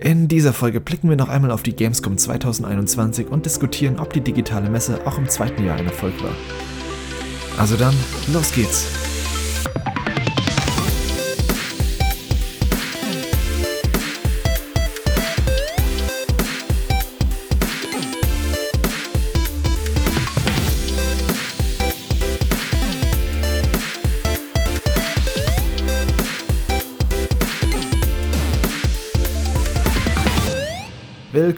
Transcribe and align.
In 0.00 0.28
dieser 0.28 0.54
Folge 0.54 0.80
blicken 0.80 1.10
wir 1.10 1.16
noch 1.16 1.28
einmal 1.28 1.50
auf 1.50 1.62
die 1.62 1.76
Gamescom 1.76 2.16
2021 2.16 3.28
und 3.28 3.44
diskutieren, 3.44 3.98
ob 3.98 4.14
die 4.14 4.22
digitale 4.22 4.70
Messe 4.70 5.06
auch 5.06 5.18
im 5.18 5.28
zweiten 5.28 5.62
Jahr 5.62 5.76
ein 5.76 5.84
Erfolg 5.84 6.14
war. 6.22 6.34
Also 7.58 7.76
dann, 7.76 7.94
los 8.32 8.50
geht's! 8.52 9.09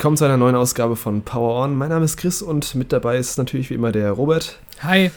Willkommen 0.02 0.16
zu 0.16 0.24
einer 0.24 0.36
neuen 0.36 0.56
Ausgabe 0.56 0.96
von 0.96 1.22
Power 1.22 1.62
On. 1.62 1.76
Mein 1.76 1.90
Name 1.90 2.04
ist 2.04 2.16
Chris 2.16 2.42
und 2.42 2.74
mit 2.74 2.92
dabei 2.92 3.18
ist 3.18 3.38
natürlich 3.38 3.70
wie 3.70 3.74
immer 3.74 3.92
der 3.92 4.10
Robert. 4.10 4.58
Hi. 4.80 5.12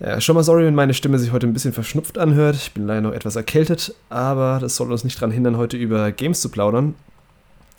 Ja, 0.00 0.22
schon 0.22 0.36
mal 0.36 0.42
sorry, 0.42 0.64
wenn 0.64 0.74
meine 0.74 0.94
Stimme 0.94 1.18
sich 1.18 1.32
heute 1.32 1.46
ein 1.46 1.52
bisschen 1.52 1.74
verschnupft 1.74 2.16
anhört. 2.16 2.56
Ich 2.56 2.72
bin 2.72 2.86
leider 2.86 3.02
noch 3.02 3.12
etwas 3.12 3.36
erkältet, 3.36 3.94
aber 4.08 4.56
das 4.58 4.74
soll 4.76 4.90
uns 4.90 5.04
nicht 5.04 5.18
daran 5.18 5.32
hindern, 5.32 5.58
heute 5.58 5.76
über 5.76 6.12
Games 6.12 6.40
zu 6.40 6.48
plaudern. 6.48 6.94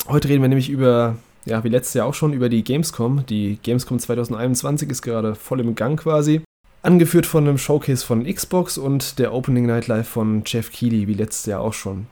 Heute 0.09 0.29
reden 0.29 0.43
wir 0.43 0.47
nämlich 0.47 0.69
über, 0.69 1.15
ja, 1.45 1.63
wie 1.63 1.69
letztes 1.69 1.95
Jahr 1.95 2.05
auch 2.05 2.13
schon, 2.13 2.33
über 2.33 2.49
die 2.49 2.63
Gamescom. 2.63 3.25
Die 3.25 3.57
Gamescom 3.63 3.97
2021 3.97 4.91
ist 4.91 5.01
gerade 5.01 5.33
voll 5.33 5.59
im 5.59 5.73
Gang 5.73 5.99
quasi. 5.99 6.41
Angeführt 6.83 7.25
von 7.25 7.47
einem 7.47 7.57
Showcase 7.57 8.05
von 8.05 8.31
Xbox 8.31 8.77
und 8.77 9.17
der 9.17 9.33
Opening 9.33 9.65
Night 9.65 9.87
Live 9.87 10.07
von 10.07 10.43
Jeff 10.45 10.71
Keighley, 10.71 11.07
wie 11.07 11.15
letztes 11.15 11.47
Jahr 11.47 11.61
auch 11.61 11.73
schon. 11.73 12.05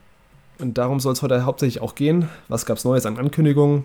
Und 0.58 0.80
darum 0.80 1.00
soll 1.00 1.14
es 1.14 1.22
heute 1.22 1.45
hauptsächlich 1.45 1.84
auch 1.84 1.94
gehen. 1.94 2.28
Was 2.48 2.66
gab 2.66 2.78
es 2.78 2.86
Neues 2.86 3.05
an 3.05 3.20
Ankündigungen? 3.20 3.84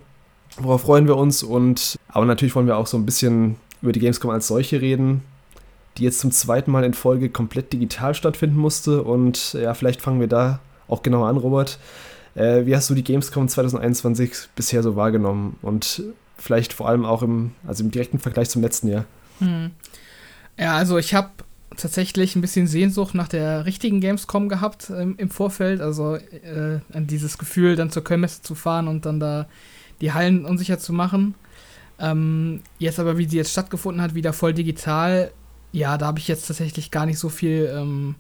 Worauf 0.57 0.83
freuen 0.83 1.07
wir 1.07 1.17
uns? 1.17 1.43
Und 1.43 1.99
aber 2.09 2.27
natürlich 2.27 2.55
wollen 2.55 2.67
wir 2.67 2.77
auch 2.77 2.87
so 2.87 2.97
ein 2.97 3.07
bisschen 3.07 3.57
über 3.83 3.93
die 3.93 4.01
Gamescom 4.01 4.31
als 4.31 4.47
solche 4.47 4.81
reden, 4.81 5.23
die 5.97 6.05
jetzt 6.05 6.21
zum 6.21 6.33
zweiten 6.33 6.71
Mal 6.71 6.85
in 6.85 6.95
Folge 6.95 7.31
komplett 7.31 7.73
digital 7.73 8.15
stattfinden 8.15 8.57
musste. 8.57 9.03
Und 9.03 9.55
ja, 9.55 9.75
vielleicht 9.75 10.03
fangen 10.03 10.21
wir 10.21 10.29
da 10.29 10.61
auch 10.89 11.03
genauer 11.03 11.29
an, 11.29 11.37
Robert. 11.37 11.79
Äh, 12.35 12.67
wie 12.67 12.77
hast 12.77 12.91
du 12.91 12.95
die 12.95 13.05
Gamescom 13.05 13.49
2021 13.49 14.51
bisher 14.55 14.83
so 14.83 14.97
wahrgenommen? 14.97 15.57
Und 15.63 16.03
vielleicht 16.37 16.73
vor 16.73 16.89
allem 16.89 17.05
auch 17.05 17.23
im, 17.23 17.53
also 17.67 17.85
im 17.85 17.91
direkten 17.91 18.19
Vergleich 18.19 18.51
zum 18.51 18.63
letzten 18.63 18.89
Jahr. 18.89 19.05
Hm. 19.39 19.71
Ja, 20.59 20.77
also 20.77 20.99
ich 20.99 21.15
habe 21.15 21.31
tatsächlich 21.77 22.37
ein 22.37 22.41
bisschen 22.41 22.67
Sehnsucht 22.67 23.15
nach 23.15 23.29
der 23.29 23.65
richtigen 23.65 24.01
Gamescom 24.01 24.49
gehabt 24.49 24.91
ähm, 24.91 25.15
im 25.17 25.31
Vorfeld. 25.31 25.81
Also 25.81 26.17
äh, 26.17 26.81
an 26.93 27.07
dieses 27.07 27.39
Gefühl, 27.39 27.77
dann 27.77 27.91
zur 27.91 28.05
Kölnmesse 28.05 28.43
zu 28.43 28.55
fahren 28.55 28.89
und 28.89 29.07
dann 29.07 29.21
da 29.21 29.47
die 30.01 30.13
Hallen 30.13 30.45
unsicher 30.45 30.79
zu 30.79 30.93
machen. 30.93 31.35
Ähm, 31.99 32.63
jetzt 32.79 32.99
aber, 32.99 33.19
wie 33.19 33.29
sie 33.29 33.37
jetzt 33.37 33.53
stattgefunden 33.53 34.03
hat, 34.03 34.15
wieder 34.15 34.33
voll 34.33 34.55
digital, 34.55 35.33
ja, 35.73 35.99
da 35.99 36.07
habe 36.07 36.19
ich 36.19 36.29
jetzt 36.29 36.47
tatsächlich 36.47 36.91
gar 36.91 37.07
nicht 37.07 37.19
so 37.19 37.29
viel, 37.29 37.71
ähm, 37.75 38.15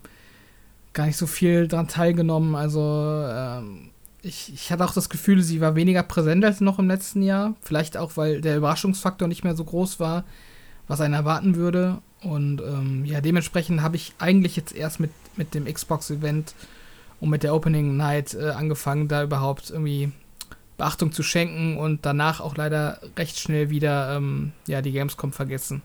gar 0.92 1.06
nicht 1.06 1.17
so 1.17 1.27
viel 1.27 1.67
dran 1.67 1.89
teilgenommen. 1.89 2.55
Also 2.55 2.81
ähm, 3.27 3.91
ich, 4.22 4.53
ich 4.53 4.70
hatte 4.70 4.84
auch 4.84 4.92
das 4.92 5.09
Gefühl, 5.09 5.42
sie 5.42 5.61
war 5.61 5.75
weniger 5.75 6.03
präsent 6.03 6.45
als 6.45 6.61
noch 6.61 6.78
im 6.78 6.89
letzten 6.89 7.22
Jahr. 7.22 7.55
Vielleicht 7.62 7.97
auch, 7.97 8.17
weil 8.17 8.41
der 8.41 8.56
Überraschungsfaktor 8.56 9.28
nicht 9.28 9.44
mehr 9.44 9.56
so 9.56 9.65
groß 9.65 9.98
war, 9.98 10.25
was 10.87 11.00
einen 11.00 11.15
erwarten 11.15 11.56
würde. 11.56 11.98
Und 12.22 12.61
ähm, 12.61 13.05
ja, 13.05 13.20
dementsprechend 13.20 13.83
habe 13.83 13.97
ich 13.97 14.12
eigentlich 14.19 14.56
jetzt 14.56 14.75
erst 14.75 15.00
mit, 15.00 15.11
mit 15.37 15.55
dem 15.55 15.65
Xbox-Event 15.65 16.55
und 17.20 17.31
mit 17.31 17.42
der 17.42 17.55
Opening 17.55 17.97
Night 17.97 18.34
äh, 18.34 18.50
angefangen, 18.50 19.09
da 19.09 19.22
überhaupt 19.22 19.70
irgendwie 19.70 20.12
Beachtung 20.81 21.12
zu 21.12 21.23
schenken 21.23 21.77
und 21.77 22.06
danach 22.06 22.41
auch 22.41 22.56
leider 22.56 23.00
recht 23.19 23.39
schnell 23.39 23.69
wieder 23.69 24.17
ähm, 24.17 24.53
ja, 24.67 24.81
die 24.81 24.92
Gamescom 24.92 25.31
vergessen. 25.31 25.83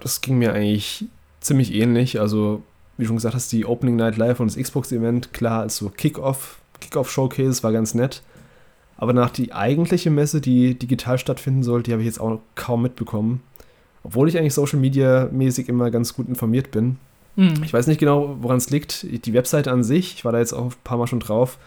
Das 0.00 0.20
ging 0.20 0.36
mir 0.36 0.52
eigentlich 0.52 1.06
ziemlich 1.40 1.72
ähnlich. 1.72 2.20
Also, 2.20 2.62
wie 2.96 3.04
du 3.04 3.08
schon 3.08 3.16
gesagt 3.16 3.34
hast, 3.34 3.50
die 3.52 3.64
Opening 3.64 3.96
Night 3.96 4.18
Live 4.18 4.38
und 4.38 4.48
das 4.54 4.62
Xbox-Event, 4.62 5.32
klar, 5.32 5.62
als 5.62 5.78
so 5.78 5.88
Kickoff, 5.88 6.58
Kickoff-Showcase 6.80 7.62
war 7.62 7.72
ganz 7.72 7.94
nett. 7.94 8.22
Aber 8.98 9.14
nach 9.14 9.30
die 9.30 9.54
eigentliche 9.54 10.10
Messe, 10.10 10.42
die 10.42 10.78
digital 10.78 11.16
stattfinden 11.18 11.62
soll, 11.62 11.82
die 11.82 11.92
habe 11.92 12.02
ich 12.02 12.06
jetzt 12.06 12.20
auch 12.20 12.40
kaum 12.54 12.82
mitbekommen. 12.82 13.42
Obwohl 14.04 14.28
ich 14.28 14.36
eigentlich 14.36 14.54
Social 14.54 14.78
Media 14.78 15.28
mäßig 15.32 15.68
immer 15.68 15.90
ganz 15.90 16.14
gut 16.14 16.28
informiert 16.28 16.70
bin. 16.70 16.98
Mhm. 17.36 17.62
Ich 17.64 17.72
weiß 17.72 17.86
nicht 17.86 17.98
genau, 17.98 18.36
woran 18.42 18.58
es 18.58 18.68
liegt. 18.68 19.06
Die 19.24 19.32
Webseite 19.32 19.72
an 19.72 19.82
sich, 19.82 20.14
ich 20.16 20.24
war 20.26 20.32
da 20.32 20.38
jetzt 20.38 20.52
auch 20.52 20.66
ein 20.66 20.74
paar 20.84 20.98
Mal 20.98 21.06
schon 21.06 21.20
drauf, 21.20 21.58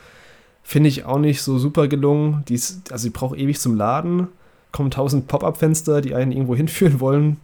Finde 0.67 0.89
ich 0.89 1.05
auch 1.05 1.19
nicht 1.19 1.43
so 1.43 1.59
super 1.59 1.87
gelungen. 1.87 2.43
Die 2.47 2.55
ist, 2.55 2.91
also, 2.91 3.05
die 3.05 3.11
braucht 3.11 3.37
ewig 3.37 3.59
zum 3.59 3.75
Laden. 3.75 4.29
Kommen 4.71 4.89
tausend 4.89 5.27
Pop-Up-Fenster, 5.27 6.01
die 6.01 6.15
einen 6.15 6.31
irgendwo 6.31 6.55
hinführen 6.61 6.99
wollen. 6.99 7.37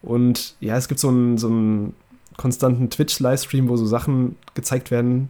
Und 0.00 0.54
ja, 0.60 0.74
es 0.78 0.88
gibt 0.88 0.98
so 0.98 1.08
einen, 1.08 1.36
so 1.36 1.48
einen 1.48 1.94
konstanten 2.38 2.88
Twitch-Livestream, 2.88 3.68
wo 3.68 3.76
so 3.76 3.84
Sachen 3.84 4.36
gezeigt 4.54 4.90
werden. 4.90 5.28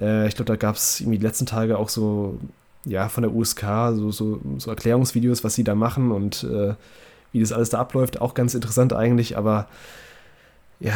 Äh, 0.00 0.26
ich 0.26 0.34
glaube, 0.34 0.48
da 0.48 0.56
gab 0.56 0.74
es 0.74 1.00
irgendwie 1.00 1.18
die 1.18 1.26
letzten 1.26 1.46
Tage 1.46 1.78
auch 1.78 1.88
so, 1.88 2.40
ja, 2.84 3.08
von 3.08 3.22
der 3.22 3.32
USK, 3.32 3.62
so, 3.94 4.10
so, 4.10 4.40
so 4.58 4.70
Erklärungsvideos, 4.70 5.44
was 5.44 5.54
sie 5.54 5.62
da 5.62 5.76
machen 5.76 6.10
und 6.10 6.42
äh, 6.42 6.74
wie 7.30 7.38
das 7.38 7.52
alles 7.52 7.70
da 7.70 7.78
abläuft. 7.78 8.20
Auch 8.20 8.34
ganz 8.34 8.54
interessant 8.54 8.92
eigentlich, 8.92 9.36
aber 9.38 9.68
ja, 10.80 10.94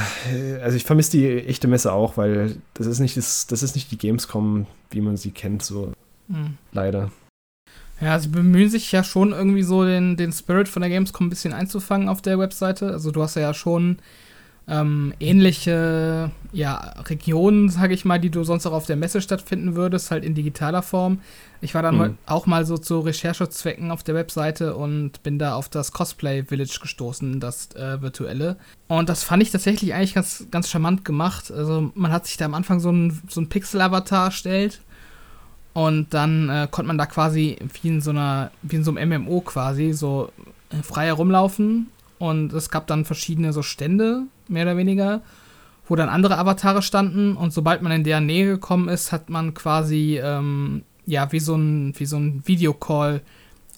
also 0.62 0.76
ich 0.76 0.84
vermisse 0.84 1.12
die 1.12 1.26
echte 1.26 1.68
Messe 1.68 1.92
auch, 1.92 2.16
weil 2.16 2.56
das 2.72 2.86
ist 2.86 3.00
nicht 3.00 3.16
das, 3.16 3.46
das 3.46 3.62
ist 3.62 3.74
nicht 3.74 3.90
die 3.90 3.98
Gamescom, 3.98 4.66
wie 4.90 5.02
man 5.02 5.16
sie 5.16 5.30
kennt, 5.30 5.62
so 5.62 5.92
mhm. 6.28 6.56
leider. 6.72 7.10
Ja, 8.00 8.18
sie 8.18 8.28
bemühen 8.28 8.70
sich 8.70 8.90
ja 8.92 9.04
schon 9.04 9.32
irgendwie 9.32 9.62
so 9.62 9.84
den, 9.84 10.16
den 10.16 10.32
Spirit 10.32 10.68
von 10.68 10.82
der 10.82 10.90
Gamescom 10.90 11.26
ein 11.26 11.30
bisschen 11.30 11.52
einzufangen 11.52 12.08
auf 12.08 12.22
der 12.22 12.38
Webseite. 12.38 12.88
Also 12.88 13.10
du 13.10 13.22
hast 13.22 13.36
ja 13.36 13.54
schon 13.54 13.98
ähm, 14.66 15.12
ähnliche 15.20 16.30
ja, 16.52 16.94
Regionen, 17.06 17.68
sage 17.68 17.92
ich 17.92 18.04
mal, 18.04 18.18
die 18.18 18.30
du 18.30 18.44
sonst 18.44 18.66
auch 18.66 18.72
auf 18.72 18.86
der 18.86 18.96
Messe 18.96 19.20
stattfinden 19.20 19.76
würdest, 19.76 20.10
halt 20.10 20.24
in 20.24 20.34
digitaler 20.34 20.82
Form. 20.82 21.18
Ich 21.60 21.74
war 21.74 21.82
dann 21.82 21.98
mhm. 21.98 22.18
auch 22.26 22.46
mal 22.46 22.64
so 22.64 22.78
zu 22.78 23.00
Recherchezwecken 23.00 23.90
auf 23.90 24.02
der 24.02 24.14
Webseite 24.14 24.74
und 24.76 25.22
bin 25.22 25.38
da 25.38 25.54
auf 25.54 25.68
das 25.68 25.92
Cosplay 25.92 26.44
Village 26.44 26.78
gestoßen, 26.80 27.40
das 27.40 27.74
äh, 27.74 28.00
virtuelle. 28.00 28.56
Und 28.88 29.08
das 29.08 29.22
fand 29.22 29.42
ich 29.42 29.50
tatsächlich 29.50 29.92
eigentlich 29.92 30.14
ganz, 30.14 30.46
ganz 30.50 30.70
charmant 30.70 31.04
gemacht. 31.04 31.50
Also 31.50 31.90
man 31.94 32.12
hat 32.12 32.26
sich 32.26 32.36
da 32.36 32.46
am 32.46 32.54
Anfang 32.54 32.80
so 32.80 32.90
ein, 32.90 33.20
so 33.28 33.40
ein 33.40 33.48
Pixel-Avatar 33.48 34.26
erstellt 34.26 34.80
und 35.74 36.14
dann 36.14 36.48
äh, 36.48 36.68
konnte 36.70 36.86
man 36.86 36.98
da 36.98 37.06
quasi 37.06 37.58
wie 37.82 37.88
in 37.88 38.00
so 38.00 38.10
einer, 38.10 38.50
wie 38.62 38.76
in 38.76 38.84
so 38.84 38.94
einem 38.94 39.24
MMO 39.24 39.40
quasi 39.42 39.92
so 39.92 40.30
äh, 40.70 40.82
frei 40.82 41.06
herumlaufen 41.06 41.88
und 42.18 42.52
es 42.52 42.70
gab 42.70 42.86
dann 42.86 43.04
verschiedene 43.04 43.52
so 43.52 43.62
Stände, 43.62 44.22
mehr 44.48 44.64
oder 44.64 44.76
weniger, 44.76 45.22
wo 45.86 45.96
dann 45.96 46.08
andere 46.08 46.38
Avatare 46.38 46.82
standen. 46.82 47.36
Und 47.36 47.52
sobald 47.52 47.82
man 47.82 47.92
in 47.92 48.04
deren 48.04 48.26
Nähe 48.26 48.46
gekommen 48.46 48.88
ist, 48.88 49.12
hat 49.12 49.30
man 49.30 49.54
quasi, 49.54 50.20
ähm, 50.22 50.82
ja, 51.06 51.30
wie 51.32 51.40
so 51.40 51.54
ein, 51.54 51.94
wie 51.98 52.06
so 52.06 52.16
ein 52.16 52.42
Videocall 52.46 53.20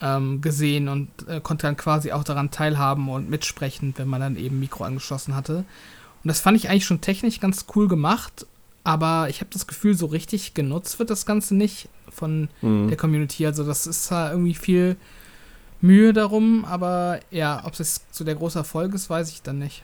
ähm, 0.00 0.40
gesehen 0.40 0.88
und 0.88 1.08
äh, 1.28 1.40
konnte 1.40 1.66
dann 1.66 1.76
quasi 1.76 2.12
auch 2.12 2.24
daran 2.24 2.50
teilhaben 2.50 3.08
und 3.08 3.30
mitsprechen, 3.30 3.94
wenn 3.96 4.08
man 4.08 4.20
dann 4.20 4.36
eben 4.36 4.60
Mikro 4.60 4.84
angeschlossen 4.84 5.34
hatte. 5.34 5.64
Und 6.22 6.28
das 6.28 6.40
fand 6.40 6.56
ich 6.56 6.68
eigentlich 6.68 6.84
schon 6.84 7.00
technisch 7.00 7.40
ganz 7.40 7.66
cool 7.74 7.88
gemacht, 7.88 8.46
aber 8.84 9.28
ich 9.30 9.40
habe 9.40 9.50
das 9.52 9.66
Gefühl, 9.66 9.94
so 9.94 10.06
richtig 10.06 10.54
genutzt 10.54 10.98
wird 10.98 11.10
das 11.10 11.26
Ganze 11.26 11.54
nicht 11.54 11.88
von 12.10 12.48
mhm. 12.62 12.88
der 12.88 12.96
Community. 12.96 13.46
Also 13.46 13.64
das 13.64 13.86
ist 13.86 14.10
da 14.10 14.30
irgendwie 14.30 14.54
viel 14.54 14.96
Mühe 15.80 16.12
darum, 16.12 16.64
aber 16.64 17.20
ja, 17.30 17.62
ob 17.64 17.78
es 17.78 18.04
so 18.10 18.24
der 18.24 18.34
große 18.34 18.58
Erfolg 18.58 18.94
ist, 18.94 19.10
weiß 19.10 19.30
ich 19.30 19.42
dann 19.42 19.58
nicht. 19.58 19.82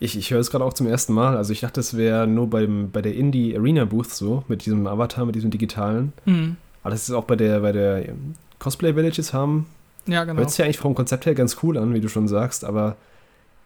Ich, 0.00 0.16
ich 0.18 0.30
höre 0.30 0.40
es 0.40 0.50
gerade 0.50 0.64
auch 0.64 0.72
zum 0.72 0.86
ersten 0.86 1.12
Mal. 1.12 1.36
Also 1.36 1.52
ich 1.52 1.60
dachte, 1.60 1.80
es 1.80 1.96
wäre 1.96 2.26
nur 2.26 2.50
beim, 2.50 2.90
bei 2.90 3.00
der 3.00 3.14
Indie 3.14 3.56
Arena 3.56 3.84
Booth 3.84 4.10
so, 4.10 4.44
mit 4.48 4.66
diesem 4.66 4.86
Avatar, 4.86 5.24
mit 5.24 5.34
diesem 5.34 5.50
digitalen. 5.50 6.12
Mhm. 6.24 6.56
Aber 6.82 6.90
das 6.90 7.08
ist 7.08 7.14
auch 7.14 7.24
bei 7.24 7.36
der, 7.36 7.60
bei 7.60 7.72
der 7.72 8.04
Cosplay 8.58 8.94
Villages 8.96 9.32
haben. 9.32 9.66
Ja, 10.06 10.24
genau. 10.24 10.38
Hört 10.38 10.50
sich 10.50 10.58
ja 10.58 10.64
eigentlich 10.64 10.78
vom 10.78 10.94
Konzept 10.94 11.26
her 11.26 11.34
ganz 11.34 11.58
cool 11.62 11.78
an, 11.78 11.94
wie 11.94 12.00
du 12.00 12.08
schon 12.08 12.28
sagst, 12.28 12.64
aber 12.64 12.96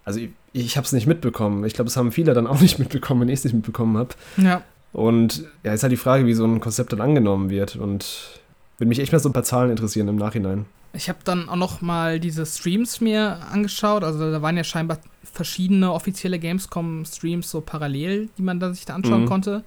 also 0.04 0.20
ich, 0.20 0.30
ich 0.52 0.76
habe 0.76 0.86
es 0.86 0.92
nicht 0.92 1.06
mitbekommen. 1.06 1.64
Ich 1.64 1.74
glaube, 1.74 1.88
es 1.88 1.96
haben 1.96 2.12
viele 2.12 2.32
dann 2.32 2.46
auch 2.46 2.60
nicht 2.62 2.78
mitbekommen, 2.78 3.22
wenn 3.22 3.28
ich 3.28 3.40
es 3.40 3.44
nicht 3.44 3.54
mitbekommen 3.54 3.96
habe. 3.96 4.10
Ja. 4.36 4.62
Und 4.92 5.44
ja, 5.64 5.74
ist 5.74 5.82
halt 5.82 5.92
die 5.92 5.98
Frage, 5.98 6.26
wie 6.26 6.34
so 6.34 6.44
ein 6.44 6.60
Konzept 6.60 6.92
dann 6.92 7.00
angenommen 7.00 7.50
wird. 7.50 7.76
Und 7.76 8.40
würde 8.78 8.88
mich 8.88 9.00
echt 9.00 9.12
mal 9.12 9.18
so 9.18 9.28
ein 9.28 9.34
paar 9.34 9.44
Zahlen 9.44 9.70
interessieren 9.70 10.08
im 10.08 10.16
Nachhinein. 10.16 10.64
Ich 10.92 11.08
habe 11.08 11.18
dann 11.24 11.48
auch 11.48 11.56
noch 11.56 11.80
mal 11.80 12.18
diese 12.18 12.46
Streams 12.46 13.00
mir 13.00 13.40
angeschaut. 13.50 14.04
Also 14.04 14.30
da 14.30 14.42
waren 14.42 14.56
ja 14.56 14.64
scheinbar 14.64 14.98
verschiedene 15.22 15.92
offizielle 15.92 16.38
Gamescom-Streams 16.38 17.50
so 17.50 17.60
parallel, 17.60 18.28
die 18.38 18.42
man 18.42 18.58
da 18.58 18.72
sich 18.72 18.84
da 18.84 18.94
anschauen 18.94 19.22
mhm. 19.22 19.28
konnte. 19.28 19.64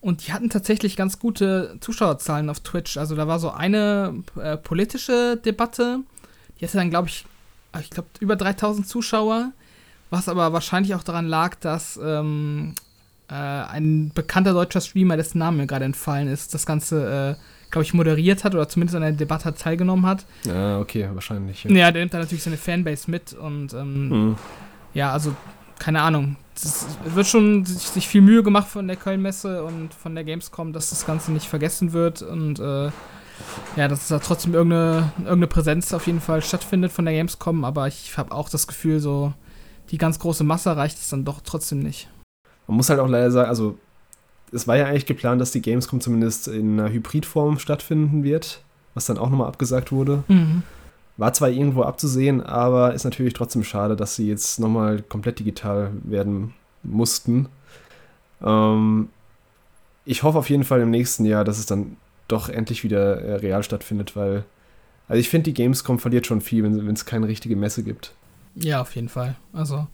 Und 0.00 0.26
die 0.26 0.32
hatten 0.32 0.50
tatsächlich 0.50 0.96
ganz 0.96 1.18
gute 1.18 1.76
Zuschauerzahlen 1.80 2.50
auf 2.50 2.60
Twitch. 2.60 2.96
Also 2.96 3.14
da 3.14 3.28
war 3.28 3.38
so 3.38 3.50
eine 3.50 4.22
äh, 4.40 4.56
politische 4.56 5.36
Debatte. 5.36 6.00
Die 6.60 6.64
hatte 6.64 6.76
dann, 6.76 6.90
glaube 6.90 7.08
ich, 7.08 7.24
ich 7.80 7.90
glaube 7.90 8.08
über 8.20 8.36
3000 8.36 8.86
Zuschauer. 8.86 9.52
Was 10.10 10.28
aber 10.28 10.52
wahrscheinlich 10.52 10.94
auch 10.94 11.04
daran 11.04 11.26
lag, 11.26 11.54
dass 11.54 11.98
ähm, 12.02 12.74
äh, 13.28 13.34
ein 13.34 14.10
bekannter 14.14 14.52
deutscher 14.52 14.80
Streamer, 14.80 15.16
dessen 15.16 15.38
Name 15.38 15.58
mir 15.58 15.66
gerade 15.66 15.86
entfallen 15.86 16.28
ist, 16.28 16.52
das 16.52 16.66
Ganze 16.66 17.38
äh, 17.38 17.42
glaube 17.72 17.84
ich, 17.84 17.94
moderiert 17.94 18.44
hat 18.44 18.54
oder 18.54 18.68
zumindest 18.68 18.94
an 18.94 19.02
der 19.02 19.12
Debatte 19.12 19.52
teilgenommen 19.54 20.06
hat. 20.06 20.24
Ja, 20.44 20.78
okay, 20.78 21.08
wahrscheinlich. 21.12 21.64
Ja, 21.64 21.70
ja 21.70 21.90
der 21.90 22.02
nimmt 22.02 22.14
da 22.14 22.18
natürlich 22.18 22.44
seine 22.44 22.58
Fanbase 22.58 23.10
mit 23.10 23.32
und 23.32 23.72
ähm, 23.72 24.08
mhm. 24.08 24.36
ja, 24.94 25.10
also 25.10 25.34
keine 25.80 26.02
Ahnung. 26.02 26.36
Es 26.54 26.86
wird 27.04 27.26
schon 27.26 27.64
sich 27.64 28.06
viel 28.06 28.20
Mühe 28.20 28.42
gemacht 28.42 28.68
von 28.68 28.86
der 28.86 28.96
Köln-Messe 28.96 29.64
und 29.64 29.94
von 29.94 30.14
der 30.14 30.22
Gamescom, 30.22 30.72
dass 30.72 30.90
das 30.90 31.06
Ganze 31.06 31.32
nicht 31.32 31.48
vergessen 31.48 31.92
wird 31.92 32.22
und 32.22 32.60
äh, 32.60 32.90
ja, 33.76 33.88
dass 33.88 34.06
da 34.06 34.18
trotzdem 34.18 34.54
irgendeine, 34.54 35.10
irgendeine 35.18 35.46
Präsenz 35.46 35.92
auf 35.94 36.06
jeden 36.06 36.20
Fall 36.20 36.42
stattfindet 36.42 36.92
von 36.92 37.06
der 37.06 37.14
Gamescom, 37.14 37.64
aber 37.64 37.88
ich 37.88 38.16
habe 38.18 38.32
auch 38.32 38.50
das 38.50 38.66
Gefühl, 38.66 39.00
so 39.00 39.32
die 39.90 39.98
ganz 39.98 40.18
große 40.18 40.44
Masse 40.44 40.76
reicht 40.76 40.98
es 40.98 41.08
dann 41.08 41.24
doch 41.24 41.40
trotzdem 41.42 41.80
nicht. 41.80 42.08
Man 42.66 42.76
muss 42.76 42.90
halt 42.90 43.00
auch 43.00 43.08
leider 43.08 43.30
sagen, 43.30 43.48
also 43.48 43.78
es 44.52 44.68
war 44.68 44.76
ja 44.76 44.86
eigentlich 44.86 45.06
geplant, 45.06 45.40
dass 45.40 45.50
die 45.50 45.62
Gamescom 45.62 46.00
zumindest 46.00 46.48
in 46.48 46.78
einer 46.78 46.90
Hybridform 46.90 47.58
stattfinden 47.58 48.22
wird, 48.22 48.62
was 48.94 49.06
dann 49.06 49.18
auch 49.18 49.30
nochmal 49.30 49.48
abgesagt 49.48 49.92
wurde. 49.92 50.22
Mhm. 50.28 50.62
War 51.16 51.32
zwar 51.32 51.50
irgendwo 51.50 51.82
abzusehen, 51.82 52.40
aber 52.40 52.94
ist 52.94 53.04
natürlich 53.04 53.34
trotzdem 53.34 53.64
schade, 53.64 53.96
dass 53.96 54.16
sie 54.16 54.28
jetzt 54.28 54.60
nochmal 54.60 55.02
komplett 55.02 55.38
digital 55.38 55.90
werden 56.04 56.54
mussten. 56.82 57.48
Ähm, 58.42 59.08
ich 60.04 60.22
hoffe 60.22 60.38
auf 60.38 60.50
jeden 60.50 60.64
Fall 60.64 60.80
im 60.80 60.90
nächsten 60.90 61.24
Jahr, 61.24 61.44
dass 61.44 61.58
es 61.58 61.66
dann 61.66 61.96
doch 62.28 62.48
endlich 62.48 62.82
wieder 62.82 63.20
äh, 63.20 63.34
real 63.36 63.62
stattfindet, 63.62 64.16
weil 64.16 64.44
also 65.08 65.20
ich 65.20 65.28
finde, 65.28 65.44
die 65.44 65.54
Gamescom 65.54 65.98
verliert 65.98 66.26
schon 66.26 66.40
viel, 66.40 66.62
wenn 66.64 66.94
es 66.94 67.04
keine 67.04 67.28
richtige 67.28 67.56
Messe 67.56 67.82
gibt. 67.82 68.12
Ja, 68.54 68.80
auf 68.80 68.94
jeden 68.94 69.08
Fall. 69.08 69.36
Also 69.52 69.86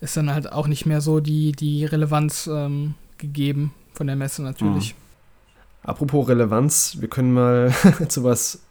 ist 0.00 0.16
dann 0.16 0.32
halt 0.32 0.52
auch 0.52 0.66
nicht 0.66 0.84
mehr 0.84 1.00
so 1.00 1.20
die, 1.20 1.52
die 1.52 1.84
Relevanz 1.84 2.48
ähm, 2.52 2.94
gegeben 3.18 3.72
von 3.92 4.06
der 4.06 4.16
Messe 4.16 4.42
natürlich. 4.42 4.94
Mhm. 4.94 4.98
Apropos 5.82 6.28
Relevanz, 6.28 6.96
wir 7.00 7.08
können 7.08 7.32
mal 7.32 7.72
zu 8.08 8.24
was 8.24 8.62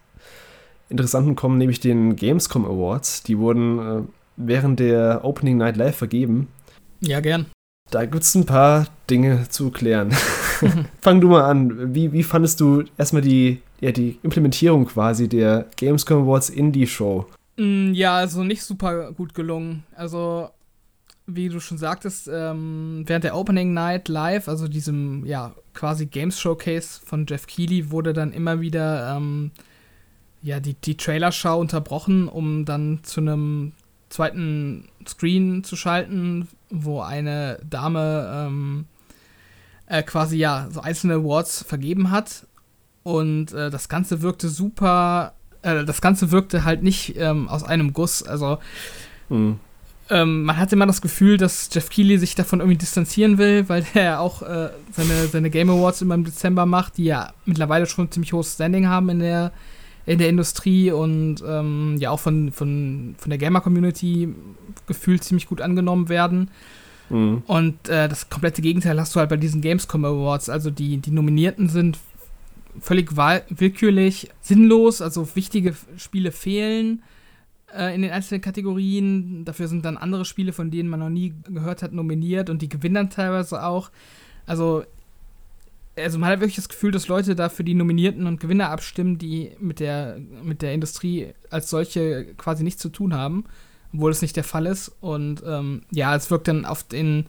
Interessanten 0.90 1.36
kommen, 1.36 1.58
nämlich 1.58 1.80
den 1.80 2.16
Gamescom 2.16 2.66
Awards. 2.66 3.24
Die 3.24 3.38
wurden 3.38 3.80
äh, 3.80 4.02
während 4.36 4.80
der 4.80 5.24
Opening 5.24 5.58
Night 5.58 5.78
Live 5.78 5.98
vergeben. 5.98 6.48
Ja, 7.02 7.20
gern. 7.20 7.46
Da 7.92 8.06
gibt 8.06 8.24
es 8.24 8.34
ein 8.36 8.46
paar 8.46 8.88
Dinge 9.10 9.48
zu 9.50 9.70
klären. 9.70 10.12
Fang 11.02 11.22
du 11.22 11.28
mal 11.28 11.44
an. 11.44 11.94
Wie, 11.94 12.12
wie 12.14 12.24
fandest 12.24 12.60
du 12.60 12.84
erstmal 12.98 13.22
die, 13.22 13.62
ja, 13.82 13.92
die 13.92 14.18
Implementierung 14.24 14.86
quasi 14.86 15.28
der 15.28 15.68
Gamescom 15.78 16.24
Awards 16.24 16.50
in 16.50 16.72
die 16.72 16.88
Show? 16.88 17.26
Mm, 17.58 17.94
ja, 17.94 18.16
also 18.18 18.44
nicht 18.44 18.64
super 18.64 19.12
gut 19.12 19.34
gelungen. 19.34 19.84
Also, 19.96 20.50
wie 21.26 21.50
du 21.50 21.60
schon 21.60 21.78
sagtest, 21.78 22.30
ähm, 22.32 23.04
während 23.06 23.24
der 23.24 23.36
Opening 23.36 23.74
Night 23.74 24.08
Live, 24.10 24.48
also 24.48 24.68
diesem, 24.68 25.26
ja, 25.26 25.54
quasi 25.74 26.06
Games 26.06 26.40
Showcase 26.40 27.00
von 27.04 27.26
Jeff 27.28 27.48
Keighley, 27.48 27.92
wurde 27.92 28.14
dann 28.14 28.34
immer 28.34 28.60
wieder, 28.62 29.16
ähm, 29.16 29.52
ja, 30.42 30.60
die, 30.60 30.74
die 30.74 30.98
Trailer-Show 30.98 31.58
unterbrochen, 31.58 32.28
um 32.28 32.66
dann 32.66 33.00
zu 33.04 33.22
einem 33.22 33.72
zweiten 34.10 34.90
Screen 35.08 35.64
zu 35.64 35.76
schalten, 35.76 36.48
wo 36.70 37.02
eine 37.02 37.60
Dame 37.68 38.48
ähm, 38.48 38.86
äh, 39.88 40.04
quasi 40.04 40.38
ja 40.38 40.68
so 40.72 40.82
einzelne 40.82 41.16
Awards 41.16 41.64
vergeben 41.64 42.12
hat. 42.12 42.46
Und 43.04 43.54
äh, 43.54 43.70
das 43.70 43.90
Ganze 43.90 44.22
wirkte 44.22 44.50
super. 44.50 45.34
Äh, 45.62 45.86
das 45.86 46.02
Ganze 46.02 46.32
wirkte 46.32 46.64
halt 46.64 46.84
nicht 46.84 47.16
ähm, 47.18 47.48
aus 47.48 47.64
einem 47.64 47.94
Guss. 47.94 48.24
Also 48.24 48.60
mhm. 49.30 49.60
Ähm, 50.14 50.44
man 50.44 50.58
hatte 50.58 50.76
immer 50.76 50.86
das 50.86 51.02
Gefühl, 51.02 51.38
dass 51.38 51.70
Jeff 51.72 51.90
Keighley 51.90 52.20
sich 52.20 52.36
davon 52.36 52.60
irgendwie 52.60 52.78
distanzieren 52.78 53.40
will, 53.40 53.68
weil 53.68 53.84
der 53.96 54.22
auch 54.22 54.44
äh, 54.44 54.70
seine, 54.92 55.28
seine 55.32 55.50
Game 55.50 55.70
Awards 55.70 56.02
immer 56.02 56.16
im 56.16 56.24
Dezember 56.24 56.66
macht, 56.66 56.98
die 56.98 57.06
ja 57.06 57.34
mittlerweile 57.46 57.88
schon 57.88 58.12
ziemlich 58.12 58.32
hohes 58.32 58.54
Standing 58.54 58.88
haben 58.88 59.10
in 59.10 59.20
der 59.20 59.52
in 60.06 60.20
der 60.20 60.28
Industrie 60.28 60.92
und 60.92 61.38
ähm, 61.48 61.96
ja 61.98 62.10
auch 62.12 62.20
von, 62.20 62.52
von, 62.52 63.16
von 63.18 63.30
der 63.30 63.38
Gamer-Community 63.38 64.36
gefühlt 64.86 65.24
ziemlich 65.24 65.48
gut 65.48 65.62
angenommen 65.62 66.10
werden. 66.10 66.52
Mhm. 67.10 67.42
Und 67.48 67.88
äh, 67.88 68.10
das 68.10 68.30
komplette 68.30 68.62
Gegenteil 68.62 69.00
hast 69.00 69.16
du 69.16 69.22
halt 69.22 69.30
bei 69.30 69.38
diesen 69.38 69.62
Gamescom 69.62 70.04
Awards. 70.04 70.50
Also 70.50 70.72
die, 70.72 70.98
die 70.98 71.12
Nominierten 71.12 71.70
sind 71.70 72.00
völlig 72.82 73.16
willkürlich, 73.16 74.30
sinnlos, 74.42 75.02
also 75.02 75.26
wichtige 75.36 75.74
Spiele 75.96 76.34
fehlen 76.34 77.02
in 77.94 78.02
den 78.02 78.12
einzelnen 78.12 78.42
Kategorien. 78.42 79.46
Dafür 79.46 79.68
sind 79.68 79.86
dann 79.86 79.98
andere 79.98 80.26
Spiele, 80.26 80.54
von 80.54 80.72
denen 80.72 80.90
man 80.90 81.00
noch 81.00 81.10
nie 81.10 81.34
gehört 81.46 81.84
hat, 81.84 81.94
nominiert 81.94 82.50
und 82.50 82.62
die 82.62 82.70
gewinnen 82.70 82.96
dann 82.96 83.10
teilweise 83.10 83.64
auch. 83.64 83.92
Also, 84.46 84.84
also 85.96 86.20
man 86.20 86.30
hat 86.30 86.40
wirklich 86.40 86.56
das 86.56 86.70
Gefühl, 86.70 86.92
dass 86.92 87.08
Leute 87.08 87.36
da 87.36 87.50
für 87.50 87.64
die 87.64 87.76
Nominierten 87.76 88.28
und 88.28 88.40
Gewinner 88.40 88.70
abstimmen, 88.70 89.18
die 89.18 89.52
mit 89.60 89.80
der, 89.80 90.20
mit 90.44 90.62
der 90.62 90.74
Industrie 90.74 91.34
als 91.50 91.70
solche 91.70 92.34
quasi 92.36 92.64
nichts 92.64 92.82
zu 92.82 92.90
tun 92.90 93.14
haben 93.14 93.46
obwohl 93.94 94.12
es 94.12 94.22
nicht 94.22 94.36
der 94.36 94.44
Fall 94.44 94.66
ist. 94.66 94.92
Und 95.02 95.44
ähm, 95.46 95.84
ja, 95.92 96.16
es 96.16 96.32
wirkt 96.32 96.48
dann 96.48 96.66
auf 96.66 96.84
den, 96.84 97.28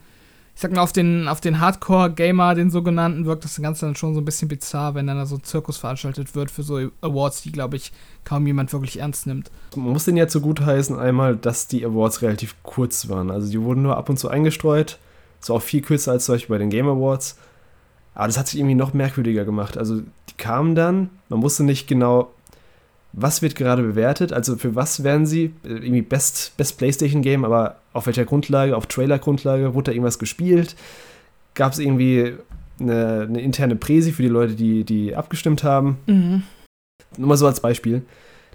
ich 0.55 0.61
sag 0.61 0.73
mal, 0.73 0.83
auf 0.83 0.93
den, 0.93 1.27
auf 1.27 1.41
den 1.41 1.61
Hardcore-Gamer, 1.61 2.55
den 2.55 2.71
sogenannten, 2.71 3.27
wirkt 3.27 3.45
das 3.45 3.61
Ganze 3.61 3.87
dann 3.87 3.97
schon 3.97 4.15
so 4.15 4.21
ein 4.21 4.25
bisschen 4.25 4.47
bizarr, 4.47 4.95
wenn 4.95 5.07
dann 5.09 5.17
da 5.17 5.27
so 5.27 5.37
ein 5.37 5.43
Zirkus 5.43 5.79
veranstaltet 5.79 6.37
wird 6.37 6.51
für 6.51 6.63
so 6.63 6.91
Awards, 7.01 7.43
die, 7.43 7.51
glaube 7.51 7.77
ich, 7.77 7.93
kaum 8.25 8.47
jemand 8.47 8.73
wirklich 8.73 9.01
ernst 9.01 9.27
nimmt. 9.27 9.51
Man 9.75 9.91
muss 9.93 10.05
den 10.05 10.17
ja 10.17 10.27
heißen, 10.27 10.97
einmal, 10.97 11.37
dass 11.37 11.67
die 11.67 11.85
Awards 11.85 12.23
relativ 12.23 12.55
kurz 12.63 13.09
waren. 13.09 13.33
Also 13.33 13.51
die 13.51 13.61
wurden 13.61 13.83
nur 13.83 13.97
ab 13.97 14.09
und 14.09 14.17
zu 14.17 14.29
eingestreut. 14.29 14.99
So 15.41 15.57
auch 15.57 15.63
viel 15.63 15.83
kürzer 15.83 16.13
als 16.13 16.27
zum 16.27 16.37
Beispiel 16.37 16.55
bei 16.55 16.59
den 16.59 16.71
Game 16.71 16.89
Awards. 16.89 17.37
Aber 18.15 18.29
das 18.29 18.39
hat 18.39 18.47
sich 18.47 18.61
irgendwie 18.61 18.77
noch 18.77 18.95
merkwürdiger 18.95 19.45
gemacht. 19.45 19.77
Also 19.77 20.01
die 20.01 20.37
kamen 20.37 20.77
dann, 20.77 21.11
man 21.29 21.43
wusste 21.43 21.65
nicht 21.65 21.89
genau, 21.89 22.31
was 23.17 23.43
wird 23.43 23.55
gerade 23.55 23.83
bewertet, 23.83 24.33
also 24.33 24.57
für 24.57 24.75
was 24.75 25.05
werden 25.05 25.27
sie, 25.27 25.53
äh, 25.65 25.69
irgendwie 25.69 26.03
Best, 26.03 26.57
Best 26.57 26.79
PlayStation 26.79 27.23
Game, 27.23 27.45
aber 27.45 27.77
auf 27.93 28.07
welcher 28.07 28.25
Grundlage, 28.25 28.77
auf 28.77 28.87
Trailer-Grundlage, 28.87 29.75
wurde 29.75 29.91
da 29.91 29.93
irgendwas 29.93 30.19
gespielt? 30.19 30.75
Gab 31.55 31.73
es 31.73 31.79
irgendwie 31.79 32.35
eine, 32.81 33.27
eine, 33.29 33.41
interne 33.41 33.77
Präsi 33.77 34.13
für 34.13 34.23
die 34.23 34.29
Leute, 34.29 34.55
die, 34.55 34.85
die 34.85 35.15
abgestimmt 35.15 35.63
haben? 35.63 35.99
Mhm. 36.07 36.43
Nur 37.17 37.29
mal 37.29 37.37
so 37.37 37.47
als 37.47 37.61
Beispiel. 37.61 38.03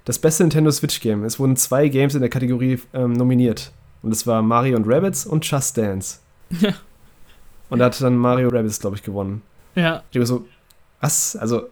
Das 0.04 0.18
beste 0.18 0.42
Nintendo 0.42 0.70
Switch 0.70 1.00
Game, 1.00 1.24
es 1.24 1.38
wurden 1.38 1.56
zwei 1.56 1.88
Games 1.88 2.14
in 2.14 2.20
der 2.20 2.30
Kategorie 2.30 2.78
ähm, 2.92 3.12
nominiert. 3.12 3.72
Und 4.02 4.12
es 4.12 4.26
war 4.26 4.42
Mario 4.42 4.76
und 4.76 4.86
Rabbits 4.86 5.26
und 5.26 5.48
Just 5.48 5.76
Dance. 5.76 6.18
Ja. 6.60 6.74
Und 7.68 7.78
da 7.78 7.84
hat 7.86 8.00
dann 8.00 8.16
Mario 8.16 8.48
Rabbits, 8.48 8.80
glaube 8.80 8.96
ich, 8.96 9.02
gewonnen. 9.02 9.42
Ja. 9.76 10.02
Ich 10.10 10.18
war 10.18 10.26
so, 10.26 10.46
was? 11.00 11.36
Also, 11.36 11.68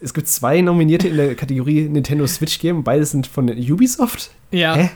es 0.00 0.14
gibt 0.14 0.28
zwei 0.28 0.60
Nominierte 0.60 1.08
in 1.08 1.16
der 1.16 1.34
Kategorie 1.34 1.88
Nintendo 1.88 2.26
Switch 2.26 2.58
Game, 2.58 2.82
beide 2.84 3.04
sind 3.04 3.26
von 3.26 3.48
Ubisoft. 3.48 4.30
Ja. 4.50 4.74
Hä? 4.74 4.90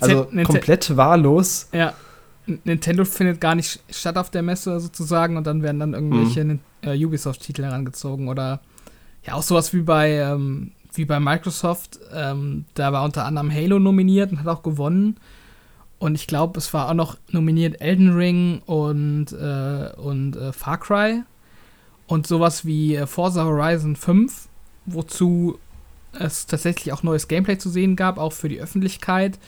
also 0.00 0.28
komplett 0.44 0.96
wahllos. 0.96 1.68
Ja. 1.72 1.94
Nintendo 2.64 3.04
findet 3.04 3.40
gar 3.40 3.54
nicht 3.54 3.80
statt 3.90 4.16
auf 4.16 4.30
der 4.30 4.42
Messe 4.42 4.80
sozusagen 4.80 5.36
und 5.36 5.46
dann 5.46 5.62
werden 5.62 5.78
dann 5.78 5.94
irgendwelche 5.94 6.44
mhm. 6.44 6.58
äh, 6.82 7.04
Ubisoft-Titel 7.04 7.62
herangezogen 7.62 8.28
oder 8.28 8.60
ja 9.24 9.34
auch 9.34 9.42
sowas 9.42 9.72
wie 9.72 9.82
bei 9.82 10.14
ähm, 10.14 10.72
wie 10.94 11.04
bei 11.04 11.20
Microsoft. 11.20 12.00
Ähm, 12.12 12.64
da 12.74 12.92
war 12.92 13.04
unter 13.04 13.24
anderem 13.24 13.52
Halo 13.52 13.78
nominiert 13.78 14.32
und 14.32 14.40
hat 14.40 14.48
auch 14.48 14.62
gewonnen. 14.62 15.16
Und 15.98 16.14
ich 16.14 16.26
glaube, 16.26 16.58
es 16.58 16.72
war 16.72 16.88
auch 16.88 16.94
noch 16.94 17.18
nominiert 17.30 17.80
Elden 17.80 18.14
Ring 18.14 18.62
und, 18.64 19.32
äh, 19.32 19.92
und 19.96 20.34
äh, 20.34 20.52
Far 20.52 20.78
Cry 20.78 21.22
und 22.10 22.26
sowas 22.26 22.64
wie 22.64 22.96
äh, 22.96 23.06
Forza 23.06 23.44
Horizon 23.44 23.94
5, 23.94 24.48
wozu 24.86 25.58
es 26.12 26.46
tatsächlich 26.46 26.92
auch 26.92 27.04
neues 27.04 27.28
Gameplay 27.28 27.56
zu 27.56 27.70
sehen 27.70 27.94
gab, 27.94 28.18
auch 28.18 28.32
für 28.32 28.48
die 28.48 28.60
Öffentlichkeit. 28.60 29.38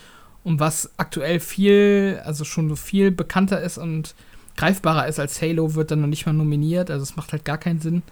Und 0.45 0.61
was 0.61 0.91
aktuell 0.97 1.41
viel, 1.41 2.21
also 2.25 2.45
schon 2.45 2.69
so 2.69 2.77
viel 2.77 3.11
bekannter 3.11 3.61
ist 3.61 3.79
und 3.79 4.15
greifbarer 4.57 5.09
ist 5.09 5.19
als 5.19 5.43
Halo, 5.43 5.75
wird 5.75 5.91
dann 5.91 6.03
noch 6.03 6.09
nicht 6.09 6.25
mal 6.25 6.33
nominiert. 6.33 6.91
Also 6.91 7.03
es 7.03 7.17
macht 7.17 7.33
halt 7.33 7.45
gar 7.45 7.59
keinen 7.59 7.81
Sinn. 7.81 8.03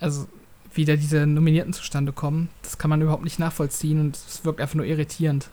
Also 0.00 0.26
wie 0.74 0.84
da 0.84 0.96
diese 0.96 1.26
Nominierten 1.26 1.72
zustande 1.72 2.12
kommen, 2.12 2.48
das 2.62 2.78
kann 2.78 2.90
man 2.90 3.02
überhaupt 3.02 3.24
nicht 3.24 3.38
nachvollziehen 3.38 4.00
und 4.00 4.16
es 4.16 4.44
wirkt 4.44 4.60
einfach 4.60 4.76
nur 4.76 4.86
irritierend. 4.86 5.48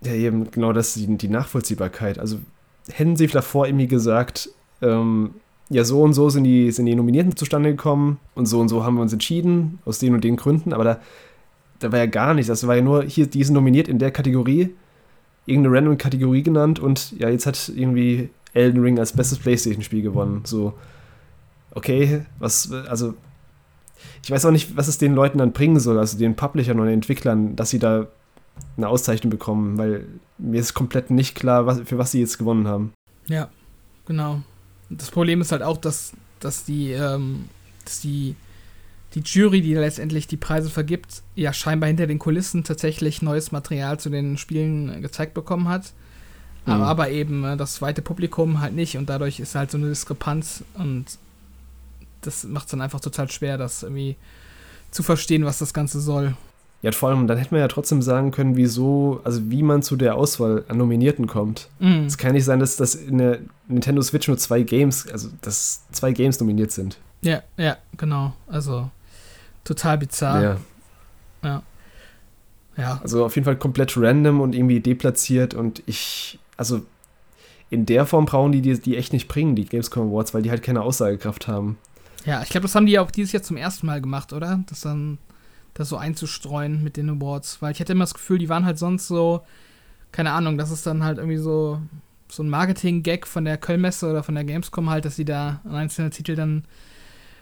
Ja, 0.00 0.12
eben 0.12 0.50
genau 0.50 0.72
das, 0.72 0.94
die, 0.94 1.06
die 1.16 1.28
Nachvollziehbarkeit. 1.28 2.18
Also 2.18 2.38
hätten 2.88 3.16
sie 3.16 3.28
davor 3.28 3.66
irgendwie 3.66 3.88
gesagt, 3.88 4.50
ähm, 4.82 5.34
ja, 5.70 5.84
so 5.84 6.02
und 6.02 6.12
so 6.12 6.28
sind 6.28 6.44
die, 6.44 6.70
sind 6.70 6.86
die 6.86 6.94
Nominierten 6.94 7.36
zustande 7.36 7.70
gekommen 7.70 8.18
und 8.34 8.46
so 8.46 8.60
und 8.60 8.68
so 8.68 8.84
haben 8.84 8.96
wir 8.96 9.02
uns 9.02 9.12
entschieden, 9.12 9.78
aus 9.84 9.98
den 9.98 10.14
und 10.14 10.24
den 10.24 10.36
Gründen, 10.36 10.72
aber 10.72 10.84
da, 10.84 11.00
da 11.78 11.92
war 11.92 11.98
ja 11.98 12.06
gar 12.06 12.34
nichts. 12.34 12.48
Das 12.48 12.66
war 12.66 12.76
ja 12.76 12.82
nur, 12.82 13.02
hier, 13.04 13.26
die 13.26 13.42
sind 13.42 13.54
nominiert 13.54 13.88
in 13.88 13.98
der 13.98 14.10
Kategorie, 14.10 14.74
irgendeine 15.46 15.76
random 15.76 15.98
Kategorie 15.98 16.42
genannt 16.42 16.80
und 16.80 17.18
ja, 17.18 17.28
jetzt 17.28 17.46
hat 17.46 17.72
irgendwie 17.74 18.30
Elden 18.52 18.82
Ring 18.82 18.98
als 18.98 19.12
bestes 19.12 19.38
Playstation-Spiel 19.38 20.02
gewonnen. 20.02 20.42
So, 20.44 20.74
okay, 21.72 22.26
was, 22.38 22.70
also, 22.70 23.14
ich 24.22 24.30
weiß 24.30 24.44
auch 24.44 24.50
nicht, 24.50 24.76
was 24.76 24.88
es 24.88 24.98
den 24.98 25.14
Leuten 25.14 25.38
dann 25.38 25.52
bringen 25.52 25.80
soll, 25.80 25.98
also 25.98 26.18
den 26.18 26.36
Publishern 26.36 26.78
und 26.78 26.86
den 26.86 26.94
Entwicklern, 26.94 27.56
dass 27.56 27.70
sie 27.70 27.78
da 27.78 28.06
eine 28.76 28.88
Auszeichnung 28.88 29.30
bekommen, 29.30 29.78
weil 29.78 30.06
mir 30.38 30.60
ist 30.60 30.74
komplett 30.74 31.10
nicht 31.10 31.34
klar, 31.34 31.66
was, 31.66 31.80
für 31.80 31.98
was 31.98 32.12
sie 32.12 32.20
jetzt 32.20 32.38
gewonnen 32.38 32.68
haben. 32.68 32.92
Ja, 33.26 33.48
genau 34.06 34.42
das 34.98 35.10
Problem 35.10 35.40
ist 35.40 35.52
halt 35.52 35.62
auch, 35.62 35.76
dass, 35.76 36.12
dass 36.40 36.64
die, 36.64 36.92
ähm, 36.92 37.48
dass 37.84 38.00
die 38.00 38.36
die 39.14 39.20
Jury, 39.20 39.60
die 39.60 39.74
letztendlich 39.74 40.26
die 40.26 40.36
Preise 40.36 40.70
vergibt, 40.70 41.22
ja 41.36 41.52
scheinbar 41.52 41.86
hinter 41.86 42.06
den 42.06 42.18
Kulissen 42.18 42.64
tatsächlich 42.64 43.22
neues 43.22 43.52
Material 43.52 43.98
zu 44.00 44.10
den 44.10 44.36
Spielen 44.38 45.02
gezeigt 45.02 45.34
bekommen 45.34 45.68
hat. 45.68 45.92
Mhm. 46.66 46.72
Aber, 46.72 46.86
aber, 46.86 47.10
eben 47.10 47.44
äh, 47.44 47.56
das 47.56 47.74
zweite 47.74 48.02
Publikum 48.02 48.60
halt 48.60 48.74
nicht 48.74 48.96
und 48.96 49.08
dadurch 49.08 49.38
ist 49.38 49.54
halt 49.54 49.70
so 49.70 49.78
eine 49.78 49.88
Diskrepanz 49.88 50.64
und 50.74 51.06
das 52.22 52.44
macht 52.44 52.66
es 52.66 52.70
dann 52.72 52.80
einfach 52.80 53.00
total 53.00 53.30
schwer, 53.30 53.58
das 53.58 53.82
irgendwie 53.82 54.16
zu 54.90 55.02
verstehen, 55.02 55.44
was 55.44 55.58
das 55.58 55.74
Ganze 55.74 56.00
soll. 56.00 56.36
Ja, 56.84 56.92
vor 56.92 57.08
allem, 57.08 57.26
dann 57.26 57.38
hätte 57.38 57.54
man 57.54 57.62
ja 57.62 57.68
trotzdem 57.68 58.02
sagen 58.02 58.30
können, 58.30 58.56
wieso, 58.56 59.22
also 59.24 59.50
wie 59.50 59.62
man 59.62 59.82
zu 59.82 59.96
der 59.96 60.16
Auswahl 60.16 60.66
an 60.68 60.76
Nominierten 60.76 61.26
kommt. 61.26 61.70
Mhm. 61.78 62.04
Es 62.04 62.18
kann 62.18 62.34
nicht 62.34 62.44
sein, 62.44 62.58
dass 62.60 62.76
das 62.76 62.94
in 62.94 63.16
der 63.16 63.38
Nintendo 63.68 64.02
Switch 64.02 64.28
nur 64.28 64.36
zwei 64.36 64.60
Games, 64.60 65.10
also 65.10 65.30
dass 65.40 65.90
zwei 65.92 66.12
Games 66.12 66.38
nominiert 66.40 66.72
sind. 66.72 66.98
Ja, 67.22 67.42
ja, 67.56 67.78
genau. 67.96 68.34
Also 68.46 68.90
total 69.64 69.96
bizarr. 69.96 70.42
Ja. 70.42 70.56
Ja. 71.42 71.62
Ja. 72.76 73.00
Also 73.02 73.24
auf 73.24 73.34
jeden 73.34 73.46
Fall 73.46 73.56
komplett 73.56 73.96
random 73.96 74.42
und 74.42 74.54
irgendwie 74.54 74.80
deplatziert 74.80 75.54
und 75.54 75.82
ich, 75.86 76.38
also 76.58 76.82
in 77.70 77.86
der 77.86 78.04
Form 78.04 78.26
brauchen 78.26 78.52
die 78.52 78.60
die, 78.60 78.78
die 78.78 78.98
echt 78.98 79.14
nicht 79.14 79.26
bringen, 79.26 79.56
die 79.56 79.64
Gamescom 79.64 80.10
Awards, 80.10 80.34
weil 80.34 80.42
die 80.42 80.50
halt 80.50 80.62
keine 80.62 80.82
Aussagekraft 80.82 81.48
haben. 81.48 81.78
Ja, 82.26 82.42
ich 82.42 82.50
glaube, 82.50 82.66
das 82.66 82.74
haben 82.74 82.84
die 82.84 82.92
ja 82.92 83.00
auch 83.00 83.10
dieses 83.10 83.32
Jahr 83.32 83.42
zum 83.42 83.56
ersten 83.56 83.86
Mal 83.86 84.02
gemacht, 84.02 84.34
oder? 84.34 84.62
Das 84.68 84.82
dann 84.82 85.16
das 85.74 85.88
so 85.88 85.96
einzustreuen 85.96 86.82
mit 86.82 86.96
den 86.96 87.10
Awards. 87.10 87.60
Weil 87.60 87.72
ich 87.72 87.80
hatte 87.80 87.92
immer 87.92 88.04
das 88.04 88.14
Gefühl, 88.14 88.38
die 88.38 88.48
waren 88.48 88.64
halt 88.64 88.78
sonst 88.78 89.08
so, 89.08 89.42
keine 90.12 90.32
Ahnung, 90.32 90.56
das 90.56 90.70
ist 90.70 90.86
dann 90.86 91.04
halt 91.04 91.18
irgendwie 91.18 91.38
so, 91.38 91.80
so 92.28 92.42
ein 92.42 92.48
Marketing-Gag 92.48 93.26
von 93.26 93.44
der 93.44 93.58
Kölnmesse 93.58 94.08
oder 94.08 94.22
von 94.22 94.34
der 94.34 94.44
Gamescom 94.44 94.88
halt, 94.88 95.04
dass 95.04 95.16
sie 95.16 95.24
da 95.24 95.60
an 95.64 95.74
einzelnen 95.74 96.10
Titel 96.10 96.36
dann 96.36 96.64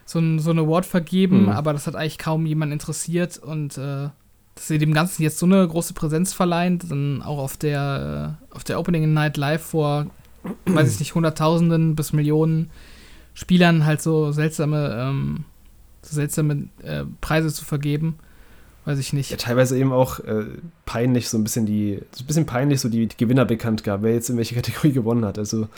so 0.04 0.18
ein, 0.18 0.38
so 0.38 0.50
ein 0.50 0.58
Award 0.58 0.86
vergeben, 0.86 1.42
mhm. 1.42 1.48
aber 1.50 1.72
das 1.72 1.86
hat 1.86 1.94
eigentlich 1.94 2.18
kaum 2.18 2.46
jemand 2.46 2.72
interessiert 2.72 3.38
und 3.38 3.78
äh, 3.78 4.08
dass 4.54 4.68
sie 4.68 4.78
dem 4.78 4.92
Ganzen 4.92 5.22
jetzt 5.22 5.38
so 5.38 5.46
eine 5.46 5.66
große 5.66 5.94
Präsenz 5.94 6.32
verleihen, 6.32 6.78
dann 6.78 7.22
auch 7.22 7.38
auf 7.38 7.56
der, 7.56 8.36
äh, 8.50 8.54
auf 8.54 8.64
der 8.64 8.78
Opening 8.78 9.12
Night 9.12 9.36
Live 9.36 9.62
vor, 9.62 10.06
weiß 10.66 10.92
ich 10.92 10.98
nicht, 10.98 11.14
Hunderttausenden 11.14 11.94
bis 11.94 12.12
Millionen 12.12 12.70
Spielern 13.34 13.86
halt 13.86 14.02
so 14.02 14.32
seltsame 14.32 14.94
ähm, 14.98 15.44
so 16.02 16.14
seltsame 16.14 16.68
äh, 16.82 17.04
Preise 17.20 17.52
zu 17.52 17.64
vergeben. 17.64 18.18
Weiß 18.84 18.98
ich 18.98 19.12
nicht. 19.12 19.30
Ja, 19.30 19.36
teilweise 19.36 19.78
eben 19.78 19.92
auch 19.92 20.18
äh, 20.20 20.44
peinlich, 20.86 21.28
so 21.28 21.38
ein 21.38 21.44
bisschen 21.44 21.66
die, 21.66 22.00
so 22.10 22.24
ein 22.24 22.26
bisschen 22.26 22.46
peinlich, 22.46 22.80
so 22.80 22.88
die, 22.88 23.06
die 23.06 23.16
Gewinner 23.16 23.44
bekannt 23.44 23.84
gab, 23.84 24.02
wer 24.02 24.12
jetzt 24.12 24.28
in 24.28 24.36
welche 24.36 24.56
Kategorie 24.56 24.92
gewonnen 24.92 25.24
hat. 25.24 25.38
Also, 25.38 25.68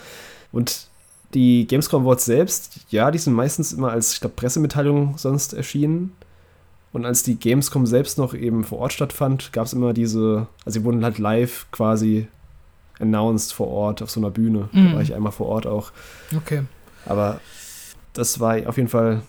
und 0.53 0.87
die 1.35 1.67
Gamescom 1.67 2.03
Awards 2.03 2.25
selbst, 2.25 2.81
ja, 2.91 3.11
die 3.11 3.19
sind 3.19 3.35
meistens 3.35 3.73
immer 3.73 3.91
als, 3.91 4.15
ich 4.15 4.21
glaube, 4.21 4.37
Pressemitteilung 4.37 5.19
sonst 5.19 5.53
erschienen. 5.53 6.13
Und 6.93 7.05
als 7.05 7.25
die 7.25 7.35
Gamescom 7.35 7.87
selbst 7.87 8.19
noch 8.19 8.35
eben 8.35 8.63
vor 8.63 8.79
Ort 8.79 8.93
stattfand, 8.93 9.53
gab 9.53 9.67
es 9.67 9.73
immer 9.73 9.93
diese, 9.93 10.47
also 10.65 10.79
sie 10.79 10.85
wurden 10.85 11.05
halt 11.05 11.19
live 11.19 11.67
quasi 11.73 12.29
announced 13.01 13.53
vor 13.53 13.67
Ort 13.67 14.01
auf 14.01 14.11
so 14.11 14.21
einer 14.21 14.31
Bühne. 14.31 14.69
Mm. 14.71 14.77
Da 14.77 14.81
mhm. 14.81 14.95
war 14.95 15.03
ich 15.03 15.15
einmal 15.15 15.33
vor 15.33 15.49
Ort 15.49 15.67
auch. 15.67 15.91
Okay. 16.35 16.63
Aber 17.05 17.41
das 18.13 18.39
war 18.39 18.57
auf 18.69 18.77
jeden 18.77 18.89
Fall 18.89 19.23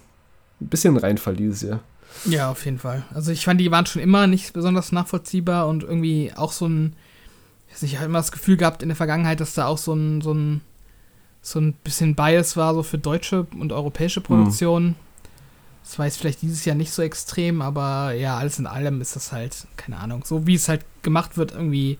ein 0.61 0.67
bisschen 0.67 0.97
Reinfall 0.97 1.35
dieses 1.35 1.61
Jahr. 1.61 1.81
Ja, 2.25 2.49
auf 2.49 2.63
jeden 2.65 2.79
Fall. 2.79 3.03
Also 3.13 3.31
ich 3.31 3.43
fand, 3.43 3.59
die 3.59 3.71
waren 3.71 3.85
schon 3.85 4.01
immer 4.01 4.27
nicht 4.27 4.53
besonders 4.53 4.91
nachvollziehbar 4.91 5.67
und 5.67 5.83
irgendwie 5.83 6.31
auch 6.35 6.51
so 6.51 6.67
ein, 6.67 6.95
ich 7.81 7.95
habe 7.97 8.05
immer 8.05 8.19
das 8.19 8.31
Gefühl 8.31 8.57
gehabt 8.57 8.81
in 8.81 8.89
der 8.89 8.95
Vergangenheit, 8.95 9.39
dass 9.41 9.53
da 9.53 9.67
auch 9.67 9.77
so 9.77 9.93
ein, 9.93 10.21
so 10.21 10.33
ein, 10.33 10.61
so 11.41 11.59
ein 11.59 11.73
bisschen 11.73 12.15
Bias 12.15 12.55
war, 12.55 12.73
so 12.73 12.83
für 12.83 12.97
deutsche 12.97 13.45
und 13.59 13.71
europäische 13.71 14.21
Produktionen. 14.21 14.87
Mhm. 14.87 14.95
Das 15.83 15.99
war 15.99 16.05
jetzt 16.07 16.17
vielleicht 16.17 16.41
dieses 16.41 16.65
Jahr 16.65 16.75
nicht 16.75 16.91
so 16.91 17.03
extrem, 17.03 17.61
aber 17.61 18.13
ja, 18.13 18.37
alles 18.37 18.57
in 18.57 18.65
allem 18.65 19.01
ist 19.01 19.15
das 19.15 19.31
halt, 19.31 19.67
keine 19.77 19.97
Ahnung, 19.97 20.23
so 20.25 20.47
wie 20.47 20.55
es 20.55 20.67
halt 20.67 20.83
gemacht 21.03 21.37
wird, 21.37 21.51
irgendwie 21.51 21.99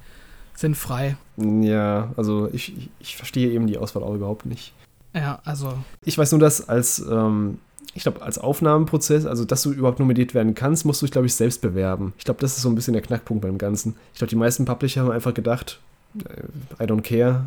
sinnfrei. 0.56 1.18
Ja, 1.38 2.12
also 2.18 2.50
ich, 2.52 2.90
ich, 3.00 3.16
verstehe 3.16 3.52
eben 3.52 3.68
die 3.68 3.78
Auswahl 3.78 4.02
auch 4.02 4.16
überhaupt 4.16 4.48
nicht. 4.48 4.74
Ja, 5.14 5.40
also. 5.46 5.78
Ich 6.04 6.18
weiß 6.18 6.32
nur, 6.32 6.40
dass 6.40 6.68
als 6.68 7.00
ähm, 7.00 7.60
ich 7.96 8.04
glaube, 8.04 8.22
als 8.22 8.38
Aufnahmeprozess, 8.38 9.26
also 9.26 9.46
dass 9.46 9.64
du 9.64 9.72
überhaupt 9.72 10.00
nominiert 10.00 10.34
werden 10.34 10.54
kannst, 10.54 10.86
musst 10.86 11.02
du 11.02 11.06
dich, 11.06 11.14
glaube 11.14 11.28
ich, 11.28 11.34
selbst 11.34 11.62
bewerben. 11.62 12.14
Ich 12.18 12.26
glaube, 12.26 12.42
das 12.42 12.58
ist 12.58 12.62
so 12.62 12.70
ein 12.70 12.76
bisschen 12.76 12.94
der 12.94 13.02
Knackpunkt 13.02 13.42
beim 13.42 13.58
Ganzen. 13.58 13.96
Ich 14.12 14.20
glaube, 14.20 14.30
die 14.30 14.36
meisten 14.36 14.66
Publisher 14.66 15.02
haben 15.02 15.12
einfach 15.12 15.34
gedacht, 15.34 15.80
äh, 16.20 16.84
I 16.84 16.88
don't 16.88 17.02
care. 17.02 17.46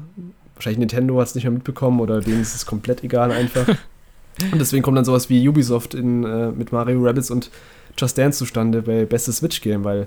Wahrscheinlich 0.55 0.79
Nintendo 0.79 1.21
hat 1.21 1.29
es 1.29 1.35
nicht 1.35 1.45
mehr 1.45 1.53
mitbekommen 1.53 2.01
oder 2.01 2.21
denen 2.21 2.41
ist 2.41 2.55
es 2.55 2.65
komplett 2.65 3.05
egal 3.05 3.31
einfach. 3.31 3.69
Und 4.53 4.59
deswegen 4.59 4.83
kommt 4.83 4.97
dann 4.97 5.05
sowas 5.05 5.29
wie 5.29 5.47
Ubisoft 5.47 5.95
in, 5.95 6.25
äh, 6.25 6.51
mit 6.51 6.73
Mario 6.73 7.05
Rabbits 7.05 7.29
und 7.33 7.51
Just 7.99 8.17
Dance 8.17 8.39
zustande 8.39 8.83
bei 8.83 9.05
Bestes 9.05 9.39
Switch 9.39 9.61
Game, 9.61 9.83
weil 9.83 10.07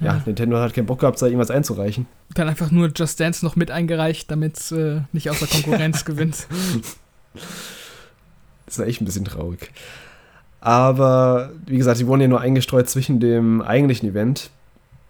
ja. 0.00 0.16
ja, 0.16 0.22
Nintendo 0.26 0.58
hat 0.58 0.74
keinen 0.74 0.86
Bock 0.86 0.98
gehabt, 0.98 1.22
da 1.22 1.26
irgendwas 1.26 1.52
einzureichen. 1.52 2.06
Dann 2.34 2.48
einfach 2.48 2.72
nur 2.72 2.90
Just 2.92 3.20
Dance 3.20 3.44
noch 3.44 3.54
mit 3.54 3.70
eingereicht, 3.70 4.28
damit 4.28 4.56
es 4.56 4.72
äh, 4.72 5.02
nicht 5.12 5.30
außer 5.30 5.46
Konkurrenz 5.46 6.04
gewinnt. 6.04 6.48
Das 8.70 8.78
ist 8.78 8.86
echt 8.86 9.00
ein 9.00 9.04
bisschen 9.04 9.24
traurig. 9.24 9.72
Aber 10.60 11.50
wie 11.66 11.76
gesagt, 11.76 11.98
sie 11.98 12.06
wurden 12.06 12.20
ja 12.20 12.28
nur 12.28 12.40
eingestreut 12.40 12.88
zwischen 12.88 13.18
dem 13.18 13.62
eigentlichen 13.62 14.08
Event. 14.08 14.50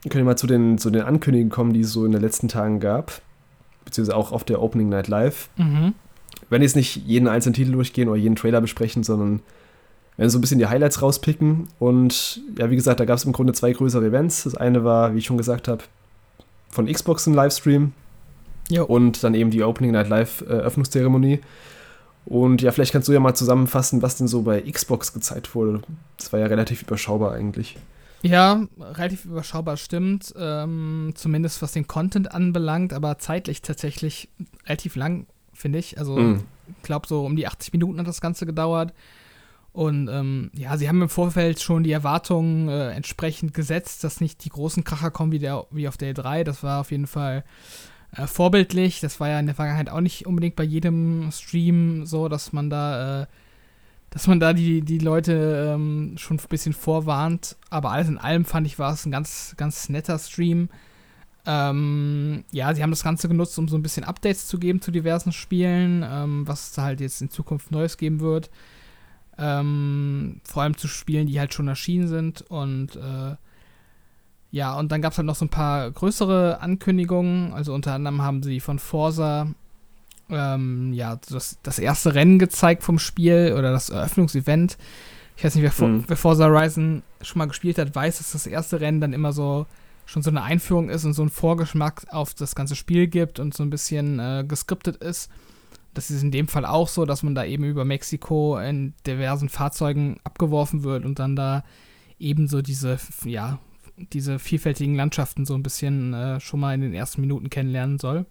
Wir 0.02 0.10
können 0.10 0.24
wir 0.24 0.30
mal 0.30 0.36
zu 0.36 0.46
den, 0.46 0.78
zu 0.78 0.90
den 0.90 1.02
Ankündigungen 1.02 1.50
kommen, 1.50 1.72
die 1.72 1.80
es 1.80 1.92
so 1.92 2.06
in 2.06 2.12
den 2.12 2.20
letzten 2.20 2.48
Tagen 2.48 2.80
gab. 2.80 3.20
Beziehungsweise 3.84 4.16
auch 4.16 4.32
auf 4.32 4.44
der 4.44 4.62
Opening 4.62 4.88
Night 4.88 5.08
Live. 5.08 5.50
Mhm. 5.56 5.94
Werden 6.48 6.62
jetzt 6.62 6.76
nicht 6.76 6.96
jeden 7.06 7.28
einzelnen 7.28 7.54
Titel 7.54 7.72
durchgehen 7.72 8.08
oder 8.08 8.18
jeden 8.18 8.36
Trailer 8.36 8.60
besprechen, 8.60 9.02
sondern 9.02 9.40
werden 10.16 10.30
so 10.30 10.38
ein 10.38 10.40
bisschen 10.40 10.58
die 10.58 10.66
Highlights 10.66 11.02
rauspicken. 11.02 11.68
Und 11.78 12.40
ja, 12.56 12.70
wie 12.70 12.76
gesagt, 12.76 13.00
da 13.00 13.04
gab 13.04 13.16
es 13.16 13.24
im 13.24 13.32
Grunde 13.32 13.52
zwei 13.52 13.72
größere 13.72 14.06
Events. 14.06 14.44
Das 14.44 14.54
eine 14.54 14.84
war, 14.84 15.14
wie 15.14 15.18
ich 15.18 15.26
schon 15.26 15.36
gesagt 15.36 15.68
habe, 15.68 15.82
von 16.70 16.86
Xbox 16.86 17.26
ein 17.26 17.34
Livestream. 17.34 17.92
Jo. 18.70 18.84
Und 18.84 19.22
dann 19.24 19.34
eben 19.34 19.50
die 19.50 19.62
Opening 19.64 19.90
Night 19.90 20.08
Live 20.08 20.42
äh, 20.42 20.52
Öffnungszeremonie. 20.52 21.40
Und 22.30 22.62
ja, 22.62 22.70
vielleicht 22.70 22.92
kannst 22.92 23.08
du 23.08 23.12
ja 23.12 23.18
mal 23.18 23.34
zusammenfassen, 23.34 24.02
was 24.02 24.16
denn 24.16 24.28
so 24.28 24.42
bei 24.42 24.60
Xbox 24.62 25.12
gezeigt 25.12 25.56
wurde. 25.56 25.82
Das 26.16 26.32
war 26.32 26.38
ja 26.38 26.46
relativ 26.46 26.82
überschaubar 26.82 27.32
eigentlich. 27.32 27.76
Ja, 28.22 28.68
relativ 28.78 29.25
überschaubar 29.25 29.76
stimmt. 29.76 30.32
Ähm, 30.38 31.10
zumindest 31.16 31.60
was 31.60 31.72
den 31.72 31.88
Content 31.88 32.32
anbelangt, 32.32 32.92
aber 32.92 33.18
zeitlich 33.18 33.62
tatsächlich 33.62 34.28
relativ 34.64 34.94
lang, 34.94 35.26
finde 35.52 35.80
ich. 35.80 35.99
Also, 35.99 36.16
mm. 36.16 36.44
ich 36.68 36.82
glaube, 36.84 37.08
so 37.08 37.26
um 37.26 37.34
die 37.34 37.49
80 37.49 37.72
Minuten 37.72 37.99
hat 37.99 38.06
das 38.06 38.20
Ganze 38.20 38.46
gedauert. 38.46 38.94
Und 39.72 40.06
ähm, 40.06 40.52
ja, 40.54 40.76
sie 40.76 40.88
haben 40.88 41.02
im 41.02 41.08
Vorfeld 41.08 41.60
schon 41.60 41.82
die 41.82 41.92
Erwartungen 41.92 42.68
äh, 42.68 42.90
entsprechend 42.92 43.54
gesetzt, 43.54 44.04
dass 44.04 44.20
nicht 44.20 44.44
die 44.44 44.50
großen 44.50 44.84
Kracher 44.84 45.10
kommen 45.10 45.32
wie, 45.32 45.40
der, 45.40 45.66
wie 45.72 45.88
auf 45.88 45.96
der 45.96 46.14
E3. 46.14 46.44
Das 46.44 46.62
war 46.62 46.80
auf 46.80 46.92
jeden 46.92 47.08
Fall 47.08 47.42
äh, 48.16 48.26
vorbildlich. 48.26 49.00
Das 49.00 49.20
war 49.20 49.28
ja 49.28 49.40
in 49.40 49.46
der 49.46 49.54
Vergangenheit 49.54 49.90
auch 49.90 50.00
nicht 50.00 50.26
unbedingt 50.26 50.56
bei 50.56 50.64
jedem 50.64 51.30
Stream 51.32 52.06
so, 52.06 52.28
dass 52.28 52.52
man 52.52 52.70
da, 52.70 53.22
äh, 53.22 53.26
dass 54.10 54.26
man 54.26 54.40
da 54.40 54.52
die, 54.52 54.82
die 54.82 54.98
Leute 54.98 55.72
ähm, 55.74 56.14
schon 56.16 56.38
ein 56.38 56.48
bisschen 56.48 56.72
vorwarnt. 56.72 57.56
Aber 57.70 57.90
alles 57.90 58.08
in 58.08 58.18
allem 58.18 58.44
fand 58.44 58.66
ich, 58.66 58.78
war 58.78 58.92
es 58.92 59.06
ein 59.06 59.12
ganz, 59.12 59.54
ganz 59.56 59.88
netter 59.88 60.18
Stream. 60.18 60.68
Ähm, 61.46 62.44
ja, 62.52 62.74
sie 62.74 62.82
haben 62.82 62.90
das 62.90 63.04
Ganze 63.04 63.28
genutzt, 63.28 63.58
um 63.58 63.68
so 63.68 63.76
ein 63.76 63.82
bisschen 63.82 64.04
Updates 64.04 64.46
zu 64.46 64.58
geben 64.58 64.82
zu 64.82 64.90
diversen 64.90 65.32
Spielen, 65.32 66.04
ähm, 66.06 66.46
was 66.46 66.68
es 66.68 66.72
da 66.72 66.82
halt 66.82 67.00
jetzt 67.00 67.22
in 67.22 67.30
Zukunft 67.30 67.70
Neues 67.70 67.96
geben 67.96 68.20
wird. 68.20 68.50
Ähm, 69.38 70.40
vor 70.44 70.62
allem 70.62 70.76
zu 70.76 70.86
Spielen, 70.86 71.26
die 71.26 71.40
halt 71.40 71.54
schon 71.54 71.68
erschienen 71.68 72.08
sind 72.08 72.42
und 72.42 72.96
äh, 72.96 73.36
ja, 74.52 74.76
und 74.76 74.90
dann 74.90 75.00
gab 75.00 75.12
es 75.12 75.19
halt 75.19 75.26
noch 75.26 75.37
so 75.37 75.45
ein 75.45 75.50
paar 75.50 75.90
größere 75.90 76.61
Ankündigungen. 76.61 77.52
Also 77.52 77.73
unter 77.73 77.95
anderem 77.95 78.23
haben 78.23 78.42
sie 78.42 78.61
von 78.61 78.78
Forsa 78.78 79.49
ähm, 80.30 80.92
ja, 80.92 81.19
das, 81.28 81.59
das 81.62 81.78
erste 81.78 82.14
Rennen 82.14 82.38
gezeigt 82.38 82.83
vom 82.83 82.99
Spiel 82.99 83.54
oder 83.57 83.73
das 83.73 83.90
Eröffnungsevent. 83.90 84.76
Ich 85.37 85.45
weiß 85.45 85.54
nicht, 85.54 85.78
wer, 85.78 85.88
mhm. 85.88 86.04
wer 86.07 86.16
Forza 86.16 86.45
Horizon 86.45 87.02
schon 87.23 87.38
mal 87.38 87.47
gespielt 87.47 87.78
hat, 87.78 87.95
weiß, 87.95 88.19
dass 88.19 88.33
das 88.33 88.47
erste 88.47 88.80
Rennen 88.80 89.00
dann 89.00 89.12
immer 89.12 89.33
so 89.33 89.66
schon 90.07 90.23
so 90.23 90.30
eine 90.30 90.42
Einführung 90.42 90.90
ist 90.90 91.04
und 91.04 91.12
so 91.12 91.23
einen 91.23 91.30
Vorgeschmack 91.30 92.07
auf 92.11 92.35
das 92.35 92.57
ganze 92.57 92.75
Spiel 92.75 93.07
gibt 93.07 93.38
und 93.38 93.54
so 93.54 93.62
ein 93.62 93.71
bisschen 93.71 94.19
äh, 94.19 94.45
geskriptet 94.47 94.97
ist. 94.97 95.30
Das 95.95 96.11
ist 96.11 96.23
in 96.23 96.30
dem 96.30 96.49
Fall 96.49 96.64
auch 96.64 96.88
so, 96.88 97.04
dass 97.04 97.23
man 97.23 97.35
da 97.35 97.45
eben 97.45 97.64
über 97.64 97.85
Mexiko 97.85 98.59
in 98.59 98.95
diversen 99.07 99.49
Fahrzeugen 99.49 100.19
abgeworfen 100.25 100.83
wird 100.83 101.04
und 101.04 101.19
dann 101.19 101.37
da 101.37 101.64
ebenso 102.19 102.61
diese, 102.61 102.99
ja, 103.25 103.59
diese 104.12 104.38
vielfältigen 104.38 104.95
Landschaften 104.95 105.45
so 105.45 105.54
ein 105.54 105.62
bisschen 105.62 106.14
äh, 106.14 106.40
schon 106.40 106.61
mal 106.61 106.75
in 106.75 106.80
den 106.80 106.95
ersten 106.95 107.21
Minuten 107.21 107.50
kennenlernen 107.50 107.99
soll. 107.99 108.26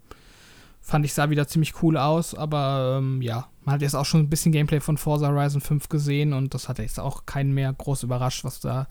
Fand 0.80 1.04
ich, 1.04 1.12
sah 1.12 1.30
wieder 1.30 1.46
ziemlich 1.46 1.82
cool 1.82 1.96
aus, 1.96 2.34
aber 2.34 2.98
ähm, 2.98 3.20
ja, 3.20 3.48
man 3.64 3.74
hat 3.74 3.82
jetzt 3.82 3.94
auch 3.94 4.06
schon 4.06 4.20
ein 4.20 4.30
bisschen 4.30 4.52
Gameplay 4.52 4.80
von 4.80 4.96
Forza 4.96 5.28
Horizon 5.28 5.60
5 5.60 5.88
gesehen 5.88 6.32
und 6.32 6.54
das 6.54 6.68
hat 6.68 6.78
jetzt 6.78 6.98
auch 6.98 7.26
keinen 7.26 7.52
mehr 7.52 7.72
groß 7.72 8.02
überrascht, 8.02 8.44
was 8.44 8.60
da 8.60 8.88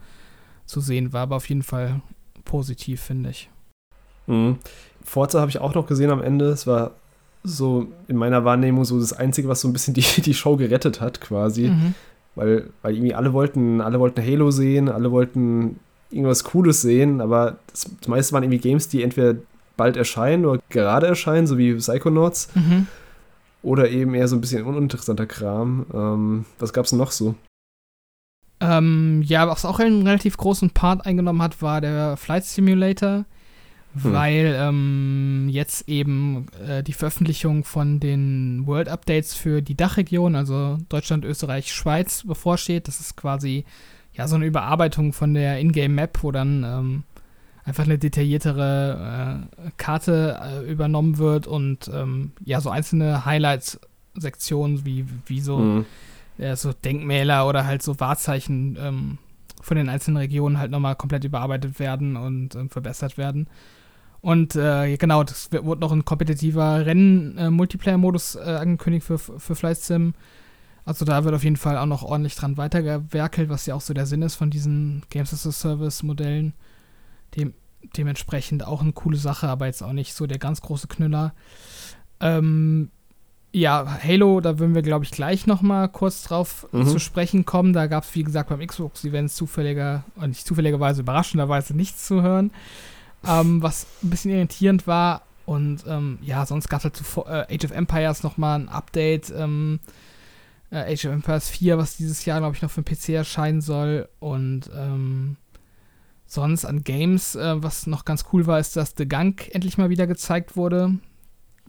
zu 0.66 0.82
sehen 0.82 1.14
war, 1.14 1.22
aber 1.22 1.38
auf 1.38 1.50
jeden 1.50 1.64
Fall 1.64 2.02
positiv, 2.46 3.02
finde 3.02 3.32
ich. 3.32 3.50
Mhm. 4.28 4.58
Forza 5.04 5.40
habe 5.40 5.50
ich 5.50 5.60
auch 5.60 5.74
noch 5.74 5.88
gesehen 5.88 6.12
am 6.12 6.22
Ende. 6.22 6.46
Es 6.50 6.68
war 6.68 6.92
so 7.44 7.88
in 8.08 8.18
meiner 8.18 8.46
Wahrnehmung 8.46 8.86
so 8.86 9.00
das 9.00 9.14
Einzige, 9.14 9.48
was 9.48 9.62
so 9.62 9.68
ein 9.68 9.74
bisschen 9.74 9.94
die, 9.94 10.02
die 10.22 10.34
Show 10.34 10.56
gerettet 10.56 11.02
hat, 11.02 11.20
quasi. 11.22 11.70
Mhm. 11.70 11.96
Weil, 12.36 12.70
weil 12.82 12.94
irgendwie 12.94 13.16
alle 13.16 13.34
wollten, 13.34 13.82
alle 13.82 14.00
wollten 14.00 14.22
Halo 14.22 14.52
sehen, 14.52 14.88
alle 14.88 15.12
wollten 15.12 15.80
irgendwas 16.12 16.44
Cooles 16.44 16.82
sehen, 16.82 17.22
aber 17.22 17.58
das, 17.72 17.90
das 18.00 18.08
meiste 18.08 18.34
waren 18.34 18.44
irgendwie 18.44 18.60
Games, 18.60 18.88
die 18.88 19.04
entweder 19.04 19.36
bald 19.78 19.96
erscheinen 19.96 20.46
oder 20.46 20.62
gerade 20.70 21.08
erscheinen, 21.08 21.48
so 21.48 21.58
wie 21.58 21.74
Psychonauts. 21.76 22.50
Mhm. 22.56 22.88
Oder 23.62 23.90
eben 23.90 24.14
eher 24.14 24.28
so 24.28 24.38
ein 24.38 24.42
bisschen 24.42 24.64
uninteressanter 24.64 25.26
Kram. 25.26 25.86
Ähm, 25.94 26.46
was 26.60 26.72
gab's 26.72 26.94
noch 26.94 27.12
so? 27.12 27.36
Ähm, 28.62 29.22
ja, 29.26 29.48
was 29.48 29.66
auch 29.66 29.80
einen 29.80 30.06
relativ 30.06 30.38
großen 30.38 30.72
Part 30.72 31.06
eingenommen 31.06 31.42
hat, 31.42 31.62
war 31.62 31.82
der 31.82 32.18
Flight 32.18 32.44
Simulator, 32.44 33.26
hm. 34.02 34.14
weil 34.14 34.56
ähm, 34.58 35.48
jetzt 35.50 35.88
eben 35.88 36.48
äh, 36.68 36.84
die 36.84 36.94
Veröffentlichung 36.94 37.64
von 37.64 38.00
den 38.00 38.64
World 38.66 38.90
Updates 38.90 39.34
für 39.34 39.62
die 39.62 39.76
Dachregion, 39.76 40.36
also 40.36 40.78
Deutschland, 40.90 41.24
Österreich, 41.24 41.74
Schweiz, 41.74 42.24
bevorsteht. 42.26 42.88
Das 42.90 43.00
ist 43.00 43.16
quasi 43.16 43.64
ja 44.20 44.28
so 44.28 44.36
eine 44.36 44.46
Überarbeitung 44.46 45.14
von 45.14 45.34
der 45.34 45.60
Ingame 45.60 45.90
Map, 45.90 46.20
wo 46.22 46.32
dann 46.32 46.64
ähm, 46.64 47.04
einfach 47.64 47.86
eine 47.86 47.98
detailliertere 47.98 49.48
äh, 49.58 49.72
Karte 49.78 50.40
äh, 50.42 50.72
übernommen 50.72 51.18
wird 51.18 51.48
und 51.48 51.90
ähm, 51.94 52.34
ja 52.44 52.62
so 52.62 52.70
einzelne 52.70 53.26
Highlights-Sektionen 53.26 54.86
wie, 54.86 55.06
wie 55.26 55.42
so 55.42 55.58
mhm 55.58 55.86
ja, 56.40 56.56
so 56.56 56.72
Denkmäler 56.74 57.48
oder 57.48 57.66
halt 57.66 57.84
so 57.84 58.00
Wahrzeichen 58.00 58.78
ähm, 58.82 59.18
von 59.62 59.78
den 59.78 59.90
einzelnen 59.90 60.18
Regionen 60.18 60.58
halt 60.58 60.72
nochmal 60.72 60.96
komplett 60.96 61.26
überarbeitet 61.26 61.80
werden 61.80 62.16
und 62.16 62.56
ähm, 62.56 62.70
verbessert 62.70 63.18
werden. 63.18 63.48
Und 64.22 64.56
äh, 64.56 64.98
genau, 64.98 65.24
das 65.24 65.50
wurde 65.52 65.82
noch 65.82 65.92
ein 65.92 66.06
kompetitiver 66.06 66.86
Rennen-Multiplayer-Modus 66.86 68.36
äh, 68.36 68.40
angekündigt 68.40 69.06
für, 69.06 69.18
für 69.18 69.56
Flight 69.56 69.78
Sim. 69.78 70.14
Also 70.86 71.06
da 71.06 71.24
wird 71.24 71.36
auf 71.36 71.44
jeden 71.44 71.58
Fall 71.58 71.78
auch 71.78 71.86
noch 71.86 72.04
ordentlich 72.04 72.36
dran 72.36 72.58
weitergewerkelt, 72.58 73.50
was 73.50 73.66
ja 73.66 73.76
auch 73.76 73.82
so 73.82 73.94
der 73.94 74.06
Sinn 74.06 74.22
ist 74.22 74.36
von 74.36 74.50
diesen 74.50 75.04
Games 75.10 75.34
as 75.34 75.46
a 75.46 75.52
Service-Modellen. 75.52 76.54
Dem, 77.36 77.54
dementsprechend 77.96 78.66
auch 78.66 78.82
eine 78.82 78.94
coole 78.94 79.18
Sache, 79.18 79.48
aber 79.48 79.68
jetzt 79.68 79.84
auch 79.84 79.94
nicht 79.94 80.14
so 80.14 80.26
der 80.26 80.40
ganz 80.40 80.62
große 80.62 80.88
Knüller. 80.88 81.34
Ähm, 82.20 82.90
ja, 83.52 84.00
Halo, 84.04 84.42
da 84.42 84.60
würden 84.60 84.76
wir, 84.76 84.84
glaube 84.84 85.06
ich, 85.06 85.12
gleich 85.12 85.48
noch 85.48 85.62
mal 85.62 85.88
kurz 85.88 86.24
drauf 86.24 86.68
mhm. 86.72 86.88
zu 86.88 87.00
sprechen 87.00 87.46
kommen. 87.46 87.74
Da 87.74 87.88
gab 87.88 88.04
es, 88.04 88.14
wie 88.14 88.24
gesagt, 88.24 88.50
beim 88.50 88.66
Xbox-Event 88.66 89.32
zufälliger, 89.32 90.04
und 90.16 90.30
nicht 90.30 90.46
zufälligerweise, 90.46 91.02
überraschenderweise 91.02 91.76
nichts 91.76 92.06
zu 92.06 92.22
hören, 92.22 92.52
ähm, 93.28 93.62
was 93.62 93.88
ein 94.04 94.10
bisschen 94.12 94.32
irritierend 94.32 94.86
war. 94.86 95.24
Und 95.46 95.84
ähm, 95.88 96.20
ja, 96.22 96.46
sonst 96.46 96.70
gab 96.70 96.80
es 96.80 96.84
halt 96.84 96.96
zu 96.96 97.26
äh, 97.26 97.56
Age 97.56 97.66
of 97.66 97.72
Empires 97.72 98.22
noch 98.22 98.38
mal 98.38 98.56
ein 98.56 98.70
Update. 98.70 99.34
Ähm, 99.36 99.80
äh, 100.72 100.94
Age 100.94 101.06
of 101.06 101.14
Empires 101.14 101.50
4, 101.50 101.78
was 101.78 101.98
dieses 101.98 102.26
Jahr, 102.26 102.40
glaube 102.40 102.56
ich, 102.56 102.62
noch 102.62 102.72
für 102.72 102.82
den 102.82 102.96
PC 102.96 103.10
erscheinen 103.10 103.62
soll. 103.62 104.10
Und 104.20 104.70
ähm, 104.76 105.38
sonst 106.26 106.66
an 106.66 106.84
Games, 106.84 107.36
äh, 107.36 107.62
was 107.64 107.88
noch 107.88 108.06
ganz 108.06 108.26
cool 108.34 108.48
war, 108.48 108.60
ist, 108.60 108.76
dass 108.76 108.94
The 108.98 109.08
Gunk 109.08 109.54
endlich 109.54 109.78
mal 109.78 109.90
wieder 109.90 110.08
gezeigt 110.08 110.56
wurde 110.56 111.00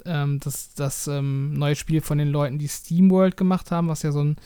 ähm, 0.04 0.40
das, 0.40 0.74
das 0.74 1.06
ähm, 1.06 1.54
neue 1.54 1.76
Spiel 1.76 2.00
von 2.00 2.18
den 2.18 2.28
Leuten, 2.28 2.58
die 2.58 2.68
SteamWorld 2.68 3.36
gemacht 3.36 3.70
haben, 3.70 3.88
was 3.88 4.02
ja 4.02 4.12
so 4.12 4.22
ein 4.22 4.36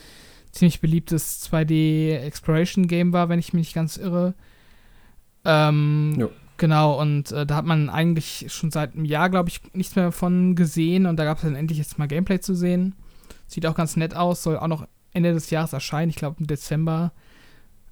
ziemlich 0.52 0.80
beliebtes 0.80 1.50
2D-Exploration-Game 1.50 3.12
war, 3.12 3.28
wenn 3.28 3.38
ich 3.38 3.52
mich 3.52 3.68
nicht 3.68 3.74
ganz 3.74 3.96
irre. 3.96 4.34
Ähm, 5.44 6.28
genau, 6.56 7.00
und 7.00 7.32
äh, 7.32 7.44
da 7.44 7.56
hat 7.56 7.66
man 7.66 7.90
eigentlich 7.90 8.46
schon 8.48 8.70
seit 8.70 8.94
einem 8.94 9.04
Jahr, 9.04 9.30
glaube 9.30 9.48
ich, 9.48 9.60
nichts 9.72 9.96
mehr 9.96 10.12
von 10.12 10.54
gesehen 10.54 11.06
und 11.06 11.16
da 11.16 11.24
gab 11.24 11.38
es 11.38 11.42
dann 11.42 11.56
endlich 11.56 11.78
jetzt 11.78 11.98
mal 11.98 12.08
Gameplay 12.08 12.40
zu 12.40 12.54
sehen. 12.54 12.94
Sieht 13.54 13.66
auch 13.66 13.76
ganz 13.76 13.94
nett 13.94 14.16
aus, 14.16 14.42
soll 14.42 14.58
auch 14.58 14.66
noch 14.66 14.84
Ende 15.12 15.32
des 15.32 15.48
Jahres 15.50 15.72
erscheinen, 15.72 16.10
ich 16.10 16.16
glaube 16.16 16.34
im 16.40 16.48
Dezember. 16.48 17.12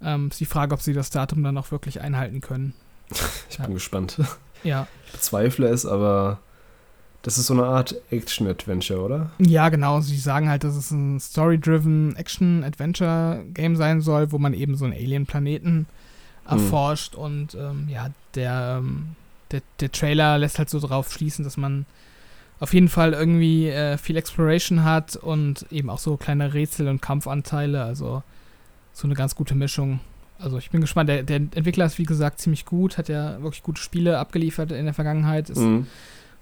Ähm, 0.03 0.27
ist 0.27 0.41
die 0.41 0.45
Frage, 0.45 0.75
ob 0.75 0.83
sie 0.83 0.93
das 0.93 1.11
Datum 1.11 1.45
dann 1.45 1.57
auch 1.57 1.71
wirklich 1.71 2.01
einhalten 2.01 2.41
können. 2.41 2.75
Ich 3.49 3.59
bin 3.59 3.67
ja. 3.67 3.73
gespannt. 3.75 4.19
Ja. 4.65 4.89
Ich 5.07 5.13
bezweifle 5.13 5.69
es, 5.69 5.87
aber 5.87 6.41
das 7.23 7.39
ist 7.39 7.47
so 7.47 7.55
eine 7.55 7.65
Art 7.65 7.95
Action-Adventure, 8.11 9.01
oder? 9.01 9.31
Ja, 9.39 9.69
genau. 9.69 10.01
Sie 10.01 10.19
sagen 10.19 10.49
halt, 10.49 10.65
dass 10.65 10.75
es 10.75 10.91
ein 10.91 11.21
Story-driven 11.21 12.17
Action-Adventure-Game 12.17 13.77
sein 13.77 14.01
soll, 14.01 14.33
wo 14.33 14.39
man 14.39 14.55
eben 14.55 14.75
so 14.75 14.85
einen 14.85 14.95
Alien-Planeten 14.95 15.87
hm. 16.47 16.59
erforscht. 16.59 17.15
Und 17.15 17.55
ähm, 17.55 17.89
ja, 17.89 18.09
der, 18.35 18.79
ähm, 18.81 19.15
der, 19.53 19.63
der 19.79 19.93
Trailer 19.93 20.39
lässt 20.39 20.59
halt 20.59 20.71
so 20.71 20.81
drauf 20.81 21.13
schließen, 21.13 21.45
dass 21.45 21.57
man 21.57 21.87
auf 22.63 22.73
jeden 22.73 22.89
Fall 22.89 23.13
irgendwie 23.13 23.69
äh, 23.69 23.99
viel 23.99 24.17
Exploration 24.17 24.85
hat 24.85 25.17
und 25.17 25.67
eben 25.73 25.91
auch 25.91 25.99
so 25.99 26.17
kleine 26.17 26.55
Rätsel 26.55 26.87
und 26.87 27.03
Kampfanteile. 27.03 27.83
Also 27.83 28.23
so 28.93 29.09
eine 29.09 29.15
ganz 29.15 29.35
gute 29.35 29.57
Mischung. 29.57 29.99
Also 30.39 30.59
ich 30.59 30.71
bin 30.71 30.81
gespannt. 30.81 31.09
Der, 31.09 31.25
der 31.25 31.39
Entwickler 31.39 31.87
ist 31.87 31.99
wie 31.99 32.05
gesagt 32.05 32.39
ziemlich 32.39 32.65
gut, 32.65 32.99
hat 32.99 33.09
ja 33.09 33.43
wirklich 33.43 33.65
gute 33.65 33.83
Spiele 33.83 34.17
abgeliefert 34.17 34.71
in 34.71 34.85
der 34.85 34.95
Vergangenheit. 34.95 35.51
Ist 35.51 35.59
mhm. 35.59 35.89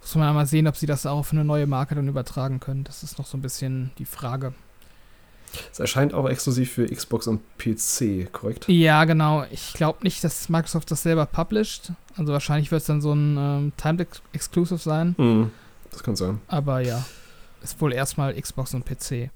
Muss 0.03 0.15
man 0.15 0.35
mal 0.35 0.45
sehen, 0.45 0.67
ob 0.67 0.77
sie 0.77 0.85
das 0.85 1.07
auch 1.07 1.21
auf 1.21 1.33
eine 1.33 1.43
neue 1.43 1.67
Marke 1.67 1.95
dann 1.95 2.07
übertragen 2.07 2.61
können. 2.61 2.85
Das 2.85 3.03
ist 3.03 3.17
noch 3.17 3.27
so 3.27 3.39
ein 3.39 3.43
bisschen 3.43 3.91
die 3.97 4.05
Frage. 4.05 4.53
Es 5.73 5.81
erscheint 5.81 6.13
auch 6.13 6.29
exklusiv 6.29 6.71
für 6.71 6.85
Xbox 6.85 7.29
und 7.29 7.41
PC, 7.57 8.31
korrekt? 8.31 8.69
Ja, 8.69 9.07
genau. 9.07 9.47
Ich 9.51 9.73
glaube 9.73 10.01
nicht, 10.03 10.23
dass 10.23 10.51
Microsoft 10.51 10.91
das 10.91 11.03
selber 11.03 11.25
published. 11.25 11.93
Also 12.17 12.35
wahrscheinlich 12.35 12.71
wird 12.71 12.83
es 12.83 12.87
dann 12.87 13.01
so 13.01 13.15
ein 13.15 13.37
ähm, 13.39 13.73
Timed 13.79 14.07
Exclusive 14.35 14.79
sein. 14.79 15.15
Mm, 15.17 15.51
das 15.91 16.03
kann 16.03 16.17
sein. 16.17 16.41
Aber 16.49 16.81
ja, 16.81 17.05
ist 17.63 17.81
wohl 17.81 17.93
erstmal 17.93 18.35
Xbox 18.35 18.75
und 18.75 18.85
PC. 18.85 19.31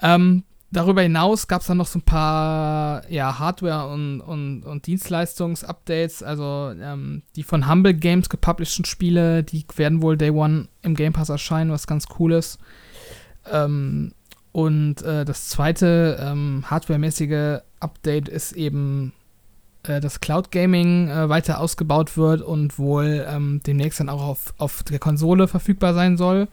Ähm, 0.00 0.44
darüber 0.70 1.02
hinaus 1.02 1.48
gab 1.48 1.60
es 1.60 1.66
dann 1.66 1.78
noch 1.78 1.86
so 1.86 1.98
ein 1.98 2.02
paar 2.02 3.08
ja, 3.10 3.38
Hardware- 3.38 3.88
und, 3.88 4.20
und, 4.20 4.64
und 4.64 4.86
Dienstleistungs-Updates. 4.86 6.22
Also 6.22 6.72
ähm, 6.80 7.22
die 7.36 7.42
von 7.42 7.68
Humble 7.68 7.94
Games 7.94 8.28
gepublisheden 8.28 8.84
Spiele, 8.84 9.42
die 9.42 9.64
werden 9.76 10.02
wohl 10.02 10.16
Day 10.16 10.30
One 10.30 10.68
im 10.82 10.94
Game 10.94 11.12
Pass 11.12 11.28
erscheinen, 11.28 11.70
was 11.70 11.86
ganz 11.86 12.06
cool 12.18 12.32
ist. 12.32 12.58
Ähm, 13.50 14.12
und 14.52 15.02
äh, 15.02 15.24
das 15.24 15.48
zweite 15.48 16.18
ähm, 16.20 16.64
hardwaremäßige 16.66 17.60
Update 17.80 18.28
ist 18.28 18.52
eben, 18.52 19.12
äh, 19.88 20.00
dass 20.00 20.20
Cloud 20.20 20.50
Gaming 20.50 21.08
äh, 21.08 21.28
weiter 21.28 21.60
ausgebaut 21.60 22.16
wird 22.16 22.42
und 22.42 22.78
wohl 22.78 23.26
ähm, 23.28 23.60
demnächst 23.66 24.00
dann 24.00 24.08
auch 24.08 24.22
auf, 24.22 24.54
auf 24.58 24.82
der 24.84 24.98
Konsole 24.98 25.48
verfügbar 25.48 25.94
sein 25.94 26.16
soll. 26.16 26.48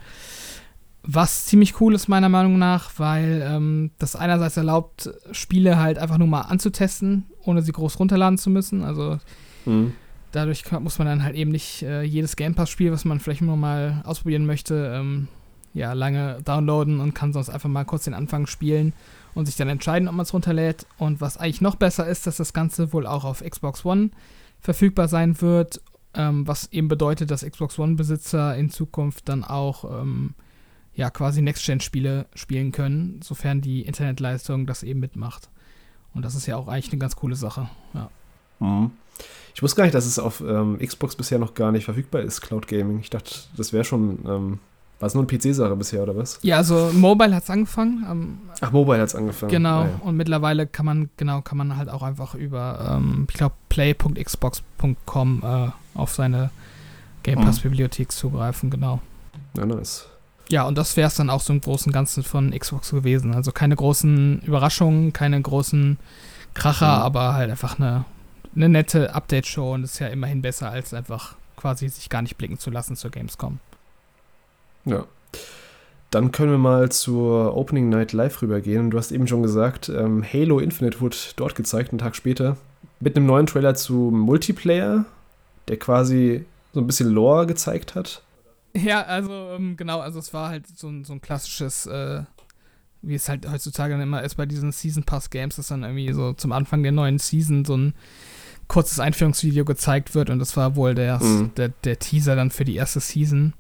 Was 1.04 1.46
ziemlich 1.46 1.80
cool 1.80 1.94
ist, 1.94 2.08
meiner 2.08 2.30
Meinung 2.30 2.58
nach, 2.58 2.92
weil 2.98 3.46
ähm, 3.48 3.92
das 4.00 4.16
einerseits 4.16 4.58
erlaubt, 4.58 5.12
Spiele 5.32 5.78
halt 5.78 6.00
einfach 6.00 6.18
nur 6.18 6.28
mal 6.28 6.42
anzutesten, 6.42 7.26
ohne 7.44 7.62
sie 7.62 7.72
groß 7.72 8.00
runterladen 8.00 8.40
zu 8.40 8.50
müssen. 8.50 8.84
Also 8.84 9.20
mhm. 9.66 9.94
dadurch 10.32 10.64
muss 10.80 10.98
man 10.98 11.08
dann 11.08 11.24
halt 11.24 11.36
eben 11.36 11.52
nicht 11.52 11.84
äh, 11.84 12.02
jedes 12.02 12.36
Game 12.36 12.56
Pass-Spiel, 12.56 12.92
was 12.92 13.06
man 13.06 13.20
vielleicht 13.20 13.44
nur 13.44 13.58
mal 13.58 14.02
ausprobieren 14.04 14.48
möchte, 14.48 14.94
ähm, 14.96 15.28
ja, 15.76 15.94
lange 15.94 16.42
downloaden 16.44 17.02
und 17.02 17.14
kann 17.14 17.34
sonst 17.34 17.50
einfach 17.50 17.70
mal 17.70 17.84
kurz 17.84 18.06
den 18.06 18.14
Anfang 18.14 18.48
spielen 18.48 18.94
und 19.36 19.46
sich 19.46 19.58
dann 19.58 19.68
entscheiden, 19.68 20.08
ob 20.08 20.16
man 20.16 20.24
es 20.24 20.34
runterlädt. 20.34 20.88
Und 20.98 21.22
was 21.22 21.38
eigentlich 21.38 21.62
noch 21.62 21.76
besser 21.76 22.08
ist, 22.08 22.26
dass 22.26 22.38
das 22.38 22.54
Ganze 22.54 22.94
wohl 22.94 23.06
auch 23.06 23.26
auf 23.26 23.44
Xbox 23.44 23.86
One 23.86 24.10
verfügbar 24.62 25.10
sein 25.10 25.40
wird, 25.42 25.82
ähm, 26.14 26.48
was 26.48 26.72
eben 26.72 26.88
bedeutet, 26.88 27.30
dass 27.30 27.46
Xbox 27.46 27.78
One-Besitzer 27.78 28.56
in 28.56 28.70
Zukunft 28.70 29.28
dann 29.28 29.44
auch 29.44 30.02
ähm, 30.02 30.34
ja 30.96 31.10
quasi 31.10 31.42
Next-Gen-Spiele 31.42 32.28
spielen 32.34 32.72
können, 32.72 33.20
sofern 33.22 33.60
die 33.60 33.82
Internetleistung 33.82 34.66
das 34.66 34.82
eben 34.82 35.02
mitmacht. 35.02 35.50
Und 36.14 36.24
das 36.24 36.36
ist 36.36 36.46
ja 36.46 36.56
auch 36.56 36.70
eigentlich 36.70 36.94
eine 36.94 37.00
ganz 37.00 37.18
coole 37.18 37.36
Sache. 37.36 37.70
Ja. 37.94 38.10
Mhm. 38.60 38.92
Ich 39.54 39.62
wusste 39.62 39.76
gar 39.76 39.84
nicht, 39.84 39.96
dass 39.96 40.06
es 40.06 40.20
auf 40.20 40.40
ähm, 40.40 40.80
Xbox 40.80 41.18
bisher 41.18 41.38
noch 41.38 41.54
gar 41.54 41.74
nicht 41.74 41.84
verfügbar 41.84 42.22
ist, 42.22 42.40
Cloud 42.40 42.70
Gaming. 42.70 43.00
Ich 43.00 43.10
dachte, 43.10 43.34
das 43.58 43.74
wäre 43.74 43.84
schon. 43.84 44.20
War 45.00 45.08
es 45.08 45.14
nur 45.14 45.28
eine 45.28 45.38
PC-Sache 45.38 45.76
bisher, 45.76 46.04
oder 46.04 46.16
was? 46.16 46.40
Ja, 46.42 46.58
also 46.58 46.92
Mobile 46.94 47.36
hat 47.36 47.44
es 47.44 47.50
angefangen. 47.50 48.06
Ähm, 48.10 48.38
Ach, 48.62 48.72
Mobile 48.72 49.00
hat 49.00 49.10
es 49.10 49.16
angefangen. 49.16 49.52
Genau, 49.52 49.82
ah, 49.82 49.86
ja. 49.86 50.00
und 50.02 50.16
mittlerweile 50.16 50.68
kann 50.68 50.86
man, 50.86 51.10
genau, 51.18 51.42
kann 51.42 51.58
man 51.58 51.76
halt 51.76 51.90
auch 51.90 52.02
einfach 52.02 52.34
über, 52.34 52.96
ähm, 52.98 53.28
ich 53.30 53.36
glaube, 53.36 53.56
play.xbox.com 53.70 55.44
äh, 55.44 55.98
auf 55.98 56.14
seine 56.14 56.50
Game 57.24 57.42
Pass-Bibliothek 57.42 58.08
mhm. 58.08 58.12
zugreifen, 58.12 58.70
genau. 58.70 59.02
Ja, 59.58 59.66
nice. 59.66 60.08
Ja, 60.50 60.64
und 60.64 60.78
das 60.78 60.96
wäre 60.96 61.08
es 61.08 61.16
dann 61.16 61.30
auch 61.30 61.42
so 61.42 61.52
im 61.52 61.60
Großen 61.60 61.90
und 61.90 61.94
Ganzen 61.94 62.24
von 62.24 62.52
Xbox 62.52 62.92
gewesen. 62.92 63.34
Also 63.34 63.52
keine 63.52 63.76
großen 63.76 64.42
Überraschungen, 64.42 65.12
keine 65.12 65.42
großen 65.42 65.98
Kracher, 66.54 66.98
mhm. 66.98 67.02
aber 67.02 67.34
halt 67.34 67.52
einfach 67.52 67.80
eine, 67.80 68.06
eine 68.56 68.70
nette 68.70 69.14
Update-Show 69.14 69.74
und 69.74 69.84
ist 69.84 70.00
ja 70.00 70.08
immerhin 70.08 70.42
besser, 70.42 70.70
als 70.70 70.94
einfach 70.94 71.36
quasi 71.58 71.90
sich 71.90 72.10
gar 72.10 72.22
nicht 72.22 72.38
blicken 72.38 72.60
zu 72.60 72.70
lassen 72.70 72.96
zur 72.96 73.12
Gamescom. 73.12 73.60
Ja. 74.86 75.06
Dann 76.12 76.32
können 76.32 76.52
wir 76.52 76.58
mal 76.58 76.92
zur 76.92 77.58
Opening 77.58 77.90
Night 77.90 78.14
Live 78.14 78.42
rübergehen. 78.42 78.90
Du 78.90 78.98
hast 78.98 79.12
eben 79.12 79.28
schon 79.28 79.44
gesagt, 79.44 79.90
ähm, 79.90 80.24
Halo 80.24 80.60
Infinite 80.60 81.02
wurde 81.02 81.18
dort 81.36 81.56
gezeigt, 81.56 81.92
einen 81.92 82.00
Tag 82.00 82.16
später. 82.16 82.58
Mit 83.00 83.18
einem 83.18 83.26
neuen 83.26 83.48
Trailer 83.48 83.76
zu 83.76 84.12
Multiplayer, 84.14 85.06
der 85.68 85.78
quasi 85.78 86.46
so 86.74 86.80
ein 86.80 86.88
bisschen 86.88 87.10
Lore 87.10 87.48
gezeigt 87.48 87.96
hat. 87.96 88.22
Ja, 88.76 89.02
also 89.02 89.32
ähm, 89.32 89.78
genau, 89.78 90.00
also 90.00 90.20
es 90.20 90.34
war 90.34 90.50
halt 90.50 90.68
so 90.68 90.88
ein, 90.90 91.06
so 91.06 91.14
ein 91.14 91.22
klassisches, 91.22 91.86
äh, 91.86 92.24
wie 93.02 93.16
es 93.16 93.30
halt 93.30 93.50
heutzutage 93.50 93.94
dann 93.94 94.02
immer 94.02 94.24
ist 94.24 94.36
bei 94.36 94.46
diesen 94.46 94.72
Season 94.72 95.04
Pass 95.04 95.30
Games, 95.30 95.56
dass 95.56 95.68
dann 95.68 95.84
irgendwie 95.84 96.12
so 96.14 96.34
zum 96.34 96.52
Anfang 96.52 96.84
der 96.84 96.92
neuen 96.92 97.18
Season 97.18 97.64
so 97.66 97.78
ein 97.78 97.94
kurzes 98.68 99.00
Einführungsvideo 99.00 99.64
gezeigt 99.64 100.16
wird 100.16 100.30
und 100.30 100.40
das 100.40 100.58
war 100.58 100.76
wohl 100.76 100.96
der, 100.96 101.22
mhm. 101.22 101.52
der, 101.56 101.70
der 101.70 102.00
Teaser 102.00 102.36
dann 102.36 102.52
für 102.52 102.66
die 102.66 102.76
erste 102.76 103.00
Season. 103.00 103.54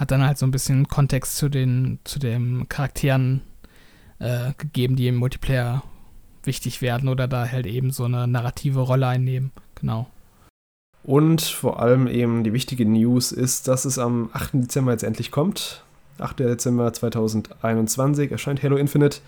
Hat 0.00 0.10
dann 0.10 0.24
halt 0.26 0.38
so 0.38 0.46
ein 0.46 0.50
bisschen 0.50 0.88
Kontext 0.88 1.36
zu 1.36 1.50
den, 1.50 1.98
zu 2.04 2.18
den 2.18 2.70
Charakteren 2.70 3.42
äh, 4.18 4.54
gegeben, 4.56 4.96
die 4.96 5.08
im 5.08 5.16
Multiplayer 5.16 5.82
wichtig 6.42 6.80
werden 6.80 7.10
oder 7.10 7.28
da 7.28 7.46
halt 7.46 7.66
eben 7.66 7.90
so 7.90 8.04
eine 8.04 8.26
narrative 8.26 8.80
Rolle 8.80 9.08
einnehmen. 9.08 9.52
Genau. 9.74 10.08
Und 11.02 11.42
vor 11.42 11.80
allem 11.80 12.06
eben 12.06 12.44
die 12.44 12.54
wichtige 12.54 12.86
News 12.86 13.30
ist, 13.30 13.68
dass 13.68 13.84
es 13.84 13.98
am 13.98 14.30
8. 14.32 14.54
Dezember 14.54 14.92
jetzt 14.92 15.02
endlich 15.02 15.30
kommt. 15.30 15.84
8. 16.18 16.40
Dezember 16.40 16.90
2021 16.90 18.32
erscheint 18.32 18.62
Halo 18.62 18.78
Infinite 18.78 19.18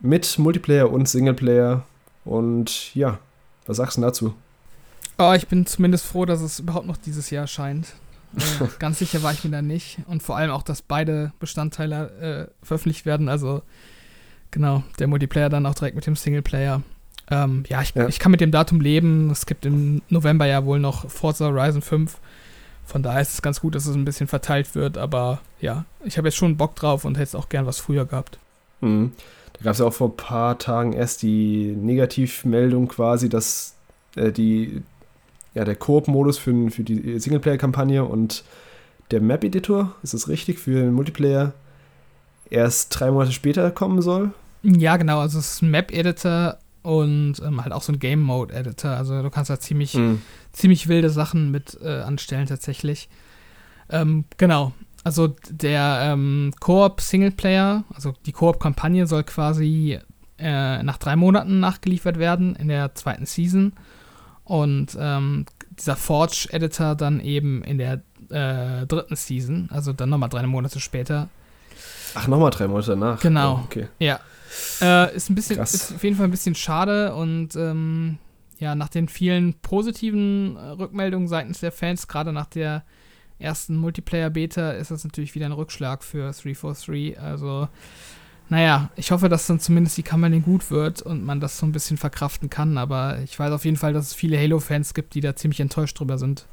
mit 0.00 0.36
Multiplayer 0.36 0.90
und 0.90 1.08
Singleplayer. 1.08 1.84
Und 2.24 2.92
ja, 2.96 3.20
was 3.66 3.76
sagst 3.76 3.98
du 3.98 4.00
dazu? 4.00 4.34
Oh, 5.16 5.32
ich 5.32 5.46
bin 5.46 5.64
zumindest 5.64 6.06
froh, 6.06 6.24
dass 6.24 6.40
es 6.40 6.58
überhaupt 6.58 6.88
noch 6.88 6.96
dieses 6.96 7.30
Jahr 7.30 7.42
erscheint. 7.42 7.94
Äh, 8.36 8.66
ganz 8.78 8.98
sicher 8.98 9.22
war 9.22 9.32
ich 9.32 9.44
mir 9.44 9.50
da 9.50 9.62
nicht. 9.62 9.98
Und 10.06 10.22
vor 10.22 10.36
allem 10.36 10.50
auch, 10.50 10.62
dass 10.62 10.82
beide 10.82 11.32
Bestandteile 11.40 12.50
äh, 12.60 12.66
veröffentlicht 12.66 13.06
werden. 13.06 13.28
Also 13.28 13.62
genau, 14.50 14.82
der 14.98 15.06
Multiplayer 15.06 15.48
dann 15.48 15.66
auch 15.66 15.74
direkt 15.74 15.96
mit 15.96 16.06
dem 16.06 16.16
Singleplayer. 16.16 16.82
Ähm, 17.30 17.64
ja, 17.68 17.80
ich, 17.82 17.94
ja, 17.94 18.08
ich, 18.08 18.18
kann 18.18 18.32
mit 18.32 18.40
dem 18.40 18.50
Datum 18.50 18.80
leben. 18.80 19.30
Es 19.30 19.46
gibt 19.46 19.64
im 19.64 20.02
November 20.08 20.46
ja 20.46 20.64
wohl 20.64 20.80
noch 20.80 21.08
Forza 21.08 21.46
Horizon 21.46 21.82
5. 21.82 22.18
Von 22.84 23.02
daher 23.04 23.20
ist 23.20 23.34
es 23.34 23.42
ganz 23.42 23.60
gut, 23.60 23.76
dass 23.76 23.86
es 23.86 23.94
ein 23.94 24.04
bisschen 24.04 24.26
verteilt 24.26 24.74
wird. 24.74 24.98
Aber 24.98 25.40
ja, 25.60 25.84
ich 26.04 26.18
habe 26.18 26.28
jetzt 26.28 26.36
schon 26.36 26.56
Bock 26.56 26.74
drauf 26.74 27.04
und 27.04 27.18
hätte 27.18 27.38
auch 27.38 27.48
gern 27.48 27.66
was 27.66 27.78
früher 27.78 28.04
gehabt. 28.04 28.38
Mhm. 28.80 29.12
Da 29.52 29.64
gab 29.64 29.72
es 29.72 29.78
ja 29.78 29.86
auch 29.86 29.92
vor 29.92 30.08
ein 30.08 30.16
paar 30.16 30.58
Tagen 30.58 30.92
erst 30.92 31.22
die 31.22 31.76
Negativmeldung 31.76 32.88
quasi, 32.88 33.28
dass 33.28 33.74
äh, 34.16 34.32
die, 34.32 34.82
ja, 35.54 35.64
der 35.64 35.76
Koop-Modus 35.76 36.38
für, 36.38 36.70
für 36.70 36.82
die 36.82 37.18
Singleplayer-Kampagne 37.18 38.04
und 38.04 38.44
der 39.10 39.20
Map-Editor, 39.20 39.94
ist 40.02 40.14
das 40.14 40.28
richtig, 40.28 40.58
für 40.58 40.82
den 40.82 40.92
Multiplayer 40.92 41.52
erst 42.48 42.98
drei 42.98 43.10
Monate 43.10 43.32
später 43.32 43.70
kommen 43.70 44.02
soll. 44.02 44.32
Ja, 44.62 44.96
genau. 44.96 45.20
Also 45.20 45.38
es 45.38 45.54
ist 45.54 45.62
ein 45.62 45.70
Map-Editor 45.70 46.58
und 46.82 47.36
ähm, 47.44 47.62
halt 47.62 47.72
auch 47.72 47.82
so 47.82 47.92
ein 47.92 47.98
Game-Mode-Editor. 47.98 48.90
Also 48.90 49.22
du 49.22 49.30
kannst 49.30 49.50
da 49.50 49.58
ziemlich, 49.58 49.94
mhm. 49.94 50.22
ziemlich 50.52 50.88
wilde 50.88 51.10
Sachen 51.10 51.50
mit 51.50 51.78
äh, 51.82 52.00
anstellen 52.00 52.46
tatsächlich. 52.46 53.08
Ähm, 53.88 54.24
genau. 54.36 54.72
Also 55.02 55.34
der 55.50 56.00
ähm, 56.02 56.52
Koop-Singleplayer, 56.60 57.84
also 57.94 58.14
die 58.26 58.32
Koop-Kampagne 58.32 59.06
soll 59.06 59.24
quasi 59.24 59.98
äh, 60.38 60.82
nach 60.82 60.98
drei 60.98 61.16
Monaten 61.16 61.60
nachgeliefert 61.60 62.18
werden 62.18 62.54
in 62.56 62.68
der 62.68 62.94
zweiten 62.94 63.26
Season. 63.26 63.72
Und 64.50 64.98
ähm, 64.98 65.46
dieser 65.78 65.94
Forge-Editor 65.94 66.96
dann 66.96 67.20
eben 67.20 67.62
in 67.62 67.78
der 67.78 68.02
äh, 68.30 68.84
dritten 68.84 69.14
Season, 69.14 69.68
also 69.70 69.92
dann 69.92 70.08
nochmal 70.08 70.28
drei 70.28 70.44
Monate 70.44 70.80
später. 70.80 71.28
Ach, 72.16 72.26
nochmal 72.26 72.50
drei 72.50 72.66
Monate 72.66 72.90
danach. 72.90 73.20
Genau. 73.20 73.60
Oh, 73.60 73.64
okay. 73.66 73.86
Ja. 74.00 74.18
Äh, 74.80 75.14
ist 75.14 75.30
ein 75.30 75.36
bisschen, 75.36 75.54
Krass. 75.54 75.72
ist 75.72 75.94
auf 75.94 76.02
jeden 76.02 76.16
Fall 76.16 76.24
ein 76.24 76.32
bisschen 76.32 76.56
schade 76.56 77.14
und 77.14 77.54
ähm, 77.54 78.18
ja, 78.58 78.74
nach 78.74 78.88
den 78.88 79.06
vielen 79.06 79.54
positiven 79.54 80.56
äh, 80.56 80.70
Rückmeldungen 80.70 81.28
seitens 81.28 81.60
der 81.60 81.70
Fans, 81.70 82.08
gerade 82.08 82.32
nach 82.32 82.46
der 82.46 82.82
ersten 83.38 83.76
Multiplayer-Beta, 83.76 84.72
ist 84.72 84.90
das 84.90 85.04
natürlich 85.04 85.36
wieder 85.36 85.46
ein 85.46 85.52
Rückschlag 85.52 86.02
für 86.02 86.32
343. 86.32 87.20
Also, 87.20 87.68
naja, 88.50 88.90
ich 88.96 89.12
hoffe, 89.12 89.28
dass 89.28 89.46
dann 89.46 89.60
zumindest 89.60 89.96
die 89.96 90.02
Kampagne 90.02 90.40
gut 90.40 90.70
wird 90.70 91.02
und 91.02 91.24
man 91.24 91.40
das 91.40 91.56
so 91.56 91.66
ein 91.66 91.72
bisschen 91.72 91.96
verkraften 91.96 92.50
kann, 92.50 92.78
aber 92.78 93.20
ich 93.24 93.38
weiß 93.38 93.52
auf 93.52 93.64
jeden 93.64 93.76
Fall, 93.76 93.92
dass 93.92 94.08
es 94.08 94.14
viele 94.14 94.38
Halo-Fans 94.38 94.92
gibt, 94.92 95.14
die 95.14 95.20
da 95.20 95.36
ziemlich 95.36 95.60
enttäuscht 95.60 95.98
drüber 95.98 96.18
sind. 96.18 96.46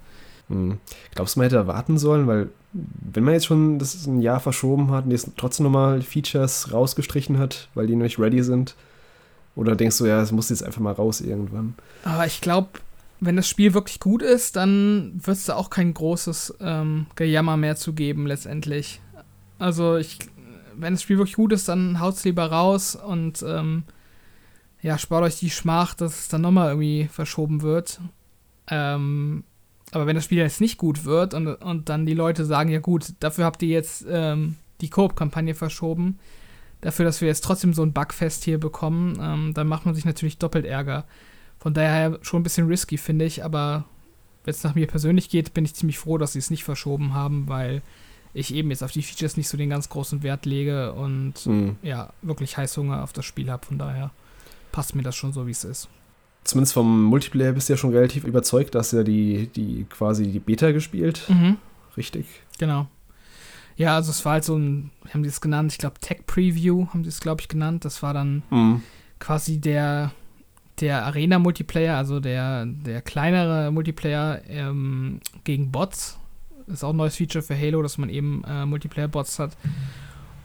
Hm. 0.49 0.77
Glaubst 1.15 1.35
du, 1.35 1.39
man 1.39 1.45
hätte 1.45 1.57
erwarten 1.57 1.97
sollen, 1.97 2.27
weil 2.27 2.49
wenn 2.71 3.23
man 3.23 3.33
jetzt 3.33 3.47
schon 3.47 3.79
das 3.79 4.05
ein 4.05 4.21
Jahr 4.21 4.39
verschoben 4.39 4.91
hat 4.91 5.05
und 5.05 5.11
jetzt 5.11 5.31
trotzdem 5.37 5.63
nochmal 5.63 6.01
Features 6.03 6.71
rausgestrichen 6.71 7.39
hat, 7.39 7.67
weil 7.73 7.87
die 7.87 7.95
noch 7.95 8.03
nicht 8.03 8.19
ready 8.19 8.43
sind, 8.43 8.75
oder 9.55 9.75
denkst 9.75 9.97
du, 9.97 10.05
ja, 10.05 10.21
es 10.21 10.31
muss 10.31 10.51
jetzt 10.51 10.63
einfach 10.63 10.81
mal 10.81 10.93
raus 10.93 11.19
irgendwann? 11.19 11.73
Aber 12.03 12.27
ich 12.27 12.41
glaube, 12.41 12.69
wenn 13.19 13.35
das 13.35 13.49
Spiel 13.49 13.73
wirklich 13.73 13.99
gut 13.99 14.21
ist, 14.21 14.55
dann 14.55 15.13
wird 15.15 15.37
es 15.37 15.45
da 15.45 15.55
auch 15.55 15.71
kein 15.71 15.95
großes 15.95 16.57
ähm, 16.61 17.07
Gejammer 17.15 17.57
mehr 17.57 17.75
zu 17.75 17.93
geben, 17.93 18.27
letztendlich. 18.27 19.01
Also, 19.57 19.97
ich, 19.97 20.19
wenn 20.77 20.93
das 20.93 21.03
Spiel 21.03 21.17
wirklich 21.17 21.35
gut 21.35 21.51
ist, 21.51 21.67
dann 21.67 21.99
haut 21.99 22.15
es 22.15 22.23
lieber 22.23 22.45
raus 22.45 22.95
und 22.95 23.43
ähm, 23.47 23.83
ja, 24.81 24.97
spart 24.97 25.23
euch 25.23 25.39
die 25.39 25.49
Schmach, 25.49 25.93
dass 25.93 26.19
es 26.19 26.27
dann 26.27 26.41
nochmal 26.41 26.69
irgendwie 26.69 27.07
verschoben 27.11 27.61
wird. 27.61 27.99
Ähm, 28.69 29.43
aber 29.91 30.05
wenn 30.05 30.15
das 30.15 30.25
Spiel 30.25 30.37
jetzt 30.37 30.61
nicht 30.61 30.77
gut 30.77 31.05
wird 31.05 31.33
und, 31.33 31.47
und 31.47 31.89
dann 31.89 32.05
die 32.05 32.13
Leute 32.13 32.45
sagen, 32.45 32.69
ja 32.69 32.79
gut, 32.79 33.13
dafür 33.19 33.45
habt 33.45 33.61
ihr 33.63 33.69
jetzt 33.69 34.05
ähm, 34.09 34.55
die 34.81 34.89
Koop-Kampagne 34.89 35.55
verschoben, 35.55 36.19
dafür, 36.81 37.05
dass 37.05 37.21
wir 37.21 37.27
jetzt 37.27 37.43
trotzdem 37.43 37.73
so 37.73 37.83
ein 37.83 37.93
Bugfest 37.93 38.43
hier 38.43 38.59
bekommen, 38.59 39.17
ähm, 39.21 39.53
dann 39.53 39.67
macht 39.67 39.85
man 39.85 39.95
sich 39.95 40.05
natürlich 40.05 40.37
doppelt 40.37 40.65
Ärger. 40.65 41.05
Von 41.57 41.73
daher 41.73 42.19
schon 42.21 42.41
ein 42.41 42.43
bisschen 42.43 42.67
risky, 42.67 42.97
finde 42.97 43.25
ich, 43.25 43.43
aber 43.43 43.85
wenn 44.43 44.53
es 44.53 44.63
nach 44.63 44.75
mir 44.75 44.87
persönlich 44.87 45.29
geht, 45.29 45.53
bin 45.53 45.65
ich 45.65 45.73
ziemlich 45.73 45.97
froh, 45.97 46.17
dass 46.17 46.33
sie 46.33 46.39
es 46.39 46.51
nicht 46.51 46.63
verschoben 46.63 47.13
haben, 47.13 47.47
weil 47.47 47.81
ich 48.37 48.53
eben 48.53 48.69
jetzt 48.69 48.83
auf 48.83 48.91
die 48.91 49.01
Features 49.01 49.37
nicht 49.37 49.49
so 49.49 49.57
den 49.57 49.69
ganz 49.69 49.89
großen 49.89 50.23
Wert 50.23 50.45
lege 50.45 50.93
und 50.93 51.45
mhm. 51.45 51.77
ja, 51.81 52.11
wirklich 52.21 52.57
Heißhunger 52.57 53.03
auf 53.03 53.13
das 53.13 53.25
Spiel 53.25 53.49
habe. 53.49 53.65
Von 53.65 53.77
daher 53.77 54.11
passt 54.71 54.95
mir 54.95 55.03
das 55.03 55.15
schon 55.15 55.33
so, 55.33 55.47
wie 55.47 55.51
es 55.51 55.63
ist 55.63 55.89
zumindest 56.47 56.73
vom 56.73 57.03
Multiplayer 57.03 57.51
bist 57.51 57.69
du 57.69 57.73
ja 57.73 57.77
schon 57.77 57.91
relativ 57.91 58.23
überzeugt, 58.23 58.75
dass 58.75 58.91
ja 58.91 59.03
die, 59.03 59.47
die 59.47 59.85
quasi 59.89 60.27
die 60.27 60.39
Beta 60.39 60.71
gespielt. 60.71 61.25
Mhm. 61.27 61.57
Richtig. 61.95 62.25
Genau. 62.57 62.87
Ja, 63.75 63.95
also 63.95 64.09
es 64.09 64.25
war 64.25 64.33
halt 64.33 64.43
so 64.43 64.55
ein, 64.57 64.89
haben 65.13 65.23
die 65.23 65.29
es 65.29 65.41
genannt, 65.41 65.71
ich 65.71 65.77
glaube 65.77 65.99
Tech 65.99 66.25
Preview 66.25 66.87
haben 66.87 67.03
sie 67.03 67.09
es, 67.09 67.19
glaube 67.19 67.41
ich, 67.41 67.47
genannt. 67.47 67.85
Das 67.85 68.01
war 68.01 68.13
dann 68.13 68.43
mhm. 68.49 68.81
quasi 69.19 69.59
der, 69.59 70.11
der 70.79 71.05
Arena-Multiplayer, 71.05 71.95
also 71.95 72.19
der, 72.19 72.65
der 72.65 73.01
kleinere 73.01 73.71
Multiplayer 73.71 74.41
ähm, 74.47 75.19
gegen 75.43 75.71
Bots. 75.71 76.17
Ist 76.67 76.83
auch 76.83 76.91
ein 76.91 76.97
neues 76.97 77.15
Feature 77.15 77.41
für 77.41 77.57
Halo, 77.57 77.81
dass 77.81 77.97
man 77.97 78.09
eben 78.09 78.43
äh, 78.45 78.65
Multiplayer-Bots 78.65 79.39
hat. 79.39 79.57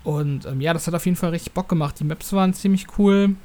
Und 0.04 0.46
ähm, 0.46 0.60
ja, 0.60 0.72
das 0.72 0.86
hat 0.86 0.94
auf 0.94 1.04
jeden 1.04 1.16
Fall 1.16 1.30
richtig 1.30 1.52
Bock 1.52 1.68
gemacht. 1.68 1.98
Die 2.00 2.04
Maps 2.04 2.32
waren 2.32 2.54
ziemlich 2.54 2.86
cool. 2.98 3.36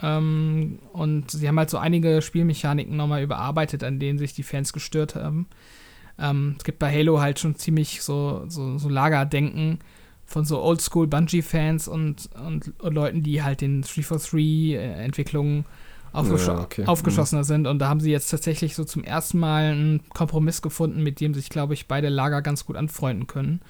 Ähm, 0.00 0.78
und 0.92 1.30
sie 1.30 1.48
haben 1.48 1.58
halt 1.58 1.70
so 1.70 1.78
einige 1.78 2.22
Spielmechaniken 2.22 2.96
nochmal 2.96 3.22
überarbeitet, 3.22 3.82
an 3.82 3.98
denen 3.98 4.18
sich 4.18 4.32
die 4.32 4.42
Fans 4.42 4.72
gestört 4.72 5.14
haben. 5.14 5.48
Ähm, 6.18 6.54
es 6.58 6.64
gibt 6.64 6.78
bei 6.78 6.92
Halo 6.92 7.20
halt 7.20 7.38
schon 7.38 7.56
ziemlich 7.56 8.02
so, 8.02 8.44
so, 8.48 8.78
so 8.78 8.88
Lagerdenken 8.88 9.78
von 10.24 10.44
so 10.44 10.60
Oldschool 10.60 11.06
Bungie-Fans 11.06 11.88
und, 11.88 12.28
und, 12.44 12.72
und, 12.80 12.94
Leuten, 12.94 13.22
die 13.22 13.42
halt 13.42 13.60
den 13.60 13.82
343-Entwicklungen 13.82 15.64
aufgesch 16.12 16.46
ja, 16.46 16.60
okay. 16.60 16.84
aufgeschlossener 16.86 17.42
mhm. 17.42 17.46
sind. 17.46 17.66
Und 17.66 17.78
da 17.78 17.88
haben 17.88 18.00
sie 18.00 18.10
jetzt 18.10 18.28
tatsächlich 18.30 18.74
so 18.74 18.84
zum 18.84 19.04
ersten 19.04 19.38
Mal 19.38 19.72
einen 19.72 20.08
Kompromiss 20.10 20.62
gefunden, 20.62 21.02
mit 21.02 21.20
dem 21.20 21.34
sich, 21.34 21.48
glaube 21.48 21.74
ich, 21.74 21.86
beide 21.86 22.08
Lager 22.08 22.42
ganz 22.42 22.64
gut 22.64 22.76
anfreunden 22.76 23.26
können. 23.26 23.60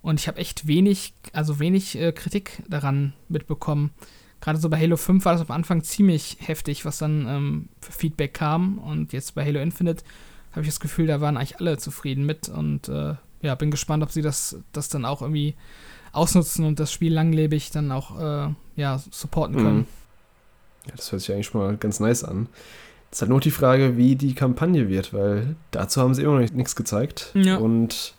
Und 0.00 0.18
ich 0.18 0.28
habe 0.28 0.38
echt 0.38 0.66
wenig, 0.66 1.14
also 1.32 1.58
wenig 1.58 1.98
äh, 1.98 2.12
Kritik 2.12 2.62
daran 2.68 3.12
mitbekommen 3.28 3.92
gerade 4.42 4.58
so 4.58 4.68
bei 4.68 4.78
Halo 4.78 4.98
5 4.98 5.24
war 5.24 5.32
das 5.32 5.48
am 5.48 5.50
Anfang 5.52 5.82
ziemlich 5.82 6.36
heftig, 6.40 6.84
was 6.84 6.98
dann 6.98 7.26
ähm, 7.26 7.68
für 7.80 7.92
Feedback 7.92 8.34
kam. 8.34 8.76
Und 8.78 9.14
jetzt 9.14 9.34
bei 9.34 9.46
Halo 9.46 9.60
Infinite 9.60 10.04
habe 10.50 10.62
ich 10.62 10.66
das 10.66 10.80
Gefühl, 10.80 11.06
da 11.06 11.22
waren 11.22 11.38
eigentlich 11.38 11.58
alle 11.58 11.78
zufrieden 11.78 12.26
mit. 12.26 12.50
Und 12.50 12.88
äh, 12.88 13.14
ja, 13.40 13.54
bin 13.54 13.70
gespannt, 13.70 14.02
ob 14.02 14.10
sie 14.10 14.20
das, 14.20 14.58
das 14.72 14.90
dann 14.90 15.06
auch 15.06 15.22
irgendwie 15.22 15.54
ausnutzen 16.10 16.66
und 16.66 16.78
das 16.78 16.92
Spiel 16.92 17.14
langlebig 17.14 17.70
dann 17.70 17.90
auch 17.90 18.20
äh, 18.20 18.52
ja, 18.76 18.98
supporten 18.98 19.56
können. 19.56 19.78
Mhm. 19.78 19.86
Ja, 20.86 20.92
das 20.96 21.12
hört 21.12 21.22
sich 21.22 21.32
eigentlich 21.32 21.46
schon 21.46 21.60
mal 21.60 21.76
ganz 21.76 22.00
nice 22.00 22.24
an. 22.24 22.48
Es 23.10 23.18
ist 23.18 23.22
halt 23.22 23.30
nur 23.30 23.40
die 23.40 23.50
Frage, 23.50 23.96
wie 23.96 24.16
die 24.16 24.34
Kampagne 24.34 24.88
wird, 24.88 25.12
weil 25.12 25.54
dazu 25.70 26.00
haben 26.00 26.14
sie 26.14 26.22
immer 26.22 26.40
noch 26.40 26.50
nichts 26.50 26.76
gezeigt. 26.76 27.30
Ja. 27.34 27.58
Und 27.58 28.14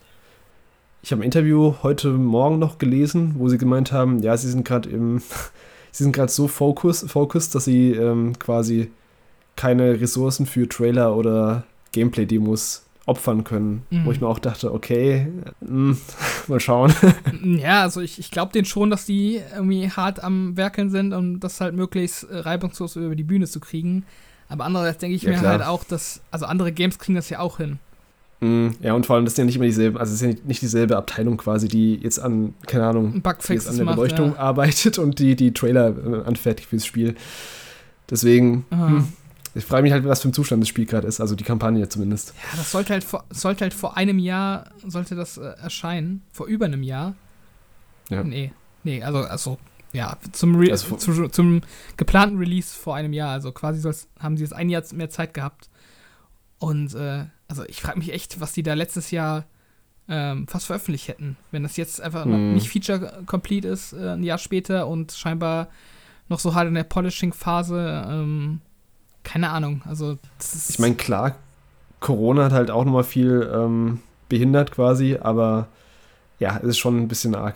ich 1.01 1.11
habe 1.11 1.21
ein 1.21 1.25
Interview 1.25 1.75
heute 1.83 2.11
Morgen 2.11 2.59
noch 2.59 2.77
gelesen, 2.77 3.35
wo 3.37 3.49
sie 3.49 3.57
gemeint 3.57 3.91
haben, 3.91 4.19
ja, 4.19 4.37
sie 4.37 4.49
sind 4.49 4.65
gerade 4.65 4.89
im 4.89 5.21
sie 5.91 6.03
sind 6.03 6.13
gerade 6.13 6.31
so 6.31 6.47
focused, 6.47 7.09
focused, 7.09 7.55
dass 7.55 7.65
sie 7.65 7.91
ähm, 7.91 8.37
quasi 8.39 8.91
keine 9.55 9.99
Ressourcen 9.99 10.45
für 10.45 10.67
Trailer 10.67 11.15
oder 11.15 11.63
Gameplay-Demos 11.91 12.85
opfern 13.05 13.43
können. 13.43 13.83
Mhm. 13.89 14.05
Wo 14.05 14.11
ich 14.11 14.21
mir 14.21 14.27
auch 14.27 14.39
dachte, 14.39 14.73
okay, 14.73 15.27
mh, 15.61 15.97
mal 16.47 16.59
schauen. 16.59 16.93
ja, 17.43 17.81
also 17.81 18.01
ich, 18.01 18.19
ich 18.19 18.31
glaube 18.31 18.51
denen 18.53 18.65
schon, 18.65 18.89
dass 18.89 19.05
die 19.05 19.41
irgendwie 19.53 19.89
hart 19.89 20.23
am 20.23 20.55
Werkeln 20.55 20.89
sind, 20.89 21.13
um 21.13 21.39
das 21.39 21.59
halt 21.59 21.75
möglichst 21.75 22.23
äh, 22.23 22.37
reibungslos 22.37 22.95
über 22.95 23.15
die 23.15 23.23
Bühne 23.23 23.47
zu 23.47 23.59
kriegen. 23.59 24.05
Aber 24.47 24.65
andererseits 24.65 24.99
denke 24.99 25.15
ich 25.15 25.23
ja, 25.23 25.31
mir 25.31 25.39
klar. 25.39 25.51
halt 25.53 25.63
auch, 25.63 25.83
dass, 25.83 26.21
also 26.31 26.45
andere 26.45 26.71
Games 26.71 26.99
kriegen 26.99 27.15
das 27.15 27.29
ja 27.29 27.39
auch 27.39 27.57
hin. 27.57 27.79
Mm, 28.39 28.69
ja, 28.81 28.93
und 28.93 29.05
vor 29.05 29.15
allem, 29.15 29.25
das 29.25 29.35
sind 29.35 29.43
ja 29.43 29.45
nicht 29.47 29.55
immer 29.55 29.65
dieselben, 29.65 29.97
also 29.97 30.13
es 30.13 30.21
ist 30.21 30.27
ja 30.27 30.41
nicht 30.45 30.61
dieselbe 30.61 30.97
Abteilung 30.97 31.37
quasi, 31.37 31.67
die 31.67 31.95
jetzt 31.95 32.19
an, 32.19 32.53
keine 32.67 32.85
Ahnung, 32.85 33.21
Bugfixes 33.21 33.69
an 33.69 33.77
der 33.77 33.85
macht, 33.85 33.95
Beleuchtung 33.95 34.33
ja. 34.33 34.39
arbeitet 34.39 34.99
und 34.99 35.19
die, 35.19 35.35
die 35.35 35.53
Trailer 35.53 35.89
äh, 35.89 36.25
anfertigt 36.25 36.69
fürs 36.69 36.85
Spiel. 36.85 37.15
Deswegen, 38.09 38.65
hm, 38.69 39.07
ich 39.55 39.65
frage 39.65 39.83
mich 39.83 39.91
halt, 39.91 40.05
was 40.05 40.21
für 40.21 40.29
ein 40.29 40.33
Zustand 40.33 40.61
das 40.61 40.69
Spiel 40.69 40.85
gerade 40.85 41.07
ist, 41.07 41.19
also 41.21 41.35
die 41.35 41.43
Kampagne 41.43 41.87
zumindest. 41.89 42.33
Ja, 42.51 42.57
das 42.57 42.71
sollte 42.71 42.93
halt 42.93 43.03
vor, 43.03 43.23
sollte 43.29 43.61
halt 43.65 43.73
vor 43.73 43.97
einem 43.97 44.19
Jahr, 44.19 44.71
sollte 44.85 45.15
das 45.15 45.37
äh, 45.37 45.43
erscheinen. 45.43 46.21
Vor 46.31 46.47
über 46.47 46.65
einem 46.65 46.83
Jahr. 46.83 47.15
Ja. 48.09 48.23
Nee, 48.23 48.51
nee, 48.83 49.01
also, 49.03 49.19
also 49.19 49.57
ja, 49.93 50.17
zum, 50.31 50.55
Re 50.55 50.71
Also 50.71 50.95
zu, 50.95 51.27
zum 51.27 51.61
geplanten 51.97 52.37
Release 52.37 52.75
vor 52.75 52.95
einem 52.95 53.13
Jahr. 53.13 53.29
Also 53.31 53.51
quasi 53.51 53.87
haben 54.19 54.37
sie 54.37 54.43
jetzt 54.43 54.53
ein 54.53 54.69
Jahr 54.69 54.83
mehr 54.93 55.09
Zeit 55.09 55.33
gehabt. 55.33 55.69
Und 56.57 56.95
äh, 56.95 57.25
also 57.47 57.63
ich 57.65 57.81
frage 57.81 57.99
mich 57.99 58.11
echt, 58.11 58.39
was 58.41 58.53
die 58.53 58.63
da 58.63 58.73
letztes 58.73 59.11
Jahr 59.11 59.45
ähm, 60.09 60.47
fast 60.47 60.65
veröffentlicht 60.65 61.07
hätten. 61.09 61.37
Wenn 61.51 61.63
das 61.63 61.77
jetzt 61.77 62.01
einfach 62.01 62.25
noch 62.25 62.35
Hm. 62.35 62.55
nicht 62.55 62.69
feature-complete 62.69 63.67
ist, 63.67 63.93
äh, 63.93 64.09
ein 64.13 64.23
Jahr 64.23 64.37
später 64.39 64.87
und 64.87 65.11
scheinbar 65.11 65.69
noch 66.27 66.39
so 66.39 66.55
hart 66.55 66.67
in 66.67 66.73
der 66.73 66.83
Polishing-Phase. 66.83 68.05
Ähm, 68.09 68.61
keine 69.23 69.49
Ahnung. 69.49 69.81
Also. 69.85 70.17
Ich 70.69 70.79
meine, 70.79 70.95
klar, 70.95 71.35
Corona 71.99 72.45
hat 72.45 72.51
halt 72.51 72.71
auch 72.71 72.85
nochmal 72.85 73.03
viel 73.03 73.49
ähm, 73.53 73.99
behindert 74.29 74.71
quasi, 74.71 75.17
aber 75.19 75.67
ja, 76.39 76.57
es 76.57 76.69
ist 76.69 76.77
schon 76.79 76.97
ein 76.97 77.07
bisschen 77.07 77.35
arg, 77.35 77.55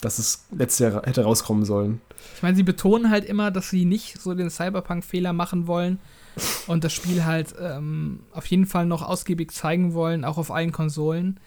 dass 0.00 0.18
es 0.18 0.44
letztes 0.52 0.78
Jahr 0.78 1.02
hätte 1.04 1.24
rauskommen 1.24 1.64
sollen. 1.64 2.00
Ich 2.36 2.42
meine, 2.42 2.56
sie 2.56 2.62
betonen 2.62 3.10
halt 3.10 3.24
immer, 3.24 3.50
dass 3.50 3.70
sie 3.70 3.84
nicht 3.84 4.20
so 4.20 4.34
den 4.34 4.50
Cyberpunk-Fehler 4.50 5.32
machen 5.32 5.66
wollen 5.66 5.98
und 6.66 6.84
das 6.84 6.92
Spiel 6.92 7.24
halt 7.24 7.54
ähm, 7.60 8.20
auf 8.32 8.46
jeden 8.46 8.66
Fall 8.66 8.86
noch 8.86 9.02
ausgiebig 9.02 9.52
zeigen 9.52 9.94
wollen, 9.94 10.24
auch 10.24 10.38
auf 10.38 10.50
allen 10.50 10.72
Konsolen. 10.72 11.40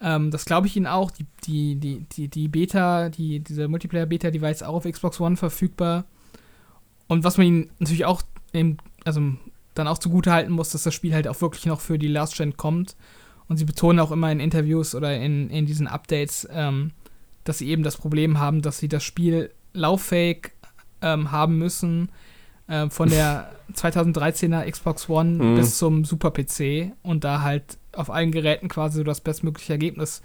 Ähm, 0.00 0.30
das 0.30 0.44
glaube 0.44 0.66
ich 0.66 0.76
ihnen 0.76 0.86
auch. 0.86 1.10
Die, 1.10 1.26
die, 1.46 1.76
die, 1.76 2.00
die, 2.12 2.28
die 2.28 2.48
Beta, 2.48 3.08
die, 3.08 3.40
diese 3.40 3.68
Multiplayer-Beta, 3.68 4.30
die 4.30 4.42
war 4.42 4.50
jetzt 4.50 4.64
auch 4.64 4.74
auf 4.74 4.84
Xbox 4.84 5.20
One 5.20 5.36
verfügbar. 5.36 6.04
Und 7.08 7.24
was 7.24 7.38
man 7.38 7.46
ihnen 7.46 7.70
natürlich 7.78 8.04
auch 8.04 8.22
im, 8.52 8.76
also 9.04 9.20
dann 9.74 9.88
auch 9.88 9.98
zugute 9.98 10.32
halten 10.32 10.52
muss, 10.52 10.70
dass 10.70 10.84
das 10.84 10.94
Spiel 10.94 11.14
halt 11.14 11.28
auch 11.28 11.40
wirklich 11.40 11.66
noch 11.66 11.80
für 11.80 11.98
die 11.98 12.08
Last 12.08 12.36
Gen 12.36 12.56
kommt. 12.56 12.96
Und 13.48 13.58
sie 13.58 13.64
betonen 13.64 14.00
auch 14.00 14.10
immer 14.10 14.32
in 14.32 14.40
Interviews 14.40 14.94
oder 14.94 15.16
in, 15.16 15.50
in 15.50 15.66
diesen 15.66 15.86
Updates, 15.86 16.48
ähm, 16.50 16.92
dass 17.44 17.58
sie 17.58 17.68
eben 17.68 17.82
das 17.82 17.96
Problem 17.96 18.38
haben, 18.38 18.62
dass 18.62 18.78
sie 18.78 18.88
das 18.88 19.04
Spiel 19.04 19.52
lauffähig 19.72 20.52
ähm, 21.02 21.30
haben 21.30 21.58
müssen 21.58 22.08
äh, 22.66 22.88
von 22.90 23.08
der 23.10 23.52
2013er 23.74 24.68
Xbox 24.70 25.08
One 25.08 25.42
Mhm. 25.44 25.54
bis 25.56 25.78
zum 25.78 26.04
Super 26.04 26.30
PC 26.32 26.92
und 27.02 27.22
da 27.24 27.42
halt 27.42 27.78
auf 27.92 28.10
allen 28.10 28.32
Geräten 28.32 28.68
quasi 28.68 28.98
so 28.98 29.04
das 29.04 29.20
bestmögliche 29.20 29.74
Ergebnis 29.74 30.22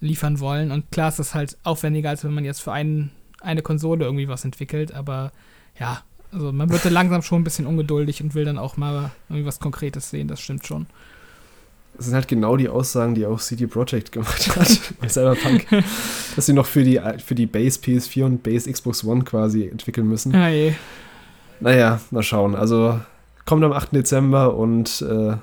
liefern 0.00 0.40
wollen. 0.40 0.70
Und 0.72 0.90
klar 0.90 1.08
ist 1.10 1.18
das 1.18 1.34
halt 1.34 1.56
aufwendiger, 1.62 2.10
als 2.10 2.24
wenn 2.24 2.34
man 2.34 2.44
jetzt 2.44 2.60
für 2.60 2.72
einen, 2.72 3.10
eine 3.40 3.62
Konsole 3.62 4.04
irgendwie 4.04 4.28
was 4.28 4.44
entwickelt, 4.44 4.92
aber 4.92 5.32
ja, 5.78 6.02
also 6.32 6.52
man 6.52 6.70
wird 6.70 6.84
da 6.84 6.88
langsam 6.88 7.22
schon 7.22 7.40
ein 7.40 7.44
bisschen 7.44 7.66
ungeduldig 7.66 8.22
und 8.22 8.34
will 8.34 8.44
dann 8.44 8.58
auch 8.58 8.76
mal 8.76 9.10
irgendwie 9.28 9.46
was 9.46 9.60
Konkretes 9.60 10.10
sehen, 10.10 10.28
das 10.28 10.40
stimmt 10.40 10.66
schon. 10.66 10.86
Das 11.96 12.06
sind 12.06 12.14
halt 12.14 12.28
genau 12.28 12.56
die 12.56 12.68
Aussagen, 12.68 13.14
die 13.14 13.26
auch 13.26 13.40
CD 13.40 13.66
Projekt 13.66 14.12
gemacht 14.12 14.54
hat 14.56 14.94
bei 15.00 15.08
Cyberpunk, 15.08 15.66
dass 16.36 16.46
sie 16.46 16.52
noch 16.52 16.66
für 16.66 16.84
die, 16.84 17.00
für 17.24 17.34
die 17.34 17.46
Base 17.46 17.80
PS4 17.80 18.24
und 18.24 18.42
Base 18.42 18.70
Xbox 18.70 19.04
One 19.04 19.24
quasi 19.24 19.66
entwickeln 19.66 20.08
müssen. 20.08 20.32
Ja, 20.32 20.48
je. 20.48 20.74
Naja, 21.60 22.00
mal 22.10 22.22
schauen. 22.22 22.54
Also 22.54 23.00
kommt 23.46 23.64
am 23.64 23.72
8. 23.72 23.92
Dezember 23.92 24.54
und 24.54 25.02
äh, 25.02 25.36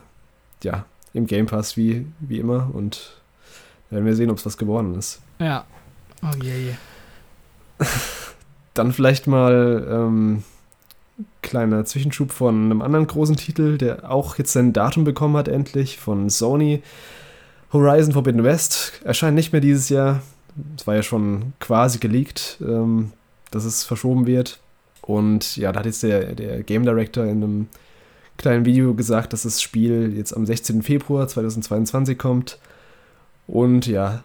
ja, 0.64 0.86
im 1.14 1.28
Game 1.28 1.48
Pass 1.48 1.76
wie, 1.76 2.06
wie 2.20 2.40
immer 2.40 2.70
und 2.74 3.22
werden 3.90 4.06
wir 4.06 4.16
sehen, 4.16 4.30
ob 4.30 4.38
es 4.38 4.46
was 4.46 4.58
geworden 4.58 4.96
ist. 4.96 5.22
Ja. 5.40 5.66
Oh 6.22 6.36
je, 6.42 6.68
je. 6.68 6.74
Dann 8.74 8.94
vielleicht 8.94 9.28
mal 9.28 9.88
ähm, 9.90 10.44
kleiner 11.42 11.86
Zwischenschub 11.86 12.32
von 12.32 12.66
einem 12.66 12.82
anderen 12.82 13.08
großen 13.08 13.36
Titel, 13.36 13.78
der 13.78 14.12
auch 14.12 14.38
jetzt 14.38 14.54
sein 14.54 14.74
Datum 14.74 15.04
bekommen 15.04 15.38
hat, 15.38 15.48
endlich 15.48 15.98
von 15.98 16.30
Sony. 16.30 16.82
Horizon 17.72 18.14
Forbidden 18.14 18.44
West 18.44 19.02
erscheint 19.04 19.36
nicht 19.36 19.52
mehr 19.52 19.62
dieses 19.62 19.90
Jahr. 19.90 20.22
Es 20.78 20.88
war 20.88 20.96
ja 20.96 21.04
schon 21.04 21.54
quasi 21.60 22.00
geleakt, 22.00 22.58
ähm, 22.62 23.12
dass 23.52 23.66
es 23.66 23.84
verschoben 23.84 24.26
wird. 24.28 24.60
Und 25.02 25.58
ja, 25.58 25.72
da 25.72 25.80
hat 25.80 25.86
jetzt 25.86 26.04
der, 26.04 26.34
der 26.36 26.64
Game 26.64 26.84
Director 26.84 27.26
in 27.26 27.44
einem 27.44 27.68
kleinen 28.38 28.66
Video 28.66 28.94
gesagt, 28.94 29.34
dass 29.34 29.44
das 29.44 29.62
Spiel 29.62 30.14
jetzt 30.16 30.36
am 30.36 30.46
16. 30.46 30.82
Februar 30.82 31.28
2022 31.28 32.18
kommt. 32.18 32.60
Und 33.48 33.86
ja, 33.86 34.24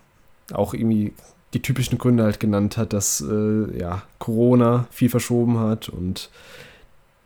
auch 0.53 0.75
irgendwie 0.75 1.13
die 1.53 1.63
typischen 1.63 1.99
Gründe 1.99 2.25
halt 2.25 2.41
genannt 2.41 2.77
hat, 2.77 2.93
dass 2.93 3.21
äh, 3.21 3.79
ja, 3.79 4.03
Corona 4.19 4.87
viel 4.91 5.09
verschoben 5.09 5.59
hat 5.59 5.89
und 5.89 6.31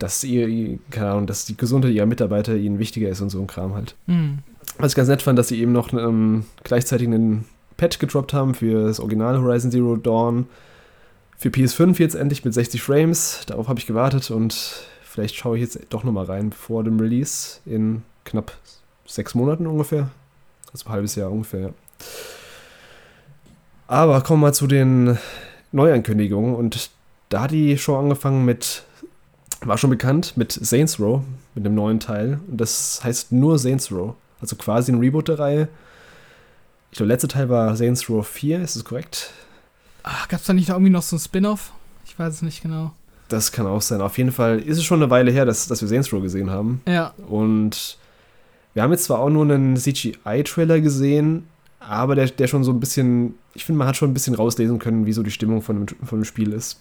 dass 0.04 0.22
ihr, 0.22 0.78
keine 0.90 1.10
Ahnung, 1.12 1.26
dass 1.26 1.46
die 1.46 1.56
Gesundheit 1.56 1.92
ihrer 1.92 2.04
Mitarbeiter 2.04 2.54
ihnen 2.54 2.78
wichtiger 2.78 3.08
ist 3.08 3.22
und 3.22 3.30
so 3.30 3.40
ein 3.40 3.46
Kram 3.46 3.74
halt. 3.74 3.96
Hm. 4.06 4.40
Was 4.76 4.92
ich 4.92 4.96
ganz 4.96 5.08
nett 5.08 5.22
fand, 5.22 5.38
dass 5.38 5.48
sie 5.48 5.58
eben 5.58 5.72
noch 5.72 5.94
ähm, 5.94 6.44
gleichzeitig 6.62 7.08
einen 7.08 7.46
Patch 7.78 7.98
gedroppt 7.98 8.34
haben 8.34 8.54
für 8.54 8.86
das 8.86 9.00
Original 9.00 9.40
Horizon 9.40 9.70
Zero 9.70 9.96
Dawn. 9.96 10.46
Für 11.38 11.48
PS5 11.48 11.98
jetzt 12.00 12.16
endlich 12.16 12.44
mit 12.44 12.52
60 12.52 12.82
Frames. 12.82 13.40
Darauf 13.46 13.68
habe 13.68 13.78
ich 13.78 13.86
gewartet 13.86 14.30
und 14.30 14.54
vielleicht 15.02 15.36
schaue 15.36 15.56
ich 15.56 15.62
jetzt 15.62 15.80
doch 15.88 16.04
nochmal 16.04 16.26
rein 16.26 16.52
vor 16.52 16.84
dem 16.84 17.00
Release 17.00 17.60
in 17.64 18.02
knapp 18.26 18.52
sechs 19.06 19.34
Monaten 19.34 19.66
ungefähr. 19.66 20.10
Also 20.70 20.86
ein 20.86 20.92
halbes 20.92 21.14
Jahr 21.14 21.32
ungefähr, 21.32 21.60
ja. 21.60 21.70
Aber 23.86 24.20
kommen 24.20 24.42
wir 24.42 24.48
mal 24.48 24.52
zu 24.52 24.66
den 24.66 25.18
Neuankündigungen 25.72 26.54
und 26.54 26.90
da 27.30 27.42
hat 27.42 27.52
die 27.52 27.78
Show 27.78 27.96
angefangen 27.96 28.44
mit, 28.44 28.82
war 29.66 29.78
schon 29.78 29.90
bekannt, 29.90 30.36
mit 30.36 30.52
Saints 30.52 31.00
Row, 31.00 31.22
mit 31.54 31.64
dem 31.64 31.74
neuen 31.74 32.00
Teil. 32.00 32.40
Und 32.48 32.60
das 32.60 33.00
heißt 33.02 33.32
nur 33.32 33.58
Saints 33.58 33.90
Row. 33.90 34.14
Also 34.40 34.56
quasi 34.56 34.92
ein 34.92 34.98
Reboot 34.98 35.28
der 35.28 35.38
Reihe. 35.38 35.68
Ich 36.90 36.98
glaube, 36.98 37.08
der 37.08 37.14
letzte 37.14 37.28
Teil 37.28 37.48
war 37.48 37.74
Saints 37.76 38.08
Row 38.08 38.26
4, 38.26 38.60
ist 38.60 38.76
das 38.76 38.84
korrekt? 38.84 39.32
Ach, 40.02 40.28
gab's 40.28 40.44
da 40.44 40.52
nicht 40.52 40.68
irgendwie 40.68 40.90
noch 40.90 41.02
so 41.02 41.16
ein 41.16 41.20
Spin-off? 41.20 41.72
Ich 42.04 42.18
weiß 42.18 42.34
es 42.34 42.42
nicht 42.42 42.62
genau. 42.62 42.92
Das 43.28 43.52
kann 43.52 43.66
auch 43.66 43.80
sein. 43.80 44.00
Auf 44.00 44.18
jeden 44.18 44.32
Fall 44.32 44.60
ist 44.60 44.78
es 44.78 44.84
schon 44.84 45.02
eine 45.02 45.10
Weile 45.10 45.30
her, 45.30 45.46
dass, 45.46 45.66
dass 45.66 45.80
wir 45.80 45.88
Saints 45.88 46.12
Row 46.12 46.22
gesehen 46.22 46.50
haben. 46.50 46.82
Ja. 46.86 47.14
Und 47.26 47.98
wir 48.74 48.82
haben 48.82 48.92
jetzt 48.92 49.04
zwar 49.04 49.20
auch 49.20 49.30
nur 49.30 49.44
einen 49.44 49.76
CGI-Trailer 49.76 50.80
gesehen, 50.80 51.46
aber 51.80 52.14
der, 52.14 52.26
der 52.26 52.46
schon 52.46 52.64
so 52.64 52.72
ein 52.72 52.80
bisschen, 52.80 53.34
ich 53.54 53.64
finde, 53.64 53.78
man 53.78 53.88
hat 53.88 53.96
schon 53.96 54.10
ein 54.10 54.14
bisschen 54.14 54.34
rauslesen 54.34 54.78
können, 54.78 55.06
wie 55.06 55.12
so 55.12 55.22
die 55.22 55.30
Stimmung 55.30 55.62
von 55.62 55.86
dem, 55.86 56.06
von 56.06 56.20
dem 56.20 56.24
Spiel 56.24 56.52
ist. 56.52 56.80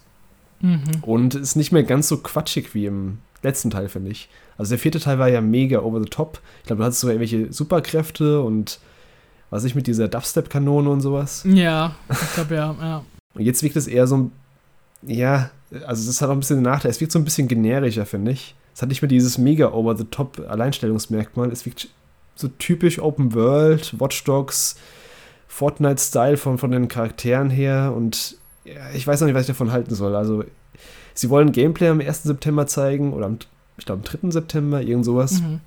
Mhm. 0.64 1.02
Und 1.02 1.34
ist 1.34 1.56
nicht 1.56 1.72
mehr 1.72 1.82
ganz 1.82 2.08
so 2.08 2.16
quatschig 2.16 2.74
wie 2.74 2.86
im 2.86 3.18
letzten 3.42 3.68
Teil, 3.70 3.90
finde 3.90 4.10
ich. 4.10 4.30
Also 4.56 4.70
der 4.70 4.78
vierte 4.78 4.98
Teil 4.98 5.18
war 5.18 5.28
ja 5.28 5.42
mega 5.42 5.80
over 5.80 6.00
the 6.00 6.08
top. 6.08 6.40
Ich 6.60 6.66
glaube, 6.66 6.80
du 6.80 6.84
hattest 6.84 7.00
sogar 7.00 7.14
irgendwelche 7.14 7.52
Superkräfte 7.52 8.40
und 8.40 8.80
was 9.50 9.64
ich 9.64 9.74
mit 9.74 9.86
dieser 9.86 10.08
Dubstep-Kanone 10.08 10.88
und 10.88 11.02
sowas. 11.02 11.44
Ja, 11.46 11.94
ich 12.10 12.34
glaube 12.34 12.54
ja, 12.54 12.74
ja. 12.80 13.04
Und 13.34 13.42
jetzt 13.42 13.62
wirkt 13.62 13.76
es 13.76 13.86
eher 13.86 14.06
so 14.06 14.16
ein, 14.16 14.32
ja, 15.02 15.50
also 15.86 16.06
das 16.06 16.22
hat 16.22 16.30
auch 16.30 16.32
ein 16.32 16.40
bisschen 16.40 16.56
den 16.58 16.64
Nachteil. 16.64 16.90
Es 16.90 17.00
wirkt 17.00 17.12
so 17.12 17.18
ein 17.18 17.24
bisschen 17.24 17.46
generischer, 17.46 18.06
finde 18.06 18.32
ich. 18.32 18.54
Es 18.74 18.80
hat 18.80 18.88
nicht 18.88 19.02
mehr 19.02 19.08
dieses 19.08 19.36
mega 19.36 19.70
over 19.70 19.96
the 19.96 20.04
top 20.04 20.40
Alleinstellungsmerkmal. 20.48 21.52
Es 21.52 21.66
wirkt 21.66 21.88
so 22.34 22.48
typisch 22.48 22.98
Open 22.98 23.34
World, 23.34 24.00
Watch 24.00 24.24
Dogs, 24.24 24.76
Fortnite-Style 25.46 26.38
von, 26.38 26.56
von 26.56 26.70
den 26.70 26.88
Charakteren 26.88 27.50
her 27.50 27.92
und 27.94 28.38
ja, 28.64 28.90
ich 28.94 29.06
weiß 29.06 29.20
noch 29.20 29.26
nicht, 29.26 29.34
was 29.34 29.42
ich 29.42 29.48
davon 29.48 29.72
halten 29.72 29.94
soll. 29.94 30.14
Also, 30.14 30.44
sie 31.12 31.30
wollen 31.30 31.52
Gameplay 31.52 31.88
am 31.88 32.00
1. 32.00 32.24
September 32.24 32.66
zeigen 32.66 33.12
oder 33.12 33.26
am, 33.26 33.38
ich 33.76 33.84
glaube, 33.84 34.02
am 34.06 34.20
3. 34.20 34.30
September, 34.30 34.82
irgend 34.82 35.04
sowas. 35.04 35.40
Mhm. 35.40 35.60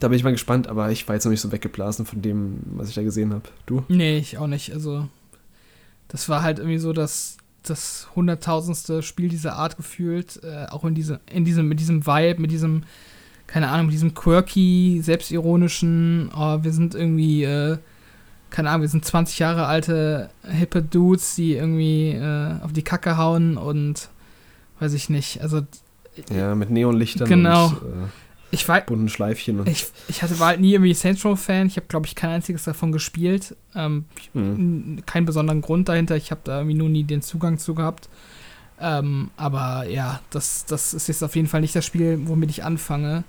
Da 0.00 0.08
bin 0.08 0.16
ich 0.16 0.24
mal 0.24 0.32
gespannt, 0.32 0.66
aber 0.66 0.90
ich 0.90 1.06
war 1.06 1.14
jetzt 1.14 1.24
noch 1.24 1.30
nicht 1.30 1.42
so 1.42 1.52
weggeblasen 1.52 2.06
von 2.06 2.22
dem, 2.22 2.60
was 2.72 2.88
ich 2.88 2.94
da 2.94 3.02
gesehen 3.02 3.32
habe. 3.32 3.44
Du? 3.66 3.84
Nee, 3.88 4.18
ich 4.18 4.38
auch 4.38 4.46
nicht. 4.46 4.72
Also, 4.72 5.08
das 6.08 6.28
war 6.28 6.42
halt 6.42 6.58
irgendwie 6.58 6.78
so 6.78 6.92
das, 6.92 7.36
das 7.62 8.08
hunderttausendste 8.16 9.02
Spiel 9.02 9.28
dieser 9.28 9.56
Art 9.56 9.76
gefühlt. 9.76 10.40
Äh, 10.42 10.66
auch 10.70 10.84
in, 10.84 10.94
diese, 10.94 11.20
in 11.30 11.44
diesem, 11.44 11.68
mit 11.68 11.80
diesem 11.80 12.06
Vibe, 12.06 12.40
mit 12.40 12.50
diesem, 12.50 12.84
keine 13.46 13.68
Ahnung, 13.68 13.86
mit 13.86 13.94
diesem 13.94 14.14
quirky, 14.14 15.00
selbstironischen, 15.02 16.30
oh, 16.34 16.58
wir 16.62 16.72
sind 16.72 16.94
irgendwie, 16.94 17.44
äh, 17.44 17.78
keine 18.54 18.70
Ahnung, 18.70 18.82
wir 18.82 18.88
sind 18.88 19.04
20 19.04 19.40
Jahre 19.40 19.66
alte, 19.66 20.30
hippe 20.48 20.80
Dudes, 20.80 21.34
die 21.34 21.54
irgendwie 21.54 22.10
äh, 22.10 22.54
auf 22.62 22.72
die 22.72 22.82
Kacke 22.84 23.16
hauen 23.16 23.56
und 23.56 24.10
weiß 24.78 24.92
ich 24.92 25.10
nicht. 25.10 25.40
Also, 25.42 25.62
Ja, 26.32 26.54
mit 26.54 26.70
Neonlichtern 26.70 27.28
Genau. 27.28 27.66
und 27.68 27.72
äh, 27.74 28.06
ich 28.52 28.68
weiß. 28.68 28.86
bunten 28.86 29.08
Schleifchen. 29.08 29.58
Und, 29.58 29.68
Ich, 29.68 29.86
ich 30.06 30.22
hatte, 30.22 30.38
war 30.38 30.48
halt 30.48 30.60
nie 30.60 30.72
irgendwie 30.74 30.94
Saints 30.94 31.24
Row-Fan. 31.24 31.66
Ich 31.66 31.76
habe, 31.76 31.88
glaube 31.88 32.06
ich, 32.06 32.14
kein 32.14 32.30
einziges 32.30 32.62
davon 32.62 32.92
gespielt. 32.92 33.56
Ähm, 33.74 34.04
Mhm. 34.34 35.02
keinen 35.04 35.24
besonderen 35.26 35.60
Grund 35.60 35.88
dahinter. 35.88 36.14
Ich 36.16 36.30
habe 36.30 36.42
da 36.44 36.58
irgendwie 36.58 36.76
nur 36.76 36.88
nie 36.88 37.02
den 37.02 37.22
Zugang 37.22 37.58
zu 37.58 37.74
gehabt. 37.74 38.08
Ähm, 38.80 39.30
aber 39.36 39.86
ja, 39.88 40.20
das, 40.30 40.64
das 40.66 40.94
ist 40.94 41.08
jetzt 41.08 41.24
auf 41.24 41.34
jeden 41.34 41.48
Fall 41.48 41.60
nicht 41.62 41.74
das 41.74 41.84
Spiel, 41.84 42.20
womit 42.26 42.50
ich 42.50 42.62
anfange. 42.62 43.24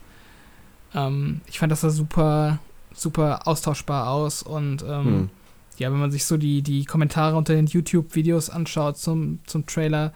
Ähm, 0.93 1.41
ich 1.47 1.57
fand, 1.57 1.71
das 1.71 1.81
sah 1.81 1.89
super 1.89 2.59
super 2.95 3.47
austauschbar 3.47 4.09
aus 4.09 4.41
und 4.41 4.83
ähm, 4.83 5.05
hm. 5.05 5.29
ja, 5.77 5.91
wenn 5.91 5.99
man 5.99 6.11
sich 6.11 6.25
so 6.25 6.37
die, 6.37 6.61
die 6.61 6.85
Kommentare 6.85 7.35
unter 7.35 7.53
den 7.53 7.67
YouTube-Videos 7.67 8.49
anschaut 8.49 8.97
zum, 8.97 9.39
zum 9.45 9.65
Trailer, 9.65 10.13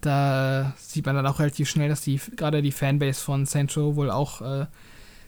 da 0.00 0.72
sieht 0.78 1.06
man 1.06 1.16
dann 1.16 1.26
auch 1.26 1.40
relativ 1.40 1.68
schnell, 1.68 1.88
dass 1.88 2.02
die 2.02 2.20
gerade 2.36 2.62
die 2.62 2.72
Fanbase 2.72 3.20
von 3.20 3.46
Row 3.76 3.96
wohl 3.96 4.10
auch 4.10 4.40
äh, 4.40 4.66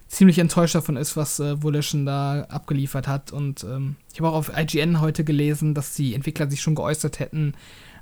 ziemlich 0.08 0.38
enttäuscht 0.38 0.74
davon 0.74 0.96
ist, 0.96 1.16
was 1.16 1.40
äh, 1.40 1.62
Volition 1.62 2.06
da 2.06 2.42
abgeliefert 2.48 3.08
hat. 3.08 3.32
Und 3.32 3.64
ähm, 3.64 3.96
ich 4.12 4.20
habe 4.20 4.30
auch 4.30 4.34
auf 4.34 4.52
IGN 4.56 5.00
heute 5.00 5.24
gelesen, 5.24 5.74
dass 5.74 5.94
die 5.94 6.14
Entwickler 6.14 6.50
sich 6.50 6.62
schon 6.62 6.74
geäußert 6.74 7.18
hätten, 7.18 7.54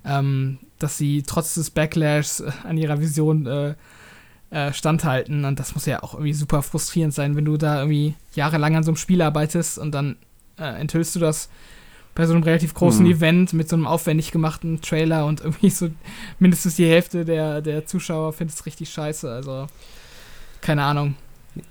ähm, 0.04 0.58
dass 0.78 0.98
sie 0.98 1.22
trotz 1.22 1.54
des 1.54 1.70
Backlashs 1.70 2.40
äh, 2.40 2.52
an 2.64 2.78
ihrer 2.78 3.00
Vision 3.00 3.46
äh, 3.46 3.74
äh, 4.50 4.72
standhalten. 4.72 5.44
Und 5.44 5.59
das 5.59 5.74
muss 5.74 5.87
ja 5.87 6.02
auch 6.02 6.14
irgendwie 6.14 6.32
super 6.32 6.62
frustrierend 6.62 7.14
sein, 7.14 7.37
wenn 7.37 7.44
du 7.44 7.56
da 7.56 7.80
irgendwie 7.80 8.14
jahrelang 8.35 8.76
an 8.76 8.82
so 8.82 8.90
einem 8.90 8.96
Spiel 8.96 9.22
arbeitest 9.22 9.78
und 9.78 9.92
dann 9.92 10.16
äh, 10.59 10.80
enthüllst 10.80 11.14
du 11.14 11.20
das 11.20 11.48
bei 12.14 12.26
so 12.26 12.32
einem 12.32 12.42
relativ 12.42 12.74
großen 12.74 13.04
mhm. 13.04 13.12
Event 13.12 13.52
mit 13.52 13.68
so 13.68 13.76
einem 13.76 13.87
aufwendig 13.87 14.32
gemachten 14.32 14.80
Trailer 14.80 15.26
und 15.26 15.40
irgendwie 15.44 15.70
so 15.70 15.88
mindestens 16.38 16.76
die 16.76 16.87
Hälfte 16.87 17.24
der, 17.24 17.61
der 17.61 17.87
Zuschauer 17.87 18.32
findet 18.32 18.56
es 18.56 18.66
richtig 18.66 18.90
scheiße. 18.90 19.30
Also, 19.30 19.66
keine 20.61 20.82
Ahnung. 20.82 21.14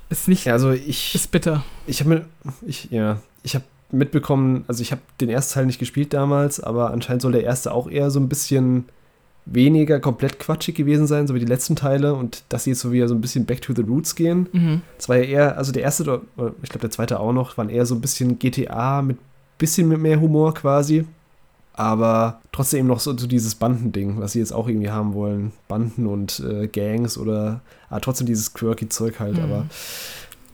Ist 0.09 0.27
nicht. 0.27 0.47
Also 0.49 0.71
ich. 0.71 1.13
Ist 1.13 1.31
bitter. 1.31 1.63
Ich 1.85 1.99
habe 1.99 2.09
mir. 2.09 2.25
Ich, 2.65 2.89
ja. 2.91 3.19
Ich 3.43 3.55
habe 3.55 3.65
mitbekommen, 3.91 4.65
also 4.67 4.81
ich 4.81 4.91
habe 4.91 5.01
den 5.21 5.29
ersten 5.29 5.53
Teil 5.53 5.65
nicht 5.65 5.79
gespielt 5.79 6.13
damals, 6.13 6.59
aber 6.59 6.91
anscheinend 6.91 7.21
soll 7.21 7.31
der 7.31 7.43
erste 7.43 7.71
auch 7.71 7.87
eher 7.87 8.09
so 8.09 8.19
ein 8.19 8.29
bisschen 8.29 8.85
weniger 9.45 9.99
komplett 9.99 10.39
quatschig 10.39 10.75
gewesen 10.75 11.07
sein, 11.07 11.27
so 11.27 11.35
wie 11.35 11.39
die 11.39 11.45
letzten 11.45 11.75
Teile 11.75 12.15
und 12.15 12.43
dass 12.49 12.63
sie 12.63 12.71
jetzt 12.71 12.79
so 12.79 12.91
wieder 12.91 13.07
so 13.07 13.13
ein 13.13 13.21
bisschen 13.21 13.45
back 13.45 13.61
to 13.61 13.73
the 13.75 13.83
roots 13.83 14.15
gehen. 14.15 14.47
Mhm. 14.51 14.81
Das 14.97 15.07
war 15.07 15.17
ja 15.17 15.23
eher, 15.23 15.57
also 15.57 15.71
der 15.71 15.83
erste, 15.83 16.21
ich 16.63 16.69
glaube 16.69 16.81
der 16.81 16.91
zweite 16.91 17.19
auch 17.19 17.33
noch, 17.33 17.57
waren 17.57 17.69
eher 17.69 17.85
so 17.85 17.95
ein 17.95 18.01
bisschen 18.01 18.39
GTA 18.39 19.01
mit 19.01 19.17
bisschen 19.57 19.87
mehr 20.01 20.19
Humor 20.19 20.53
quasi 20.53 21.05
aber 21.77 22.39
trotzdem 22.53 22.79
eben 22.79 22.87
noch 22.87 23.01
so, 23.01 23.17
so, 23.17 23.27
dieses 23.27 23.55
Bandending, 23.55 24.19
was 24.19 24.31
sie 24.31 24.39
jetzt 24.39 24.53
auch 24.53 24.67
irgendwie 24.67 24.89
haben 24.89 25.13
wollen. 25.13 25.51
Banden 25.67 26.07
und 26.07 26.39
äh, 26.39 26.67
Gangs 26.67 27.17
oder 27.17 27.61
ah, 27.89 27.99
trotzdem 27.99 28.27
dieses 28.27 28.53
quirky 28.53 28.87
Zeug 28.87 29.19
halt, 29.19 29.35
mhm. 29.35 29.43
aber 29.43 29.65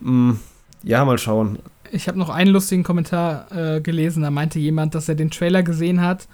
mh, 0.00 0.32
mm, 0.32 0.40
ja, 0.82 1.04
mal 1.04 1.18
schauen. 1.18 1.60
Ich 1.92 2.08
habe 2.08 2.18
noch 2.18 2.28
einen 2.28 2.50
lustigen 2.50 2.82
Kommentar 2.82 3.46
äh, 3.52 3.80
gelesen, 3.80 4.22
da 4.22 4.30
meinte 4.30 4.58
jemand, 4.58 4.96
dass 4.96 5.08
er 5.08 5.14
den 5.14 5.30
Trailer 5.30 5.62
gesehen 5.62 6.00
hat 6.00 6.26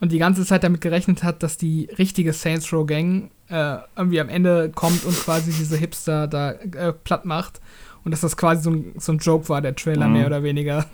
und 0.00 0.12
die 0.12 0.18
ganze 0.18 0.44
Zeit 0.44 0.64
damit 0.64 0.80
gerechnet 0.80 1.22
hat, 1.22 1.42
dass 1.42 1.56
die 1.56 1.88
richtige 1.98 2.32
Saints 2.32 2.72
Row 2.72 2.86
Gang 2.86 3.30
äh, 3.48 3.76
irgendwie 3.96 4.20
am 4.20 4.28
Ende 4.28 4.70
kommt 4.74 5.04
und 5.04 5.14
quasi 5.16 5.52
diese 5.52 5.76
Hipster 5.76 6.26
da 6.26 6.52
äh, 6.52 6.92
platt 6.92 7.24
macht 7.24 7.60
und 8.04 8.12
dass 8.12 8.20
das 8.20 8.36
quasi 8.36 8.62
so 8.62 8.70
ein, 8.70 8.94
so 8.98 9.12
ein 9.12 9.18
Joke 9.18 9.48
war, 9.48 9.60
der 9.60 9.74
Trailer 9.74 10.06
mhm. 10.06 10.12
mehr 10.14 10.26
oder 10.26 10.42
weniger 10.42 10.86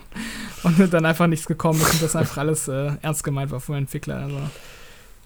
und 0.62 0.92
dann 0.92 1.04
einfach 1.04 1.26
nichts 1.26 1.46
gekommen 1.46 1.80
ist 1.80 1.92
und 1.94 2.02
das 2.02 2.16
einfach 2.16 2.38
alles 2.38 2.68
äh, 2.68 2.92
ernst 3.02 3.24
gemeint 3.24 3.50
war 3.50 3.60
vom 3.60 3.74
Entwickler. 3.76 4.16
Also 4.16 4.38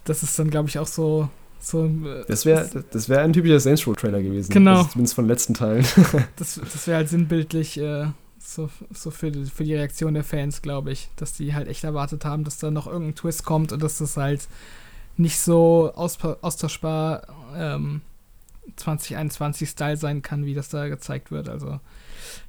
das 0.04 0.22
ist 0.22 0.38
dann, 0.38 0.50
glaube 0.50 0.68
ich, 0.68 0.78
auch 0.78 0.86
so. 0.86 1.28
so 1.60 1.86
äh, 1.86 2.24
das 2.26 2.44
wäre 2.46 2.68
das 2.90 3.08
wär 3.08 3.20
ein 3.20 3.32
typischer 3.32 3.60
Saints 3.60 3.86
Row 3.86 3.94
Trailer 3.94 4.22
gewesen. 4.22 4.52
Genau. 4.52 4.78
Also 4.78 4.90
zumindest 4.90 5.14
von 5.14 5.24
den 5.24 5.30
letzten 5.30 5.54
Teilen. 5.54 5.86
das 6.36 6.60
das 6.60 6.86
wäre 6.86 6.98
halt 6.98 7.08
sinnbildlich 7.08 7.78
äh, 7.78 8.06
so, 8.54 8.70
so 8.92 9.10
für, 9.10 9.30
die, 9.30 9.44
für 9.44 9.64
die 9.64 9.74
Reaktion 9.74 10.14
der 10.14 10.24
Fans, 10.24 10.62
glaube 10.62 10.92
ich, 10.92 11.08
dass 11.16 11.34
die 11.34 11.54
halt 11.54 11.68
echt 11.68 11.84
erwartet 11.84 12.24
haben, 12.24 12.44
dass 12.44 12.58
da 12.58 12.70
noch 12.70 12.86
irgendein 12.86 13.14
Twist 13.14 13.44
kommt 13.44 13.72
und 13.72 13.82
dass 13.82 13.98
das 13.98 14.16
halt 14.16 14.48
nicht 15.16 15.38
so 15.38 15.92
austauschbar 15.94 17.22
ähm, 17.56 18.02
2021-Style 18.78 19.96
sein 19.96 20.22
kann, 20.22 20.44
wie 20.44 20.54
das 20.54 20.68
da 20.68 20.88
gezeigt 20.88 21.30
wird. 21.30 21.48
Also 21.48 21.80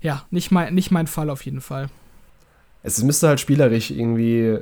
ja, 0.02 0.26
nicht 0.32 0.52
mein, 0.52 0.74
nicht 0.74 0.92
mein 0.92 1.08
Fall 1.08 1.30
auf 1.30 1.46
jeden 1.46 1.62
Fall 1.62 1.90
es 2.84 3.04
müsste 3.04 3.28
halt 3.28 3.40
spielerisch 3.40 3.92
irgendwie 3.92 4.58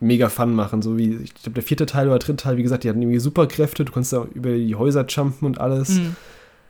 mega 0.00 0.28
Fun 0.28 0.54
machen. 0.54 0.82
So 0.82 0.98
wie, 0.98 1.16
ich 1.16 1.34
glaube, 1.34 1.54
der 1.54 1.62
vierte 1.62 1.86
Teil 1.86 2.08
oder 2.08 2.18
dritte 2.18 2.36
Teil, 2.36 2.56
wie 2.56 2.62
gesagt, 2.62 2.84
die 2.84 2.88
hatten 2.88 3.02
irgendwie 3.02 3.20
Superkräfte, 3.20 3.84
du 3.84 3.92
konntest 3.92 4.12
da 4.12 4.26
über 4.34 4.50
die 4.52 4.74
Häuser 4.74 5.06
jumpen 5.06 5.46
und 5.46 5.60
alles. 5.60 5.90
Mhm. 5.90 6.16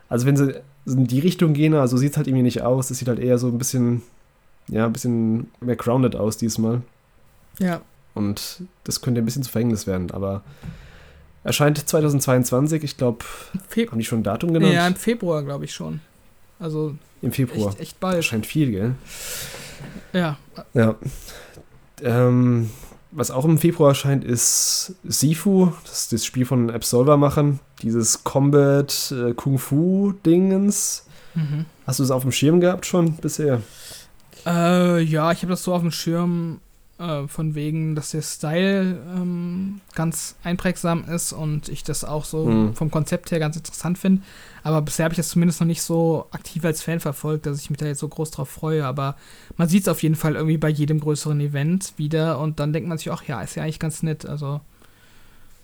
Also 0.09 0.27
wenn 0.27 0.37
sie 0.37 0.55
in 0.87 1.07
die 1.07 1.21
Richtung 1.21 1.53
gehen, 1.53 1.75
also 1.75 1.97
sieht 1.97 2.13
es 2.13 2.17
halt 2.17 2.27
irgendwie 2.27 2.43
nicht 2.43 2.63
aus. 2.63 2.91
Es 2.91 2.99
sieht 2.99 3.09
halt 3.09 3.19
eher 3.19 3.39
so 3.39 3.49
ein 3.49 3.59
bisschen, 3.59 4.03
ja, 4.69 4.87
ein 4.87 4.93
bisschen 4.93 5.51
mehr 5.61 5.77
grounded 5.77 6.17
aus 6.17 6.37
diesmal. 6.37 6.83
Ja. 7.59 7.81
Und 8.15 8.63
das 8.85 9.01
könnte 9.01 9.21
ein 9.21 9.25
bisschen 9.25 9.43
zu 9.43 9.51
Verhängnis 9.51 9.87
werden, 9.87 10.11
aber 10.11 10.43
erscheint 11.45 11.79
2022, 11.89 12.85
ich 12.85 12.97
glaube, 12.97 13.25
haben 13.55 13.99
die 13.99 14.05
schon 14.05 14.21
ein 14.21 14.25
Datum 14.25 14.53
genannt? 14.53 14.75
Ja, 14.75 14.87
im 14.87 14.97
Februar, 14.97 15.43
glaube 15.43 15.65
ich 15.65 15.75
schon. 15.75 16.01
Also 16.59 16.95
im 17.23 17.33
Februar. 17.33 17.71
Echt, 17.71 17.81
echt 17.81 18.01
bald. 18.01 18.17
Erscheint 18.17 18.47
viel, 18.47 18.71
gell? 18.71 18.95
Ja. 20.13 20.39
Ja. 20.75 20.97
Ähm, 22.03 22.71
was 23.13 23.31
auch 23.31 23.45
im 23.45 23.59
Februar 23.59 23.91
erscheint, 23.91 24.25
ist 24.25 24.95
Sifu. 25.05 25.73
Das 25.85 26.03
ist 26.03 26.13
das 26.13 26.25
Spiel 26.25 26.45
von 26.45 26.71
Absolver-Machern. 26.71 27.61
Dieses 27.83 28.25
Combat 28.25 29.15
äh, 29.17 29.35
Kung 29.35 29.59
Fu-Dingens. 29.59 31.07
Mhm. 31.35 31.67
Hast 31.87 31.99
du 31.99 32.05
es 32.05 32.11
auf 32.11 32.23
dem 32.23 32.33
Schirm 32.33 32.61
gehabt 32.61 32.87
schon 32.87 33.15
bisher? 33.17 33.63
Äh, 34.47 35.03
ja, 35.03 35.31
ich 35.33 35.43
habe 35.43 35.51
das 35.51 35.63
so 35.63 35.75
auf 35.75 35.83
dem 35.83 35.91
Schirm 35.91 36.61
äh, 37.03 37.27
von 37.27 37.55
wegen, 37.55 37.95
dass 37.97 38.13
der 38.13 38.23
Style 38.23 38.97
ähm, 39.17 39.81
ganz 39.95 40.37
einprägsam 40.45 41.05
ist 41.09 41.33
und 41.33 41.69
ich 41.69 41.83
das 41.83 42.05
auch 42.05 42.25
so 42.25 42.47
mhm. 42.47 42.75
vom 42.75 42.91
Konzept 42.91 43.33
her 43.33 43.41
ganz 43.41 43.57
interessant 43.57 43.99
finde. 43.99 44.23
Aber 44.63 44.83
bisher 44.83 45.05
habe 45.05 45.13
ich 45.13 45.17
das 45.17 45.31
zumindest 45.31 45.61
noch 45.61 45.67
nicht 45.67 45.83
so 45.83 46.27
aktiv 46.31 46.65
als 46.65 46.81
Fan 46.81 47.01
verfolgt, 47.01 47.47
dass 47.47 47.61
ich 47.61 47.71
mich 47.71 47.79
da 47.79 47.87
jetzt 47.87 47.99
so 47.99 48.09
groß 48.09 48.31
drauf 48.31 48.49
freue. 48.49 48.87
Aber 48.87 49.17
man 49.57 49.69
sieht 49.69 49.83
es 49.83 49.89
auf 49.89 50.03
jeden 50.03 50.15
Fall 50.15 50.37
irgendwie 50.37 50.59
bei 50.59 50.69
jedem 50.69 51.01
größeren 51.01 51.41
Event 51.41 51.95
wieder 51.97 52.39
und 52.39 52.61
dann 52.61 52.73
denkt 52.73 52.89
man 52.89 52.99
sich 52.99 53.11
auch, 53.11 53.25
ja, 53.25 53.43
ist 53.43 53.57
ja 53.57 53.65
eigentlich 53.65 53.81
ganz 53.81 54.05
nett. 54.05 54.25
Also, 54.25 54.61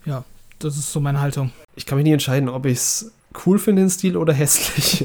ja, 0.05 0.25
das 0.59 0.77
ist 0.77 0.93
so 0.93 0.99
meine 0.99 1.21
Haltung. 1.21 1.53
Ich 1.77 1.87
kann 1.87 1.97
mich 1.97 2.05
nie 2.05 2.13
entscheiden, 2.13 2.49
ob 2.49 2.67
ich 2.67 2.79
es 2.79 3.13
cool 3.47 3.61
finde, 3.61 3.83
den 3.83 3.91
Stil 3.91 4.17
oder 4.17 4.33
hässlich. 4.35 5.05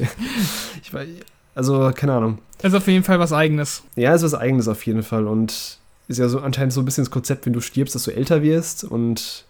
ich 0.82 0.92
weiß, 0.92 1.06
also, 1.54 1.92
keine 1.94 2.14
Ahnung. 2.14 2.38
Ist 2.62 2.74
auf 2.74 2.88
jeden 2.88 3.04
Fall 3.04 3.20
was 3.20 3.32
Eigenes. 3.32 3.84
Ja, 3.94 4.14
ist 4.14 4.24
was 4.24 4.34
Eigenes 4.34 4.66
auf 4.66 4.84
jeden 4.84 5.04
Fall. 5.04 5.28
Und 5.28 5.78
ist 6.08 6.18
ja 6.18 6.28
so 6.28 6.40
anscheinend 6.40 6.72
so 6.72 6.80
ein 6.80 6.84
bisschen 6.84 7.04
das 7.04 7.10
Konzept, 7.10 7.46
wenn 7.46 7.52
du 7.52 7.60
stirbst, 7.60 7.94
dass 7.94 8.04
du 8.04 8.10
älter 8.10 8.42
wirst 8.42 8.84
und 8.84 9.44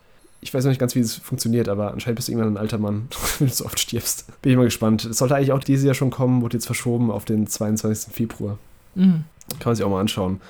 ich 0.45 0.53
weiß 0.53 0.65
noch 0.65 0.71
nicht 0.71 0.79
ganz, 0.79 0.95
wie 0.95 1.01
das 1.01 1.15
funktioniert, 1.15 1.71
aber 1.71 1.93
anscheinend 1.93 2.17
bist 2.17 2.29
du 2.29 2.33
irgendwann 2.33 2.55
ein 2.55 2.59
alter 2.59 2.77
Mann, 2.77 3.09
wenn 3.39 3.49
du 3.49 3.53
so 3.53 3.65
oft 3.65 3.81
stirbst. 3.81 4.27
Bin 4.43 4.53
ich 4.53 4.59
mal 4.59 4.65
gespannt. 4.65 5.05
Es 5.05 5.19
sollte 5.19 5.35
eigentlich 5.35 5.53
auch 5.53 5.65
dieses 5.65 5.87
Jahr 5.87 5.95
schon 5.95 6.11
kommen, 6.11 6.43
wurde 6.43 6.59
jetzt 6.59 6.67
verschoben 6.67 7.11
auf 7.11 7.25
den 7.25 7.47
22. 7.47 8.13
Februar. 8.13 8.59
Mhm. 8.95 9.25
Kann 9.59 9.71
man 9.71 9.75
sich 9.75 9.85
auch 9.85 9.91
mal 9.91 10.01
anschauen. 10.01 10.41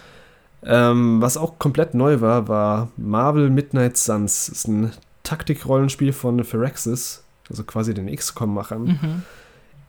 Ähm, 0.65 1.21
was 1.21 1.37
auch 1.37 1.59
komplett 1.59 1.95
neu 1.95 2.21
war, 2.21 2.49
war 2.49 2.89
Marvel 2.97 3.51
Midnight 3.51 3.97
Suns. 3.97 4.47
Das 4.47 4.59
ist 4.59 4.69
ein 4.69 4.93
Taktikrollenspiel 5.23 6.13
von 6.13 6.43
Phyrexis, 6.43 7.23
also 7.49 7.63
quasi 7.65 7.95
den 7.95 8.15
XCOM-Machern. 8.15 8.85
Mhm. 8.85 9.23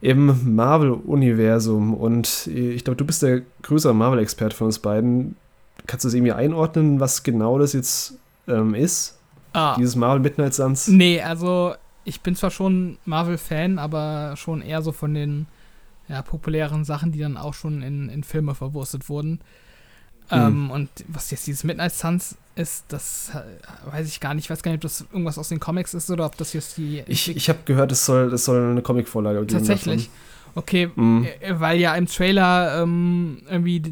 Im 0.02 0.54
Marvel-Universum. 0.54 1.94
Und 1.94 2.46
ich 2.46 2.84
glaube, 2.84 2.96
du 2.96 3.04
bist 3.04 3.22
der 3.22 3.42
größere 3.62 3.94
Marvel-Experte 3.94 4.54
von 4.54 4.66
uns 4.66 4.78
beiden. 4.78 5.36
Kannst 5.86 6.04
du 6.04 6.08
es 6.08 6.14
irgendwie 6.14 6.32
einordnen, 6.32 7.00
was 7.00 7.22
genau 7.22 7.58
das 7.58 7.72
jetzt 7.72 8.14
ähm, 8.48 8.74
ist? 8.74 9.18
Ah. 9.52 9.76
Dieses 9.76 9.96
Marvel 9.96 10.20
Midnight 10.20 10.54
Suns? 10.54 10.88
Nee, 10.88 11.20
also 11.20 11.74
ich 12.04 12.20
bin 12.20 12.36
zwar 12.36 12.50
schon 12.50 12.98
Marvel-Fan, 13.04 13.78
aber 13.78 14.34
schon 14.36 14.62
eher 14.62 14.82
so 14.82 14.92
von 14.92 15.14
den 15.14 15.46
ja, 16.08 16.22
populären 16.22 16.84
Sachen, 16.84 17.12
die 17.12 17.18
dann 17.18 17.36
auch 17.36 17.54
schon 17.54 17.82
in, 17.82 18.08
in 18.08 18.22
Filme 18.22 18.54
verwurstet 18.54 19.08
wurden. 19.08 19.40
Hm. 20.28 20.40
Ähm, 20.40 20.70
und 20.70 20.88
was 21.08 21.30
jetzt 21.30 21.46
dieses 21.46 21.64
Midnight 21.64 21.92
Suns 21.92 22.36
ist, 22.56 22.84
das 22.88 23.30
äh, 23.34 23.92
weiß 23.92 24.08
ich 24.08 24.20
gar 24.20 24.34
nicht. 24.34 24.44
Ich 24.44 24.50
weiß 24.50 24.62
gar 24.62 24.72
nicht, 24.72 24.78
ob 24.78 24.82
das 24.82 25.04
irgendwas 25.12 25.38
aus 25.38 25.48
den 25.48 25.60
Comics 25.60 25.94
ist 25.94 26.10
oder 26.10 26.26
ob 26.26 26.36
das 26.36 26.52
jetzt 26.52 26.76
die. 26.76 27.04
Ich, 27.06 27.34
ich 27.34 27.48
habe 27.48 27.60
gehört, 27.64 27.92
es 27.92 28.04
soll, 28.04 28.32
es 28.32 28.44
soll 28.44 28.70
eine 28.70 28.82
Comic-Vorlage 28.82 29.40
geben. 29.40 29.58
Tatsächlich. 29.58 30.06
Davon. 30.06 30.20
Okay, 30.56 30.90
mhm. 30.94 31.26
weil 31.50 31.78
ja 31.78 31.94
im 31.94 32.06
Trailer 32.06 32.82
ähm, 32.82 33.42
irgendwie 33.48 33.82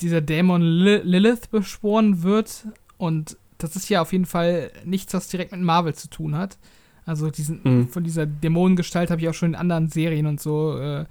dieser 0.00 0.20
Dämon 0.20 0.62
Lilith 0.62 1.50
beschworen 1.50 2.22
wird 2.22 2.66
und 2.96 3.36
das 3.58 3.76
ist 3.76 3.88
ja 3.88 4.00
auf 4.00 4.12
jeden 4.12 4.26
Fall 4.26 4.70
nichts, 4.84 5.12
was 5.12 5.28
direkt 5.28 5.52
mit 5.52 5.60
Marvel 5.60 5.94
zu 5.94 6.08
tun 6.08 6.36
hat. 6.36 6.56
Also 7.04 7.30
diesen, 7.30 7.60
mhm. 7.64 7.88
von 7.88 8.04
dieser 8.04 8.26
Dämonengestalt 8.26 9.10
habe 9.10 9.20
ich 9.20 9.28
auch 9.28 9.34
schon 9.34 9.50
in 9.50 9.54
anderen 9.54 9.88
Serien 9.88 10.26
und 10.26 10.40
so 10.40 10.78
äh, 10.78 11.04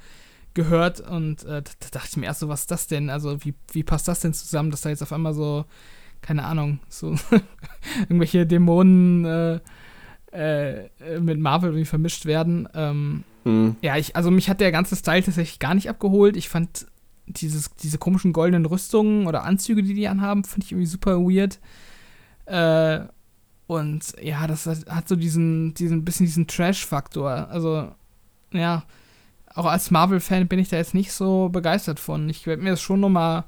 gehört 0.54 1.02
und 1.02 1.44
äh, 1.44 1.62
da 1.62 1.88
dachte 1.92 2.10
ich 2.12 2.18
mir 2.18 2.26
erst 2.26 2.40
so, 2.40 2.48
was 2.48 2.62
ist 2.62 2.72
das 2.72 2.88
denn? 2.88 3.10
Also 3.10 3.44
wie, 3.44 3.54
wie 3.72 3.84
passt 3.84 4.08
das 4.08 4.22
denn 4.22 4.34
zusammen, 4.34 4.72
dass 4.72 4.82
da 4.82 4.90
jetzt 4.90 5.04
auf 5.04 5.12
einmal 5.12 5.34
so, 5.34 5.66
keine 6.22 6.46
Ahnung, 6.46 6.80
so 6.88 7.16
irgendwelche 8.02 8.46
Dämonen 8.46 9.26
äh, 9.26 9.60
äh, 10.32 10.90
mit 11.20 11.40
Marvel 11.40 11.72
irgendwie 11.72 11.86
vermischt 11.86 12.26
werden. 12.26 12.70
Ähm, 12.74 13.24
mhm. 13.44 13.76
Ja, 13.82 13.98
ich, 13.98 14.16
also 14.16 14.32
mich 14.32 14.50
hat 14.50 14.60
der 14.60 14.72
ganze 14.72 14.96
Style 14.96 15.24
tatsächlich 15.24 15.60
gar 15.60 15.76
nicht 15.76 15.90
abgeholt. 15.90 16.38
Ich 16.38 16.50
fand 16.50 16.88
dieses, 17.26 17.74
diese 17.76 17.98
komischen 17.98 18.34
goldenen 18.34 18.66
Rüstungen 18.66 19.28
oder 19.28 19.44
Anzüge, 19.44 19.84
die 19.84 19.94
die 19.94 20.08
anhaben, 20.08 20.44
finde 20.44 20.66
ich 20.66 20.72
irgendwie 20.72 20.88
super 20.88 21.20
weird. 21.20 21.60
Äh, 22.46 23.06
und 23.68 24.14
ja, 24.22 24.46
das 24.48 24.66
hat, 24.66 24.86
hat, 24.88 25.08
so 25.08 25.16
diesen, 25.16 25.74
diesen 25.74 26.04
bisschen 26.04 26.26
diesen 26.26 26.48
Trash-Faktor. 26.48 27.48
Also, 27.50 27.90
ja, 28.52 28.84
auch 29.56 29.66
als 29.66 29.92
Marvel-Fan 29.92 30.48
bin 30.48 30.60
ich 30.60 30.70
da 30.70 30.78
jetzt 30.78 30.94
nicht 30.94 31.12
so 31.12 31.50
begeistert 31.50 32.00
von. 32.00 32.30
Ich 32.30 32.46
werde 32.46 32.62
mir 32.62 32.72
das 32.72 32.82
schon 32.82 33.00
nochmal 33.00 33.46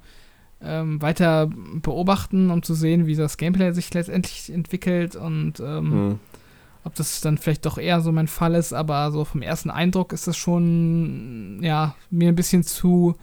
ähm, 0.61 1.01
weiter 1.01 1.49
beobachten, 1.81 2.49
um 2.49 2.63
zu 2.63 2.73
sehen, 2.73 3.05
wie 3.07 3.15
das 3.15 3.37
Gameplay 3.37 3.71
sich 3.71 3.93
letztendlich 3.93 4.51
entwickelt 4.51 5.15
und 5.15 5.59
ähm, 5.59 5.89
mhm. 5.89 6.19
Ob 6.86 6.95
das 6.95 7.19
dann 7.19 7.38
vielleicht 7.38 7.65
doch 7.65 7.77
eher 7.77 7.99
so 7.99 8.11
mein 8.11 8.27
Fall 8.27 8.55
ist. 8.55 8.71
Aber 8.71 9.11
so 9.11 9.25
vom 9.25 9.41
ersten 9.41 9.69
Eindruck 9.69 10.13
ist 10.13 10.27
das 10.27 10.38
schon, 10.38 11.59
ja, 11.61 11.95
mir 12.11 12.29
ein 12.29 12.36
bisschen 12.36 12.63
zu 12.63 13.15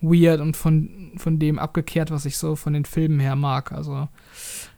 weird 0.00 0.40
und 0.40 0.56
von, 0.56 1.12
von 1.16 1.40
dem 1.40 1.58
abgekehrt, 1.58 2.12
was 2.12 2.24
ich 2.24 2.38
so 2.38 2.54
von 2.54 2.72
den 2.72 2.84
Filmen 2.84 3.18
her 3.18 3.34
mag. 3.34 3.72
Also, 3.72 4.08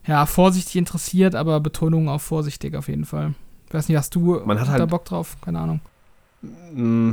ja, 0.06 0.24
vorsichtig 0.24 0.76
interessiert, 0.76 1.34
aber 1.34 1.60
Betonung 1.60 2.08
auf 2.08 2.22
vorsichtig 2.22 2.74
auf 2.74 2.88
jeden 2.88 3.04
Fall. 3.04 3.34
Ich 3.68 3.74
weiß 3.74 3.88
nicht, 3.88 3.98
hast 3.98 4.14
du 4.14 4.40
Man 4.44 4.58
hat 4.58 4.68
da 4.68 4.72
halt 4.72 4.90
Bock 4.90 5.04
drauf? 5.04 5.36
Keine 5.42 5.60
Ahnung. 5.60 5.80
Mm, 6.74 7.12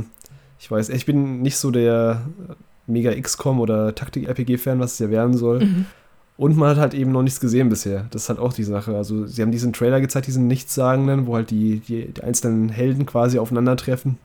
ich 0.58 0.70
weiß, 0.70 0.88
ich 0.88 1.04
bin 1.04 1.42
nicht 1.42 1.58
so 1.58 1.70
der 1.70 2.22
mega 2.86 3.14
XCOM 3.14 3.60
oder 3.60 3.94
Taktik-RPG-Fan, 3.94 4.80
was 4.80 4.94
es 4.94 4.98
ja 4.98 5.10
werden 5.10 5.36
soll. 5.36 5.64
Mhm. 5.64 5.86
Und 6.38 6.56
man 6.56 6.70
hat 6.70 6.76
halt 6.78 6.94
eben 6.94 7.10
noch 7.10 7.24
nichts 7.24 7.40
gesehen 7.40 7.68
bisher. 7.68 8.06
Das 8.12 8.22
ist 8.22 8.28
halt 8.28 8.38
auch 8.38 8.52
die 8.52 8.62
Sache. 8.62 8.96
Also, 8.96 9.26
sie 9.26 9.42
haben 9.42 9.50
diesen 9.50 9.72
Trailer 9.72 10.00
gezeigt, 10.00 10.28
diesen 10.28 10.46
Nichtssagenden, 10.46 11.26
wo 11.26 11.34
halt 11.34 11.50
die, 11.50 11.80
die, 11.80 12.12
die 12.12 12.22
einzelnen 12.22 12.68
Helden 12.68 13.06
quasi 13.06 13.40
aufeinandertreffen. 13.40 14.18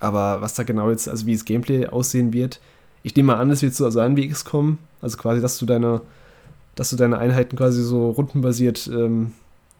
Aber 0.00 0.40
was 0.40 0.54
da 0.54 0.64
genau 0.64 0.90
jetzt, 0.90 1.08
also 1.08 1.24
wie 1.26 1.34
das 1.34 1.44
Gameplay 1.44 1.86
aussehen 1.86 2.32
wird, 2.32 2.60
ich 3.04 3.14
nehme 3.14 3.28
mal 3.28 3.40
an, 3.40 3.50
es 3.50 3.62
wird 3.62 3.72
so 3.72 3.88
sein 3.88 4.16
wie 4.16 4.28
XCOM. 4.28 4.78
Also 5.00 5.16
quasi, 5.16 5.40
dass 5.40 5.58
du 5.58 5.64
deine, 5.64 6.00
dass 6.74 6.90
du 6.90 6.96
deine 6.96 7.18
Einheiten 7.18 7.56
quasi 7.56 7.82
so 7.84 8.10
rundenbasiert 8.10 8.90
ähm, 8.92 9.32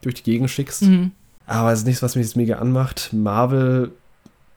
durch 0.03 0.15
die 0.15 0.23
Gegend 0.23 0.49
schickst. 0.49 0.83
Mhm. 0.83 1.11
Aber 1.45 1.73
es 1.73 1.81
ist 1.81 1.87
nichts, 1.87 2.03
was 2.05 2.15
mich 2.15 2.25
jetzt 2.25 2.37
mega 2.37 2.59
anmacht. 2.59 3.13
Marvel 3.13 3.91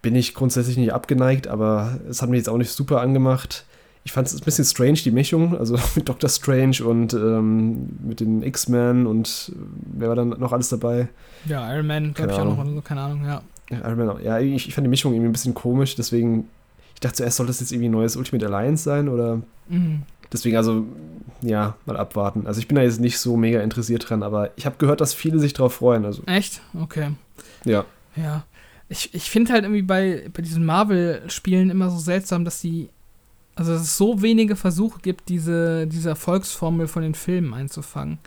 bin 0.04 0.16
ich 0.16 0.36
grundsätzlich 0.36 0.78
nicht 0.78 0.94
abgeneigt, 0.94 1.48
aber 1.48 2.00
es 2.08 2.22
hat 2.22 2.30
mich 2.30 2.38
jetzt 2.38 2.50
auch 2.50 2.58
nicht 2.58 2.72
super 2.72 3.02
angemacht. 3.02 3.66
Ich 4.10 4.14
fand 4.14 4.26
es 4.26 4.34
ein 4.34 4.44
bisschen 4.44 4.66
strange, 4.66 4.98
die 5.04 5.12
Mischung, 5.12 5.56
also 5.56 5.78
mit 5.96 6.10
Doctor 6.10 6.32
Strange 6.32 6.84
und 6.84 7.14
ähm, 7.14 7.90
mit 8.04 8.22
den 8.22 8.42
X-Men 8.42 9.06
und 9.06 9.52
wer 9.94 10.10
war 10.10 10.16
dann 10.16 10.30
noch 10.30 10.52
alles 10.52 10.70
dabei? 10.70 11.10
Ja, 11.46 11.72
Iron 11.72 11.86
Man, 11.86 12.16
glaube 12.16 12.32
ich 12.32 12.40
auch 12.40 12.46
noch 12.46 12.58
oder 12.58 12.74
so, 12.74 12.82
keine 12.82 13.02
Ahnung, 13.02 13.24
ja. 13.24 13.44
Iron 13.70 14.00
Man, 14.00 14.10
auch. 14.10 14.20
ja, 14.20 14.40
ich, 14.40 14.68
ich, 14.68 14.74
fand 14.74 14.84
die 14.86 14.90
Mischung 14.90 15.14
irgendwie 15.14 15.30
ein 15.30 15.32
bisschen 15.32 15.54
komisch, 15.54 15.94
deswegen, 15.94 16.50
ich 16.96 17.02
dachte 17.02 17.18
zuerst, 17.18 17.38
soll 17.38 17.46
das 17.46 17.60
jetzt 17.60 17.72
irgendwie 17.72 17.88
ein 17.88 17.92
neues 17.92 18.16
Ultimate 18.16 18.48
Alliance 18.48 18.84
sein 18.84 19.10
oder. 19.10 19.44
Mhm. 19.68 20.02
Deswegen, 20.34 20.58
also, 20.58 20.86
ja, 21.44 21.76
mal 21.86 21.96
abwarten. 21.96 22.48
Also, 22.48 22.60
ich 22.62 22.68
bin 22.68 22.78
da 22.78 22.82
jetzt 22.82 23.00
nicht 23.00 23.20
so 23.20 23.38
mega 23.38 23.62
interessiert 23.62 24.10
dran, 24.10 24.24
aber 24.24 24.50
ich 24.56 24.66
habe 24.66 24.78
gehört, 24.80 25.02
dass 25.02 25.14
viele 25.14 25.38
sich 25.38 25.54
drauf 25.54 25.76
freuen. 25.76 26.04
Also. 26.04 26.24
Echt? 26.26 26.62
Okay. 26.74 27.10
Ja. 27.64 27.86
Ja 28.16 28.44
ich, 28.90 29.14
ich 29.14 29.30
finde 29.30 29.54
halt 29.54 29.64
irgendwie 29.64 29.84
bei, 29.84 30.30
bei 30.34 30.42
diesen 30.42 30.66
Marvel-Spielen 30.66 31.70
immer 31.70 31.92
so 31.92 32.00
seltsam, 32.00 32.44
dass 32.44 32.60
die, 32.60 32.90
also 33.60 33.74
dass 33.74 33.82
es 33.82 33.98
so 33.98 34.22
wenige 34.22 34.56
Versuche 34.56 35.02
gibt, 35.02 35.28
diese, 35.28 35.86
diese 35.86 36.08
Erfolgsformel 36.08 36.88
von 36.88 37.02
den 37.02 37.14
Filmen 37.14 37.54
einzufangen. 37.54 38.18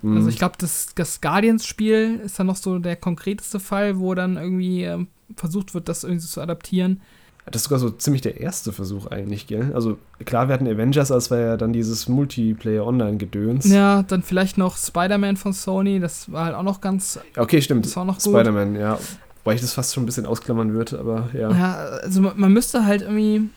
Mhm. 0.00 0.16
Also 0.16 0.30
ich 0.30 0.38
glaube, 0.38 0.54
das, 0.56 0.88
das 0.94 1.20
Guardians-Spiel 1.20 2.22
ist 2.24 2.38
dann 2.38 2.46
noch 2.46 2.56
so 2.56 2.78
der 2.78 2.96
konkreteste 2.96 3.60
Fall, 3.60 3.98
wo 3.98 4.14
dann 4.14 4.38
irgendwie 4.38 4.84
äh, 4.84 5.04
versucht 5.36 5.74
wird, 5.74 5.90
das 5.90 6.02
irgendwie 6.02 6.24
zu 6.24 6.40
adaptieren. 6.40 7.02
Das 7.44 7.60
ist 7.60 7.64
sogar 7.64 7.78
so 7.78 7.90
ziemlich 7.90 8.22
der 8.22 8.40
erste 8.40 8.72
Versuch 8.72 9.08
eigentlich, 9.08 9.46
gell? 9.46 9.72
Also 9.74 9.98
klar, 10.24 10.48
wir 10.48 10.54
hatten 10.54 10.66
Avengers, 10.66 11.12
als 11.12 11.30
war 11.30 11.40
ja 11.40 11.56
dann 11.58 11.74
dieses 11.74 12.08
Multiplayer-Online-Gedöns. 12.08 13.66
Ja, 13.66 14.02
dann 14.02 14.22
vielleicht 14.22 14.56
noch 14.56 14.78
Spider-Man 14.78 15.36
von 15.36 15.52
Sony, 15.52 16.00
das 16.00 16.32
war 16.32 16.46
halt 16.46 16.54
auch 16.54 16.62
noch 16.62 16.80
ganz. 16.80 17.20
Okay, 17.36 17.60
stimmt. 17.60 17.84
Das 17.84 17.94
war 17.96 18.06
noch 18.06 18.18
Spider-Man, 18.18 18.76
ja. 18.76 18.98
Wobei 19.42 19.56
ich 19.56 19.60
das 19.60 19.74
fast 19.74 19.92
schon 19.92 20.04
ein 20.04 20.06
bisschen 20.06 20.24
ausklammern 20.24 20.72
würde, 20.72 20.98
aber 20.98 21.28
ja. 21.34 21.50
Ja, 21.50 21.74
also 22.02 22.22
man 22.22 22.50
müsste 22.50 22.86
halt 22.86 23.02
irgendwie. 23.02 23.50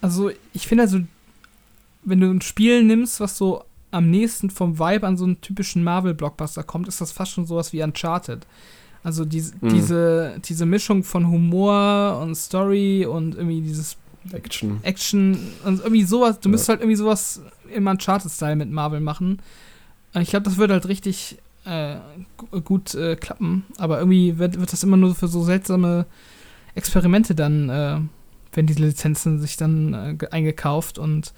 Also 0.00 0.30
ich 0.52 0.66
finde 0.66 0.84
also, 0.84 1.00
wenn 2.04 2.20
du 2.20 2.30
ein 2.30 2.40
Spiel 2.40 2.82
nimmst, 2.82 3.20
was 3.20 3.36
so 3.36 3.64
am 3.90 4.10
nächsten 4.10 4.50
vom 4.50 4.78
Vibe 4.78 5.06
an 5.06 5.16
so 5.16 5.24
einen 5.24 5.40
typischen 5.40 5.82
Marvel-Blockbuster 5.82 6.62
kommt, 6.62 6.88
ist 6.88 7.00
das 7.00 7.12
fast 7.12 7.32
schon 7.32 7.46
sowas 7.46 7.72
wie 7.72 7.82
Uncharted. 7.82 8.46
Also 9.02 9.24
die, 9.24 9.42
mhm. 9.60 9.68
diese, 9.70 10.36
diese 10.44 10.66
Mischung 10.66 11.02
von 11.02 11.28
Humor 11.28 12.20
und 12.22 12.34
Story 12.34 13.06
und 13.06 13.34
irgendwie 13.34 13.62
dieses 13.62 13.96
Action. 14.32 14.78
Action 14.82 15.38
und 15.64 15.80
irgendwie 15.80 16.04
sowas. 16.04 16.38
Du 16.40 16.48
ja. 16.48 16.50
müsstest 16.52 16.68
halt 16.68 16.80
irgendwie 16.80 16.96
sowas 16.96 17.40
im 17.74 17.86
Uncharted-Style 17.86 18.56
mit 18.56 18.70
Marvel 18.70 19.00
machen. 19.00 19.40
Ich 20.14 20.30
glaube, 20.30 20.44
das 20.44 20.58
würde 20.58 20.74
halt 20.74 20.88
richtig 20.88 21.38
äh, 21.64 21.96
gut 22.64 22.94
äh, 22.94 23.16
klappen. 23.16 23.64
Aber 23.78 23.98
irgendwie 23.98 24.38
wird, 24.38 24.60
wird 24.60 24.72
das 24.72 24.82
immer 24.82 24.96
nur 24.96 25.14
für 25.14 25.28
so 25.28 25.42
seltsame 25.42 26.06
Experimente 26.74 27.34
dann, 27.34 27.68
äh, 27.68 28.00
wenn 28.52 28.66
die 28.66 28.74
Lizenzen 28.74 29.40
sich 29.40 29.56
dann 29.56 29.94
äh, 29.94 30.26
eingekauft 30.30 30.98
und 30.98 31.32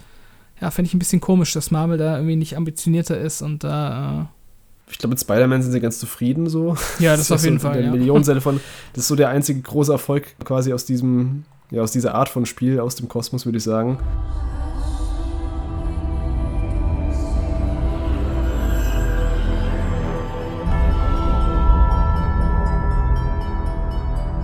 ja, 0.60 0.70
finde 0.70 0.88
ich 0.88 0.94
ein 0.94 0.98
bisschen 0.98 1.20
komisch, 1.20 1.52
dass 1.52 1.70
Marvel 1.70 1.98
da 1.98 2.16
irgendwie 2.16 2.36
nicht 2.36 2.56
ambitionierter 2.56 3.18
ist 3.18 3.42
und 3.42 3.64
da. 3.64 4.22
Äh, 4.22 4.90
ich 4.90 4.98
glaube, 4.98 5.10
mit 5.10 5.20
Spider-Man 5.20 5.62
sind 5.62 5.72
sie 5.72 5.80
ganz 5.80 5.98
zufrieden 5.98 6.48
so. 6.48 6.76
Ja, 6.98 7.16
das, 7.16 7.20
das 7.28 7.30
ist 7.30 7.32
auf 7.32 7.44
jeden 7.44 7.58
so 7.58 7.68
Fall. 7.68 7.78
Der 7.78 7.86
ja. 7.86 7.90
Millionenseite 7.90 8.40
von, 8.40 8.60
das 8.92 9.04
ist 9.04 9.08
so 9.08 9.16
der 9.16 9.30
einzige 9.30 9.60
große 9.60 9.90
Erfolg 9.90 10.36
quasi 10.44 10.72
aus 10.72 10.84
diesem, 10.84 11.44
ja, 11.70 11.82
aus 11.82 11.92
dieser 11.92 12.14
Art 12.14 12.28
von 12.28 12.46
Spiel, 12.46 12.78
aus 12.78 12.94
dem 12.94 13.08
Kosmos, 13.08 13.44
würde 13.44 13.58
ich 13.58 13.64
sagen. 13.64 13.98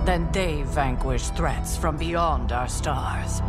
Then 0.09 0.27
they 0.31 0.63
vanquished 0.63 1.35
threats 1.35 1.77
from 1.77 1.95
beyond 1.95 2.51
our 2.51 2.67
stars. 2.67 3.43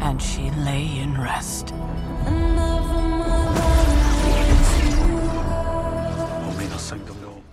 And 0.00 0.22
she 0.22 0.52
lay 0.64 1.02
in 1.02 1.16
rest. 1.16 1.74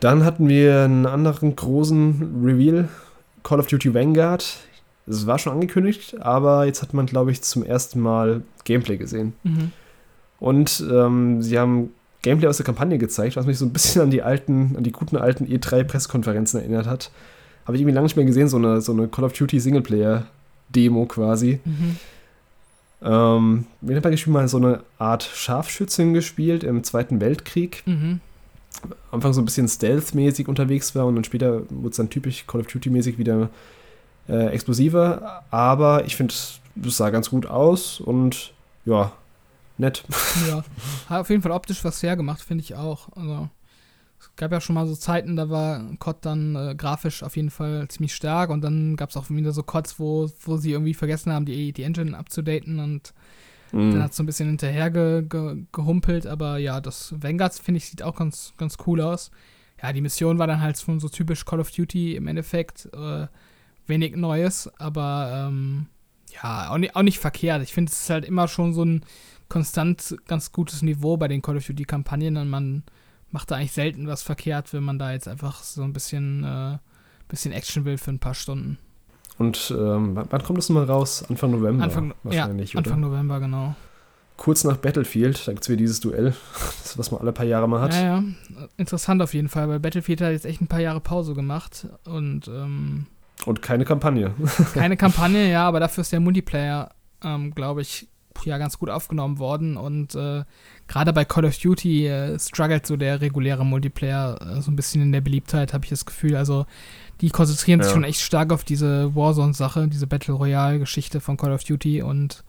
Dann 0.02 0.24
hatten 0.24 0.48
wir 0.48 0.84
einen 0.84 1.08
anderen 1.08 1.56
großen 1.56 2.44
Reveal, 2.46 2.90
Call 3.42 3.60
of 3.60 3.66
Duty 3.66 3.92
Vanguard. 3.96 4.56
Es 5.08 5.26
war 5.26 5.40
schon 5.40 5.54
angekündigt, 5.54 6.22
aber 6.22 6.66
jetzt 6.66 6.84
hat 6.84 6.94
man, 6.94 7.08
glaube 7.08 7.32
ich, 7.32 7.42
zum 7.42 7.64
ersten 7.64 8.00
Mal 8.02 8.44
Gameplay 8.66 8.98
gesehen. 8.98 9.34
Mhm. 9.42 9.72
Und 10.40 10.84
ähm, 10.92 11.42
sie 11.42 11.58
haben 11.58 11.90
Gameplay 12.22 12.50
aus 12.50 12.58
der 12.58 12.68
Kampagne 12.68 13.00
gezeigt, 13.00 13.36
was 13.36 13.48
mich 13.48 13.58
so 13.58 13.66
ein 13.66 13.74
bisschen 13.74 14.04
an 14.04 14.12
die 14.12 14.22
alten, 14.22 14.76
an 14.78 14.84
die 14.84 14.92
guten 14.92 15.18
alten 15.18 15.48
E3-Presskonferenzen 15.48 16.60
erinnert 16.60 16.86
hat. 16.86 17.10
Habe 17.66 17.76
ich 17.76 17.82
irgendwie 17.82 17.96
lange 17.96 18.06
nicht 18.06 18.16
mehr 18.16 18.26
gesehen, 18.26 18.48
so 18.48 18.58
eine, 18.58 18.82
so 18.82 18.92
eine 18.92 19.08
Call 19.08 19.26
of 19.26 19.34
Duty 19.34 19.60
Singleplayer-Demo 19.60 21.06
quasi. 21.06 21.60
Mhm. 21.66 21.98
Ähm, 23.02 23.66
haben 23.82 23.98
gespielt 24.04 24.28
mal 24.28 24.48
so 24.48 24.58
eine 24.58 24.82
Art 24.98 25.24
Scharfschützin 25.24 26.14
gespielt 26.14 26.64
im 26.64 26.84
Zweiten 26.84 27.20
Weltkrieg. 27.22 27.84
Mhm. 27.86 28.20
Am 28.84 28.92
Anfang 29.12 29.34
so 29.34 29.42
ein 29.42 29.46
bisschen 29.46 29.68
Stealth-mäßig 29.68 30.48
unterwegs 30.48 30.96
war 30.96 31.06
und 31.06 31.16
dann 31.16 31.24
später 31.24 31.62
wurde 31.70 31.90
es 31.90 31.98
dann 31.98 32.10
typisch 32.10 32.46
Call 32.48 32.62
of 32.62 32.68
Duty-mäßig 32.68 33.18
wieder 33.18 33.50
äh, 34.28 34.48
explosiver. 34.48 35.44
Aber 35.52 36.06
ich 36.06 36.16
finde, 36.16 36.34
das 36.76 36.98
sah 36.98 37.10
ganz 37.10 37.30
gut 37.30 37.46
aus 37.46 38.00
und 38.00 38.54
ja, 38.86 39.12
nett. 39.78 40.04
Ja, 40.48 40.64
hat 41.10 41.22
auf 41.22 41.30
jeden 41.30 41.42
Fall 41.42 41.52
optisch 41.52 41.84
was 41.84 42.04
hergemacht, 42.04 42.42
finde 42.42 42.64
ich 42.64 42.76
auch. 42.76 43.10
Also 43.16 43.50
gab 44.36 44.52
ja 44.52 44.62
schon 44.62 44.76
mal 44.76 44.88
so 44.88 44.96
Zeiten, 44.96 45.36
da 45.36 45.50
war 45.50 45.96
COD 46.00 46.18
dann 46.22 46.56
äh, 46.56 46.76
grafisch 46.76 47.24
auf 47.24 47.36
jeden 47.36 47.50
Fall 47.50 47.88
ziemlich 47.88 48.14
stark 48.14 48.50
und 48.50 48.62
dann 48.62 48.96
gab 48.96 49.10
es 49.10 49.18
auch 49.18 49.30
wieder 49.30 49.52
so 49.52 49.64
CODs, 49.64 50.00
wo, 50.00 50.30
wo 50.42 50.58
sie 50.58 50.72
irgendwie 50.72 50.94
vergessen 50.94 51.32
haben, 51.32 51.46
die, 51.46 51.72
die 51.72 51.84
Engine 51.84 52.18
abzudaten 52.18 52.80
und 52.80 53.14
mhm. 53.72 53.92
dann 53.92 54.04
hat 54.04 54.12
es 54.12 54.18
so 54.18 54.24
ein 54.24 54.26
bisschen 54.26 54.50
hinterher 54.50 54.92
ge, 54.92 55.24
ge, 55.28 55.64
gehumpelt, 55.72 56.28
aber 56.28 56.58
ja, 56.58 56.82
das 56.82 57.14
Vanguard, 57.18 57.54
finde 57.54 57.78
ich, 57.78 57.90
sieht 57.90 58.04
auch 58.04 58.16
ganz, 58.16 58.54
ganz 58.58 58.78
cool 58.86 59.02
aus. 59.02 59.32
Ja, 59.82 59.94
die 59.94 60.02
Mission 60.02 60.40
war 60.40 60.48
dann 60.48 60.62
halt 60.62 60.78
schon 60.80 61.00
so 61.00 61.10
typisch 61.10 61.46
Call 61.46 61.60
of 61.60 61.72
Duty 61.72 62.16
im 62.16 62.28
Endeffekt, 62.28 62.90
äh, 62.94 63.28
wenig 63.88 64.16
Neues, 64.16 64.70
aber 64.78 65.48
ähm, 65.48 65.88
ja, 66.34 66.72
auch 66.72 66.78
nicht, 66.78 66.96
auch 66.96 67.04
nicht 67.04 67.20
verkehrt. 67.20 67.62
Ich 67.64 67.74
finde, 67.74 67.92
es 67.92 68.02
ist 68.02 68.10
halt 68.10 68.26
immer 68.26 68.48
schon 68.48 68.74
so 68.74 68.84
ein 68.84 69.06
konstant 69.48 70.18
ganz 70.28 70.52
gutes 70.52 70.82
Niveau 70.82 71.18
bei 71.18 71.28
den 71.28 71.42
Call 71.42 71.58
of 71.58 71.66
Duty-Kampagnen 71.66 72.38
und 72.38 72.50
man 72.50 72.84
macht 73.32 73.52
da 73.52 73.56
eigentlich 73.56 73.72
selten 73.74 74.08
was 74.08 74.24
verkehrt, 74.24 74.74
wenn 74.74 74.84
man 74.84 75.00
da 75.00 75.12
jetzt 75.12 75.28
einfach 75.28 75.64
so 75.64 75.84
ein 75.84 75.94
bisschen, 75.94 76.44
äh, 76.44 76.78
bisschen 77.28 77.52
Action 77.52 77.86
will 77.86 77.98
für 77.98 78.12
ein 78.12 78.20
paar 78.20 78.34
Stunden. 78.34 78.78
Und 79.38 79.74
ähm, 79.78 80.16
wann 80.30 80.44
kommt 80.44 80.58
das 80.58 80.70
nochmal 80.70 80.86
raus? 80.86 81.26
Anfang 81.30 81.52
November 81.52 81.84
Anfang, 81.84 82.14
wahrscheinlich, 82.24 82.74
ja, 82.74 82.78
Anfang 82.80 83.00
oder? 83.04 83.10
November, 83.10 83.40
genau. 83.40 83.76
Kurz 84.38 84.64
nach 84.64 84.78
Battlefield, 84.78 85.48
da 85.48 85.54
gibt 85.54 85.64
es 85.64 85.70
wieder 85.70 85.78
dieses 85.78 86.00
Duell, 86.00 86.34
das, 86.84 86.98
was 86.98 87.12
man 87.12 87.22
alle 87.22 87.32
paar 87.32 87.46
Jahre 87.46 87.68
mal 87.68 87.82
hat. 87.82 87.94
Ja, 87.94 88.02
ja. 88.02 88.24
Interessant 88.78 89.22
auf 89.22 89.34
jeden 89.34 89.50
Fall, 89.50 89.68
weil 89.68 89.80
Battlefield 89.80 90.22
hat 90.22 90.32
jetzt 90.32 90.46
echt 90.46 90.62
ein 90.62 90.68
paar 90.68 90.82
Jahre 90.82 91.02
Pause 91.02 91.34
gemacht 91.34 91.88
und 92.06 92.48
ähm, 92.48 93.08
Und 93.46 93.62
keine 93.62 93.86
Kampagne. 93.86 94.34
keine 94.74 94.98
Kampagne, 94.98 95.50
ja, 95.50 95.68
aber 95.68 95.80
dafür 95.80 96.02
ist 96.02 96.12
der 96.12 96.20
Multiplayer, 96.22 96.92
ähm, 97.24 97.54
glaube 97.54 97.82
ich, 97.82 98.08
ja 98.44 98.58
ganz 98.58 98.78
gut 98.78 98.90
aufgenommen 98.90 99.40
worden 99.40 99.78
und 99.78 100.16
äh, 100.16 100.44
gerade 100.88 101.14
bei 101.14 101.26
Call 101.26 101.46
of 101.46 101.58
Duty 101.58 102.08
äh, 102.08 102.40
struggelt 102.40 102.86
so 102.86 102.98
der 102.98 103.22
reguläre 103.22 103.66
Multiplayer 103.66 104.40
äh, 104.42 104.62
so 104.62 104.72
ein 104.72 104.76
bisschen 104.76 105.02
in 105.02 105.12
der 105.12 105.22
Beliebtheit, 105.22 105.74
habe 105.74 105.86
ich 105.86 105.90
das 105.90 106.06
Gefühl. 106.06 106.36
Also 106.36 106.66
die 107.22 107.30
konzentrieren 107.30 107.80
ja. 107.80 107.86
sich 107.86 107.94
schon 107.94 108.04
echt 108.04 108.22
stark 108.22 108.52
auf 108.52 108.64
diese 108.64 109.16
Warzone-Sache, 109.16 109.88
diese 109.88 110.08
Battle 110.08 110.34
Royale-Geschichte 110.34 111.22
von 111.22 111.38
Call 111.38 111.54
of 111.54 111.64
Duty 111.64 112.02
und 112.02 112.44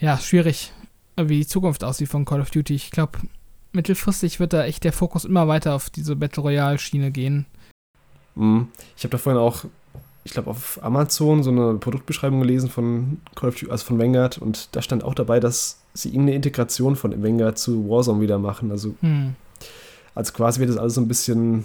ja, 0.00 0.18
schwierig, 0.18 0.72
wie 1.16 1.38
die 1.38 1.46
Zukunft 1.46 1.84
aussieht 1.84 2.08
von 2.08 2.24
Call 2.24 2.40
of 2.40 2.50
Duty. 2.50 2.74
Ich 2.74 2.90
glaube, 2.90 3.18
mittelfristig 3.72 4.40
wird 4.40 4.52
da 4.52 4.64
echt 4.64 4.84
der 4.84 4.92
Fokus 4.92 5.24
immer 5.24 5.48
weiter 5.48 5.74
auf 5.74 5.90
diese 5.90 6.16
Battle 6.16 6.42
Royale-Schiene 6.42 7.10
gehen. 7.10 7.46
Mhm. 8.34 8.68
Ich 8.96 9.04
habe 9.04 9.10
da 9.12 9.18
vorhin 9.18 9.40
auch, 9.40 9.64
ich 10.28 10.34
glaube, 10.34 10.50
auf 10.50 10.78
Amazon 10.82 11.42
so 11.42 11.50
eine 11.50 11.78
Produktbeschreibung 11.78 12.40
gelesen 12.40 12.68
von 12.68 13.18
Call 13.34 13.48
of 13.48 13.54
Duty, 13.54 13.72
also 13.72 13.86
von 13.86 13.98
Vanguard 13.98 14.36
und 14.36 14.68
da 14.76 14.82
stand 14.82 15.02
auch 15.02 15.14
dabei, 15.14 15.40
dass 15.40 15.80
sie 15.94 16.10
irgendeine 16.10 16.36
Integration 16.36 16.96
von 16.96 17.22
Vanguard 17.22 17.58
zu 17.58 17.88
Warzone 17.88 18.20
wieder 18.20 18.38
machen. 18.38 18.70
Also, 18.70 18.94
mhm. 19.00 19.36
also 20.14 20.34
quasi 20.34 20.60
wird 20.60 20.68
das 20.68 20.76
alles 20.76 20.94
so 20.94 21.00
ein 21.00 21.08
bisschen 21.08 21.64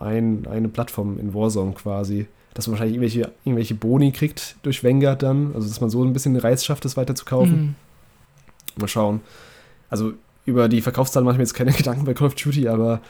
ein, 0.00 0.46
eine 0.50 0.68
Plattform 0.68 1.18
in 1.18 1.34
Warzone 1.34 1.72
quasi. 1.72 2.26
Dass 2.54 2.68
man 2.68 2.72
wahrscheinlich 2.72 2.94
irgendwelche, 2.94 3.32
irgendwelche 3.44 3.74
Boni 3.74 4.12
kriegt 4.12 4.56
durch 4.62 4.82
Vanguard 4.82 5.22
dann. 5.22 5.52
Also 5.54 5.68
dass 5.68 5.82
man 5.82 5.90
so 5.90 6.02
ein 6.02 6.14
bisschen 6.14 6.32
den 6.32 6.40
Reiz 6.40 6.64
schafft, 6.64 6.86
das 6.86 6.96
weiter 6.96 7.14
zu 7.14 7.26
kaufen. 7.26 7.76
Mhm. 8.76 8.80
Mal 8.80 8.88
schauen. 8.88 9.20
Also 9.90 10.14
über 10.46 10.70
die 10.70 10.80
Verkaufszahlen 10.80 11.26
mache 11.26 11.34
ich 11.34 11.38
mir 11.38 11.44
jetzt 11.44 11.54
keine 11.54 11.72
Gedanken 11.76 12.06
bei 12.06 12.14
Call 12.14 12.28
of 12.28 12.34
Duty, 12.34 12.66
aber 12.68 13.02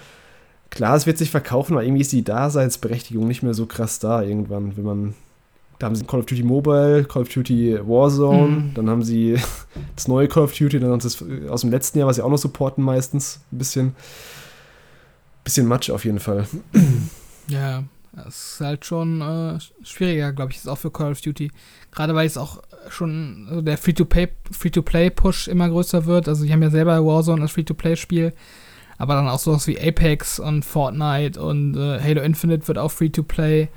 klar, 0.74 0.96
es 0.96 1.06
wird 1.06 1.18
sich 1.18 1.30
verkaufen, 1.30 1.74
aber 1.74 1.84
irgendwie 1.84 2.02
ist 2.02 2.12
die 2.12 2.24
Daseinsberechtigung 2.24 3.26
nicht 3.26 3.42
mehr 3.42 3.54
so 3.54 3.66
krass 3.66 3.98
da 3.98 4.22
irgendwann, 4.22 4.76
wenn 4.76 4.84
man. 4.84 5.14
Da 5.80 5.86
haben 5.86 5.96
sie 5.96 6.04
Call 6.04 6.20
of 6.20 6.26
Duty 6.26 6.44
Mobile, 6.44 7.04
Call 7.04 7.22
of 7.22 7.28
Duty 7.28 7.80
Warzone, 7.84 8.48
mhm. 8.48 8.74
dann 8.74 8.88
haben 8.88 9.02
sie 9.02 9.36
das 9.96 10.06
neue 10.06 10.28
Call 10.28 10.44
of 10.44 10.56
Duty, 10.56 10.78
dann 10.78 10.90
haben 10.90 11.00
sie 11.00 11.08
das 11.08 11.50
aus 11.50 11.62
dem 11.62 11.70
letzten 11.70 11.98
Jahr, 11.98 12.06
was 12.06 12.16
sie 12.16 12.22
auch 12.22 12.30
noch 12.30 12.38
supporten 12.38 12.84
meistens. 12.84 13.40
Ein 13.50 13.58
bisschen, 13.58 13.96
bisschen 15.42 15.66
Matsch 15.66 15.90
auf 15.90 16.04
jeden 16.04 16.20
Fall. 16.20 16.46
Ja, 17.48 17.84
das 18.12 18.52
ist 18.54 18.60
halt 18.60 18.84
schon 18.84 19.20
äh, 19.20 19.58
schwieriger, 19.82 20.32
glaube 20.32 20.52
ich, 20.52 20.58
ist 20.58 20.68
auch 20.68 20.78
für 20.78 20.90
Call 20.90 21.12
of 21.12 21.20
Duty. 21.20 21.50
Gerade 21.90 22.14
weil 22.14 22.26
es 22.26 22.38
auch 22.38 22.62
schon 22.88 23.46
also 23.48 23.60
der 23.60 23.76
Free-to-Play-Push 23.76 25.48
immer 25.48 25.68
größer 25.68 26.06
wird. 26.06 26.28
Also, 26.28 26.44
die 26.44 26.52
haben 26.52 26.62
ja 26.62 26.70
selber 26.70 27.04
Warzone 27.04 27.42
als 27.42 27.52
Free-to-Play-Spiel. 27.52 28.32
Aber 28.98 29.14
dann 29.14 29.28
auch 29.28 29.38
sowas 29.38 29.66
wie 29.66 29.78
Apex 29.78 30.38
und 30.38 30.64
Fortnite 30.64 31.40
und 31.40 31.76
äh, 31.76 32.00
Halo 32.00 32.22
Infinite 32.22 32.68
wird 32.68 32.78
auch 32.78 32.90
Free-to-Play. 32.90 33.68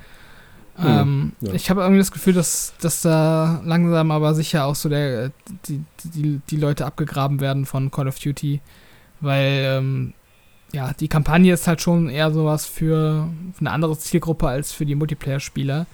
Hm, 0.76 0.86
ähm, 0.86 1.32
ja. 1.40 1.52
Ich 1.54 1.70
habe 1.70 1.80
irgendwie 1.80 1.98
das 1.98 2.12
Gefühl, 2.12 2.34
dass, 2.34 2.74
dass 2.80 3.02
da 3.02 3.60
langsam 3.64 4.12
aber 4.12 4.34
sicher 4.34 4.64
auch 4.64 4.76
so 4.76 4.88
der, 4.88 5.32
die, 5.66 5.82
die, 6.04 6.40
die 6.48 6.56
Leute 6.56 6.86
abgegraben 6.86 7.40
werden 7.40 7.66
von 7.66 7.90
Call 7.90 8.06
of 8.06 8.18
Duty. 8.18 8.60
Weil 9.20 9.64
ähm, 9.64 10.14
ja, 10.72 10.92
die 10.92 11.08
Kampagne 11.08 11.52
ist 11.52 11.66
halt 11.66 11.80
schon 11.80 12.08
eher 12.08 12.30
sowas 12.32 12.66
für 12.66 13.28
eine 13.58 13.70
andere 13.70 13.98
Zielgruppe 13.98 14.46
als 14.46 14.72
für 14.72 14.86
die 14.86 14.94
Multiplayer-Spieler. 14.94 15.86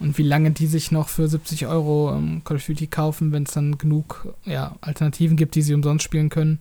Und 0.00 0.16
wie 0.18 0.22
lange 0.22 0.50
die 0.52 0.66
sich 0.66 0.92
noch 0.92 1.08
für 1.08 1.26
70 1.26 1.66
Euro 1.66 2.14
ähm, 2.14 2.42
Call 2.44 2.58
of 2.58 2.66
Duty 2.66 2.86
kaufen, 2.86 3.32
wenn 3.32 3.44
es 3.44 3.52
dann 3.52 3.78
genug 3.78 4.32
ja, 4.44 4.76
Alternativen 4.80 5.36
gibt, 5.36 5.54
die 5.54 5.62
sie 5.62 5.74
umsonst 5.74 6.04
spielen 6.04 6.28
können. 6.28 6.60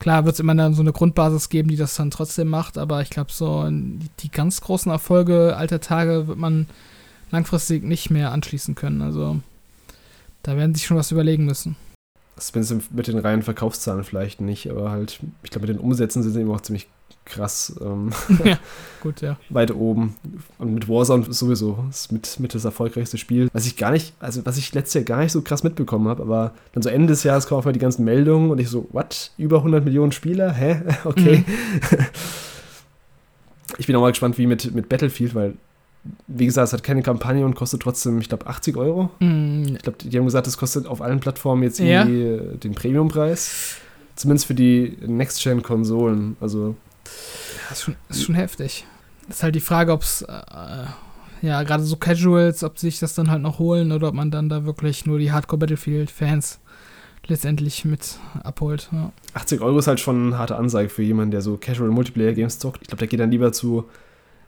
Klar 0.00 0.24
wird 0.24 0.34
es 0.34 0.40
immer 0.40 0.54
dann 0.54 0.72
so 0.72 0.80
eine 0.80 0.92
Grundbasis 0.92 1.50
geben, 1.50 1.68
die 1.68 1.76
das 1.76 1.94
dann 1.94 2.10
trotzdem 2.10 2.48
macht, 2.48 2.78
aber 2.78 3.02
ich 3.02 3.10
glaube, 3.10 3.30
so 3.30 3.68
die 3.70 4.30
ganz 4.30 4.62
großen 4.62 4.90
Erfolge 4.90 5.54
alter 5.56 5.80
Tage 5.80 6.26
wird 6.26 6.38
man 6.38 6.66
langfristig 7.30 7.84
nicht 7.84 8.10
mehr 8.10 8.32
anschließen 8.32 8.74
können. 8.74 9.02
Also 9.02 9.40
da 10.42 10.56
werden 10.56 10.74
sich 10.74 10.86
schon 10.86 10.96
was 10.96 11.12
überlegen 11.12 11.44
müssen. 11.44 11.76
Zumindest 12.38 12.92
mit 12.92 13.06
den 13.08 13.18
reinen 13.18 13.42
Verkaufszahlen 13.42 14.02
vielleicht 14.02 14.40
nicht, 14.40 14.70
aber 14.70 14.90
halt, 14.90 15.20
ich 15.42 15.50
glaube, 15.50 15.66
mit 15.66 15.76
den 15.76 15.84
Umsätzen 15.84 16.22
sind 16.22 16.32
sie 16.32 16.40
immer 16.40 16.54
auch 16.54 16.62
ziemlich 16.62 16.88
krass 17.24 17.74
ähm, 17.80 18.10
ja, 18.44 18.58
gut, 19.00 19.20
ja. 19.20 19.36
weit 19.50 19.74
oben. 19.74 20.16
Und 20.58 20.74
mit 20.74 20.88
Warzone 20.88 21.26
ist 21.26 21.38
sowieso 21.38 21.84
ist 21.88 22.12
mit, 22.12 22.40
mit 22.40 22.54
das 22.54 22.64
erfolgreichste 22.64 23.18
Spiel. 23.18 23.48
Was 23.52 23.66
ich 23.66 23.76
gar 23.76 23.92
nicht, 23.92 24.14
also 24.20 24.44
was 24.44 24.56
ich 24.56 24.74
letztes 24.74 24.94
Jahr 24.94 25.04
gar 25.04 25.20
nicht 25.20 25.32
so 25.32 25.42
krass 25.42 25.62
mitbekommen 25.62 26.08
habe, 26.08 26.22
aber 26.22 26.52
dann 26.72 26.82
so 26.82 26.88
Ende 26.88 27.08
des 27.08 27.22
Jahres 27.22 27.46
kommen 27.46 27.58
auf 27.58 27.64
einmal 27.64 27.74
die 27.74 27.80
ganzen 27.80 28.04
Meldungen 28.04 28.50
und 28.50 28.58
ich 28.60 28.68
so, 28.68 28.88
what? 28.92 29.30
Über 29.38 29.58
100 29.58 29.84
Millionen 29.84 30.12
Spieler? 30.12 30.52
Hä? 30.52 30.82
Okay. 31.04 31.44
Mhm. 31.46 32.06
ich 33.78 33.86
bin 33.86 33.96
auch 33.96 34.00
mal 34.00 34.10
gespannt, 34.10 34.38
wie 34.38 34.46
mit, 34.46 34.74
mit 34.74 34.88
Battlefield, 34.88 35.34
weil 35.34 35.54
wie 36.26 36.46
gesagt, 36.46 36.68
es 36.68 36.72
hat 36.72 36.82
keine 36.82 37.02
Kampagne 37.02 37.44
und 37.44 37.54
kostet 37.54 37.82
trotzdem, 37.82 38.20
ich 38.20 38.28
glaube, 38.28 38.46
80 38.46 38.76
Euro. 38.76 39.10
Mm. 39.18 39.64
Ich 39.74 39.82
glaube, 39.82 39.98
die 40.02 40.16
haben 40.16 40.24
gesagt, 40.24 40.46
es 40.46 40.56
kostet 40.56 40.86
auf 40.86 41.02
allen 41.02 41.20
Plattformen 41.20 41.62
jetzt 41.62 41.78
irgendwie 41.78 42.22
ja. 42.22 42.54
den 42.54 42.74
Premiumpreis. 42.74 43.76
Zumindest 44.16 44.46
für 44.46 44.54
die 44.54 44.96
Next-Gen-Konsolen. 45.06 46.36
Also. 46.40 46.74
Das 47.68 47.78
ist 47.78 47.84
schon, 47.84 47.96
ist 48.08 48.24
schon 48.24 48.34
heftig. 48.34 48.86
Das 49.26 49.36
ist 49.36 49.42
halt 49.42 49.54
die 49.54 49.60
Frage, 49.60 49.92
ob 49.92 50.02
es, 50.02 50.22
äh, 50.22 50.84
ja, 51.42 51.62
gerade 51.62 51.82
so 51.82 51.96
Casuals, 51.96 52.64
ob 52.64 52.78
sie 52.78 52.88
sich 52.90 52.98
das 52.98 53.14
dann 53.14 53.30
halt 53.30 53.42
noch 53.42 53.58
holen 53.58 53.92
oder 53.92 54.08
ob 54.08 54.14
man 54.14 54.30
dann 54.30 54.48
da 54.48 54.64
wirklich 54.64 55.06
nur 55.06 55.18
die 55.18 55.32
Hardcore-Battlefield-Fans 55.32 56.58
letztendlich 57.26 57.84
mit 57.84 58.18
abholt. 58.42 58.88
Ja. 58.92 59.12
80 59.34 59.60
Euro 59.60 59.78
ist 59.78 59.86
halt 59.86 60.00
schon 60.00 60.26
eine 60.26 60.38
harte 60.38 60.56
Ansage 60.56 60.88
für 60.88 61.02
jemanden, 61.02 61.30
der 61.30 61.42
so 61.42 61.56
Casual-Multiplayer-Games 61.56 62.58
zockt. 62.58 62.82
Ich 62.82 62.88
glaube, 62.88 62.98
der 62.98 63.08
geht 63.08 63.20
dann 63.20 63.30
lieber 63.30 63.52
zu, 63.52 63.84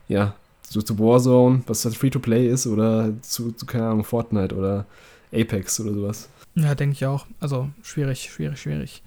ja, 0.07 0.35
so 0.67 0.81
zu 0.81 0.99
Warzone, 0.99 1.63
was 1.67 1.85
halt 1.85 1.95
Free-to-Play 1.95 2.47
ist, 2.47 2.67
oder 2.67 3.13
zu, 3.21 3.51
zu, 3.51 3.65
keine 3.65 3.87
Ahnung, 3.87 4.03
Fortnite 4.03 4.55
oder 4.55 4.85
Apex 5.33 5.79
oder 5.79 5.93
sowas. 5.93 6.29
Ja, 6.55 6.75
denke 6.75 6.93
ich 6.93 7.05
auch. 7.05 7.25
Also 7.39 7.69
schwierig, 7.81 8.29
schwierig, 8.31 8.59
schwierig. 8.59 9.03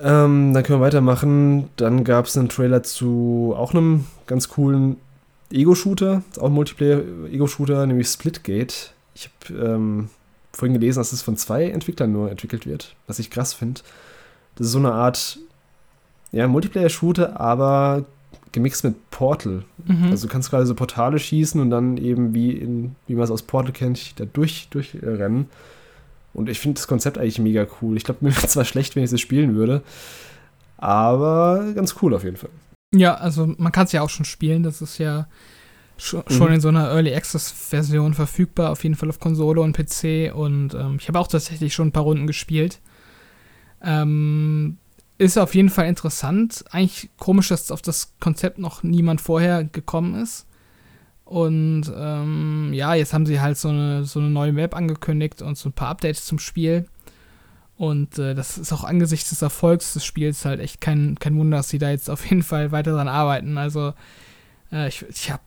Ähm, 0.00 0.54
dann 0.54 0.62
können 0.62 0.80
wir 0.80 0.86
weitermachen. 0.86 1.70
Dann 1.76 2.04
gab 2.04 2.26
es 2.26 2.36
einen 2.36 2.48
Trailer 2.48 2.82
zu 2.82 3.54
auch 3.56 3.72
einem 3.72 4.04
ganz 4.26 4.48
coolen 4.48 4.96
Ego-Shooter, 5.50 6.22
auch 6.38 6.46
ein 6.46 6.52
Multiplayer-Ego-Shooter, 6.52 7.86
nämlich 7.86 8.08
Splitgate. 8.08 8.90
Ich 9.14 9.30
habe 9.48 9.66
ähm, 9.66 10.10
vorhin 10.52 10.74
gelesen, 10.74 11.00
dass 11.00 11.12
es 11.12 11.22
von 11.22 11.36
zwei 11.36 11.70
Entwicklern 11.70 12.12
nur 12.12 12.30
entwickelt 12.30 12.66
wird, 12.66 12.94
was 13.06 13.18
ich 13.18 13.30
krass 13.30 13.54
finde. 13.54 13.80
Das 14.56 14.66
ist 14.66 14.72
so 14.72 14.78
eine 14.78 14.92
Art, 14.92 15.38
ja, 16.32 16.46
Multiplayer-Shooter, 16.46 17.40
aber 17.40 18.04
gemixt 18.52 18.84
mit 18.84 19.10
Portal. 19.10 19.64
Mhm. 19.86 20.08
Also 20.10 20.26
du 20.26 20.32
kannst 20.32 20.50
quasi 20.50 20.66
so 20.66 20.74
Portale 20.74 21.18
schießen 21.18 21.60
und 21.60 21.70
dann 21.70 21.96
eben 21.96 22.34
wie, 22.34 22.52
in, 22.52 22.94
wie 23.06 23.14
man 23.14 23.24
es 23.24 23.30
aus 23.30 23.42
Portal 23.42 23.72
kennt, 23.72 24.18
da 24.20 24.24
durch, 24.24 24.68
durchrennen. 24.70 25.48
Und 26.38 26.48
ich 26.48 26.60
finde 26.60 26.76
das 26.76 26.86
Konzept 26.86 27.18
eigentlich 27.18 27.40
mega 27.40 27.66
cool. 27.82 27.96
Ich 27.96 28.04
glaube, 28.04 28.24
mir 28.24 28.30
wäre 28.36 28.46
zwar 28.46 28.64
schlecht, 28.64 28.94
wenn 28.94 29.02
ich 29.02 29.12
es 29.12 29.20
spielen 29.20 29.56
würde, 29.56 29.82
aber 30.76 31.72
ganz 31.74 31.96
cool 32.00 32.14
auf 32.14 32.22
jeden 32.22 32.36
Fall. 32.36 32.50
Ja, 32.94 33.14
also 33.14 33.52
man 33.58 33.72
kann 33.72 33.86
es 33.86 33.92
ja 33.92 34.02
auch 34.02 34.08
schon 34.08 34.24
spielen. 34.24 34.62
Das 34.62 34.80
ist 34.80 34.98
ja 34.98 35.26
schon, 35.98 36.22
mhm. 36.28 36.52
in 36.54 36.60
so 36.60 36.68
einer 36.68 36.90
Early 36.90 37.12
Access 37.12 37.50
Version 37.50 38.14
verfügbar, 38.14 38.70
auf 38.70 38.84
jeden 38.84 38.94
Fall 38.94 39.08
auf 39.08 39.18
Konsole 39.18 39.60
und 39.60 39.76
PC. 39.76 40.32
Und 40.32 40.74
ähm, 40.74 40.96
ich 41.00 41.08
habe 41.08 41.18
auch 41.18 41.26
tatsächlich 41.26 41.74
schon 41.74 41.88
ein 41.88 41.92
paar 41.92 42.04
Runden 42.04 42.28
gespielt. 42.28 42.80
Ähm, 43.82 44.78
ist 45.18 45.36
auf 45.36 45.56
jeden 45.56 45.70
Fall 45.70 45.86
interessant. 45.88 46.64
Eigentlich 46.70 47.10
komisch, 47.18 47.48
dass 47.48 47.72
auf 47.72 47.82
das 47.82 48.14
Konzept 48.20 48.58
noch 48.58 48.84
niemand 48.84 49.20
vorher 49.20 49.64
gekommen 49.64 50.14
ist. 50.14 50.46
Und 51.28 51.92
ähm, 51.94 52.70
ja, 52.72 52.94
jetzt 52.94 53.12
haben 53.12 53.26
sie 53.26 53.38
halt 53.38 53.58
so 53.58 53.68
eine, 53.68 54.06
so 54.06 54.18
eine 54.18 54.30
neue 54.30 54.54
Map 54.54 54.74
angekündigt 54.74 55.42
und 55.42 55.58
so 55.58 55.68
ein 55.68 55.74
paar 55.74 55.90
Updates 55.90 56.24
zum 56.24 56.38
Spiel. 56.38 56.86
Und 57.76 58.18
äh, 58.18 58.34
das 58.34 58.56
ist 58.56 58.72
auch 58.72 58.82
angesichts 58.82 59.28
des 59.28 59.42
Erfolgs 59.42 59.92
des 59.92 60.06
Spiels 60.06 60.46
halt 60.46 60.58
echt 60.58 60.80
kein, 60.80 61.18
kein 61.18 61.36
Wunder, 61.36 61.58
dass 61.58 61.68
sie 61.68 61.76
da 61.76 61.90
jetzt 61.90 62.08
auf 62.08 62.24
jeden 62.24 62.42
Fall 62.42 62.72
weiter 62.72 62.92
dran 62.92 63.08
arbeiten. 63.08 63.58
Also 63.58 63.92
äh, 64.72 64.88
ich, 64.88 65.04
ich 65.06 65.30
habe, 65.30 65.42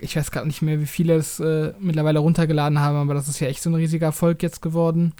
ich 0.00 0.16
weiß 0.16 0.30
gerade 0.30 0.48
nicht 0.48 0.60
mehr, 0.60 0.82
wie 0.82 0.86
viele 0.86 1.14
es 1.14 1.40
äh, 1.40 1.72
mittlerweile 1.80 2.18
runtergeladen 2.18 2.78
haben, 2.78 2.98
aber 2.98 3.14
das 3.14 3.26
ist 3.26 3.40
ja 3.40 3.48
echt 3.48 3.62
so 3.62 3.70
ein 3.70 3.74
riesiger 3.74 4.08
Erfolg 4.08 4.42
jetzt 4.42 4.60
geworden. 4.60 5.14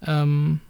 Ähm, 0.00 0.60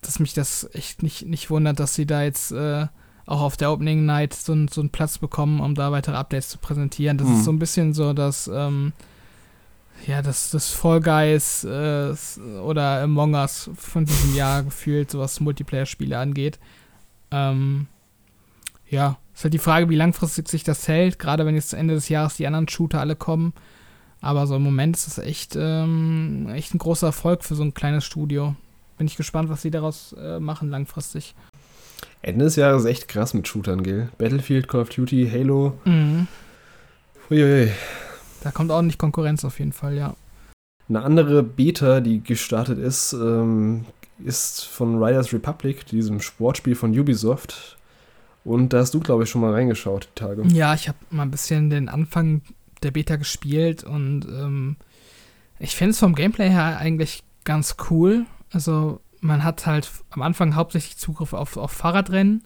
dass 0.00 0.20
mich 0.20 0.32
das 0.32 0.70
echt 0.74 1.02
nicht, 1.02 1.26
nicht 1.26 1.50
wundert, 1.50 1.80
dass 1.80 1.96
sie 1.96 2.06
da 2.06 2.22
jetzt 2.22 2.52
äh, 2.52 2.86
auch 3.26 3.40
auf 3.40 3.56
der 3.56 3.72
Opening 3.72 4.06
Night 4.06 4.34
so, 4.34 4.54
so 4.68 4.80
einen 4.80 4.90
Platz 4.90 5.18
bekommen, 5.18 5.60
um 5.60 5.74
da 5.74 5.92
weitere 5.92 6.16
Updates 6.16 6.48
zu 6.48 6.58
präsentieren. 6.58 7.18
Das 7.18 7.28
mhm. 7.28 7.34
ist 7.34 7.44
so 7.44 7.52
ein 7.52 7.58
bisschen 7.58 7.92
so, 7.92 8.12
dass 8.12 8.48
ähm, 8.52 8.92
ja, 10.06 10.22
das, 10.22 10.50
das 10.50 10.70
Fall 10.70 11.00
Guys 11.00 11.64
äh, 11.64 12.14
oder 12.62 13.02
Among 13.02 13.34
Us 13.34 13.70
von 13.74 14.04
diesem 14.04 14.34
Jahr 14.36 14.62
gefühlt, 14.62 15.10
so 15.10 15.18
was 15.18 15.40
Multiplayer-Spiele 15.40 16.16
angeht. 16.16 16.60
Ähm, 17.32 17.88
ja, 18.88 19.18
ist 19.34 19.42
halt 19.42 19.54
die 19.54 19.58
Frage, 19.58 19.90
wie 19.90 19.96
langfristig 19.96 20.48
sich 20.48 20.62
das 20.62 20.86
hält, 20.86 21.18
gerade 21.18 21.44
wenn 21.44 21.56
jetzt 21.56 21.74
Ende 21.74 21.94
des 21.94 22.08
Jahres 22.08 22.36
die 22.36 22.46
anderen 22.46 22.68
Shooter 22.68 23.00
alle 23.00 23.16
kommen. 23.16 23.52
Aber 24.20 24.46
so 24.46 24.56
im 24.56 24.62
Moment 24.62 24.96
ist 24.96 25.08
das 25.08 25.18
echt, 25.18 25.56
ähm, 25.58 26.48
echt 26.52 26.74
ein 26.74 26.78
großer 26.78 27.08
Erfolg 27.08 27.44
für 27.44 27.56
so 27.56 27.64
ein 27.64 27.74
kleines 27.74 28.04
Studio 28.04 28.54
bin 28.96 29.06
ich 29.06 29.16
gespannt, 29.16 29.48
was 29.48 29.62
sie 29.62 29.70
daraus 29.70 30.14
äh, 30.18 30.40
machen 30.40 30.70
langfristig. 30.70 31.34
Ende 32.26 32.46
des 32.46 32.56
Jahres 32.56 32.84
echt 32.86 33.06
krass 33.06 33.34
mit 33.34 33.46
Shootern, 33.46 33.84
gell? 33.84 34.08
Battlefield, 34.18 34.66
Call 34.66 34.80
of 34.80 34.88
Duty, 34.88 35.30
Halo. 35.32 35.78
Mhm. 35.84 36.26
Uiuiui. 37.30 37.70
Da 38.42 38.50
kommt 38.50 38.72
ordentlich 38.72 38.98
Konkurrenz 38.98 39.44
auf 39.44 39.60
jeden 39.60 39.72
Fall, 39.72 39.94
ja. 39.94 40.16
Eine 40.88 41.02
andere 41.02 41.44
Beta, 41.44 42.00
die 42.00 42.24
gestartet 42.24 42.80
ist, 42.80 43.12
ähm, 43.12 43.84
ist 44.24 44.64
von 44.64 45.00
Riders 45.00 45.32
Republic, 45.32 45.86
diesem 45.86 46.20
Sportspiel 46.20 46.74
von 46.74 46.98
Ubisoft. 46.98 47.76
Und 48.44 48.72
da 48.72 48.80
hast 48.80 48.92
du, 48.94 48.98
glaube 48.98 49.22
ich, 49.22 49.30
schon 49.30 49.40
mal 49.40 49.52
reingeschaut, 49.52 50.08
die 50.10 50.18
Tage. 50.18 50.42
Ja, 50.48 50.74
ich 50.74 50.88
habe 50.88 50.98
mal 51.10 51.22
ein 51.22 51.30
bisschen 51.30 51.70
den 51.70 51.88
Anfang 51.88 52.42
der 52.82 52.90
Beta 52.90 53.14
gespielt 53.14 53.84
und 53.84 54.24
ähm, 54.24 54.74
ich 55.60 55.76
finde 55.76 55.92
es 55.92 56.00
vom 56.00 56.16
Gameplay 56.16 56.50
her 56.50 56.78
eigentlich 56.78 57.22
ganz 57.44 57.76
cool. 57.88 58.26
Also 58.50 59.00
man 59.26 59.44
hat 59.44 59.66
halt 59.66 59.90
am 60.10 60.22
Anfang 60.22 60.54
hauptsächlich 60.54 60.96
Zugriff 60.96 61.32
auf, 61.32 61.56
auf 61.56 61.72
Fahrradrennen 61.72 62.42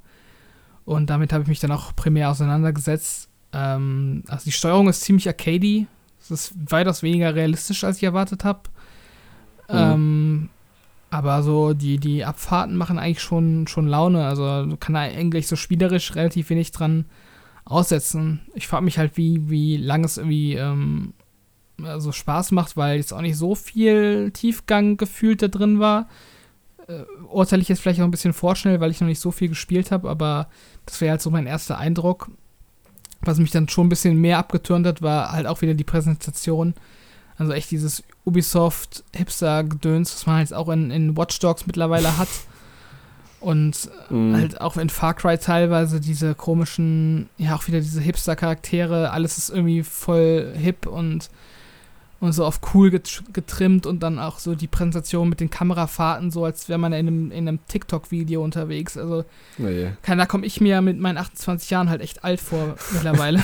und 0.85 1.11
damit 1.11 1.33
habe 1.33 1.43
ich 1.43 1.49
mich 1.49 1.61
dann 1.61 1.73
auch 1.73 1.95
primär 1.95 2.31
auseinandergesetzt. 2.31 3.29
Ähm, 3.53 4.25
also 4.29 4.45
die 4.45 4.53
Steuerung 4.53 4.89
ist 4.89 5.03
ziemlich 5.03 5.29
arcadey. 5.29 5.87
Es 6.21 6.31
ist 6.31 6.55
weitaus 6.71 7.03
weniger 7.03 7.35
realistisch, 7.35 7.85
als 7.85 7.99
ich 7.99 8.03
erwartet 8.03 8.45
habe. 8.45 8.63
Mhm. 9.69 9.77
Ähm, 9.77 10.49
aber 11.11 11.43
so 11.43 11.75
die, 11.75 11.99
die 11.99 12.25
Abfahrten 12.25 12.77
machen 12.77 12.99
eigentlich 12.99 13.23
schon, 13.23 13.67
schon 13.67 13.89
Laune. 13.89 14.27
Also 14.27 14.77
kann 14.79 14.97
eigentlich 14.97 15.49
so 15.49 15.57
spielerisch 15.57 16.15
relativ 16.15 16.51
wenig 16.51 16.73
dran 16.73 17.05
aussetzen. 17.65 18.41
Ich 18.55 18.69
frage 18.69 18.85
mich 18.85 18.99
halt, 18.99 19.17
wie, 19.17 19.49
wie 19.49 19.77
lange 19.77 20.07
es 20.07 20.19
irgendwie 20.19 20.55
ähm, 20.55 21.15
also 21.85 22.13
Spaß 22.13 22.53
macht, 22.53 22.77
weil 22.77 22.97
jetzt 22.97 23.13
auch 23.13 23.21
nicht 23.21 23.37
so 23.37 23.55
viel 23.55 24.31
Tiefgang 24.33 24.97
gefühlt 24.97 25.43
da 25.43 25.49
drin 25.49 25.81
war. 25.81 26.09
Äh, 26.91 27.05
urteile 27.29 27.63
ich 27.63 27.69
jetzt 27.69 27.81
vielleicht 27.81 28.01
auch 28.01 28.05
ein 28.05 28.11
bisschen 28.11 28.33
vorschnell, 28.33 28.81
weil 28.81 28.91
ich 28.91 29.01
noch 29.01 29.07
nicht 29.09 29.21
so 29.21 29.31
viel 29.31 29.49
gespielt 29.49 29.93
habe, 29.93 30.11
aber 30.11 30.49
das 30.87 31.01
wäre 31.01 31.13
halt 31.13 31.23
so 31.23 31.31
mein 31.31 31.47
erster 31.47 31.79
Eindruck. 31.79 32.31
Was 33.23 33.39
mich 33.39 33.51
dann 33.51 33.69
schon 33.69 33.87
ein 33.87 33.91
bisschen 33.91 34.21
mehr 34.21 34.39
abgetürnt 34.39 34.87
hat, 34.87 35.03
war 35.03 35.31
halt 35.33 35.47
auch 35.47 35.61
wieder 35.61 35.75
die 35.75 35.85
Präsentation. 35.85 36.75
Also 37.37 37.53
echt 37.53 37.71
dieses 37.71 38.03
Ubisoft-Hipster-Gedöns, 38.25 40.15
was 40.15 40.27
man 40.27 40.37
halt 40.37 40.53
auch 40.53 40.69
in, 40.69 40.91
in 40.91 41.17
Watch 41.17 41.39
Dogs 41.39 41.67
mittlerweile 41.67 42.19
hat. 42.19 42.29
Und 43.41 43.89
mhm. 44.11 44.37
halt 44.37 44.61
auch 44.61 44.77
in 44.77 44.91
Far 44.91 45.15
Cry 45.15 45.39
teilweise 45.39 46.01
diese 46.01 46.35
komischen, 46.35 47.31
ja, 47.39 47.55
auch 47.55 47.67
wieder 47.67 47.81
diese 47.81 48.01
Hipster-Charaktere, 48.03 49.11
alles 49.13 49.39
ist 49.39 49.49
irgendwie 49.49 49.83
voll 49.83 50.53
hip 50.55 50.87
und 50.87 51.31
und 52.21 52.33
so 52.33 52.45
auf 52.45 52.61
cool 52.75 52.91
getrimmt 52.91 53.87
und 53.87 54.03
dann 54.03 54.19
auch 54.19 54.39
so 54.39 54.55
die 54.55 54.67
Präsentation 54.67 55.29
mit 55.29 55.41
den 55.41 55.49
Kamerafahrten, 55.49 56.31
so 56.31 56.45
als 56.45 56.69
wäre 56.69 56.79
man 56.79 56.93
in 56.93 57.09
einem, 57.09 57.33
in 57.33 57.49
einem 57.49 57.61
TikTok-Video 57.67 58.45
unterwegs. 58.45 58.99
Also, 58.99 59.25
yeah. 59.59 59.97
da 60.05 60.27
komme 60.27 60.45
ich 60.45 60.61
mir 60.61 60.83
mit 60.83 61.01
meinen 61.01 61.17
28 61.17 61.71
Jahren 61.71 61.89
halt 61.89 62.03
echt 62.03 62.23
alt 62.23 62.41
vor 62.41 62.77
mittlerweile. 62.93 63.43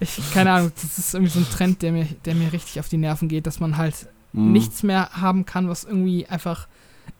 ich, 0.00 0.18
keine 0.34 0.50
Ahnung, 0.50 0.72
das 0.74 0.98
ist 0.98 1.14
irgendwie 1.14 1.32
so 1.32 1.38
ein 1.38 1.48
Trend, 1.48 1.82
der 1.82 1.92
mir, 1.92 2.06
der 2.24 2.34
mir 2.34 2.52
richtig 2.52 2.80
auf 2.80 2.88
die 2.88 2.96
Nerven 2.96 3.28
geht, 3.28 3.46
dass 3.46 3.60
man 3.60 3.76
halt 3.76 4.08
mm. 4.32 4.52
nichts 4.52 4.82
mehr 4.82 5.10
haben 5.12 5.46
kann, 5.46 5.68
was 5.68 5.84
irgendwie 5.84 6.26
einfach 6.26 6.66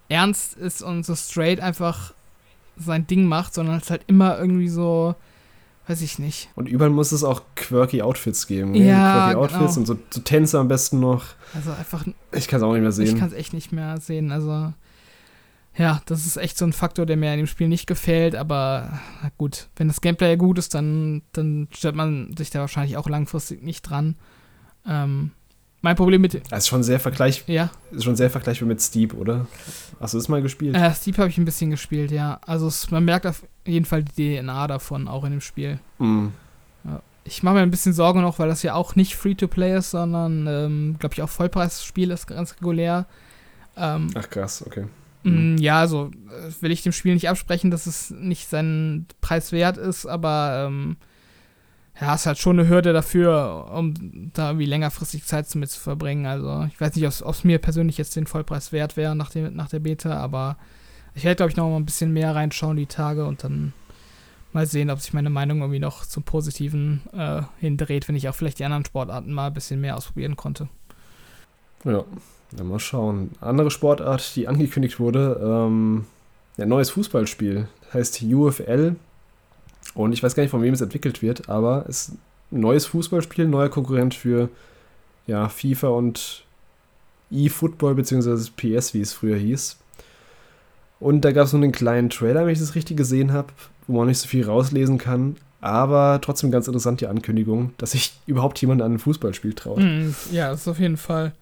ernst 0.09 0.55
ist 0.55 0.83
und 0.83 1.07
so 1.07 1.15
straight 1.15 1.61
einfach 1.61 2.13
sein 2.77 3.07
Ding 3.07 3.27
macht, 3.27 3.55
sondern 3.55 3.79
es 3.79 3.91
halt 3.91 4.03
immer 4.09 4.37
irgendwie 4.39 4.69
so 4.69 5.15
weiß 5.89 6.03
ich 6.03 6.19
nicht. 6.19 6.51
Und 6.55 6.69
überall 6.69 6.91
muss 6.91 7.13
es 7.13 7.25
auch 7.25 7.43
quirky 7.57 8.03
Outfits 8.03 8.47
geben. 8.47 8.75
Ja, 8.75 9.27
quirky 9.27 9.37
Outfits 9.37 9.75
genau. 9.75 9.79
und 9.81 9.87
so, 9.87 9.99
so 10.11 10.21
Tänze 10.21 10.59
am 10.59 10.69
besten 10.69 11.01
noch. 11.01 11.25
Also 11.55 11.71
einfach. 11.73 12.05
Ich 12.33 12.47
kann 12.47 12.59
es 12.59 12.63
auch 12.63 12.73
nicht 12.73 12.83
mehr 12.83 12.93
sehen. 12.93 13.07
Ich 13.07 13.17
kann 13.17 13.29
es 13.29 13.35
echt 13.35 13.53
nicht 13.53 13.73
mehr 13.73 13.99
sehen. 13.99 14.31
Also. 14.31 14.73
Ja, 15.77 16.03
das 16.07 16.27
ist 16.27 16.37
echt 16.37 16.59
so 16.59 16.65
ein 16.65 16.73
Faktor, 16.73 17.07
der 17.07 17.17
mir 17.17 17.33
in 17.33 17.39
dem 17.39 17.47
Spiel 17.47 17.69
nicht 17.69 17.87
gefällt, 17.87 18.35
aber 18.35 18.99
gut, 19.37 19.69
wenn 19.77 19.87
das 19.87 20.01
Gameplay 20.01 20.37
gut 20.37 20.59
ist, 20.59 20.75
dann, 20.75 21.23
dann 21.31 21.69
stellt 21.71 21.95
man 21.95 22.35
sich 22.37 22.51
da 22.51 22.59
wahrscheinlich 22.59 22.97
auch 22.97 23.09
langfristig 23.09 23.63
nicht 23.63 23.83
dran. 23.83 24.17
Ähm, 24.85 25.31
mein 25.81 25.97
Problem 25.97 26.21
mit. 26.21 26.35
Das 26.51 26.65
ist 26.65 26.69
schon 26.69 26.83
sehr 26.83 26.99
vergleichbar. 26.99 27.55
Ja. 27.55 27.71
Ist 27.93 28.05
schon 28.05 28.17
sehr 28.17 28.31
vergleichbar 28.31 28.69
mit 28.69 28.83
Steep, 28.83 29.15
oder? 29.15 29.47
Hast 30.01 30.15
du 30.15 30.19
das 30.19 30.29
mal 30.29 30.43
gespielt? 30.43 30.75
Äh, 30.75 30.93
Steep 30.93 31.19
habe 31.19 31.29
ich 31.29 31.39
ein 31.39 31.45
bisschen 31.45 31.71
gespielt, 31.71 32.11
ja. 32.11 32.41
Also 32.47 32.67
es, 32.67 32.91
man 32.91 33.05
merkt 33.05 33.27
auf 33.27 33.45
jeden 33.65 33.87
Fall 33.87 34.03
die 34.03 34.39
DNA 34.39 34.67
davon, 34.67 35.09
auch 35.09 35.25
in 35.25 35.33
dem 35.33 35.41
Spiel. 35.41 35.79
Mm. 35.99 36.29
Ja. 36.85 37.03
Ich 37.25 37.43
mache 37.43 37.57
mir 37.57 37.61
ein 37.61 37.71
bisschen 37.71 37.93
Sorge 37.93 38.21
noch, 38.21 38.39
weil 38.39 38.49
das 38.49 38.63
ja 38.63 38.75
auch 38.75 38.97
nicht 38.97 39.15
Free-to-Play 39.15 39.77
ist, 39.77 39.91
sondern, 39.91 40.47
ähm, 40.47 40.97
glaube 40.99 41.15
ich, 41.15 41.23
auch 41.23 41.29
Vollpreisspiel 41.29 42.11
ist 42.11 42.27
ganz 42.27 42.57
regulär. 42.57 43.07
Ähm, 43.77 44.11
Ach 44.15 44.29
krass, 44.29 44.65
okay. 44.67 44.87
Mhm. 45.23 45.59
Ja, 45.59 45.81
also 45.81 46.11
äh, 46.29 46.63
will 46.63 46.73
ich 46.73 46.83
dem 46.83 46.93
Spiel 46.93 47.15
nicht 47.15 47.29
absprechen, 47.29 47.71
dass 47.71 47.87
es 47.87 48.11
nicht 48.11 48.49
seinen 48.49 49.07
Preis 49.21 49.53
wert 49.53 49.77
ist, 49.77 50.07
aber 50.07 50.67
ähm, 50.67 50.97
ja, 52.01 52.15
ist 52.15 52.27
halt 52.27 52.39
schon 52.39 52.59
eine 52.59 52.69
Hürde 52.69 52.93
dafür, 52.93 53.71
um 53.75 54.31
da 54.33 54.51
irgendwie 54.51 54.67
längerfristig 54.67 55.25
Zeit 55.25 55.53
mit 55.57 55.71
zu 55.71 55.81
verbringen. 55.81 56.27
Also 56.27 56.69
ich 56.69 56.81
weiß 56.81 56.95
nicht, 56.95 57.23
ob 57.23 57.35
es 57.35 57.45
mir 57.45 57.59
persönlich 57.59 57.99
jetzt 57.99 58.15
den 58.15 58.27
Vollpreis 58.27 58.73
wert 58.73 58.97
wäre 58.97 59.17
nach, 59.17 59.31
dem, 59.31 59.55
nach 59.55 59.69
der 59.69 59.81
Beta, 59.81 60.17
aber 60.17 60.57
ich 61.15 61.25
werde, 61.25 61.37
glaube 61.37 61.51
ich, 61.51 61.57
noch 61.57 61.69
mal 61.69 61.77
ein 61.77 61.87
bisschen 61.87 62.13
mehr 62.13 62.35
reinschauen 62.35 62.77
die 62.77 62.87
Tage 62.87 63.27
und 63.27 63.43
dann 63.43 63.73
mal 64.53 64.67
sehen, 64.67 64.91
ob 64.91 65.01
sich 65.01 65.13
meine 65.13 65.31
Meinung 65.31 65.61
irgendwie 65.61 65.81
noch 65.81 66.07
zum 66.07 66.23
Positiven 66.23 67.03
äh, 67.13 67.43
hindreht, 67.59 68.09
wenn 68.09 68.17
ich 68.17 68.29
auch 68.29 68.35
vielleicht 68.35 68.61
die 68.61 68.65
anderen 68.65 68.85
Sportarten 68.85 69.33
mal 69.33 69.49
ein 69.49 69.55
bisschen 69.55 69.81
mehr 69.81 69.97
ausprobieren 69.97 70.37
konnte. 70.37 70.69
Ja, 71.85 72.05
dann 72.53 72.69
mal 72.69 72.79
schauen. 72.79 73.33
Andere 73.41 73.71
Sportart, 73.71 74.37
die 74.37 74.47
angekündigt 74.47 75.01
wurde, 75.01 75.41
ähm, 75.43 76.07
ein 76.57 76.69
neues 76.69 76.91
Fußballspiel. 76.91 77.69
Das 77.83 77.95
heißt 77.95 78.23
UFL 78.23 78.97
und 79.95 80.13
ich 80.13 80.23
weiß 80.23 80.35
gar 80.35 80.43
nicht, 80.43 80.51
von 80.51 80.63
wem 80.63 80.75
es 80.75 80.81
entwickelt 80.81 81.23
wird, 81.23 81.49
aber 81.49 81.85
es 81.89 82.09
ist 82.09 82.19
ein 82.53 82.61
neues 82.61 82.87
Fußballspiel, 82.87 83.47
neuer 83.47 83.69
Konkurrent 83.69 84.15
für 84.15 84.49
ja, 85.27 85.49
FIFA 85.49 85.89
und 85.89 86.45
eFootball, 87.31 87.95
beziehungsweise 87.95 88.51
PS, 88.57 88.95
wie 88.95 89.01
es 89.01 89.13
früher 89.13 89.37
hieß. 89.37 89.77
Und 91.01 91.25
da 91.25 91.33
gab 91.33 91.47
es 91.47 91.53
nur 91.53 91.63
einen 91.63 91.73
kleinen 91.73 92.11
Trailer, 92.11 92.47
wenn 92.47 92.53
ich 92.53 92.59
das 92.59 92.75
richtig 92.75 92.97
gesehen 92.97 93.33
habe, 93.33 93.49
wo 93.87 93.99
man 93.99 94.09
nicht 94.09 94.19
so 94.19 94.27
viel 94.27 94.45
rauslesen 94.45 94.99
kann. 94.99 95.37
Aber 95.61 96.21
trotzdem 96.23 96.51
ganz 96.51 96.67
interessant 96.67 97.01
die 97.01 97.07
Ankündigung, 97.07 97.73
dass 97.79 97.93
sich 97.93 98.13
überhaupt 98.27 98.61
jemand 98.61 98.81
an 98.81 98.95
ein 98.95 98.99
Fußballspiel 98.99 99.55
traut. 99.55 99.79
Mm, 99.79 100.15
ja, 100.31 100.51
das 100.51 100.63
ist 100.63 100.69
auf 100.69 100.79
jeden 100.79 100.97
Fall. 100.97 101.33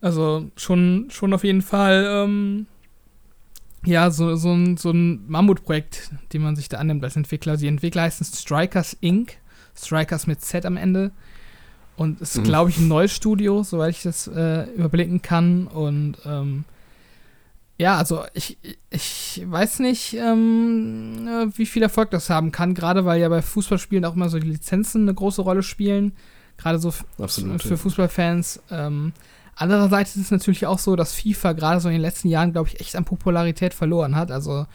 Also 0.00 0.50
schon, 0.56 1.06
schon 1.10 1.32
auf 1.32 1.44
jeden 1.44 1.62
Fall 1.62 2.06
ähm, 2.08 2.66
ja, 3.84 4.10
so, 4.10 4.36
so, 4.36 4.52
ein, 4.52 4.76
so 4.76 4.90
ein 4.90 5.28
Mammutprojekt, 5.28 6.10
den 6.32 6.42
man 6.42 6.56
sich 6.56 6.68
da 6.68 6.78
annimmt 6.78 7.04
als 7.04 7.16
Entwickler. 7.16 7.56
Die 7.56 7.68
Entwickler 7.68 8.02
heißen 8.02 8.26
Strikers 8.26 8.96
Inc. 9.00 9.36
Strikers 9.76 10.26
mit 10.26 10.40
Z 10.40 10.66
am 10.66 10.76
Ende. 10.76 11.12
Und 11.96 12.20
es 12.20 12.30
ist, 12.30 12.38
mhm. 12.38 12.44
glaube 12.44 12.70
ich, 12.70 12.78
ein 12.78 12.88
neues 12.88 13.12
Studio, 13.12 13.62
soweit 13.62 13.90
ich 13.90 14.02
das 14.02 14.26
äh, 14.26 14.64
überblicken 14.74 15.22
kann. 15.22 15.66
Und 15.66 16.16
ähm, 16.24 16.64
ja, 17.78 17.96
also 17.96 18.24
ich, 18.34 18.58
ich 18.90 19.42
weiß 19.44 19.80
nicht, 19.80 20.14
ähm, 20.14 21.28
äh, 21.28 21.58
wie 21.58 21.66
viel 21.66 21.82
Erfolg 21.82 22.10
das 22.10 22.30
haben 22.30 22.52
kann, 22.52 22.74
gerade 22.74 23.04
weil 23.04 23.20
ja 23.20 23.28
bei 23.28 23.42
Fußballspielen 23.42 24.04
auch 24.04 24.14
immer 24.14 24.28
so 24.28 24.38
die 24.38 24.48
Lizenzen 24.48 25.02
eine 25.02 25.14
große 25.14 25.42
Rolle 25.42 25.62
spielen. 25.62 26.12
Gerade 26.56 26.78
so 26.78 26.92
Absolut, 27.18 27.62
für 27.62 27.70
ja. 27.70 27.76
Fußballfans. 27.76 28.62
Ähm, 28.70 29.12
Andererseits 29.56 30.16
ist 30.16 30.22
es 30.22 30.30
natürlich 30.30 30.66
auch 30.66 30.78
so, 30.78 30.96
dass 30.96 31.14
FIFA 31.14 31.52
gerade 31.52 31.80
so 31.80 31.88
in 31.88 31.94
den 31.94 32.02
letzten 32.02 32.28
Jahren, 32.28 32.52
glaube 32.52 32.68
ich, 32.68 32.80
echt 32.80 32.96
an 32.96 33.04
Popularität 33.04 33.74
verloren 33.74 34.16
hat. 34.16 34.30
Also 34.30 34.66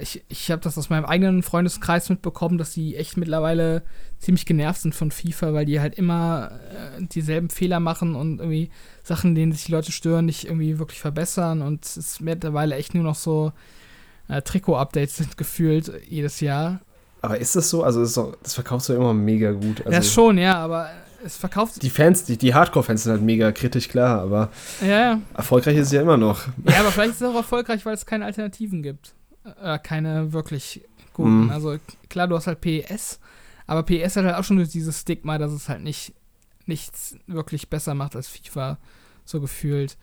ich, 0.00 0.24
ich 0.28 0.50
habe 0.50 0.62
das 0.62 0.78
aus 0.78 0.90
meinem 0.90 1.04
eigenen 1.04 1.42
Freundeskreis 1.42 2.08
mitbekommen, 2.08 2.58
dass 2.58 2.72
die 2.72 2.96
echt 2.96 3.16
mittlerweile 3.16 3.82
ziemlich 4.18 4.46
genervt 4.46 4.82
sind 4.82 4.94
von 4.94 5.10
FIFA, 5.10 5.52
weil 5.52 5.66
die 5.66 5.80
halt 5.80 5.94
immer 5.94 6.50
äh, 6.98 7.04
dieselben 7.06 7.50
Fehler 7.50 7.80
machen 7.80 8.14
und 8.14 8.40
irgendwie 8.40 8.70
Sachen, 9.02 9.34
denen 9.34 9.52
sich 9.52 9.64
die 9.64 9.72
Leute 9.72 9.92
stören, 9.92 10.26
nicht 10.26 10.44
irgendwie 10.44 10.78
wirklich 10.78 11.00
verbessern. 11.00 11.62
Und 11.62 11.84
es 11.84 11.96
ist 11.96 12.20
mittlerweile 12.20 12.76
echt 12.76 12.94
nur 12.94 13.04
noch 13.04 13.16
so 13.16 13.52
äh, 14.28 14.42
Trikot-Updates 14.42 15.16
sind 15.16 15.36
gefühlt 15.36 15.92
jedes 16.08 16.40
Jahr. 16.40 16.80
Aber 17.20 17.38
ist 17.38 17.56
das 17.56 17.68
so? 17.70 17.82
Also 17.82 18.00
das, 18.00 18.14
doch, 18.14 18.36
das 18.42 18.54
verkaufst 18.54 18.88
du 18.88 18.92
immer 18.92 19.12
mega 19.12 19.50
gut. 19.52 19.84
Also 19.84 19.92
ja, 19.92 20.02
schon, 20.02 20.38
ja, 20.38 20.54
aber 20.54 20.88
es 21.24 21.36
verkauft 21.36 21.82
Die 21.82 21.90
Fans, 21.90 22.24
die, 22.24 22.36
die 22.36 22.54
Hardcore-Fans 22.54 23.02
sind 23.04 23.12
halt 23.12 23.22
mega 23.22 23.52
kritisch, 23.52 23.88
klar, 23.88 24.20
aber 24.20 24.50
ja, 24.80 24.88
ja. 24.88 25.20
erfolgreich 25.34 25.76
ist 25.76 25.86
es 25.88 25.92
ja 25.92 26.02
immer 26.02 26.16
noch. 26.16 26.46
Ja, 26.64 26.80
aber 26.80 26.90
vielleicht 26.90 27.12
ist 27.12 27.22
es 27.22 27.28
auch 27.28 27.34
erfolgreich, 27.34 27.84
weil 27.84 27.94
es 27.94 28.06
keine 28.06 28.24
Alternativen 28.24 28.82
gibt. 28.82 29.14
Äh, 29.62 29.78
keine 29.78 30.32
wirklich 30.32 30.82
guten. 31.12 31.46
Mm. 31.46 31.50
Also 31.50 31.76
klar, 32.08 32.28
du 32.28 32.36
hast 32.36 32.46
halt 32.46 32.60
PES, 32.60 33.20
aber 33.66 33.82
PES 33.82 34.16
hat 34.16 34.24
halt 34.24 34.36
auch 34.36 34.44
schon 34.44 34.58
dieses 34.58 35.00
Stigma, 35.00 35.38
dass 35.38 35.52
es 35.52 35.68
halt 35.68 35.82
nicht 35.82 36.14
nichts 36.66 37.16
wirklich 37.26 37.70
besser 37.70 37.94
macht 37.94 38.14
als 38.14 38.28
FIFA, 38.28 38.78
so 39.24 39.40
gefühlt. 39.40 39.96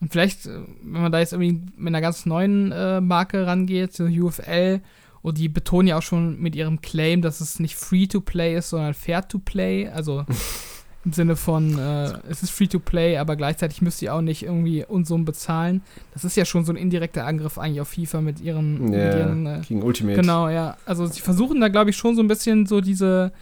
Und 0.00 0.12
vielleicht, 0.12 0.46
äh, 0.46 0.60
wenn 0.82 1.02
man 1.02 1.12
da 1.12 1.18
jetzt 1.18 1.32
irgendwie 1.32 1.60
mit 1.76 1.88
einer 1.88 2.00
ganz 2.00 2.26
neuen 2.26 2.72
äh, 2.72 3.00
Marke 3.00 3.46
rangeht, 3.46 3.92
so 3.92 4.04
UFL, 4.04 4.80
und 5.22 5.38
die 5.38 5.48
betonen 5.48 5.88
ja 5.88 5.98
auch 5.98 6.02
schon 6.02 6.38
mit 6.40 6.56
ihrem 6.56 6.80
Claim, 6.80 7.22
dass 7.22 7.40
es 7.40 7.60
nicht 7.60 7.76
Free-to-Play 7.76 8.56
ist, 8.56 8.70
sondern 8.70 8.92
Fair-to-Play. 8.92 9.88
Also 9.88 10.26
im 11.04 11.12
Sinne 11.12 11.36
von, 11.36 11.78
äh, 11.78 12.12
es 12.28 12.42
ist 12.42 12.50
Free-to-Play, 12.50 13.18
aber 13.18 13.36
gleichzeitig 13.36 13.82
müsst 13.82 14.02
ihr 14.02 14.14
auch 14.14 14.20
nicht 14.20 14.42
irgendwie 14.42 14.84
Unsummen 14.84 15.24
bezahlen. 15.24 15.82
Das 16.12 16.24
ist 16.24 16.36
ja 16.36 16.44
schon 16.44 16.64
so 16.64 16.72
ein 16.72 16.76
indirekter 16.76 17.24
Angriff 17.24 17.56
eigentlich 17.58 17.80
auf 17.80 17.88
FIFA 17.88 18.20
mit 18.20 18.40
ihren... 18.40 18.92
Ja, 18.92 19.06
mit 19.06 19.14
ihren, 19.14 19.46
äh, 19.46 19.60
gegen 19.66 19.82
Ultimate. 19.82 20.20
Genau, 20.20 20.48
ja. 20.48 20.76
Also 20.86 21.06
sie 21.06 21.20
versuchen 21.20 21.60
da, 21.60 21.68
glaube 21.68 21.90
ich, 21.90 21.96
schon 21.96 22.16
so 22.16 22.22
ein 22.22 22.28
bisschen 22.28 22.66
so 22.66 22.80
diese, 22.80 23.32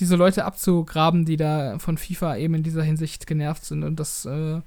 diese 0.00 0.16
Leute 0.16 0.44
abzugraben, 0.44 1.24
die 1.24 1.36
da 1.36 1.78
von 1.78 1.98
FIFA 1.98 2.36
eben 2.36 2.54
in 2.54 2.62
dieser 2.64 2.82
Hinsicht 2.82 3.28
genervt 3.28 3.64
sind. 3.64 3.84
Und 3.84 4.00
das, 4.00 4.24
äh, 4.24 4.60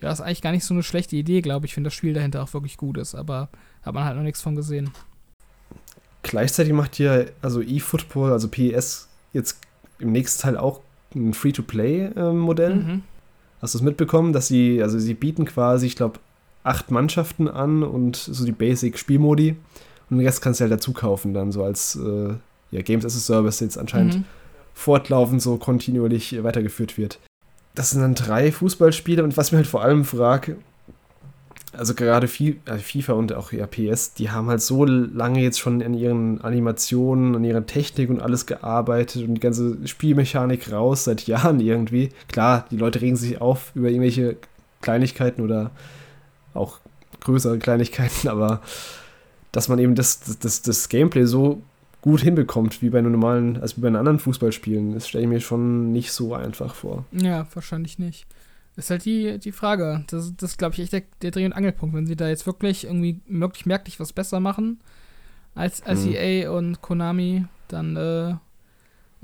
das 0.00 0.20
ist 0.20 0.24
eigentlich 0.24 0.42
gar 0.42 0.52
nicht 0.52 0.64
so 0.64 0.74
eine 0.74 0.82
schlechte 0.82 1.16
Idee, 1.16 1.40
glaube 1.40 1.64
ich, 1.64 1.76
wenn 1.76 1.84
das 1.84 1.94
Spiel 1.94 2.12
dahinter 2.12 2.42
auch 2.42 2.52
wirklich 2.52 2.76
gut 2.76 2.98
ist, 2.98 3.14
aber 3.14 3.48
hat 3.82 3.94
man 3.94 4.04
halt 4.04 4.16
noch 4.16 4.22
nichts 4.22 4.42
von 4.42 4.54
gesehen. 4.54 4.90
Gleichzeitig 6.24 6.72
macht 6.72 6.98
ja 6.98 7.24
also 7.42 7.60
eFootball, 7.60 8.32
also 8.32 8.48
PES, 8.48 9.08
jetzt 9.34 9.58
im 9.98 10.10
nächsten 10.10 10.40
Teil 10.42 10.56
auch 10.56 10.80
ein 11.14 11.34
Free-to-Play-Modell. 11.34 12.74
Mhm. 12.74 13.02
Hast 13.60 13.74
du 13.74 13.78
es 13.78 13.84
mitbekommen, 13.84 14.32
dass 14.32 14.48
sie, 14.48 14.82
also 14.82 14.98
sie 14.98 15.12
bieten 15.12 15.44
quasi, 15.44 15.86
ich 15.86 15.96
glaube, 15.96 16.18
acht 16.62 16.90
Mannschaften 16.90 17.46
an 17.46 17.82
und 17.82 18.16
so 18.16 18.46
die 18.46 18.52
Basic-Spielmodi. 18.52 19.56
Und 20.08 20.18
den 20.18 20.26
Rest 20.26 20.40
kannst 20.40 20.60
du 20.60 20.62
halt 20.62 20.72
dazu 20.72 20.94
kaufen, 20.94 21.34
dann 21.34 21.52
so 21.52 21.62
als 21.62 21.94
äh, 21.96 22.34
ja, 22.70 22.82
Games 22.82 23.04
as 23.04 23.16
a 23.16 23.20
Service 23.20 23.60
jetzt 23.60 23.76
anscheinend 23.78 24.16
mhm. 24.16 24.24
fortlaufend 24.72 25.42
so 25.42 25.58
kontinuierlich 25.58 26.42
weitergeführt 26.42 26.96
wird. 26.96 27.20
Das 27.74 27.90
sind 27.90 28.00
dann 28.00 28.14
drei 28.14 28.50
Fußballspiele 28.50 29.22
und 29.22 29.36
was 29.36 29.52
mir 29.52 29.58
halt 29.58 29.66
vor 29.66 29.82
allem 29.82 30.06
frage, 30.06 30.56
also 31.76 31.94
gerade 31.94 32.26
äh, 32.26 32.78
FIFA 32.78 33.12
und 33.14 33.32
auch 33.32 33.52
ja, 33.52 33.66
PS, 33.66 34.14
die 34.14 34.30
haben 34.30 34.48
halt 34.48 34.60
so 34.60 34.84
lange 34.84 35.42
jetzt 35.42 35.58
schon 35.58 35.82
an 35.82 35.94
ihren 35.94 36.40
Animationen, 36.40 37.36
an 37.36 37.44
ihrer 37.44 37.66
Technik 37.66 38.10
und 38.10 38.20
alles 38.20 38.46
gearbeitet 38.46 39.26
und 39.26 39.34
die 39.34 39.40
ganze 39.40 39.76
Spielmechanik 39.86 40.72
raus 40.72 41.04
seit 41.04 41.22
Jahren 41.26 41.60
irgendwie. 41.60 42.10
Klar, 42.28 42.66
die 42.70 42.76
Leute 42.76 43.00
regen 43.00 43.16
sich 43.16 43.40
auf 43.40 43.72
über 43.74 43.88
irgendwelche 43.88 44.36
Kleinigkeiten 44.80 45.42
oder 45.42 45.70
auch 46.52 46.78
größere 47.20 47.58
Kleinigkeiten, 47.58 48.28
aber 48.28 48.60
dass 49.52 49.68
man 49.68 49.78
eben 49.78 49.94
das, 49.94 50.38
das, 50.40 50.62
das 50.62 50.88
Gameplay 50.88 51.24
so 51.24 51.62
gut 52.02 52.20
hinbekommt, 52.20 52.82
wie 52.82 52.90
bei 52.90 52.98
einem 52.98 53.12
normalen, 53.12 53.56
also 53.60 53.78
wie 53.78 53.80
bei 53.80 53.88
anderen 53.88 54.18
Fußballspielen, 54.18 54.92
das 54.92 55.08
stelle 55.08 55.24
ich 55.24 55.30
mir 55.30 55.40
schon 55.40 55.92
nicht 55.92 56.12
so 56.12 56.34
einfach 56.34 56.74
vor. 56.74 57.06
Ja, 57.12 57.46
wahrscheinlich 57.54 57.98
nicht. 57.98 58.26
Ist 58.76 58.90
halt 58.90 59.04
die, 59.04 59.38
die 59.38 59.52
Frage. 59.52 60.04
Das, 60.08 60.34
das 60.36 60.52
ist, 60.52 60.58
glaube 60.58 60.74
ich, 60.74 60.80
echt 60.80 60.92
der, 60.92 61.02
der 61.22 61.30
Dreh- 61.30 61.46
und 61.46 61.52
Angelpunkt. 61.52 61.94
Wenn 61.94 62.06
sie 62.06 62.16
da 62.16 62.28
jetzt 62.28 62.46
wirklich 62.46 62.84
irgendwie 62.84 63.20
wirklich 63.26 63.66
merklich 63.66 64.00
was 64.00 64.12
besser 64.12 64.40
machen 64.40 64.80
als, 65.54 65.82
als 65.82 66.04
mhm. 66.04 66.14
EA 66.14 66.50
und 66.50 66.82
Konami, 66.82 67.46
dann 67.68 67.96
äh, 67.96 68.34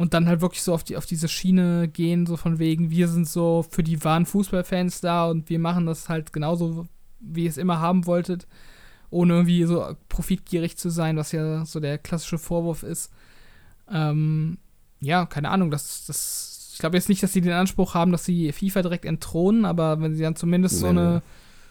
und 0.01 0.14
dann 0.14 0.28
halt 0.28 0.40
wirklich 0.40 0.62
so 0.62 0.72
auf, 0.72 0.82
die, 0.82 0.96
auf 0.96 1.05
diese 1.05 1.28
Schiene 1.28 1.86
gehen, 1.86 2.24
so 2.24 2.38
von 2.38 2.59
wegen, 2.59 2.90
wir 2.90 3.07
sind 3.07 3.28
so 3.28 3.66
für 3.68 3.82
die 3.82 4.03
wahren 4.03 4.24
Fußballfans 4.24 5.03
da 5.03 5.26
und 5.26 5.51
wir 5.51 5.59
machen 5.59 5.84
das 5.84 6.09
halt 6.09 6.32
genauso, 6.32 6.86
wie 7.20 7.44
ihr 7.44 7.51
es 7.51 7.59
immer 7.59 7.80
haben 7.80 8.07
wolltet, 8.07 8.46
ohne 9.11 9.34
irgendwie 9.34 9.64
so 9.64 9.94
profitgierig 10.09 10.78
zu 10.78 10.88
sein, 10.88 11.18
was 11.18 11.32
ja 11.32 11.66
so 11.66 11.80
der 11.80 11.98
klassische 11.98 12.38
Vorwurf 12.38 12.82
ist. 12.82 13.12
Ähm, 13.90 14.57
ja, 15.01 15.26
keine 15.26 15.51
Ahnung, 15.51 15.70
das, 15.70 16.07
das 16.07 16.49
glaube 16.80 16.96
jetzt 16.96 17.08
nicht, 17.08 17.22
dass 17.22 17.32
sie 17.32 17.40
den 17.40 17.52
Anspruch 17.52 17.94
haben, 17.94 18.12
dass 18.12 18.24
sie 18.24 18.52
FIFA 18.52 18.82
direkt 18.82 19.04
entthronen, 19.04 19.64
aber 19.64 20.00
wenn 20.00 20.14
sie 20.14 20.22
dann 20.22 20.36
zumindest 20.36 20.74
nee, 20.76 20.80
so 20.80 20.86
eine 20.88 21.22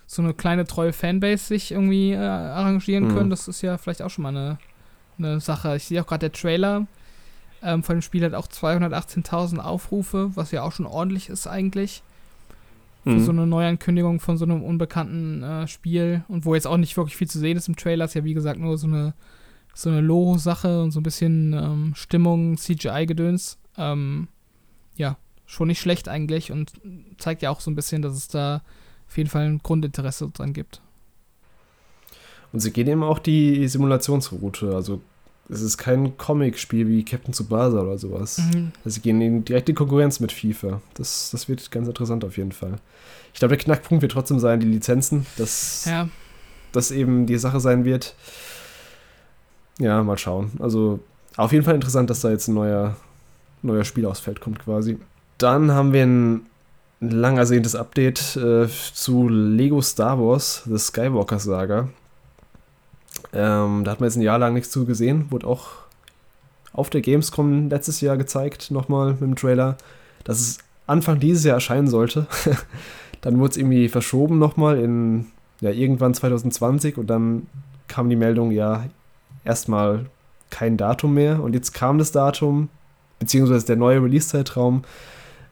so 0.08 0.24
eine 0.24 0.34
kleine 0.34 0.66
treue 0.66 0.92
Fanbase 0.92 1.46
sich 1.46 1.72
irgendwie 1.72 2.14
äh, 2.14 2.18
arrangieren 2.18 3.10
mhm. 3.10 3.16
können, 3.16 3.30
das 3.30 3.48
ist 3.48 3.62
ja 3.62 3.78
vielleicht 3.78 4.02
auch 4.02 4.10
schon 4.10 4.24
mal 4.24 4.30
eine, 4.30 4.58
eine 5.20 5.40
Sache. 5.40 5.76
Ich 5.76 5.84
sehe 5.84 6.02
auch 6.02 6.08
gerade 6.08 6.30
der 6.30 6.32
Trailer 6.32 6.88
ähm, 7.62 7.84
von 7.84 7.98
dem 7.98 8.02
Spiel 8.02 8.24
hat 8.24 8.34
auch 8.34 8.48
218.000 8.48 9.60
Aufrufe, 9.60 10.32
was 10.36 10.52
ja 10.52 10.64
auch 10.64 10.72
schon 10.72 10.88
ordentlich 10.88 11.30
ist 11.30 11.46
eigentlich. 11.46 12.02
Für 13.04 13.12
mhm. 13.12 13.24
so 13.24 13.32
eine 13.32 13.46
Neuankündigung 13.46 14.20
von 14.20 14.38
so 14.38 14.46
einem 14.46 14.64
unbekannten 14.64 15.44
äh, 15.44 15.68
Spiel 15.68 16.24
und 16.28 16.46
wo 16.46 16.56
jetzt 16.56 16.68
auch 16.68 16.78
nicht 16.78 16.98
wirklich 16.98 17.16
viel 17.16 17.30
zu 17.30 17.40
sehen 17.40 17.58
ist 17.58 17.68
im 17.68 17.76
Trailer, 17.76 18.06
ist 18.06 18.14
ja 18.14 18.24
wie 18.24 18.34
gesagt 18.34 18.60
nur 18.60 18.78
so 18.78 18.88
eine 18.88 19.14
so 19.74 19.90
eine 19.90 20.02
Logo-Sache 20.02 20.82
und 20.82 20.92
so 20.92 21.00
ein 21.00 21.04
bisschen 21.04 21.54
ähm, 21.54 21.94
Stimmung, 21.96 22.58
CGI-Gedöns. 22.58 23.58
Ähm, 23.78 24.28
ja, 25.00 25.18
schon 25.48 25.70
nicht 25.70 25.80
schlecht 25.82 26.08
eigentlich 26.08 26.52
und 26.52 26.74
zeigt 27.18 27.42
ja 27.42 27.50
auch 27.50 27.62
so 27.62 27.72
ein 27.72 27.76
bisschen, 27.76 28.04
dass 28.04 28.14
es 28.14 28.28
da 28.28 28.62
auf 29.08 29.18
jeden 29.18 29.30
Fall 29.30 29.46
ein 29.46 29.60
Grundinteresse 29.64 30.30
dran 30.30 30.54
gibt. 30.54 30.82
Und 32.52 32.60
sie 32.60 32.72
gehen 32.72 32.88
eben 32.88 33.04
auch 33.04 33.20
die 33.20 33.68
Simulationsroute. 33.68 34.76
Also 34.76 35.02
es 35.50 35.62
ist 35.62 35.78
kein 35.78 36.18
Comic-Spiel 36.18 36.88
wie 36.88 37.04
Captain 37.04 37.34
Tsubasa 37.34 37.82
oder 37.82 37.98
sowas. 37.98 38.38
Mhm. 38.38 38.72
Also 38.86 38.96
sie 38.96 39.02
gehen 39.02 39.22
in 39.22 39.46
direkte 39.46 39.74
Konkurrenz 39.74 40.20
mit 40.20 40.32
FIFA. 40.32 40.82
Das, 40.94 41.32
das 41.32 41.48
wird 41.48 41.72
ganz 41.72 41.88
interessant 41.88 42.24
auf 42.24 42.38
jeden 42.38 42.52
Fall. 42.52 42.76
Ich 43.34 43.40
glaube, 43.40 43.56
der 43.56 43.64
Knackpunkt 43.64 44.02
wird 44.02 44.12
trotzdem 44.12 44.40
sein, 44.40 44.60
die 44.60 44.68
Lizenzen, 44.68 45.26
dass 45.38 45.86
ja. 45.86 46.10
das 46.72 46.92
eben 46.92 47.26
die 47.26 47.38
Sache 47.38 47.60
sein 47.60 47.86
wird. 47.86 48.16
Ja, 49.80 50.04
mal 50.04 50.18
schauen. 50.18 50.52
Also 50.60 51.00
auf 51.38 51.52
jeden 51.54 51.64
Fall 51.64 51.76
interessant, 51.76 52.10
dass 52.10 52.22
da 52.22 52.30
jetzt 52.30 52.48
ein 52.48 52.56
neuer 52.56 52.98
neuer 53.62 53.84
Spiel 53.84 54.06
aufs 54.06 54.20
Feld 54.20 54.42
kommt 54.42 54.60
quasi. 54.60 54.98
Dann 55.38 55.72
haben 55.72 55.94
wir 55.94 56.04
ein 56.04 56.46
lang 57.00 57.38
ersehntes 57.38 57.76
Update 57.76 58.36
äh, 58.36 58.68
zu 58.68 59.30
Lego 59.30 59.82
Star 59.82 60.20
Wars, 60.20 60.64
The 60.66 60.78
Skywalker 60.78 61.40
Saga. 61.40 61.90
Ähm, 63.34 63.84
da 63.84 63.92
hat 63.92 64.00
man 64.00 64.08
jetzt 64.08 64.18
ein 64.18 64.22
Jahr 64.22 64.40
lang 64.40 64.54
nichts 64.54 64.72
zu 64.72 64.86
gesehen, 64.86 65.32
wurde 65.32 65.48
auch 65.48 65.68
auf 66.74 66.90
der 66.90 67.02
Gamescom 67.02 67.70
letztes 67.70 68.02
Jahr 68.02 68.18
gezeigt, 68.18 68.72
nochmal 68.72 69.12
mit 69.12 69.22
dem 69.22 69.36
Trailer, 69.36 69.78
dass 70.24 70.40
es 70.40 70.58
Anfang 70.88 71.20
dieses 71.20 71.44
Jahr 71.44 71.56
erscheinen 71.56 71.88
sollte. 71.88 72.28
dann 73.22 73.40
wurde 73.40 73.52
es 73.52 73.58
irgendwie 73.58 73.90
verschoben 73.90 74.40
nochmal 74.40 74.80
in 74.80 75.28
ja, 75.62 75.72
irgendwann 75.72 76.14
2020 76.14 76.98
und 76.98 77.08
dann 77.08 77.48
kam 77.88 78.10
die 78.10 78.16
Meldung, 78.16 78.52
ja, 78.52 78.86
erstmal 79.44 80.06
kein 80.50 80.78
Datum 80.78 81.14
mehr 81.14 81.42
und 81.42 81.54
jetzt 81.54 81.74
kam 81.74 81.98
das 81.98 82.12
Datum 82.12 82.70
beziehungsweise 83.20 83.66
der 83.66 83.76
neue 83.76 84.02
Release-Zeitraum. 84.02 84.84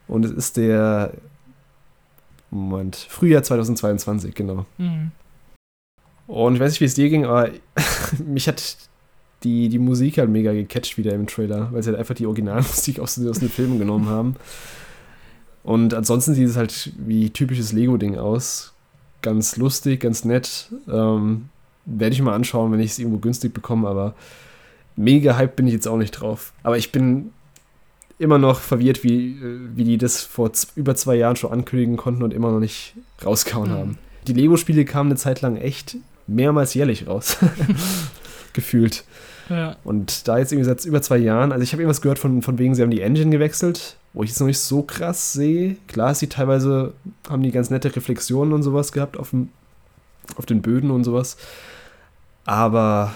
Und 0.07 0.25
es 0.25 0.31
ist 0.31 0.57
der 0.57 1.11
Moment, 2.49 2.95
Frühjahr 2.95 3.43
2022, 3.43 4.33
genau. 4.33 4.65
Mhm. 4.77 5.11
Und 6.27 6.55
ich 6.55 6.59
weiß 6.59 6.71
nicht, 6.71 6.81
wie 6.81 6.85
es 6.85 6.93
dir 6.93 7.09
ging, 7.09 7.25
aber 7.25 7.49
mich 8.25 8.47
hat 8.47 8.77
die, 9.43 9.69
die 9.69 9.79
Musik 9.79 10.17
halt 10.17 10.29
mega 10.29 10.51
gecatcht 10.51 10.97
wieder 10.97 11.13
im 11.13 11.27
Trailer, 11.27 11.71
weil 11.71 11.83
sie 11.83 11.89
halt 11.89 11.99
einfach 11.99 12.15
die 12.15 12.25
Originalmusik 12.25 12.99
aus, 12.99 13.19
aus 13.25 13.39
den 13.39 13.49
Filmen 13.49 13.79
genommen 13.79 14.07
haben. 14.07 14.35
Und 15.63 15.93
ansonsten 15.93 16.33
sieht 16.33 16.47
es 16.47 16.55
halt 16.55 16.93
wie 16.97 17.29
typisches 17.29 17.73
Lego-Ding 17.73 18.17
aus. 18.17 18.73
Ganz 19.21 19.57
lustig, 19.57 19.99
ganz 19.99 20.23
nett. 20.23 20.71
Ähm, 20.89 21.49
Werde 21.85 22.13
ich 22.13 22.21
mal 22.21 22.33
anschauen, 22.33 22.71
wenn 22.71 22.79
ich 22.79 22.91
es 22.91 22.99
irgendwo 22.99 23.19
günstig 23.19 23.53
bekomme, 23.53 23.87
aber 23.87 24.13
mega 24.95 25.37
hype 25.37 25.55
bin 25.55 25.67
ich 25.67 25.73
jetzt 25.73 25.87
auch 25.87 25.97
nicht 25.97 26.11
drauf. 26.11 26.53
Aber 26.63 26.77
ich 26.77 26.91
bin 26.91 27.31
immer 28.19 28.37
noch 28.37 28.61
verwirrt, 28.61 29.03
wie, 29.03 29.37
wie 29.75 29.83
die 29.83 29.97
das 29.97 30.21
vor 30.21 30.51
über 30.75 30.95
zwei 30.95 31.15
Jahren 31.15 31.35
schon 31.35 31.51
ankündigen 31.51 31.97
konnten 31.97 32.23
und 32.23 32.33
immer 32.33 32.51
noch 32.51 32.59
nicht 32.59 32.93
rausgehauen 33.23 33.69
mhm. 33.69 33.75
haben. 33.75 33.97
Die 34.27 34.33
Lego-Spiele 34.33 34.85
kamen 34.85 35.11
eine 35.11 35.17
Zeit 35.17 35.41
lang 35.41 35.57
echt 35.57 35.97
mehrmals 36.25 36.73
jährlich 36.73 37.07
raus. 37.07 37.37
Gefühlt. 38.53 39.03
Ja. 39.49 39.77
Und 39.83 40.27
da 40.27 40.37
jetzt 40.39 40.51
irgendwie 40.51 40.67
seit 40.67 40.83
über 40.85 41.01
zwei 41.01 41.17
Jahren, 41.17 41.51
also 41.51 41.63
ich 41.63 41.71
habe 41.71 41.81
irgendwas 41.81 42.01
gehört 42.01 42.19
von, 42.19 42.41
von 42.41 42.57
wegen, 42.57 42.75
sie 42.75 42.81
haben 42.81 42.91
die 42.91 43.01
Engine 43.01 43.29
gewechselt, 43.29 43.95
wo 44.13 44.23
ich 44.23 44.31
es 44.31 44.39
noch 44.39 44.47
nicht 44.47 44.59
so 44.59 44.81
krass 44.81 45.33
sehe. 45.33 45.77
Klar, 45.87 46.15
sie 46.15 46.27
teilweise 46.27 46.93
haben 47.29 47.43
die 47.43 47.51
ganz 47.51 47.69
nette 47.69 47.95
Reflexionen 47.95 48.53
und 48.53 48.63
sowas 48.63 48.91
gehabt 48.91 49.15
auf, 49.15 49.29
dem, 49.29 49.49
auf 50.35 50.45
den 50.45 50.61
Böden 50.61 50.91
und 50.91 51.03
sowas. 51.03 51.37
Aber 52.45 53.13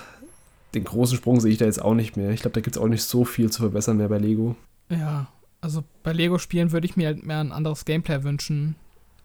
den 0.73 0.83
großen 0.83 1.17
Sprung 1.17 1.41
sehe 1.41 1.51
ich 1.51 1.57
da 1.57 1.65
jetzt 1.65 1.81
auch 1.81 1.95
nicht 1.95 2.15
mehr. 2.15 2.29
Ich 2.31 2.41
glaube, 2.41 2.53
da 2.53 2.61
gibt 2.61 2.75
es 2.75 2.81
auch 2.81 2.87
nicht 2.87 3.03
so 3.03 3.25
viel 3.25 3.49
zu 3.49 3.61
verbessern 3.61 3.97
mehr 3.97 4.09
bei 4.09 4.19
Lego. 4.19 4.55
Ja, 4.91 5.27
also 5.61 5.83
bei 6.03 6.13
Lego-Spielen 6.13 6.71
würde 6.71 6.85
ich 6.85 6.95
mir 6.95 7.07
halt 7.07 7.25
mehr 7.25 7.39
ein 7.39 7.51
anderes 7.51 7.85
Gameplay 7.85 8.23
wünschen. 8.23 8.75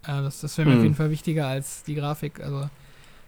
Äh, 0.04 0.22
das 0.22 0.40
das 0.40 0.56
wäre 0.56 0.68
mir 0.68 0.74
hm. 0.74 0.78
auf 0.78 0.84
jeden 0.84 0.94
Fall 0.94 1.10
wichtiger 1.10 1.46
als 1.46 1.82
die 1.82 1.94
Grafik. 1.94 2.40
Also 2.40 2.68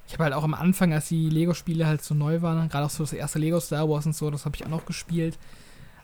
ich 0.06 0.14
habe 0.14 0.24
halt 0.24 0.34
auch 0.34 0.44
am 0.44 0.54
Anfang, 0.54 0.92
als 0.92 1.08
die 1.08 1.28
Lego-Spiele 1.28 1.86
halt 1.86 2.02
so 2.02 2.14
neu 2.14 2.40
waren, 2.40 2.68
gerade 2.68 2.86
auch 2.86 2.90
so 2.90 3.02
das 3.02 3.12
erste 3.12 3.38
Lego 3.38 3.60
Star 3.60 3.88
Wars 3.88 4.06
und 4.06 4.16
so, 4.16 4.30
das 4.30 4.46
habe 4.46 4.56
ich 4.56 4.64
auch 4.64 4.70
noch 4.70 4.86
gespielt. 4.86 5.38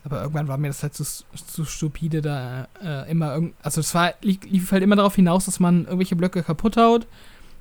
Aber 0.04 0.20
irgendwann 0.20 0.48
war 0.48 0.58
mir 0.58 0.68
das 0.68 0.82
halt 0.82 0.92
zu, 0.92 1.04
zu 1.04 1.64
stupide, 1.64 2.20
da 2.20 2.68
äh, 2.82 3.10
immer 3.10 3.32
irgend. 3.32 3.54
Also 3.62 3.80
es 3.80 3.94
war, 3.94 4.12
lief 4.20 4.70
halt 4.70 4.82
immer 4.82 4.96
darauf 4.96 5.14
hinaus, 5.14 5.46
dass 5.46 5.60
man 5.60 5.84
irgendwelche 5.84 6.16
Blöcke 6.16 6.42
kaputt 6.42 6.76
haut 6.76 7.06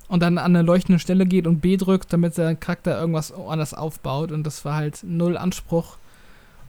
und 0.09 0.21
dann 0.21 0.37
an 0.37 0.53
eine 0.53 0.61
leuchtende 0.61 0.99
Stelle 0.99 1.25
geht 1.25 1.47
und 1.47 1.61
B 1.61 1.77
drückt, 1.77 2.11
damit 2.11 2.37
der 2.37 2.55
Charakter 2.55 2.99
irgendwas 2.99 3.31
anders 3.31 3.73
aufbaut. 3.73 4.33
Und 4.33 4.43
das 4.43 4.65
war 4.65 4.75
halt 4.75 4.99
null 5.03 5.37
Anspruch. 5.37 5.97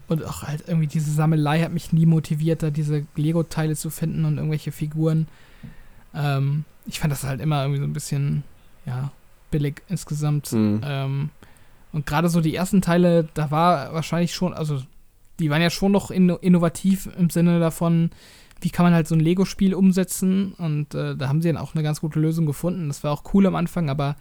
Und 0.07 0.25
auch 0.25 0.43
halt 0.43 0.65
irgendwie 0.67 0.87
diese 0.87 1.11
Sammelei 1.11 1.63
hat 1.63 1.73
mich 1.73 1.93
nie 1.93 2.07
motiviert, 2.07 2.63
da 2.63 2.71
diese 2.71 3.07
Lego-Teile 3.17 3.75
zu 3.75 3.91
finden 3.91 4.25
und 4.25 4.37
irgendwelche 4.37 4.73
Figuren. 4.73 5.27
Ähm, 6.15 6.65
ich 6.87 7.01
fand 7.01 7.13
das 7.13 7.25
halt 7.25 7.41
immer 7.41 7.63
irgendwie 7.63 7.81
so 7.81 7.87
ein 7.87 7.93
bisschen, 7.93 8.45
ja, 8.87 9.13
billig 9.51 9.83
insgesamt. 9.89 10.53
Mhm. 10.53 10.81
Ähm, 10.85 11.31
und 11.93 12.07
gerade 12.07 12.29
so 12.29 12.41
die 12.41 12.55
ersten 12.55 12.83
Teile, 12.83 13.29
da 13.35 13.51
war 13.51 13.95
wahrscheinlich 13.95 14.35
schon, 14.35 14.53
also 14.53 14.83
die 15.39 15.51
waren 15.51 15.63
ja 15.63 15.71
schon 15.71 15.93
noch 15.93 16.11
in, 16.11 16.29
innovativ 16.29 17.09
im 17.19 17.31
Sinne 17.31 17.61
davon, 17.61 18.11
wie 18.61 18.71
kann 18.71 18.85
man 18.85 18.95
halt 18.95 19.09
so 19.09 19.15
ein 19.15 19.21
Lego-Spiel 19.21 19.75
umsetzen. 19.75 20.53
Und 20.55 20.95
äh, 20.95 21.17
da 21.17 21.29
haben 21.29 21.41
sie 21.41 21.49
dann 21.49 21.57
auch 21.57 21.75
eine 21.75 21.83
ganz 21.83 22.01
gute 22.01 22.21
Lösung 22.21 22.47
gefunden. 22.47 22.89
Das 22.89 23.05
war 23.05 23.13
auch 23.13 23.23
cool 23.33 23.47
am 23.47 23.55
Anfang, 23.55 23.91
aber 23.91 24.17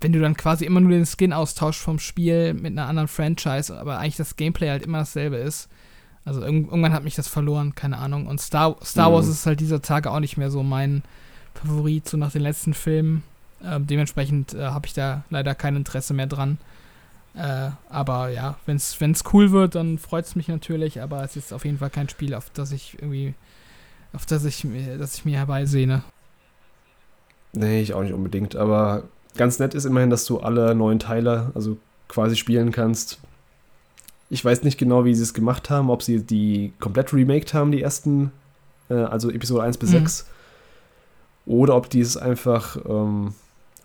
wenn 0.00 0.12
du 0.12 0.20
dann 0.20 0.36
quasi 0.36 0.64
immer 0.64 0.80
nur 0.80 0.92
den 0.92 1.06
Skin 1.06 1.32
austauschst 1.32 1.82
vom 1.82 1.98
Spiel 1.98 2.54
mit 2.54 2.72
einer 2.72 2.86
anderen 2.86 3.08
Franchise, 3.08 3.76
aber 3.78 3.98
eigentlich 3.98 4.16
das 4.16 4.36
Gameplay 4.36 4.68
halt 4.70 4.82
immer 4.82 4.98
dasselbe 4.98 5.36
ist. 5.36 5.68
Also 6.24 6.42
irgendwann 6.42 6.92
hat 6.92 7.04
mich 7.04 7.14
das 7.14 7.28
verloren, 7.28 7.74
keine 7.74 7.98
Ahnung. 7.98 8.26
Und 8.26 8.40
Star, 8.40 8.76
Star 8.84 9.12
Wars 9.12 9.26
mhm. 9.26 9.32
ist 9.32 9.46
halt 9.46 9.60
dieser 9.60 9.82
Tage 9.82 10.10
auch 10.10 10.20
nicht 10.20 10.36
mehr 10.36 10.50
so 10.50 10.62
mein, 10.62 11.02
Favorit, 11.54 12.08
so 12.08 12.16
nach 12.16 12.32
den 12.32 12.42
letzten 12.42 12.74
Filmen. 12.74 13.22
Ähm, 13.62 13.86
dementsprechend 13.86 14.54
äh, 14.54 14.66
habe 14.66 14.86
ich 14.86 14.94
da 14.94 15.24
leider 15.30 15.54
kein 15.54 15.76
Interesse 15.76 16.14
mehr 16.14 16.26
dran. 16.26 16.58
Äh, 17.34 17.70
aber 17.88 18.30
ja, 18.30 18.56
wenn 18.66 18.76
es 18.76 19.24
cool 19.32 19.52
wird, 19.52 19.74
dann 19.74 19.98
freut 19.98 20.24
es 20.24 20.34
mich 20.34 20.48
natürlich, 20.48 21.00
aber 21.00 21.22
es 21.22 21.36
ist 21.36 21.52
auf 21.52 21.64
jeden 21.64 21.78
Fall 21.78 21.90
kein 21.90 22.08
Spiel, 22.08 22.34
auf 22.34 22.50
das 22.50 22.72
ich 22.72 22.94
irgendwie, 22.94 23.34
auf 24.12 24.26
das 24.26 24.44
ich, 24.44 24.66
das 24.98 25.18
ich 25.18 25.24
mir 25.24 25.36
herbeisehne. 25.36 26.02
Nee, 27.52 27.82
ich 27.82 27.94
auch 27.94 28.02
nicht 28.02 28.14
unbedingt, 28.14 28.56
aber 28.56 29.04
ganz 29.36 29.58
nett 29.58 29.74
ist 29.74 29.84
immerhin, 29.84 30.10
dass 30.10 30.24
du 30.24 30.40
alle 30.40 30.74
neuen 30.74 30.98
Teile, 30.98 31.50
also 31.54 31.76
quasi 32.08 32.36
spielen 32.36 32.72
kannst. 32.72 33.18
Ich 34.28 34.44
weiß 34.44 34.62
nicht 34.62 34.78
genau, 34.78 35.04
wie 35.04 35.14
sie 35.14 35.22
es 35.22 35.34
gemacht 35.34 35.70
haben, 35.70 35.90
ob 35.90 36.02
sie 36.02 36.22
die 36.22 36.72
komplett 36.78 37.12
remaked 37.12 37.54
haben, 37.54 37.72
die 37.72 37.82
ersten, 37.82 38.32
äh, 38.88 38.94
also 38.94 39.30
Episode 39.30 39.62
1 39.62 39.78
bis 39.78 39.90
mhm. 39.90 39.98
6, 39.98 40.26
oder 41.46 41.76
ob 41.76 41.90
die 41.90 42.00
es 42.00 42.16
einfach 42.16 42.76
ähm, 42.88 43.34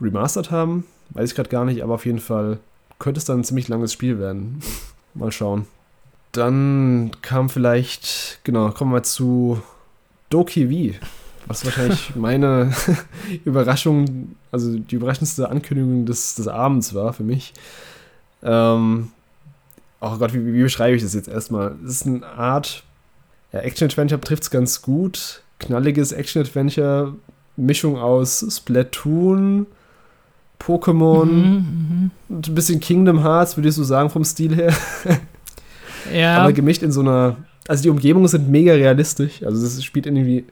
remastered 0.02 0.52
haben, 0.52 0.86
weiß 1.12 1.30
ich 1.32 1.36
gerade 1.36 1.50
gar 1.50 1.66
nicht, 1.66 1.84
aber 1.84 1.96
auf 1.96 2.06
jeden 2.06 2.20
Fall 2.20 2.60
könnte 3.00 3.18
es 3.18 3.26
dann 3.26 3.40
ein 3.40 3.44
ziemlich 3.44 3.68
langes 3.68 3.94
Spiel 3.94 4.20
werden. 4.20 4.60
mal 5.16 5.32
schauen. 5.32 5.66
Dann 6.32 7.12
kam 7.22 7.50
vielleicht, 7.50 8.42
genau, 8.44 8.72
kommen 8.72 8.94
wir 8.94 9.04
zu 9.04 9.62
Doki 10.30 10.68
V. 10.94 11.00
Was 11.48 11.64
wahrscheinlich 11.66 12.16
meine 12.16 12.74
Überraschung, 13.46 14.36
also 14.52 14.78
die 14.78 14.96
überraschendste 14.96 15.50
Ankündigung 15.50 16.06
des, 16.06 16.36
des 16.36 16.48
Abends 16.48 16.94
war 16.94 17.14
für 17.14 17.24
mich. 17.24 17.54
Ähm, 18.44 19.10
oh 20.02 20.18
Gott, 20.18 20.34
wie, 20.34 20.54
wie 20.54 20.64
beschreibe 20.64 20.96
ich 20.96 21.04
das 21.04 21.14
jetzt 21.14 21.28
erstmal? 21.28 21.76
Es 21.86 21.92
ist 21.92 22.08
eine 22.08 22.26
Art, 22.26 22.84
ja, 23.52 23.60
Action-Adventure 23.60 24.22
trifft 24.22 24.44
es 24.44 24.52
ganz 24.52 24.82
gut. 24.82 25.42
Knalliges 25.60 26.12
Action-Adventure, 26.12 27.14
Mischung 27.56 27.98
aus 27.98 28.46
Splatoon, 28.50 29.68
Pokémon, 30.60 31.26
mhm, 31.26 32.12
mhm, 32.30 32.38
ein 32.48 32.56
bisschen 32.56 32.80
Kingdom 32.80 33.24
Hearts, 33.24 33.56
würde 33.56 33.70
ich 33.70 33.76
so 33.76 33.84
sagen, 33.84 34.10
vom 34.10 34.24
Stil 34.24 34.56
her. 34.56 34.74
ja. 36.14 36.38
Aber 36.38 36.54
gemischt 36.54 36.84
in 36.84 36.92
so 36.92 37.02
einer. 37.02 37.38
Also 37.68 37.84
die 37.84 37.90
Umgebungen 37.90 38.28
sind 38.28 38.50
mega 38.50 38.74
realistisch. 38.74 39.44
Also 39.44 39.66
es 39.66 39.84
spielt 39.84 40.06
irgendwie. 40.06 40.46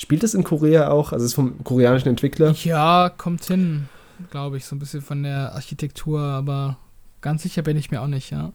Spielt 0.00 0.24
es 0.24 0.32
in 0.32 0.44
Korea 0.44 0.88
auch? 0.88 1.12
Also 1.12 1.26
es 1.26 1.32
ist 1.32 1.34
vom 1.34 1.62
koreanischen 1.62 2.08
Entwickler? 2.08 2.52
Ja, 2.64 3.10
kommt 3.14 3.44
hin, 3.44 3.86
glaube 4.30 4.56
ich, 4.56 4.64
so 4.64 4.74
ein 4.74 4.78
bisschen 4.78 5.02
von 5.02 5.22
der 5.22 5.52
Architektur, 5.54 6.22
aber 6.22 6.78
ganz 7.20 7.42
sicher 7.42 7.60
bin 7.60 7.76
ich 7.76 7.90
mir 7.90 8.00
auch 8.00 8.06
nicht, 8.06 8.30
ja. 8.30 8.50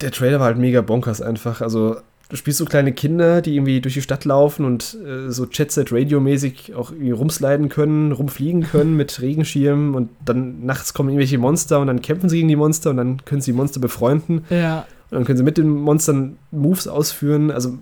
Der 0.00 0.10
Trailer 0.10 0.40
war 0.40 0.46
halt 0.46 0.58
mega 0.58 0.80
bonkers 0.80 1.22
einfach. 1.22 1.60
Also 1.60 1.98
du 2.28 2.34
spielst 2.34 2.58
so 2.58 2.64
kleine 2.64 2.92
Kinder, 2.92 3.40
die 3.40 3.54
irgendwie 3.54 3.80
durch 3.80 3.94
die 3.94 4.02
Stadt 4.02 4.24
laufen 4.24 4.64
und 4.64 4.96
äh, 5.06 5.30
so 5.30 5.46
Jet-Set-Radio-mäßig 5.46 6.74
auch 6.74 6.90
irgendwie 6.90 7.12
rumsliden 7.12 7.68
können, 7.68 8.10
rumfliegen 8.10 8.64
können 8.64 8.96
mit 8.96 9.20
Regenschirmen 9.20 9.94
und 9.94 10.10
dann 10.24 10.66
nachts 10.66 10.92
kommen 10.92 11.10
irgendwelche 11.10 11.38
Monster 11.38 11.78
und 11.78 11.86
dann 11.86 12.02
kämpfen 12.02 12.28
sie 12.28 12.38
gegen 12.38 12.48
die 12.48 12.56
Monster 12.56 12.90
und 12.90 12.96
dann 12.96 13.24
können 13.24 13.40
sie 13.40 13.52
die 13.52 13.56
Monster 13.56 13.78
befreunden. 13.78 14.44
Ja. 14.50 14.86
Und 15.10 15.18
dann 15.18 15.24
können 15.24 15.38
sie 15.38 15.44
mit 15.44 15.56
den 15.56 15.68
Monstern 15.68 16.36
Moves 16.50 16.88
ausführen. 16.88 17.52
Also 17.52 17.78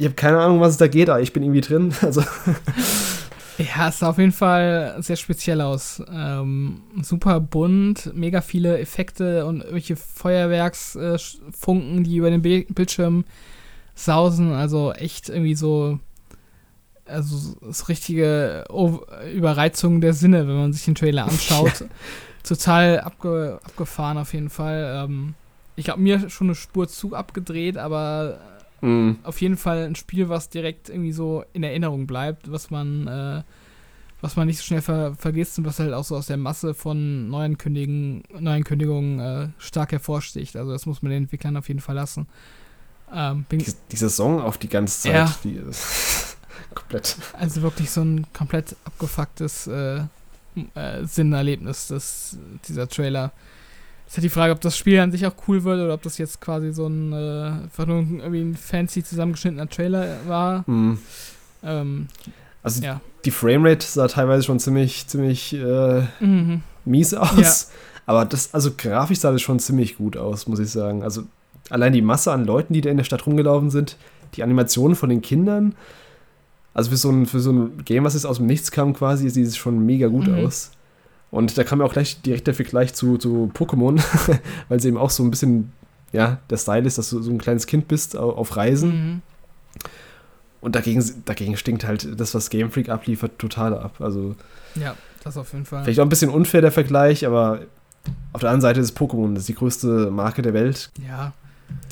ich 0.00 0.06
habe 0.06 0.14
keine 0.14 0.38
Ahnung, 0.38 0.60
was 0.60 0.72
es 0.72 0.76
da 0.78 0.88
geht, 0.88 1.10
aber 1.10 1.20
ich 1.20 1.34
bin 1.34 1.42
irgendwie 1.42 1.60
drin. 1.60 1.94
Also 2.02 2.22
Ja, 3.58 3.88
es 3.88 3.98
sah 3.98 4.08
auf 4.08 4.16
jeden 4.16 4.32
Fall 4.32 4.96
sehr 5.00 5.16
speziell 5.16 5.60
aus. 5.60 6.02
Ähm, 6.10 6.80
super 7.02 7.38
bunt, 7.38 8.10
mega 8.14 8.40
viele 8.40 8.78
Effekte 8.78 9.44
und 9.44 9.58
irgendwelche 9.58 9.96
Feuerwerksfunken, 9.96 11.98
äh, 11.98 12.02
die 12.02 12.16
über 12.16 12.30
den 12.30 12.40
Bildschirm 12.40 13.26
sausen. 13.94 14.54
Also 14.54 14.94
echt 14.94 15.28
irgendwie 15.28 15.54
so, 15.54 16.00
also 17.04 17.54
so 17.70 17.84
richtige 17.84 18.64
Überreizung 19.34 20.00
der 20.00 20.14
Sinne, 20.14 20.48
wenn 20.48 20.56
man 20.56 20.72
sich 20.72 20.86
den 20.86 20.94
Trailer 20.94 21.26
anschaut. 21.26 21.84
Total 22.42 23.00
abge 23.00 23.60
abgefahren 23.62 24.16
auf 24.16 24.32
jeden 24.32 24.48
Fall. 24.48 25.04
Ähm, 25.04 25.34
ich 25.76 25.90
habe 25.90 26.00
mir 26.00 26.30
schon 26.30 26.46
eine 26.46 26.54
Spur 26.54 26.88
zu 26.88 27.14
abgedreht, 27.14 27.76
aber 27.76 28.38
mhm. 28.80 29.18
auf 29.22 29.40
jeden 29.40 29.56
Fall 29.56 29.84
ein 29.84 29.94
Spiel, 29.94 30.28
was 30.28 30.48
direkt 30.48 30.88
irgendwie 30.88 31.12
so 31.12 31.44
in 31.52 31.62
Erinnerung 31.62 32.06
bleibt, 32.06 32.50
was 32.50 32.70
man, 32.70 33.06
äh, 33.06 33.42
was 34.20 34.36
man 34.36 34.46
nicht 34.46 34.58
so 34.58 34.64
schnell 34.64 34.82
ver 34.82 35.14
vergisst 35.14 35.58
und 35.58 35.64
was 35.64 35.78
halt 35.78 35.92
auch 35.92 36.04
so 36.04 36.16
aus 36.16 36.26
der 36.26 36.36
Masse 36.36 36.74
von 36.74 37.28
neuen, 37.28 37.58
Kündigen, 37.58 38.22
neuen 38.38 38.64
Kündigungen 38.64 39.20
äh, 39.20 39.48
stark 39.58 39.92
hervorsticht. 39.92 40.56
Also 40.56 40.72
das 40.72 40.86
muss 40.86 41.02
man 41.02 41.10
den 41.10 41.24
Entwicklern 41.24 41.56
auf 41.56 41.68
jeden 41.68 41.80
Fall 41.80 41.94
lassen. 41.94 42.26
Ähm, 43.12 43.44
die, 43.50 43.64
diese 43.90 44.08
Song 44.10 44.40
auf 44.40 44.58
die 44.58 44.68
ganze 44.68 45.02
Zeit, 45.02 45.14
ja. 45.14 45.34
die 45.42 45.54
ist 45.54 46.36
komplett. 46.74 47.16
Also 47.32 47.62
wirklich 47.62 47.90
so 47.90 48.02
ein 48.02 48.26
komplett 48.32 48.76
abgefucktes 48.84 49.66
äh, 49.66 50.02
äh, 50.74 51.04
Sinnerlebnis, 51.04 51.88
das, 51.88 52.36
dieser 52.68 52.88
Trailer. 52.88 53.32
Ist 54.10 54.16
ja 54.16 54.22
die 54.22 54.28
Frage, 54.28 54.52
ob 54.52 54.60
das 54.60 54.76
Spiel 54.76 54.98
an 54.98 55.12
sich 55.12 55.24
auch 55.24 55.34
cool 55.46 55.62
wird 55.62 55.78
oder 55.78 55.94
ob 55.94 56.02
das 56.02 56.18
jetzt 56.18 56.40
quasi 56.40 56.72
so 56.72 56.88
ein 56.88 57.12
äh, 57.12 57.62
einfach 57.62 57.86
nur 57.86 57.98
irgendwie 57.98 58.40
ein 58.40 58.56
fancy 58.56 59.04
zusammengeschnittener 59.04 59.68
Trailer 59.68 60.16
war. 60.26 60.64
Mhm. 60.66 60.98
Ähm, 61.62 62.08
also 62.60 62.82
ja. 62.82 63.00
die 63.24 63.30
Framerate 63.30 63.86
sah 63.86 64.08
teilweise 64.08 64.42
schon 64.42 64.58
ziemlich, 64.58 65.06
ziemlich 65.06 65.54
äh, 65.54 66.02
mhm. 66.18 66.62
mies 66.84 67.14
aus. 67.14 67.68
Ja. 67.70 67.76
Aber 68.06 68.24
das, 68.24 68.52
also 68.52 68.72
grafisch 68.76 69.20
sah 69.20 69.30
das 69.30 69.42
schon 69.42 69.60
ziemlich 69.60 69.96
gut 69.96 70.16
aus, 70.16 70.48
muss 70.48 70.58
ich 70.58 70.70
sagen. 70.70 71.04
Also 71.04 71.22
allein 71.68 71.92
die 71.92 72.02
Masse 72.02 72.32
an 72.32 72.44
Leuten, 72.44 72.74
die 72.74 72.80
da 72.80 72.90
in 72.90 72.96
der 72.96 73.04
Stadt 73.04 73.24
rumgelaufen 73.26 73.70
sind, 73.70 73.96
die 74.34 74.42
Animationen 74.42 74.96
von 74.96 75.08
den 75.08 75.22
Kindern. 75.22 75.76
Also 76.74 76.90
für 76.90 76.96
so 76.96 77.10
ein, 77.10 77.26
für 77.26 77.38
so 77.38 77.52
ein 77.52 77.84
Game, 77.84 78.02
was 78.02 78.14
jetzt 78.14 78.26
aus 78.26 78.38
dem 78.38 78.46
Nichts 78.46 78.72
kam, 78.72 78.92
quasi, 78.92 79.30
sieht 79.30 79.46
es 79.46 79.56
schon 79.56 79.86
mega 79.86 80.08
gut 80.08 80.26
mhm. 80.26 80.44
aus. 80.44 80.72
Und 81.30 81.56
da 81.56 81.64
kam 81.64 81.80
ja 81.80 81.86
auch 81.86 81.92
gleich 81.92 82.22
direkt 82.22 82.46
der 82.46 82.54
Vergleich 82.54 82.94
zu, 82.94 83.16
zu 83.16 83.50
Pokémon, 83.54 84.02
weil 84.68 84.78
es 84.78 84.84
eben 84.84 84.96
auch 84.96 85.10
so 85.10 85.22
ein 85.22 85.30
bisschen, 85.30 85.72
ja, 86.12 86.38
der 86.50 86.56
Style 86.56 86.86
ist, 86.86 86.98
dass 86.98 87.10
du 87.10 87.22
so 87.22 87.30
ein 87.30 87.38
kleines 87.38 87.66
Kind 87.66 87.88
bist 87.88 88.16
auf 88.16 88.56
Reisen. 88.56 88.90
Mhm. 88.90 89.22
Und 90.60 90.74
dagegen, 90.74 91.02
dagegen 91.24 91.56
stinkt 91.56 91.84
halt 91.84 92.20
das, 92.20 92.34
was 92.34 92.50
Game 92.50 92.70
Freak 92.70 92.88
abliefert, 92.88 93.38
total 93.38 93.74
ab. 93.78 94.00
Also. 94.00 94.34
Ja, 94.74 94.94
das 95.22 95.36
auf 95.36 95.52
jeden 95.52 95.64
Fall. 95.64 95.84
Vielleicht 95.84 96.00
auch 96.00 96.04
ein 96.04 96.10
bisschen 96.10 96.30
unfair 96.30 96.60
der 96.60 96.72
Vergleich, 96.72 97.26
aber 97.26 97.60
auf 98.32 98.40
der 98.40 98.50
anderen 98.50 98.60
Seite 98.60 98.80
ist 98.80 98.98
Pokémon, 98.98 99.34
das 99.34 99.42
ist 99.42 99.48
die 99.48 99.54
größte 99.54 100.10
Marke 100.10 100.42
der 100.42 100.52
Welt. 100.52 100.90
Ja. 101.06 101.32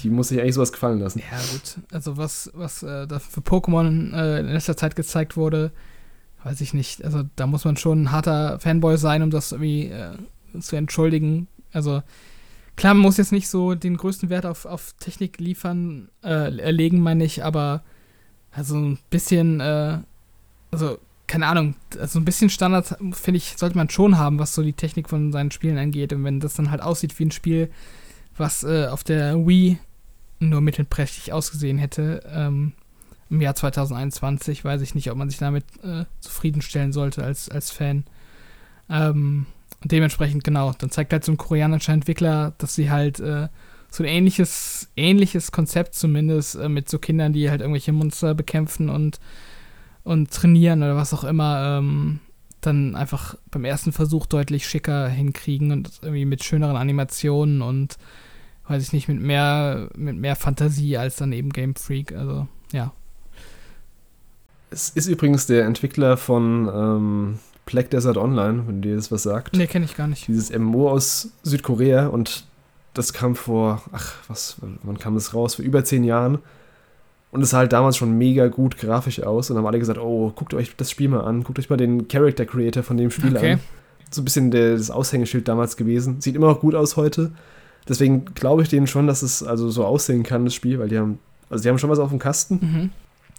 Die 0.01 0.11
muss 0.11 0.29
sich 0.29 0.41
eigentlich 0.41 0.55
sowas 0.55 0.73
gefallen 0.73 0.99
lassen. 0.99 1.21
Ja, 1.21 1.39
gut. 1.53 1.85
Also, 1.93 2.17
was, 2.17 2.51
was 2.55 2.83
äh, 2.83 3.07
da 3.07 3.21
für 3.21 3.41
Pokémon 3.41 4.13
äh, 4.13 4.41
in 4.41 4.47
letzter 4.47 4.77
Zeit 4.77 4.97
gezeigt 4.97 5.37
wurde, 5.37 5.71
weiß 6.49 6.61
ich 6.63 6.73
nicht. 6.73 7.05
Also, 7.05 7.25
da 7.37 7.47
muss 7.47 7.65
man 7.65 7.77
schon 7.77 8.03
ein 8.03 8.13
harter 8.13 8.59
Fanboy 8.59 8.97
sein, 8.97 9.23
um 9.23 9.31
das 9.31 9.53
irgendwie 9.53 9.89
äh, 9.89 10.17
zu 10.59 10.77
entschuldigen. 10.77 11.47
Also, 11.73 12.03
klar, 12.77 12.95
man 12.95 13.03
muss 13.03 13.19
jetzt 13.19 13.33
nicht 13.33 13.49
so 13.49 13.75
den 13.75 13.99
größten 13.99 14.31
Wert 14.31 14.47
auf, 14.47 14.65
auf 14.65 14.95
Technik 14.99 15.39
liefern, 15.39 16.09
äh, 16.25 16.59
erlegen, 16.59 17.01
meine 17.01 17.25
ich, 17.25 17.45
aber 17.45 17.83
also 18.51 18.77
ein 18.77 18.99
bisschen, 19.11 19.61
äh, 19.61 19.99
also 20.71 20.99
keine 21.27 21.47
Ahnung, 21.47 21.75
also 22.01 22.19
ein 22.19 22.25
bisschen 22.25 22.49
Standard, 22.49 22.97
finde 23.13 23.37
ich, 23.37 23.55
sollte 23.59 23.77
man 23.77 23.91
schon 23.91 24.17
haben, 24.17 24.39
was 24.39 24.55
so 24.55 24.63
die 24.63 24.73
Technik 24.73 25.11
von 25.11 25.31
seinen 25.33 25.51
Spielen 25.51 25.77
angeht. 25.77 26.15
Und 26.15 26.25
wenn 26.25 26.41
das 26.41 26.55
dann 26.55 26.71
halt 26.71 26.81
aussieht 26.81 27.19
wie 27.19 27.27
ein 27.27 27.31
Spiel, 27.31 27.71
was 28.39 28.65
äh, 28.65 28.87
auf 28.87 29.05
der 29.05 29.47
Wii 29.47 29.79
nur 30.41 30.63
mittelprächtig 30.63 31.35
ausgesehen 31.35 31.77
hätte, 31.77 32.23
ähm, 32.33 32.73
im 33.31 33.41
Jahr 33.41 33.55
2021, 33.55 34.65
weiß 34.65 34.81
ich 34.81 34.95
nicht, 34.95 35.11
ob 35.11 35.19
man 35.19 35.29
sich 35.29 35.39
damit 35.39 35.65
äh, 35.83 36.05
zufriedenstellen 36.21 36.93
sollte 36.93 37.23
als, 37.23 37.49
als 37.49 37.71
Fan. 37.71 38.05
Ähm, 38.89 39.47
dementsprechend, 39.85 40.45
genau, 40.45 40.73
dann 40.79 40.91
zeigt 40.91 41.13
halt 41.13 41.25
so 41.25 41.33
ein 41.33 41.37
koreanischer 41.37 41.93
Entwickler, 41.93 42.55
dass 42.59 42.75
sie 42.75 42.91
halt 42.91 43.21
äh, 43.21 43.49
so 43.91 44.03
ein 44.03 44.09
ähnliches, 44.09 44.91
ähnliches 44.97 45.53
Konzept 45.53 45.95
zumindest 45.95 46.57
äh, 46.57 46.69
mit 46.69 46.89
so 46.89 46.99
Kindern, 46.99 47.33
die 47.33 47.51
halt 47.51 47.61
irgendwelche 47.61 47.93
Monster 47.93 48.35
bekämpfen 48.35 48.89
und, 48.89 49.19
und 50.05 50.31
trainieren 50.31 50.83
oder 50.83 50.97
was 50.97 51.15
auch 51.15 51.25
immer, 51.25 51.79
ähm, 51.79 52.21
dann 52.61 52.97
einfach 52.97 53.37
beim 53.51 53.65
ersten 53.65 53.93
Versuch 53.93 54.27
deutlich 54.27 54.67
schicker 54.67 55.09
hinkriegen 55.09 55.71
und 55.71 56.01
irgendwie 56.03 56.25
mit 56.25 56.45
schöneren 56.45 56.77
Animationen 56.77 57.63
und 57.63 57.97
weiß 58.67 58.83
ich 58.83 58.93
nicht, 58.93 59.09
mit 59.09 59.21
mehr, 59.21 59.89
mit 59.97 60.17
mehr 60.17 60.37
Fantasie 60.37 60.99
als 60.99 61.17
dann 61.17 61.33
eben 61.33 61.51
Game 61.51 61.75
Freak. 61.75 62.13
Also, 62.13 62.49
ja. 62.73 62.93
Es 64.71 64.91
ist 64.91 65.07
übrigens 65.07 65.47
der 65.47 65.65
Entwickler 65.65 66.17
von 66.17 66.69
ähm, 66.73 67.39
Black 67.67 67.91
Desert 67.91 68.17
Online, 68.17 68.65
wenn 68.67 68.83
dir 68.83 68.97
das 68.97 69.11
was 69.11 69.23
sagt. 69.23 69.57
Nee, 69.57 69.67
kenne 69.67 69.85
ich 69.85 69.97
gar 69.97 70.07
nicht. 70.07 70.27
Dieses 70.29 70.57
MMO 70.57 70.91
aus 70.91 71.31
Südkorea 71.43 72.07
und 72.07 72.45
das 72.95 73.13
kam 73.13 73.37
vor, 73.37 73.83
ach, 73.93 74.15
was, 74.29 74.57
wann 74.83 74.99
kam 74.99 75.15
das 75.15 75.35
raus? 75.35 75.57
Vor 75.57 75.65
über 75.65 75.85
zehn 75.85 76.05
Jahren. 76.05 76.39
Und 77.31 77.43
es 77.43 77.51
sah 77.51 77.59
halt 77.59 77.73
damals 77.73 77.97
schon 77.97 78.17
mega 78.17 78.49
gut 78.49 78.79
grafisch 78.79 79.23
aus. 79.23 79.51
Und 79.51 79.55
dann 79.55 79.65
haben 79.65 79.69
alle 79.69 79.79
gesagt, 79.79 79.99
oh, 79.99 80.33
guckt 80.35 80.55
euch 80.55 80.75
das 80.77 80.91
Spiel 80.91 81.09
mal 81.09 81.21
an. 81.21 81.45
Guckt 81.45 81.59
euch 81.59 81.69
mal 81.69 81.77
den 81.77 82.09
Character 82.09 82.47
Creator 82.47 82.83
von 82.83 82.97
dem 82.97 83.11
Spiel 83.11 83.37
okay. 83.37 83.53
an. 83.53 83.61
So 84.11 84.23
ein 84.23 84.25
bisschen 84.25 84.51
das 84.51 84.91
Aushängeschild 84.91 85.47
damals 85.47 85.77
gewesen. 85.77 86.23
Sieht 86.23 86.35
immer 86.35 86.47
noch 86.47 86.61
gut 86.61 86.75
aus 86.75 86.97
heute. 86.97 87.33
Deswegen 87.87 88.25
glaube 88.35 88.63
ich 88.63 88.69
denen 88.69 88.87
schon, 88.87 89.07
dass 89.07 89.23
es 89.23 89.43
also 89.43 89.71
so 89.71 89.85
aussehen 89.85 90.23
kann, 90.23 90.45
das 90.45 90.55
Spiel, 90.55 90.79
weil 90.79 90.89
die 90.89 90.99
haben, 90.99 91.19
also 91.51 91.63
die 91.63 91.69
haben 91.69 91.79
schon 91.79 91.91
was 91.91 91.99
auf 91.99 92.11
dem 92.11 92.19
Kasten. 92.19 92.59
Mhm. 92.61 92.91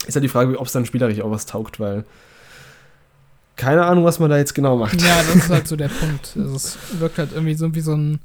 Ist 0.07 0.15
halt 0.15 0.23
die 0.23 0.29
Frage, 0.29 0.57
ob 0.59 0.67
es 0.67 0.73
dann 0.73 0.85
spielerisch 0.85 1.21
auch 1.21 1.31
was 1.31 1.45
taugt, 1.45 1.79
weil 1.79 2.05
keine 3.59 3.85
Ahnung, 3.85 4.05
was 4.05 4.19
man 4.19 4.29
da 4.29 4.37
jetzt 4.37 4.55
genau 4.55 4.77
macht. 4.77 5.01
Ja, 5.01 5.21
das 5.21 5.35
ist 5.35 5.49
halt 5.49 5.67
so 5.67 5.75
der 5.75 5.89
Punkt. 5.89 6.33
Also 6.37 6.55
es 6.55 6.77
wirkt 6.97 7.17
halt 7.17 7.33
irgendwie 7.33 7.55
so 7.55 7.75
wie 7.75 7.81
so 7.81 7.93
ein. 7.93 8.19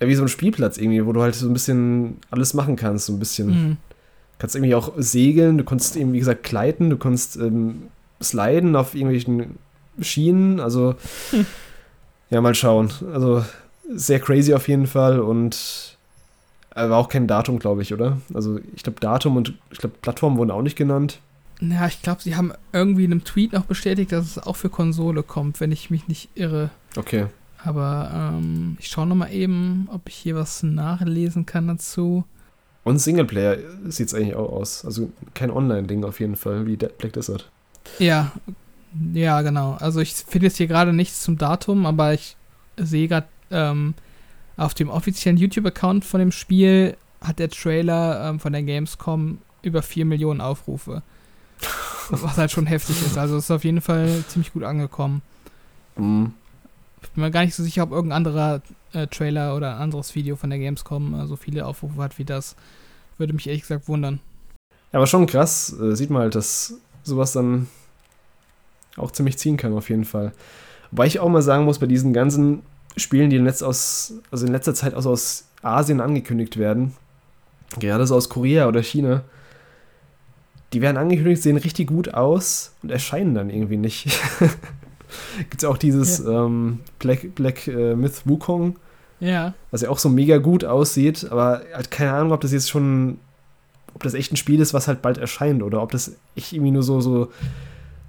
Ja, 0.00 0.08
wie 0.08 0.14
so 0.14 0.22
ein 0.22 0.28
Spielplatz 0.28 0.78
irgendwie, 0.78 1.06
wo 1.06 1.12
du 1.12 1.22
halt 1.22 1.34
so 1.34 1.46
ein 1.46 1.52
bisschen 1.52 2.16
alles 2.30 2.54
machen 2.54 2.74
kannst. 2.76 3.06
So 3.06 3.12
ein 3.12 3.18
bisschen. 3.20 3.46
Mhm. 3.48 3.76
Kannst 4.38 4.56
irgendwie 4.56 4.74
auch 4.74 4.92
segeln, 4.96 5.58
du 5.58 5.64
kannst 5.64 5.96
eben, 5.96 6.12
wie 6.12 6.18
gesagt, 6.18 6.42
gleiten, 6.42 6.90
du 6.90 6.96
kannst 6.96 7.36
ähm, 7.36 7.84
sliden 8.22 8.74
auf 8.74 8.94
irgendwelchen 8.94 9.58
Schienen. 10.00 10.60
Also, 10.60 10.94
hm. 11.30 11.46
ja, 12.30 12.40
mal 12.40 12.54
schauen. 12.54 12.90
Also, 13.12 13.44
sehr 13.94 14.18
crazy 14.18 14.54
auf 14.54 14.66
jeden 14.66 14.86
Fall 14.86 15.20
und 15.20 15.98
aber 16.70 16.96
auch 16.96 17.08
kein 17.08 17.26
Datum, 17.26 17.58
glaube 17.58 17.82
ich, 17.82 17.92
oder? 17.92 18.18
Also, 18.32 18.60
ich 18.74 18.82
glaube, 18.82 19.00
Datum 19.00 19.36
und 19.36 19.54
ich 19.70 19.78
glaube, 19.78 19.96
Plattform 20.00 20.36
wurden 20.36 20.50
auch 20.50 20.62
nicht 20.62 20.76
genannt. 20.76 21.20
Ja, 21.60 21.86
ich 21.86 22.00
glaube, 22.00 22.22
sie 22.22 22.36
haben 22.36 22.52
irgendwie 22.72 23.04
in 23.04 23.12
einem 23.12 23.24
Tweet 23.24 23.52
noch 23.52 23.66
bestätigt, 23.66 24.12
dass 24.12 24.24
es 24.24 24.38
auch 24.38 24.56
für 24.56 24.70
Konsole 24.70 25.22
kommt, 25.22 25.60
wenn 25.60 25.72
ich 25.72 25.90
mich 25.90 26.08
nicht 26.08 26.30
irre. 26.34 26.70
Okay. 26.96 27.26
Aber 27.62 28.10
ähm, 28.14 28.76
ich 28.80 28.88
schaue 28.88 29.06
nochmal 29.06 29.32
eben, 29.32 29.88
ob 29.92 30.08
ich 30.08 30.14
hier 30.14 30.34
was 30.34 30.62
nachlesen 30.62 31.44
kann 31.44 31.68
dazu. 31.68 32.24
Und 32.84 32.98
Singleplayer 32.98 33.58
sieht 33.86 34.08
es 34.08 34.14
eigentlich 34.14 34.34
auch 34.34 34.50
aus. 34.50 34.86
Also 34.86 35.12
kein 35.34 35.50
Online-Ding 35.50 36.04
auf 36.04 36.20
jeden 36.20 36.36
Fall, 36.36 36.66
wie 36.66 36.76
Black 36.76 37.12
Desert. 37.12 37.50
Ja, 37.98 38.32
ja, 39.12 39.42
genau. 39.42 39.76
Also 39.78 40.00
ich 40.00 40.14
finde 40.14 40.46
jetzt 40.46 40.56
hier 40.56 40.66
gerade 40.66 40.92
nichts 40.94 41.22
zum 41.22 41.36
Datum, 41.36 41.84
aber 41.84 42.14
ich 42.14 42.36
sehe 42.76 43.08
gerade 43.08 43.26
ähm, 43.50 43.94
auf 44.60 44.74
dem 44.74 44.90
offiziellen 44.90 45.38
YouTube-Account 45.38 46.04
von 46.04 46.20
dem 46.20 46.32
Spiel 46.32 46.96
hat 47.22 47.38
der 47.38 47.48
Trailer 47.48 48.28
ähm, 48.28 48.40
von 48.40 48.52
der 48.52 48.62
Gamescom 48.62 49.38
über 49.62 49.82
4 49.82 50.04
Millionen 50.04 50.42
Aufrufe. 50.42 51.02
Was 52.10 52.36
halt 52.36 52.50
schon 52.50 52.66
heftig 52.66 53.00
ist. 53.00 53.16
Also 53.16 53.38
ist 53.38 53.50
auf 53.50 53.64
jeden 53.64 53.80
Fall 53.80 54.22
ziemlich 54.28 54.52
gut 54.52 54.62
angekommen. 54.62 55.22
Mhm. 55.96 56.34
Ich 57.02 57.08
bin 57.10 57.24
mir 57.24 57.30
gar 57.30 57.44
nicht 57.44 57.54
so 57.54 57.62
sicher, 57.62 57.84
ob 57.84 57.92
irgendein 57.92 58.18
anderer 58.18 58.60
äh, 58.92 59.06
Trailer 59.06 59.56
oder 59.56 59.76
ein 59.76 59.82
anderes 59.82 60.14
Video 60.14 60.36
von 60.36 60.50
der 60.50 60.58
Gamescom 60.58 61.18
äh, 61.18 61.26
so 61.26 61.36
viele 61.36 61.64
Aufrufe 61.64 62.02
hat 62.02 62.18
wie 62.18 62.24
das. 62.26 62.54
Würde 63.16 63.32
mich 63.32 63.46
ehrlich 63.46 63.62
gesagt 63.62 63.88
wundern. 63.88 64.20
Ja, 64.92 64.98
aber 64.98 65.06
schon 65.06 65.26
krass. 65.26 65.74
Äh, 65.80 65.96
sieht 65.96 66.10
man 66.10 66.22
halt, 66.22 66.34
dass 66.34 66.74
sowas 67.02 67.32
dann 67.32 67.66
auch 68.98 69.10
ziemlich 69.10 69.38
ziehen 69.38 69.56
kann, 69.56 69.72
auf 69.72 69.88
jeden 69.88 70.04
Fall. 70.04 70.32
Wobei 70.90 71.06
ich 71.06 71.18
auch 71.18 71.30
mal 71.30 71.40
sagen 71.40 71.64
muss, 71.64 71.78
bei 71.78 71.86
diesen 71.86 72.12
ganzen 72.12 72.62
Spielen, 72.96 73.30
die 73.30 73.36
in, 73.36 73.44
letzt 73.44 73.62
aus, 73.62 74.14
also 74.30 74.46
in 74.46 74.52
letzter 74.52 74.74
Zeit 74.74 74.94
aus, 74.94 75.06
aus 75.06 75.44
Asien 75.62 76.00
angekündigt 76.00 76.56
werden, 76.56 76.94
gerade 77.78 78.06
so 78.06 78.16
aus 78.16 78.28
Korea 78.28 78.66
oder 78.68 78.82
China, 78.82 79.22
die 80.72 80.80
werden 80.80 80.96
angekündigt, 80.96 81.42
sehen 81.42 81.56
richtig 81.56 81.88
gut 81.88 82.14
aus 82.14 82.74
und 82.82 82.90
erscheinen 82.90 83.34
dann 83.34 83.50
irgendwie 83.50 83.76
nicht. 83.76 84.06
Gibt 85.38 85.62
es 85.62 85.64
auch 85.64 85.76
dieses 85.76 86.18
ja. 86.18 86.46
ähm, 86.46 86.80
Black, 86.98 87.34
Black 87.34 87.66
äh, 87.66 87.94
Myth 87.96 88.22
Wukong. 88.24 88.76
Ja. 89.18 89.54
Was 89.70 89.82
ja 89.82 89.90
auch 89.90 89.98
so 89.98 90.08
mega 90.08 90.38
gut 90.38 90.64
aussieht, 90.64 91.26
aber 91.30 91.62
halt 91.74 91.90
keine 91.90 92.12
Ahnung, 92.12 92.32
ob 92.32 92.40
das 92.40 92.52
jetzt 92.52 92.70
schon, 92.70 93.18
ob 93.94 94.02
das 94.02 94.14
echt 94.14 94.32
ein 94.32 94.36
Spiel 94.36 94.60
ist, 94.60 94.72
was 94.72 94.88
halt 94.88 95.02
bald 95.02 95.18
erscheint 95.18 95.62
oder 95.62 95.82
ob 95.82 95.92
das 95.92 96.16
echt 96.36 96.52
irgendwie 96.52 96.70
nur 96.70 96.82
so, 96.82 97.00
so, 97.00 97.30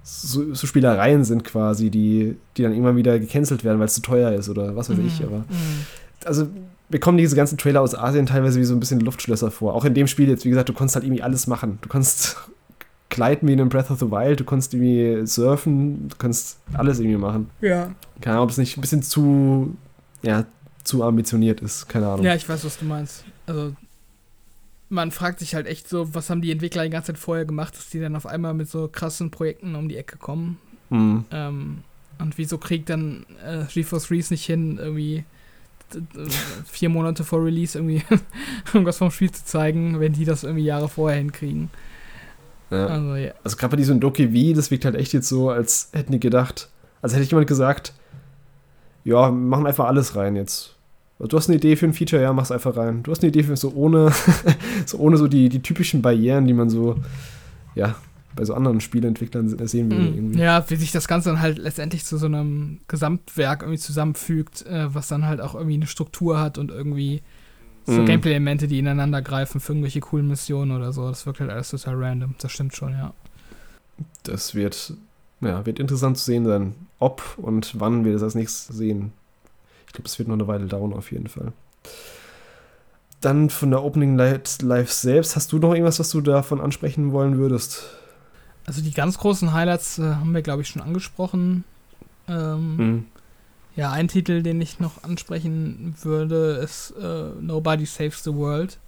so, 0.02 0.54
so 0.54 0.66
Spielereien 0.66 1.24
sind 1.24 1.44
quasi, 1.44 1.90
die, 1.90 2.36
die 2.56 2.62
dann 2.62 2.72
irgendwann 2.72 2.96
wieder 2.96 3.18
gecancelt 3.18 3.64
werden, 3.64 3.78
weil 3.78 3.86
es 3.86 3.94
zu 3.94 4.02
teuer 4.02 4.32
ist 4.32 4.48
oder 4.48 4.74
was 4.74 4.90
weiß 4.90 4.96
mhm. 4.96 5.06
ich. 5.06 5.22
Aber 5.22 5.38
mhm. 5.38 5.86
also 6.24 6.48
mir 6.88 7.00
kommen 7.00 7.18
diese 7.18 7.36
ganzen 7.36 7.56
Trailer 7.56 7.80
aus 7.80 7.94
Asien 7.94 8.26
teilweise 8.26 8.60
wie 8.60 8.64
so 8.64 8.74
ein 8.74 8.80
bisschen 8.80 9.00
Luftschlösser 9.00 9.50
vor. 9.50 9.74
Auch 9.74 9.84
in 9.84 9.94
dem 9.94 10.06
Spiel 10.06 10.28
jetzt, 10.28 10.44
wie 10.44 10.50
gesagt, 10.50 10.68
du 10.68 10.72
konntest 10.72 10.96
halt 10.96 11.04
irgendwie 11.04 11.22
alles 11.22 11.46
machen. 11.46 11.78
Du 11.80 11.88
konntest 11.88 12.36
gleiten 13.08 13.46
wie 13.46 13.52
in 13.52 13.60
einem 13.60 13.68
Breath 13.68 13.90
of 13.90 13.98
the 13.98 14.10
Wild, 14.10 14.40
du 14.40 14.44
konntest 14.44 14.74
irgendwie 14.74 15.26
surfen, 15.26 16.08
du 16.08 16.16
kannst 16.16 16.58
alles 16.72 16.98
irgendwie 16.98 17.18
machen. 17.18 17.50
Ja. 17.60 17.90
Keine 18.20 18.36
Ahnung, 18.36 18.44
ob 18.44 18.50
es 18.50 18.58
nicht 18.58 18.76
ein 18.76 18.80
bisschen 18.80 19.02
zu, 19.02 19.76
ja, 20.22 20.46
zu 20.84 21.02
ambitioniert 21.02 21.60
ist, 21.60 21.88
keine 21.88 22.08
Ahnung. 22.08 22.24
Ja, 22.24 22.34
ich 22.34 22.48
weiß, 22.48 22.64
was 22.64 22.78
du 22.78 22.84
meinst. 22.84 23.24
Also, 23.46 23.74
man 24.92 25.10
fragt 25.10 25.38
sich 25.38 25.54
halt 25.54 25.66
echt 25.66 25.88
so, 25.88 26.14
was 26.14 26.28
haben 26.28 26.42
die 26.42 26.52
Entwickler 26.52 26.84
die 26.84 26.90
ganze 26.90 27.12
Zeit 27.12 27.18
vorher 27.18 27.46
gemacht, 27.46 27.74
dass 27.74 27.88
die 27.88 27.98
dann 27.98 28.14
auf 28.14 28.26
einmal 28.26 28.52
mit 28.52 28.68
so 28.68 28.88
krassen 28.88 29.30
Projekten 29.30 29.74
um 29.74 29.88
die 29.88 29.96
Ecke 29.96 30.18
kommen. 30.18 30.58
Mhm. 30.90 31.24
Ähm, 31.30 31.78
und 32.18 32.36
wieso 32.36 32.58
kriegt 32.58 32.90
dann 32.90 33.24
äh, 33.44 33.64
GeForce 33.72 34.10
Reese 34.10 34.34
nicht 34.34 34.44
hin, 34.44 34.76
irgendwie 34.78 35.24
vier 36.66 36.90
Monate 36.90 37.24
vor 37.24 37.42
Release 37.42 37.76
irgendwie 37.76 38.02
irgendwas 38.74 38.98
vom 38.98 39.10
Spiel 39.10 39.30
zu 39.30 39.44
zeigen, 39.46 39.98
wenn 39.98 40.12
die 40.12 40.26
das 40.26 40.44
irgendwie 40.44 40.64
Jahre 40.64 40.90
vorher 40.90 41.18
hinkriegen. 41.18 41.70
Ja. 42.70 42.86
Also, 42.86 43.16
ja. 43.16 43.32
also 43.42 43.56
gerade 43.56 43.70
bei 43.70 43.76
diesem 43.78 43.98
Doki 43.98 44.28
V, 44.28 44.54
das 44.54 44.70
wirkt 44.70 44.84
halt 44.84 44.94
echt 44.94 45.14
jetzt 45.14 45.28
so, 45.28 45.48
als 45.48 45.88
hätten 45.92 46.12
die 46.12 46.20
gedacht, 46.20 46.68
als 47.00 47.14
hätte 47.14 47.24
jemand 47.24 47.46
gesagt, 47.46 47.94
ja, 49.04 49.30
machen 49.30 49.66
einfach 49.66 49.86
alles 49.86 50.16
rein 50.16 50.36
jetzt. 50.36 50.76
Du 51.28 51.36
hast 51.36 51.48
eine 51.48 51.56
Idee 51.56 51.76
für 51.76 51.86
ein 51.86 51.92
Feature, 51.92 52.22
ja, 52.22 52.32
mach's 52.32 52.50
einfach 52.50 52.76
rein. 52.76 53.02
Du 53.02 53.10
hast 53.10 53.22
eine 53.22 53.28
Idee 53.28 53.44
für 53.44 53.56
so 53.56 53.72
ohne, 53.74 54.12
so 54.86 54.98
ohne 54.98 55.16
so 55.16 55.28
die, 55.28 55.48
die 55.48 55.62
typischen 55.62 56.02
Barrieren, 56.02 56.46
die 56.46 56.52
man 56.52 56.68
so, 56.68 56.96
ja, 57.74 57.94
bei 58.34 58.44
so 58.44 58.54
anderen 58.54 58.80
Spieleentwicklern 58.80 59.48
sehen 59.68 59.90
will. 59.90 59.98
Mhm. 59.98 60.14
Irgendwie. 60.14 60.38
Ja, 60.40 60.64
wie 60.68 60.76
sich 60.76 60.90
das 60.90 61.06
Ganze 61.06 61.30
dann 61.30 61.40
halt 61.40 61.58
letztendlich 61.58 62.04
zu 62.04 62.16
so 62.16 62.26
einem 62.26 62.80
Gesamtwerk 62.88 63.62
irgendwie 63.62 63.78
zusammenfügt, 63.78 64.66
äh, 64.66 64.92
was 64.94 65.08
dann 65.08 65.26
halt 65.26 65.40
auch 65.40 65.54
irgendwie 65.54 65.74
eine 65.74 65.86
Struktur 65.86 66.40
hat 66.40 66.58
und 66.58 66.70
irgendwie 66.70 67.22
so 67.84 68.00
mhm. 68.00 68.06
Gameplay-Elemente, 68.06 68.68
die 68.68 68.78
ineinander 68.78 69.22
greifen 69.22 69.60
für 69.60 69.72
irgendwelche 69.72 70.00
coolen 70.00 70.28
Missionen 70.28 70.72
oder 70.72 70.92
so. 70.92 71.08
Das 71.08 71.26
wirkt 71.26 71.40
halt 71.40 71.50
alles 71.50 71.70
total 71.70 71.96
random. 71.96 72.34
Das 72.40 72.52
stimmt 72.52 72.74
schon, 72.74 72.92
ja. 72.92 73.12
Das 74.22 74.54
wird, 74.54 74.94
ja, 75.40 75.66
wird 75.66 75.78
interessant 75.78 76.18
zu 76.18 76.24
sehen 76.24 76.44
sein, 76.44 76.74
ob 76.98 77.22
und 77.38 77.78
wann 77.78 78.04
wir 78.04 78.12
das 78.12 78.22
als 78.22 78.34
nächstes 78.34 78.76
sehen. 78.76 79.12
Ich 79.92 79.96
glaube, 79.96 80.08
es 80.08 80.18
wird 80.18 80.26
noch 80.28 80.36
eine 80.36 80.48
Weile 80.48 80.64
dauern, 80.64 80.94
auf 80.94 81.12
jeden 81.12 81.28
Fall. 81.28 81.52
Dann 83.20 83.50
von 83.50 83.70
der 83.70 83.84
Opening 83.84 84.16
Live 84.16 84.90
selbst, 84.90 85.36
hast 85.36 85.52
du 85.52 85.58
noch 85.58 85.74
irgendwas, 85.74 86.00
was 86.00 86.08
du 86.08 86.22
davon 86.22 86.62
ansprechen 86.62 87.12
wollen 87.12 87.36
würdest? 87.36 87.90
Also 88.64 88.80
die 88.80 88.92
ganz 88.92 89.18
großen 89.18 89.52
Highlights 89.52 89.98
äh, 89.98 90.14
haben 90.14 90.32
wir, 90.32 90.40
glaube 90.40 90.62
ich, 90.62 90.68
schon 90.68 90.80
angesprochen. 90.80 91.64
Ähm, 92.26 92.76
mhm. 92.76 93.04
Ja, 93.76 93.92
ein 93.92 94.08
Titel, 94.08 94.42
den 94.42 94.62
ich 94.62 94.80
noch 94.80 95.04
ansprechen 95.04 95.94
würde, 96.00 96.60
ist 96.64 96.94
äh, 96.98 97.30
Nobody 97.38 97.84
Saves 97.84 98.24
the 98.24 98.32
World. 98.32 98.78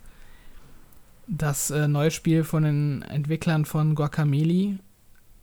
Das 1.27 1.71
äh, 1.71 1.87
neue 1.87 2.11
Spiel 2.11 2.45
von 2.45 2.63
den 2.63 3.03
Entwicklern 3.03 3.67
von 3.67 3.95
Guacamole. 3.95 4.79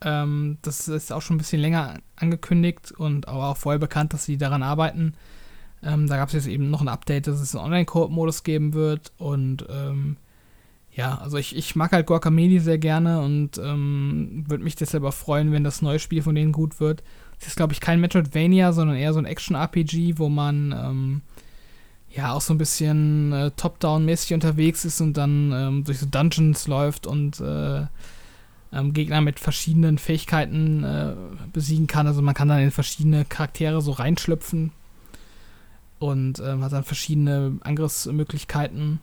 Ähm, 0.00 0.58
das 0.62 0.88
ist 0.88 1.12
auch 1.12 1.22
schon 1.22 1.36
ein 1.36 1.38
bisschen 1.38 1.60
länger 1.60 2.00
angekündigt 2.16 2.90
und 2.90 3.28
auch 3.28 3.56
vorher 3.56 3.78
bekannt, 3.78 4.12
dass 4.12 4.24
sie 4.24 4.38
daran 4.38 4.64
arbeiten. 4.64 5.14
Ähm, 5.82 6.06
da 6.06 6.16
gab 6.16 6.28
es 6.28 6.34
jetzt 6.34 6.46
eben 6.46 6.70
noch 6.70 6.80
ein 6.80 6.88
Update, 6.88 7.26
dass 7.26 7.40
es 7.40 7.54
einen 7.54 7.64
Online-Koop-Modus 7.64 8.44
geben 8.44 8.72
wird. 8.72 9.12
Und 9.18 9.66
ähm, 9.68 10.16
ja, 10.94 11.18
also 11.18 11.38
ich, 11.38 11.56
ich 11.56 11.74
mag 11.74 11.92
halt 11.92 12.06
Guacamole 12.06 12.60
sehr 12.60 12.78
gerne 12.78 13.20
und 13.20 13.58
ähm, 13.58 14.44
würde 14.46 14.62
mich 14.62 14.76
deshalb 14.76 15.04
auch 15.04 15.14
freuen, 15.14 15.50
wenn 15.50 15.64
das 15.64 15.82
neue 15.82 15.98
Spiel 15.98 16.22
von 16.22 16.34
denen 16.34 16.52
gut 16.52 16.80
wird. 16.80 17.02
Es 17.40 17.48
ist, 17.48 17.56
glaube 17.56 17.72
ich, 17.72 17.80
kein 17.80 18.00
Metroidvania, 18.00 18.72
sondern 18.72 18.96
eher 18.96 19.12
so 19.12 19.18
ein 19.18 19.24
Action-RPG, 19.24 20.18
wo 20.18 20.28
man 20.28 20.72
ähm, 20.72 21.22
ja 22.10 22.32
auch 22.32 22.42
so 22.42 22.54
ein 22.54 22.58
bisschen 22.58 23.32
äh, 23.32 23.50
top-down-mäßig 23.56 24.34
unterwegs 24.34 24.84
ist 24.84 25.00
und 25.00 25.16
dann 25.16 25.52
ähm, 25.52 25.84
durch 25.84 25.98
so 25.98 26.06
Dungeons 26.06 26.68
läuft 26.68 27.06
und 27.06 27.40
äh, 27.40 27.86
ähm, 28.72 28.92
Gegner 28.92 29.22
mit 29.22 29.40
verschiedenen 29.40 29.98
Fähigkeiten 29.98 30.84
äh, 30.84 31.14
besiegen 31.52 31.86
kann. 31.86 32.06
Also 32.06 32.22
man 32.22 32.34
kann 32.34 32.48
dann 32.48 32.60
in 32.60 32.70
verschiedene 32.70 33.24
Charaktere 33.24 33.80
so 33.80 33.92
reinschlüpfen 33.92 34.72
und 36.02 36.40
ähm, 36.40 36.64
hat 36.64 36.72
dann 36.72 36.82
verschiedene 36.82 37.58
Angriffsmöglichkeiten. 37.60 39.00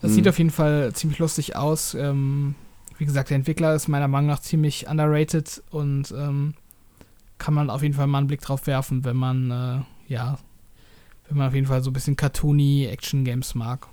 Das 0.00 0.12
mhm. 0.12 0.14
sieht 0.14 0.28
auf 0.28 0.38
jeden 0.38 0.50
Fall 0.50 0.92
ziemlich 0.94 1.18
lustig 1.18 1.56
aus. 1.56 1.94
Ähm, 1.94 2.54
wie 2.96 3.06
gesagt, 3.06 3.30
der 3.30 3.36
Entwickler 3.36 3.74
ist 3.74 3.88
meiner 3.88 4.06
Meinung 4.06 4.28
nach 4.28 4.38
ziemlich 4.38 4.86
underrated 4.88 5.62
und 5.70 6.12
ähm, 6.12 6.54
kann 7.38 7.54
man 7.54 7.70
auf 7.70 7.82
jeden 7.82 7.94
Fall 7.94 8.06
mal 8.06 8.18
einen 8.18 8.28
Blick 8.28 8.40
drauf 8.40 8.68
werfen, 8.68 9.04
wenn 9.04 9.16
man, 9.16 9.50
äh, 9.50 10.12
ja, 10.12 10.38
wenn 11.28 11.38
man 11.38 11.48
auf 11.48 11.54
jeden 11.54 11.66
Fall 11.66 11.82
so 11.82 11.90
ein 11.90 11.94
bisschen 11.94 12.14
cartoony 12.14 12.86
Action-Games 12.86 13.56
mag. 13.56 13.88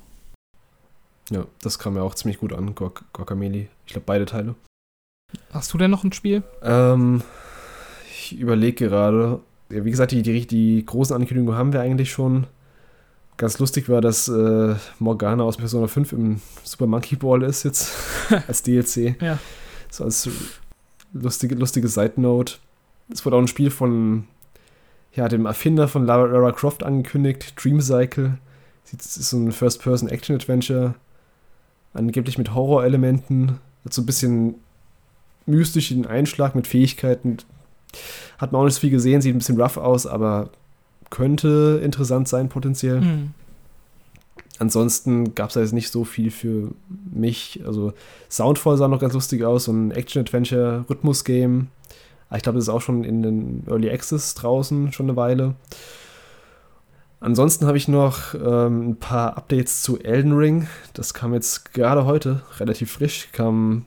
Ja, 1.31 1.45
das 1.61 1.79
kam 1.79 1.95
mir 1.95 2.03
auch 2.03 2.13
ziemlich 2.13 2.37
gut 2.37 2.53
an, 2.53 2.75
Guacamole. 2.75 3.69
Ich 3.87 3.93
glaube, 3.93 4.05
beide 4.05 4.27
Teile. 4.27 4.53
Hast 5.51 5.73
du 5.73 5.79
denn 5.79 5.89
noch 5.89 6.03
ein 6.03 6.13
Spiel? 6.13 6.43
Ähm, 6.61 7.23
ich 8.11 8.37
überlege 8.37 8.87
gerade. 8.87 9.41
Ja, 9.69 9.83
wie 9.83 9.91
gesagt, 9.91 10.11
die, 10.11 10.21
die, 10.21 10.47
die 10.47 10.85
großen 10.85 11.15
Ankündigungen 11.15 11.57
haben 11.57 11.73
wir 11.73 11.81
eigentlich 11.81 12.11
schon. 12.11 12.47
Ganz 13.37 13.59
lustig 13.59 13.87
war, 13.87 14.01
dass 14.01 14.27
äh, 14.27 14.75
Morgana 14.97 15.43
aus 15.43 15.57
Persona 15.57 15.87
5 15.87 16.13
im 16.13 16.41
Super 16.63 16.87
Monkey 16.87 17.15
Ball 17.15 17.43
ist 17.43 17.63
jetzt 17.63 17.93
als 18.47 18.63
DLC. 18.63 19.21
ja. 19.21 19.37
So 19.89 20.03
als 20.03 20.27
lustige, 21.13 21.55
lustige 21.55 21.87
Side 21.87 22.13
Note. 22.17 22.55
Es 23.11 23.25
wurde 23.25 23.37
auch 23.37 23.41
ein 23.41 23.47
Spiel 23.47 23.69
von 23.69 24.25
ja, 25.13 25.27
dem 25.27 25.45
Erfinder 25.45 25.87
von 25.87 26.05
Lara, 26.05 26.25
Lara 26.25 26.51
Croft 26.51 26.83
angekündigt, 26.83 27.53
Dream 27.61 27.81
Cycle. 27.81 28.37
Es 28.85 29.17
ist 29.17 29.29
so 29.29 29.37
ein 29.37 29.51
First-Person-Action-Adventure. 29.51 30.95
Angeblich 31.93 32.37
mit 32.37 32.53
Horrorelementen. 32.53 33.59
Hat 33.83 33.93
so 33.93 34.01
ein 34.01 34.05
bisschen 34.05 34.55
mystischen 35.45 36.05
Einschlag 36.05 36.55
mit 36.55 36.67
Fähigkeiten, 36.67 37.37
Hat 38.37 38.51
man 38.51 38.61
auch 38.61 38.65
nicht 38.65 38.75
so 38.75 38.81
viel 38.81 38.91
gesehen, 38.91 39.21
sieht 39.21 39.35
ein 39.35 39.39
bisschen 39.39 39.59
rough 39.59 39.77
aus, 39.77 40.05
aber 40.05 40.49
könnte 41.09 41.81
interessant 41.83 42.27
sein 42.27 42.49
potenziell. 42.49 43.01
Mhm. 43.01 43.33
Ansonsten 44.59 45.35
gab 45.35 45.49
es 45.49 45.53
da 45.53 45.61
jetzt 45.61 45.73
nicht 45.73 45.91
so 45.91 46.03
viel 46.03 46.31
für 46.31 46.71
mich. 47.11 47.61
Also 47.65 47.93
Soundfall 48.29 48.77
sah 48.77 48.87
noch 48.87 48.99
ganz 48.99 49.13
lustig 49.13 49.43
aus, 49.43 49.65
so 49.65 49.71
ein 49.71 49.91
Action-Adventure-Rhythmus-Game. 49.91 51.67
Ich 52.35 52.41
glaube, 52.41 52.57
das 52.57 52.65
ist 52.65 52.69
auch 52.69 52.81
schon 52.81 53.03
in 53.03 53.23
den 53.23 53.63
Early 53.67 53.89
Access 53.89 54.33
draußen 54.33 54.91
schon 54.91 55.05
eine 55.05 55.15
Weile. 55.15 55.55
Ansonsten 57.19 57.65
habe 57.65 57.77
ich 57.77 57.87
noch 57.87 58.33
ähm, 58.35 58.89
ein 58.89 58.95
paar 58.97 59.37
Updates 59.37 59.81
zu 59.81 59.99
Elden 59.99 60.33
Ring. 60.33 60.67
Das 60.93 61.13
kam 61.13 61.33
jetzt 61.33 61.73
gerade 61.73 62.05
heute, 62.05 62.41
relativ 62.59 62.91
frisch. 62.91 63.29
Kam, 63.31 63.85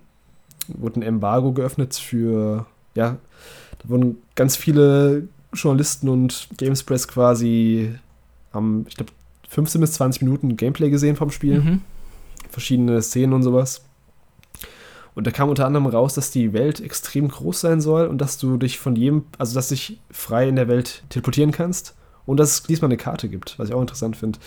wurde 0.68 1.01
ein 1.01 1.03
Embargo 1.03 1.53
geöffnet 1.53 1.94
für, 1.94 2.66
ja, 2.95 3.16
da 3.82 3.88
wurden 3.88 4.18
ganz 4.34 4.57
viele 4.57 5.28
Journalisten 5.53 6.09
und 6.09 6.49
Gamespress 6.59 7.09
quasi 7.09 7.95
haben, 8.53 8.86
ich 8.88 8.97
glaube, 8.97 9.12
15 9.49 9.80
bis 9.80 9.93
20 9.95 10.22
Minuten 10.22 10.57
Gameplay 10.57 10.91
gesehen 10.91 11.16
vom 11.16 11.30
Spiel. 11.30 11.61
Mhm. 11.61 11.80
Verschiedene 12.51 13.03
Szenen 13.03 13.32
und 13.32 13.43
sowas. 13.43 13.84
Und 15.14 15.26
da 15.26 15.32
kam 15.32 15.49
unter 15.49 15.66
anderem 15.66 15.86
raus, 15.86 16.14
dass 16.14 16.30
die 16.30 16.53
Welt 16.53 16.80
extrem 16.80 17.28
groß 17.28 17.61
sein 17.61 17.80
soll 17.80 18.07
und 18.07 18.18
dass 18.18 18.38
du 18.38 18.57
dich 18.57 18.78
von 18.78 18.95
jedem, 18.95 19.24
also 19.38 19.55
dass 19.55 19.68
du 19.68 19.74
dich 19.74 20.01
frei 20.11 20.49
in 20.49 20.57
der 20.57 20.68
Welt 20.68 21.03
teleportieren 21.09 21.51
kannst 21.51 21.95
und 22.31 22.37
dass 22.39 22.51
es 22.53 22.62
diesmal 22.62 22.89
eine 22.89 22.97
Karte 22.97 23.28
gibt, 23.28 23.59
was 23.59 23.68
ich 23.68 23.74
auch 23.74 23.81
interessant 23.81 24.16
finde. 24.16 24.39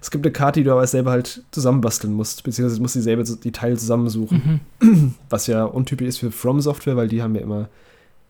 Es 0.00 0.10
gibt 0.10 0.24
eine 0.24 0.32
Karte, 0.32 0.60
die 0.60 0.64
du 0.64 0.72
aber 0.72 0.86
selber 0.86 1.10
halt 1.10 1.42
zusammenbasteln 1.50 2.12
musst, 2.12 2.42
beziehungsweise 2.44 2.76
du 2.76 2.82
musst 2.82 2.94
dieselbe 2.94 3.24
die 3.24 3.52
Teile 3.52 3.76
zusammensuchen, 3.76 4.60
Mhm. 4.80 5.14
was 5.28 5.46
ja 5.46 5.64
untypisch 5.64 6.08
ist 6.08 6.18
für 6.18 6.30
From 6.30 6.60
Software, 6.60 6.96
weil 6.96 7.08
die 7.08 7.22
haben 7.22 7.34
ja 7.34 7.42
immer 7.42 7.68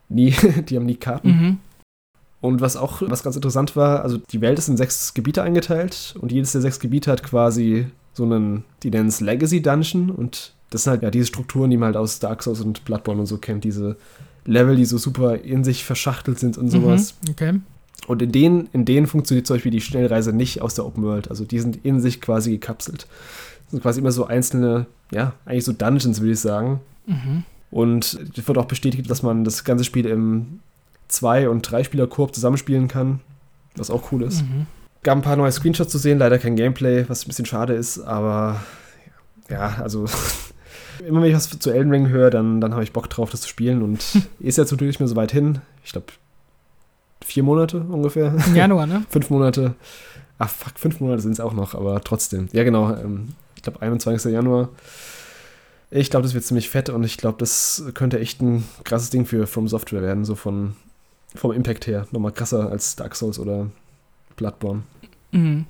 nie, 0.09 0.31
die 0.69 0.75
haben 0.75 0.85
nie 0.85 0.95
Karten. 0.95 1.29
Mhm. 1.29 1.57
Und 2.41 2.61
was 2.61 2.75
auch, 2.77 3.01
was 3.05 3.23
ganz 3.23 3.35
interessant 3.35 3.75
war, 3.75 4.01
also 4.03 4.17
die 4.17 4.41
Welt 4.41 4.57
ist 4.59 4.69
in 4.69 4.77
sechs 4.77 5.13
Gebiete 5.13 5.43
eingeteilt 5.43 6.15
und 6.19 6.31
jedes 6.31 6.53
der 6.53 6.61
sechs 6.61 6.79
Gebiete 6.79 7.11
hat 7.11 7.23
quasi 7.23 7.87
so 8.13 8.23
einen, 8.23 8.63
die 8.83 8.89
nennen 8.89 9.09
es 9.09 9.21
Legacy 9.21 9.61
Dungeon 9.61 10.09
und 10.09 10.53
das 10.69 10.83
sind 10.83 10.91
halt 10.91 11.03
ja 11.03 11.11
diese 11.11 11.25
Strukturen, 11.25 11.69
die 11.69 11.77
man 11.77 11.87
halt 11.87 11.97
aus 11.97 12.19
Dark 12.19 12.43
Souls 12.43 12.61
und 12.61 12.85
Bloodborne 12.85 13.21
und 13.21 13.27
so 13.27 13.37
kennt, 13.37 13.63
diese 13.63 13.97
Level, 14.45 14.75
die 14.75 14.85
so 14.85 14.97
super 14.97 15.35
in 15.35 15.63
sich 15.63 15.83
verschachtelt 15.83 16.39
sind 16.39 16.57
und 16.57 16.69
sowas. 16.69 17.15
Mhm. 17.23 17.29
Okay. 17.31 17.53
Und 18.07 18.21
in 18.21 18.31
denen, 18.31 18.69
in 18.73 18.85
denen 18.85 19.07
funktioniert 19.07 19.47
zum 19.47 19.55
Beispiel 19.55 19.71
die 19.71 19.81
Schnellreise 19.81 20.33
nicht 20.33 20.61
aus 20.61 20.73
der 20.73 20.85
Open 20.85 21.03
World. 21.03 21.29
Also 21.29 21.45
die 21.45 21.59
sind 21.59 21.85
in 21.85 21.99
sich 21.99 22.21
quasi 22.21 22.51
gekapselt. 22.51 23.07
Das 23.63 23.71
sind 23.71 23.81
quasi 23.81 23.99
immer 23.99 24.11
so 24.11 24.25
einzelne, 24.25 24.87
ja, 25.11 25.33
eigentlich 25.45 25.65
so 25.65 25.73
Dungeons, 25.73 26.21
würde 26.21 26.33
ich 26.33 26.39
sagen. 26.39 26.79
Mhm. 27.05 27.43
Und 27.71 28.19
es 28.35 28.47
wird 28.47 28.57
auch 28.57 28.65
bestätigt, 28.65 29.09
dass 29.09 29.21
man 29.21 29.43
das 29.43 29.63
ganze 29.63 29.83
Spiel 29.83 30.05
im 30.05 30.59
Zwei- 31.07 31.49
und 31.49 31.61
Drei-Spieler-Koop 31.63 32.33
zusammenspielen 32.33 32.87
kann, 32.87 33.19
was 33.75 33.89
auch 33.89 34.11
cool 34.11 34.23
ist. 34.23 34.43
Mhm. 34.43 34.67
Gab 35.03 35.17
ein 35.17 35.21
paar 35.21 35.35
neue 35.35 35.51
Screenshots 35.51 35.91
zu 35.91 35.97
sehen, 35.97 36.19
leider 36.19 36.37
kein 36.39 36.55
Gameplay, 36.55 37.05
was 37.07 37.25
ein 37.25 37.27
bisschen 37.27 37.45
schade 37.45 37.73
ist, 37.73 37.99
aber 37.99 38.61
ja, 39.49 39.77
also 39.81 40.05
immer 41.07 41.21
wenn 41.21 41.29
ich 41.29 41.35
was 41.35 41.49
zu 41.49 41.71
Elden 41.71 41.91
Ring 41.91 42.09
höre, 42.09 42.29
dann, 42.29 42.61
dann 42.61 42.73
habe 42.73 42.83
ich 42.83 42.93
Bock 42.93 43.09
drauf, 43.09 43.31
das 43.31 43.41
zu 43.41 43.47
spielen 43.47 43.81
und 43.81 44.03
ist 44.39 44.57
jetzt 44.57 44.71
natürlich 44.71 44.95
nicht 44.95 44.99
mehr 44.99 45.07
so 45.07 45.15
weit 45.15 45.31
hin. 45.31 45.61
Ich 45.83 45.91
glaube, 45.93 46.07
vier 47.23 47.43
Monate 47.43 47.79
ungefähr. 47.81 48.33
Im 48.47 48.55
Januar, 48.55 48.87
ne? 48.87 49.05
fünf 49.09 49.29
Monate. 49.29 49.75
Ach, 50.37 50.49
fuck, 50.49 50.79
fünf 50.79 50.99
Monate 50.99 51.21
sind 51.21 51.33
es 51.33 51.39
auch 51.39 51.53
noch, 51.53 51.75
aber 51.75 52.01
trotzdem. 52.01 52.47
Ja, 52.53 52.63
genau. 52.63 52.95
Ähm, 52.95 53.29
ich 53.55 53.63
glaube, 53.63 53.81
21. 53.81 54.31
Januar. 54.31 54.69
Ich 55.91 56.09
glaube, 56.09 56.23
das 56.23 56.33
wird 56.33 56.43
ziemlich 56.43 56.69
fett 56.69 56.89
und 56.89 57.03
ich 57.03 57.17
glaube, 57.17 57.37
das 57.39 57.83
könnte 57.93 58.19
echt 58.19 58.41
ein 58.41 58.63
krasses 58.83 59.09
Ding 59.09 59.25
für 59.25 59.47
From 59.47 59.67
Software 59.67 60.01
werden, 60.01 60.23
so 60.23 60.35
von, 60.35 60.75
vom 61.35 61.51
Impact 61.51 61.87
her. 61.87 62.07
Nochmal 62.11 62.31
krasser 62.31 62.69
als 62.69 62.95
Dark 62.95 63.15
Souls 63.15 63.39
oder 63.39 63.69
Bloodborne. 64.35 64.83
Mhm. 65.31 65.65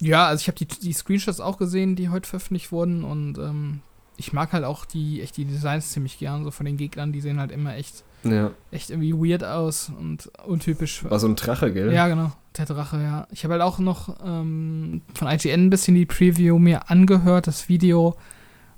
Ja, 0.00 0.26
also 0.26 0.42
ich 0.42 0.48
habe 0.48 0.58
die, 0.58 0.66
die 0.66 0.92
Screenshots 0.92 1.40
auch 1.40 1.58
gesehen, 1.58 1.96
die 1.96 2.08
heute 2.08 2.28
veröffentlicht 2.28 2.70
wurden 2.70 3.02
und 3.02 3.38
ähm, 3.38 3.80
ich 4.16 4.32
mag 4.32 4.52
halt 4.52 4.64
auch 4.64 4.84
die, 4.84 5.22
echt 5.22 5.36
die 5.36 5.44
Designs 5.44 5.92
ziemlich 5.92 6.18
gern, 6.18 6.44
so 6.44 6.50
von 6.50 6.66
den 6.66 6.76
Gegnern, 6.76 7.12
die 7.12 7.20
sehen 7.20 7.40
halt 7.40 7.50
immer 7.50 7.74
echt, 7.74 8.04
Ja. 8.24 8.50
echt 8.72 8.90
irgendwie 8.90 9.12
weird 9.12 9.44
aus 9.44 9.90
und 9.98 10.30
untypisch. 10.46 11.04
War 11.08 11.18
so 11.20 11.28
ein 11.28 11.36
Drache, 11.36 11.72
gell? 11.72 11.92
Ja, 11.92 12.08
genau. 12.08 12.32
Der 12.56 12.66
Drache, 12.66 13.00
ja. 13.02 13.26
Ich 13.30 13.44
habe 13.44 13.52
halt 13.52 13.62
auch 13.62 13.78
noch 13.78 14.16
ähm, 14.24 15.02
von 15.14 15.28
IGN 15.28 15.66
ein 15.66 15.70
bisschen 15.70 15.94
die 15.94 16.06
Preview 16.06 16.58
mir 16.58 16.90
angehört, 16.90 17.46
das 17.46 17.68
Video. 17.68 18.16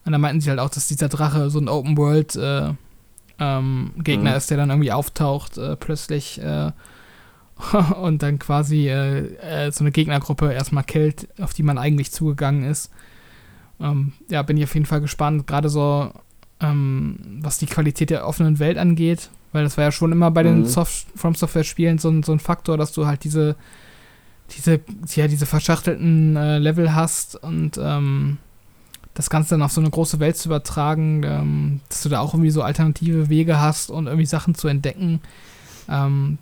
Und 0.04 0.12
da 0.12 0.18
meinten 0.18 0.40
sie 0.40 0.50
halt 0.50 0.58
auch, 0.58 0.70
dass 0.70 0.88
dieser 0.88 1.08
Drache 1.08 1.48
so 1.50 1.58
ein 1.60 1.68
Open 1.68 1.96
World 1.96 2.34
äh, 2.36 2.72
ähm, 3.38 3.92
Gegner 3.98 4.32
Mhm. 4.32 4.36
ist, 4.36 4.50
der 4.50 4.56
dann 4.58 4.70
irgendwie 4.70 4.92
auftaucht 4.92 5.56
äh, 5.58 5.76
plötzlich 5.76 6.40
äh, 6.42 6.72
und 8.02 8.22
dann 8.22 8.38
quasi 8.38 8.88
äh, 8.88 9.36
äh, 9.36 9.70
so 9.72 9.84
eine 9.84 9.92
Gegnergruppe 9.92 10.52
erstmal 10.52 10.84
killt, 10.84 11.28
auf 11.40 11.54
die 11.54 11.62
man 11.62 11.78
eigentlich 11.78 12.10
zugegangen 12.12 12.64
ist. 12.64 12.90
Ähm, 13.80 14.12
ja, 14.28 14.42
bin 14.42 14.56
ich 14.56 14.64
auf 14.64 14.74
jeden 14.74 14.86
Fall 14.86 15.00
gespannt, 15.00 15.46
gerade 15.46 15.68
so 15.68 16.10
ähm, 16.60 17.16
was 17.42 17.58
die 17.58 17.66
Qualität 17.66 18.10
der 18.10 18.26
offenen 18.26 18.58
Welt 18.58 18.78
angeht, 18.78 19.30
weil 19.52 19.64
das 19.64 19.76
war 19.76 19.84
ja 19.84 19.92
schon 19.92 20.12
immer 20.12 20.30
bei 20.30 20.42
den 20.42 20.60
Mhm. 20.60 20.64
Soft 20.66 21.06
From 21.14 21.34
Software 21.34 21.64
Spielen 21.64 21.98
so, 21.98 22.08
ein- 22.10 22.22
so 22.22 22.32
ein 22.32 22.40
Faktor, 22.40 22.76
dass 22.76 22.92
du 22.92 23.06
halt 23.06 23.24
diese 23.24 23.56
diese 24.56 24.80
ja 25.14 25.28
diese 25.28 25.44
verschachtelten 25.46 26.34
äh, 26.36 26.58
Level 26.58 26.94
hast 26.94 27.36
und 27.36 27.78
ähm, 27.82 28.38
das 29.14 29.28
Ganze 29.30 29.50
dann 29.50 29.62
auf 29.62 29.72
so 29.72 29.80
eine 29.80 29.90
große 29.90 30.20
Welt 30.20 30.36
zu 30.36 30.48
übertragen, 30.48 31.22
ähm, 31.24 31.80
dass 31.90 32.02
du 32.02 32.08
da 32.08 32.20
auch 32.20 32.32
irgendwie 32.34 32.50
so 32.50 32.62
alternative 32.62 33.28
Wege 33.28 33.60
hast 33.60 33.90
und 33.90 34.06
irgendwie 34.06 34.26
Sachen 34.26 34.54
zu 34.54 34.68
entdecken. 34.68 35.20
Ähm, 35.88 36.38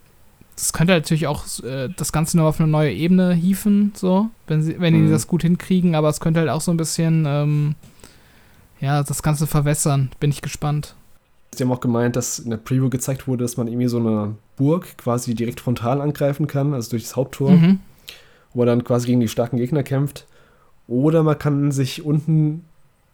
das 0.54 0.72
könnte 0.72 0.92
natürlich 0.92 1.26
auch 1.26 1.44
äh, 1.64 1.88
das 1.96 2.12
Ganze 2.12 2.36
noch 2.36 2.44
auf 2.44 2.60
eine 2.60 2.68
neue 2.68 2.92
Ebene 2.92 3.34
hieven, 3.34 3.92
so, 3.96 4.30
wenn 4.46 4.62
sie, 4.62 4.78
wenn 4.78 4.94
die 4.94 5.00
Mhm. 5.00 5.10
das 5.10 5.26
gut 5.26 5.42
hinkriegen, 5.42 5.94
aber 5.96 6.08
es 6.08 6.20
könnte 6.20 6.40
halt 6.40 6.48
auch 6.50 6.60
so 6.60 6.70
ein 6.70 6.76
bisschen 6.76 7.24
ähm, 7.26 7.74
ja, 8.80 9.02
das 9.02 9.22
Ganze 9.22 9.46
verwässern. 9.46 10.10
Bin 10.20 10.30
ich 10.30 10.42
gespannt. 10.42 10.94
Sie 11.54 11.62
haben 11.64 11.72
auch 11.72 11.80
gemeint, 11.80 12.16
dass 12.16 12.38
in 12.38 12.50
der 12.50 12.58
Preview 12.58 12.90
gezeigt 12.90 13.26
wurde, 13.26 13.44
dass 13.44 13.56
man 13.56 13.66
irgendwie 13.68 13.88
so 13.88 13.98
eine 13.98 14.34
Burg 14.56 14.98
quasi 14.98 15.34
direkt 15.34 15.60
frontal 15.60 16.00
angreifen 16.00 16.46
kann, 16.46 16.74
also 16.74 16.90
durch 16.90 17.04
das 17.04 17.16
Haupttor. 17.16 17.50
Mhm. 17.52 17.78
wo 18.52 18.60
man 18.60 18.68
dann 18.68 18.84
quasi 18.84 19.06
gegen 19.06 19.20
die 19.20 19.28
starken 19.28 19.56
Gegner 19.58 19.82
kämpft. 19.82 20.26
Oder 20.88 21.22
man 21.22 21.38
kann 21.38 21.72
sich 21.72 22.04
unten 22.04 22.64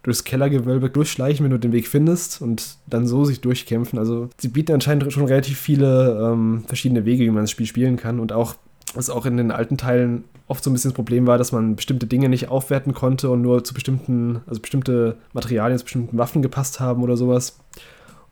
durchs 0.02 0.24
Kellergewölbe 0.24 0.90
durchschleichen, 0.90 1.44
wenn 1.44 1.50
du 1.50 1.58
den 1.58 1.72
Weg 1.72 1.86
findest 1.88 2.42
und 2.42 2.76
dann 2.86 3.06
so 3.06 3.24
sich 3.24 3.40
durchkämpfen. 3.40 3.98
Also 3.98 4.28
sie 4.38 4.48
bieten 4.48 4.72
anscheinend 4.72 5.12
schon 5.12 5.24
relativ 5.26 5.58
viele 5.58 6.32
ähm, 6.32 6.64
verschiedene 6.66 7.04
Wege, 7.04 7.24
wie 7.24 7.30
man 7.30 7.44
das 7.44 7.50
Spiel 7.52 7.66
spielen 7.66 7.96
kann. 7.96 8.18
Und 8.20 8.32
auch, 8.32 8.54
was 8.94 9.10
auch 9.10 9.26
in 9.26 9.36
den 9.36 9.50
alten 9.50 9.76
Teilen 9.76 10.24
oft 10.48 10.62
so 10.62 10.70
ein 10.70 10.72
bisschen 10.72 10.90
das 10.90 10.96
Problem 10.96 11.26
war, 11.26 11.38
dass 11.38 11.52
man 11.52 11.76
bestimmte 11.76 12.06
Dinge 12.06 12.28
nicht 12.28 12.48
aufwerten 12.48 12.94
konnte 12.94 13.30
und 13.30 13.42
nur 13.42 13.64
zu 13.64 13.74
bestimmten, 13.74 14.40
also 14.46 14.60
bestimmte 14.60 15.16
Materialien 15.32 15.78
zu 15.78 15.84
bestimmten 15.84 16.18
Waffen 16.18 16.42
gepasst 16.42 16.80
haben 16.80 17.02
oder 17.02 17.16
sowas. 17.16 17.58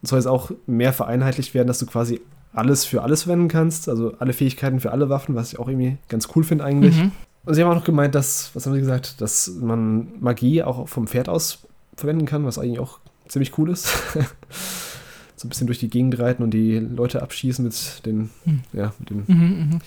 Und 0.03 0.09
soll 0.09 0.19
jetzt 0.19 0.27
auch 0.27 0.51
mehr 0.67 0.93
vereinheitlicht 0.93 1.55
werden, 1.55 1.69
dass 1.69 1.79
du 1.79 1.87
quasi 1.87 2.21
alles 2.53 2.85
für 2.85 3.03
alles 3.03 3.23
verwenden 3.23 3.49
kannst, 3.49 3.89
also 3.89 4.15
alle 4.19 4.33
Fähigkeiten 4.33 4.81
für 4.81 4.93
alle 4.93 5.09
Waffen, 5.09 5.35
was 5.35 5.53
ich 5.53 5.59
auch 5.59 5.69
irgendwie 5.69 5.99
ganz 6.09 6.29
cool 6.35 6.43
finde 6.45 6.65
eigentlich. 6.65 6.97
Mhm. 6.97 7.13
Und 7.45 7.55
sie 7.55 7.63
haben 7.63 7.71
auch 7.71 7.77
noch 7.77 7.85
gemeint, 7.85 8.15
dass, 8.15 8.51
was 8.55 8.67
haben 8.67 8.75
sie 8.75 8.81
gesagt, 8.81 9.21
dass 9.21 9.51
man 9.61 10.09
Magie 10.21 10.63
auch 10.63 10.89
vom 10.89 11.07
Pferd 11.07 11.29
aus 11.29 11.61
verwenden 11.97 12.27
kann, 12.27 12.45
was 12.45 12.59
eigentlich 12.59 12.81
auch 12.81 12.99
ziemlich 13.29 13.57
cool 13.57 13.71
ist. 13.71 13.87
so 15.37 15.47
ein 15.47 15.49
bisschen 15.49 15.67
durch 15.67 15.79
die 15.79 15.89
Gegend 15.89 16.19
reiten 16.19 16.43
und 16.43 16.51
die 16.51 16.79
Leute 16.79 17.23
abschießen 17.23 17.65
mit 17.65 18.05
den, 18.05 18.31
Hm. 18.45 18.61
ja, 18.73 18.93
mit 18.99 19.11
den 19.11 19.25
Mhm, 19.27 19.35
mhm. 19.37 19.79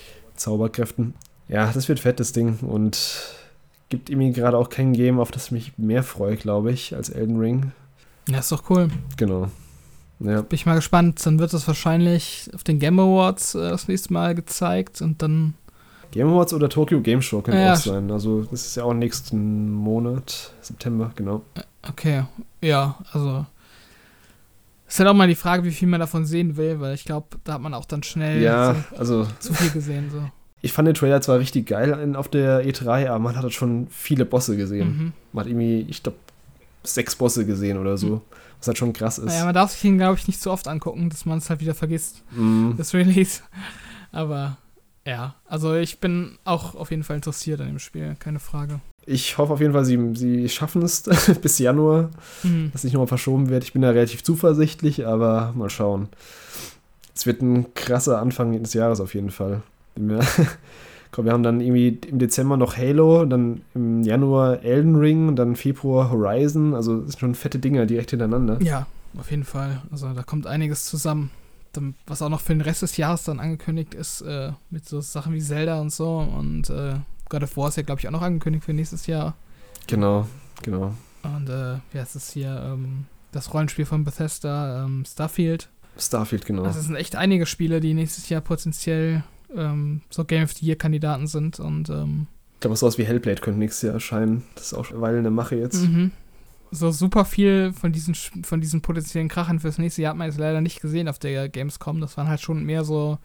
Zauberkräften. 0.44 1.14
Ja, 1.48 1.70
das 1.72 1.88
wird 1.88 2.00
fett, 2.00 2.20
das 2.20 2.32
Ding. 2.32 2.58
Und 2.60 2.98
gibt 3.88 4.10
irgendwie 4.10 4.32
gerade 4.32 4.58
auch 4.58 4.68
kein 4.68 4.92
Game, 4.92 5.18
auf 5.18 5.30
das 5.30 5.46
ich 5.46 5.52
mich 5.52 5.78
mehr 5.78 6.02
freue, 6.02 6.36
glaube 6.36 6.70
ich, 6.70 6.94
als 6.94 7.08
Elden 7.08 7.38
Ring. 7.38 7.72
Ja, 8.28 8.38
ist 8.40 8.52
doch 8.52 8.68
cool. 8.70 8.88
Genau. 9.16 9.48
Ja. 10.20 10.42
Bin 10.42 10.54
ich 10.54 10.66
mal 10.66 10.74
gespannt. 10.74 11.24
Dann 11.24 11.38
wird 11.38 11.52
das 11.52 11.66
wahrscheinlich 11.66 12.50
auf 12.54 12.62
den 12.62 12.78
Game 12.78 12.98
Awards 12.98 13.54
äh, 13.54 13.70
das 13.70 13.88
nächste 13.88 14.12
Mal 14.12 14.34
gezeigt 14.34 15.00
und 15.00 15.22
dann. 15.22 15.54
Game 16.10 16.28
Awards 16.28 16.52
oder 16.52 16.68
Tokyo 16.68 17.00
Game 17.00 17.22
Show 17.22 17.40
könnte 17.40 17.60
Ja, 17.60 17.72
auch 17.72 17.76
sein. 17.76 18.10
Also, 18.10 18.42
das 18.42 18.66
ist 18.66 18.76
ja 18.76 18.84
auch 18.84 18.94
nächsten 18.94 19.72
Monat, 19.72 20.52
September, 20.60 21.10
genau. 21.16 21.42
Okay, 21.88 22.24
ja, 22.60 22.96
also. 23.12 23.46
Ist 24.94 25.00
halt 25.00 25.08
auch 25.08 25.14
mal 25.14 25.26
die 25.26 25.34
Frage, 25.34 25.64
wie 25.64 25.72
viel 25.72 25.88
man 25.88 25.98
davon 25.98 26.24
sehen 26.24 26.56
will, 26.56 26.78
weil 26.78 26.94
ich 26.94 27.04
glaube, 27.04 27.26
da 27.42 27.54
hat 27.54 27.60
man 27.60 27.74
auch 27.74 27.84
dann 27.84 28.04
schnell 28.04 28.40
Ja, 28.40 28.76
also 28.96 29.24
zu, 29.40 29.48
zu 29.48 29.54
viel 29.54 29.70
gesehen. 29.70 30.08
So. 30.08 30.30
Ich 30.62 30.72
fand 30.72 30.86
den 30.86 30.94
Trailer 30.94 31.20
zwar 31.20 31.40
richtig 31.40 31.66
geil 31.66 32.14
auf 32.14 32.28
der 32.28 32.64
E3, 32.64 33.08
aber 33.08 33.18
man 33.18 33.34
hat 33.34 33.42
halt 33.42 33.54
schon 33.54 33.88
viele 33.90 34.24
Bosse 34.24 34.56
gesehen. 34.56 34.86
Mhm. 34.86 35.12
Man 35.32 35.44
hat 35.44 35.50
irgendwie, 35.50 35.84
ich 35.88 36.00
glaube, 36.04 36.18
sechs 36.84 37.16
Bosse 37.16 37.44
gesehen 37.44 37.76
oder 37.76 37.98
so. 37.98 38.22
Was 38.60 38.68
halt 38.68 38.78
schon 38.78 38.92
krass 38.92 39.18
ist. 39.18 39.24
Naja, 39.24 39.44
man 39.46 39.54
darf 39.54 39.72
sich 39.72 39.82
ihn, 39.82 39.98
glaube 39.98 40.16
ich, 40.16 40.28
nicht 40.28 40.40
so 40.40 40.52
oft 40.52 40.68
angucken, 40.68 41.10
dass 41.10 41.26
man 41.26 41.38
es 41.38 41.50
halt 41.50 41.58
wieder 41.60 41.74
vergisst, 41.74 42.22
Mm, 42.30 42.76
das 42.76 42.94
Release. 42.94 43.40
Aber 44.12 44.58
ja, 45.04 45.34
also 45.44 45.74
ich 45.74 45.98
bin 45.98 46.38
auch 46.44 46.76
auf 46.76 46.92
jeden 46.92 47.02
Fall 47.02 47.16
interessiert 47.16 47.60
an 47.60 47.66
dem 47.66 47.80
Spiel, 47.80 48.14
keine 48.20 48.38
Frage. 48.38 48.78
Ich 49.06 49.38
hoffe 49.38 49.52
auf 49.52 49.60
jeden 49.60 49.72
Fall, 49.72 49.84
sie, 49.84 49.98
sie 50.14 50.48
schaffen 50.48 50.82
es 50.82 51.02
bis 51.42 51.58
Januar, 51.58 52.10
Mhm. 52.42 52.70
dass 52.72 52.84
nicht 52.84 52.92
nochmal 52.94 53.06
verschoben 53.08 53.48
wird. 53.48 53.64
Ich 53.64 53.72
bin 53.72 53.82
da 53.82 53.90
relativ 53.90 54.22
zuversichtlich, 54.22 55.06
aber 55.06 55.52
mal 55.56 55.70
schauen. 55.70 56.08
es 57.14 57.26
wird 57.26 57.42
ein 57.42 57.72
krasser 57.74 58.18
Anfang 58.20 58.60
des 58.62 58.74
Jahres 58.74 59.00
auf 59.00 59.14
jeden 59.14 59.30
Fall. 59.30 59.62
Wir, 59.96 60.20
komm, 61.12 61.26
wir 61.26 61.32
haben 61.32 61.42
dann 61.44 61.60
irgendwie 61.60 61.98
im 62.08 62.18
Dezember 62.18 62.56
noch 62.56 62.76
Halo, 62.76 63.24
dann 63.24 63.60
im 63.74 64.02
Januar 64.02 64.62
Elden 64.64 64.96
Ring 64.96 65.36
dann 65.36 65.54
Februar 65.56 66.10
Horizon. 66.10 66.74
Also 66.74 66.96
das 67.00 67.12
sind 67.12 67.20
schon 67.20 67.34
fette 67.34 67.58
Dinger 67.58 67.86
direkt 67.86 68.10
hintereinander. 68.10 68.58
Ja, 68.62 68.86
auf 69.18 69.30
jeden 69.30 69.44
Fall. 69.44 69.82
Also 69.92 70.12
da 70.12 70.22
kommt 70.22 70.46
einiges 70.46 70.84
zusammen. 70.86 71.30
Was 72.06 72.22
auch 72.22 72.28
noch 72.28 72.40
für 72.40 72.52
den 72.54 72.60
Rest 72.60 72.82
des 72.82 72.96
Jahres 72.96 73.24
dann 73.24 73.40
angekündigt 73.40 73.94
ist, 73.94 74.20
äh, 74.20 74.52
mit 74.70 74.88
so 74.88 75.00
Sachen 75.00 75.32
wie 75.34 75.40
Zelda 75.40 75.80
und 75.80 75.92
so. 75.92 76.18
Und 76.18 76.70
äh, 76.70 76.94
God 77.28 77.42
of 77.42 77.56
War 77.56 77.68
ist 77.68 77.76
ja, 77.76 77.82
glaube 77.82 78.00
ich, 78.00 78.08
auch 78.08 78.12
noch 78.12 78.22
angekündigt 78.22 78.64
für 78.64 78.72
nächstes 78.72 79.06
Jahr. 79.06 79.34
Genau, 79.86 80.26
genau. 80.62 80.94
Und 81.22 81.48
äh, 81.48 81.76
wie 81.92 81.98
heißt 81.98 82.16
es 82.16 82.30
hier? 82.30 82.62
Ähm, 82.64 83.06
das 83.32 83.52
Rollenspiel 83.52 83.86
von 83.86 84.04
Bethesda, 84.04 84.84
ähm, 84.84 85.04
Starfield. 85.06 85.68
Starfield, 85.98 86.44
genau. 86.44 86.64
Also 86.64 86.78
es 86.78 86.86
sind 86.86 86.96
echt 86.96 87.16
einige 87.16 87.46
Spiele, 87.46 87.80
die 87.80 87.94
nächstes 87.94 88.28
Jahr 88.28 88.40
potenziell 88.40 89.24
ähm, 89.54 90.02
so 90.10 90.24
Game 90.24 90.44
of 90.44 90.52
the 90.52 90.66
Year 90.66 90.76
Kandidaten 90.76 91.26
sind. 91.26 91.60
Und 91.60 91.88
ähm, 91.88 92.26
ich 92.54 92.60
glaube, 92.60 92.76
sowas 92.76 92.98
wie 92.98 93.04
Hellblade 93.04 93.40
könnte 93.40 93.58
nächstes 93.58 93.82
Jahr 93.82 93.94
erscheinen. 93.94 94.44
Das 94.54 94.66
ist 94.66 94.74
auch 94.74 94.90
eine 94.90 95.00
Weile 95.00 95.18
eine 95.18 95.30
Mache 95.30 95.56
jetzt. 95.56 95.82
Mhm. 95.82 96.10
So 96.70 96.90
super 96.90 97.24
viel 97.24 97.72
von 97.72 97.92
diesen, 97.92 98.14
von 98.14 98.60
diesen 98.60 98.82
potenziellen 98.82 99.28
Krachern 99.28 99.60
fürs 99.60 99.78
nächste 99.78 100.02
Jahr 100.02 100.10
hat 100.10 100.16
man 100.16 100.28
jetzt 100.28 100.38
leider 100.38 100.60
nicht 100.60 100.80
gesehen 100.80 101.08
auf 101.08 101.18
der 101.18 101.48
Gamescom. 101.48 102.00
Das 102.00 102.16
waren 102.16 102.28
halt 102.28 102.40
schon 102.40 102.64
mehr 102.64 102.84
so, 102.84 103.18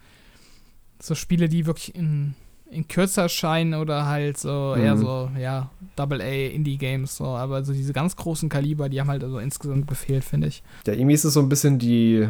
so 1.00 1.14
Spiele, 1.14 1.48
die 1.48 1.66
wirklich 1.66 1.94
in 1.94 2.34
in 2.70 2.86
kürzer 2.86 3.22
erscheinen 3.22 3.74
oder 3.74 4.06
halt 4.06 4.38
so 4.38 4.74
mhm. 4.76 4.82
eher 4.82 4.96
so, 4.96 5.30
ja, 5.38 5.70
Double-A-Indie-Games, 5.96 7.16
so, 7.16 7.24
aber 7.24 7.64
so 7.64 7.72
diese 7.72 7.92
ganz 7.92 8.16
großen 8.16 8.48
Kaliber, 8.48 8.88
die 8.88 9.00
haben 9.00 9.08
halt 9.08 9.24
also 9.24 9.38
insgesamt 9.38 9.86
befehlt, 9.86 10.24
finde 10.24 10.48
ich. 10.48 10.62
Ja, 10.86 10.92
irgendwie 10.92 11.14
ist 11.14 11.24
es 11.24 11.34
so 11.34 11.40
ein 11.40 11.48
bisschen 11.48 11.78
die, 11.78 12.28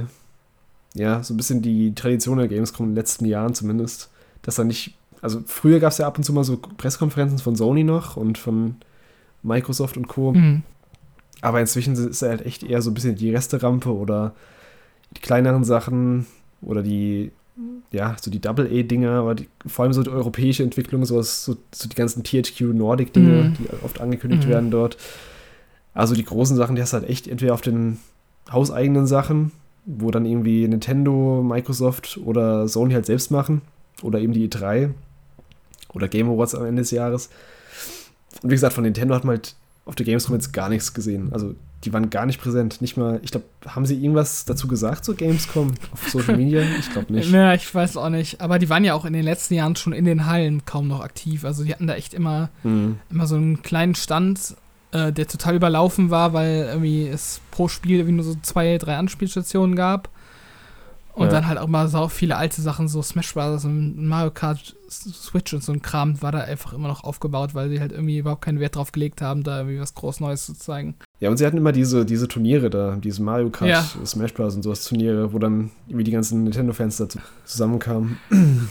ja, 0.94 1.22
so 1.22 1.34
ein 1.34 1.36
bisschen 1.36 1.62
die 1.62 1.94
Tradition 1.94 2.38
der 2.38 2.48
Gamescom 2.48 2.86
in 2.86 2.92
den 2.92 2.96
letzten 2.96 3.26
Jahren 3.26 3.54
zumindest, 3.54 4.10
dass 4.42 4.56
da 4.56 4.64
nicht, 4.64 4.94
also 5.20 5.42
früher 5.46 5.78
gab 5.78 5.92
es 5.92 5.98
ja 5.98 6.06
ab 6.06 6.16
und 6.16 6.24
zu 6.24 6.32
mal 6.32 6.44
so 6.44 6.56
Pressekonferenzen 6.56 7.38
von 7.38 7.54
Sony 7.54 7.84
noch 7.84 8.16
und 8.16 8.38
von 8.38 8.76
Microsoft 9.42 9.96
und 9.96 10.08
Co. 10.08 10.32
Mhm. 10.32 10.62
Aber 11.42 11.60
inzwischen 11.60 11.94
ist 11.94 12.22
er 12.22 12.30
halt 12.30 12.46
echt 12.46 12.62
eher 12.62 12.82
so 12.82 12.90
ein 12.90 12.94
bisschen 12.94 13.16
die 13.16 13.30
Resterampe 13.30 13.94
oder 13.94 14.34
die 15.16 15.20
kleineren 15.20 15.64
Sachen 15.64 16.26
oder 16.62 16.82
die 16.82 17.32
ja, 17.92 18.16
so 18.20 18.30
die 18.30 18.40
Double-A-Dinger, 18.40 19.10
aber 19.10 19.34
die, 19.34 19.48
vor 19.66 19.84
allem 19.84 19.92
so 19.92 20.02
die 20.02 20.10
europäische 20.10 20.62
Entwicklung, 20.62 21.04
sowas, 21.04 21.44
so, 21.44 21.56
so 21.72 21.88
die 21.88 21.96
ganzen 21.96 22.22
THQ-Nordic-Dinge, 22.22 23.42
mhm. 23.42 23.54
die 23.54 23.84
oft 23.84 24.00
angekündigt 24.00 24.44
mhm. 24.44 24.50
werden 24.50 24.70
dort. 24.70 24.96
Also 25.94 26.14
die 26.14 26.24
großen 26.24 26.56
Sachen, 26.56 26.76
die 26.76 26.82
hast 26.82 26.92
du 26.92 26.98
halt 26.98 27.08
echt 27.08 27.26
entweder 27.26 27.54
auf 27.54 27.60
den 27.60 27.98
hauseigenen 28.50 29.06
Sachen, 29.06 29.52
wo 29.86 30.10
dann 30.10 30.24
irgendwie 30.24 30.68
Nintendo, 30.68 31.42
Microsoft 31.42 32.18
oder 32.24 32.68
Sony 32.68 32.94
halt 32.94 33.06
selbst 33.06 33.30
machen, 33.30 33.62
oder 34.02 34.20
eben 34.20 34.32
die 34.32 34.48
E3 34.48 34.90
oder 35.92 36.08
Game 36.08 36.28
Awards 36.28 36.54
am 36.54 36.64
Ende 36.64 36.82
des 36.82 36.90
Jahres. 36.90 37.30
Und 38.42 38.50
wie 38.50 38.54
gesagt, 38.54 38.74
von 38.74 38.84
Nintendo 38.84 39.14
hat 39.14 39.24
man 39.24 39.36
halt 39.36 39.54
auf 39.84 39.94
der 39.94 40.06
Gamescom 40.06 40.34
jetzt 40.34 40.52
gar 40.52 40.68
nichts 40.68 40.94
gesehen. 40.94 41.32
Also 41.32 41.54
die 41.84 41.92
waren 41.92 42.10
gar 42.10 42.26
nicht 42.26 42.40
präsent. 42.40 42.82
Nicht 42.82 42.96
mal, 42.96 43.20
ich 43.22 43.30
glaube, 43.30 43.46
haben 43.66 43.86
sie 43.86 43.94
irgendwas 43.96 44.44
dazu 44.44 44.68
gesagt 44.68 45.04
zur 45.04 45.16
Gamescom 45.16 45.72
auf 45.92 46.08
Social 46.10 46.36
Media? 46.36 46.62
Ich 46.78 46.92
glaube 46.92 47.12
nicht. 47.12 47.30
Ja, 47.40 47.54
ich 47.54 47.74
weiß 47.74 47.96
auch 47.96 48.10
nicht. 48.10 48.40
Aber 48.40 48.58
die 48.58 48.68
waren 48.68 48.84
ja 48.84 48.94
auch 48.94 49.04
in 49.04 49.12
den 49.12 49.24
letzten 49.24 49.54
Jahren 49.54 49.76
schon 49.76 49.92
in 49.92 50.04
den 50.04 50.26
Hallen 50.26 50.64
kaum 50.66 50.88
noch 50.88 51.00
aktiv. 51.00 51.44
Also 51.44 51.64
die 51.64 51.72
hatten 51.72 51.86
da 51.86 51.94
echt 51.94 52.12
immer, 52.12 52.50
mhm. 52.64 52.98
immer 53.10 53.26
so 53.26 53.36
einen 53.36 53.62
kleinen 53.62 53.94
Stand, 53.94 54.56
äh, 54.92 55.12
der 55.12 55.26
total 55.26 55.54
überlaufen 55.56 56.10
war, 56.10 56.32
weil 56.32 56.68
irgendwie 56.70 57.06
es 57.06 57.40
pro 57.50 57.68
Spiel 57.68 57.98
irgendwie 57.98 58.16
nur 58.16 58.24
so 58.24 58.36
zwei, 58.42 58.76
drei 58.76 58.96
Anspielstationen 58.96 59.74
gab. 59.74 60.10
Und 61.14 61.26
ja. 61.26 61.32
dann 61.32 61.48
halt 61.48 61.58
auch 61.58 61.66
mal 61.66 61.88
so 61.88 62.08
viele 62.08 62.36
alte 62.36 62.62
Sachen, 62.62 62.88
so 62.88 63.02
Smash 63.02 63.34
Bros. 63.34 63.64
und 63.64 64.06
Mario 64.06 64.30
Kart 64.30 64.76
Switch 64.88 65.52
und 65.52 65.62
so 65.62 65.72
ein 65.72 65.82
Kram 65.82 66.20
war 66.22 66.32
da 66.32 66.40
einfach 66.40 66.72
immer 66.72 66.88
noch 66.88 67.04
aufgebaut, 67.04 67.54
weil 67.54 67.68
sie 67.68 67.80
halt 67.80 67.92
irgendwie 67.92 68.18
überhaupt 68.18 68.42
keinen 68.42 68.60
Wert 68.60 68.76
drauf 68.76 68.92
gelegt 68.92 69.22
haben, 69.22 69.42
da 69.42 69.58
irgendwie 69.58 69.80
was 69.80 69.94
groß 69.94 70.20
Neues 70.20 70.46
zu 70.46 70.54
zeigen. 70.54 70.96
Ja, 71.20 71.28
und 71.30 71.36
sie 71.36 71.46
hatten 71.46 71.58
immer 71.58 71.72
diese, 71.72 72.06
diese 72.06 72.28
Turniere 72.28 72.70
da, 72.70 72.96
diese 72.96 73.22
Mario 73.22 73.50
Kart, 73.50 73.70
ja. 73.70 73.84
Smash 74.06 74.32
Bros. 74.32 74.56
und 74.56 74.62
sowas 74.62 74.84
Turniere, 74.84 75.32
wo 75.32 75.38
dann 75.38 75.70
irgendwie 75.86 76.04
die 76.04 76.12
ganzen 76.12 76.44
Nintendo-Fans 76.44 76.96
dazu 76.96 77.18
zusammenkamen. 77.44 78.18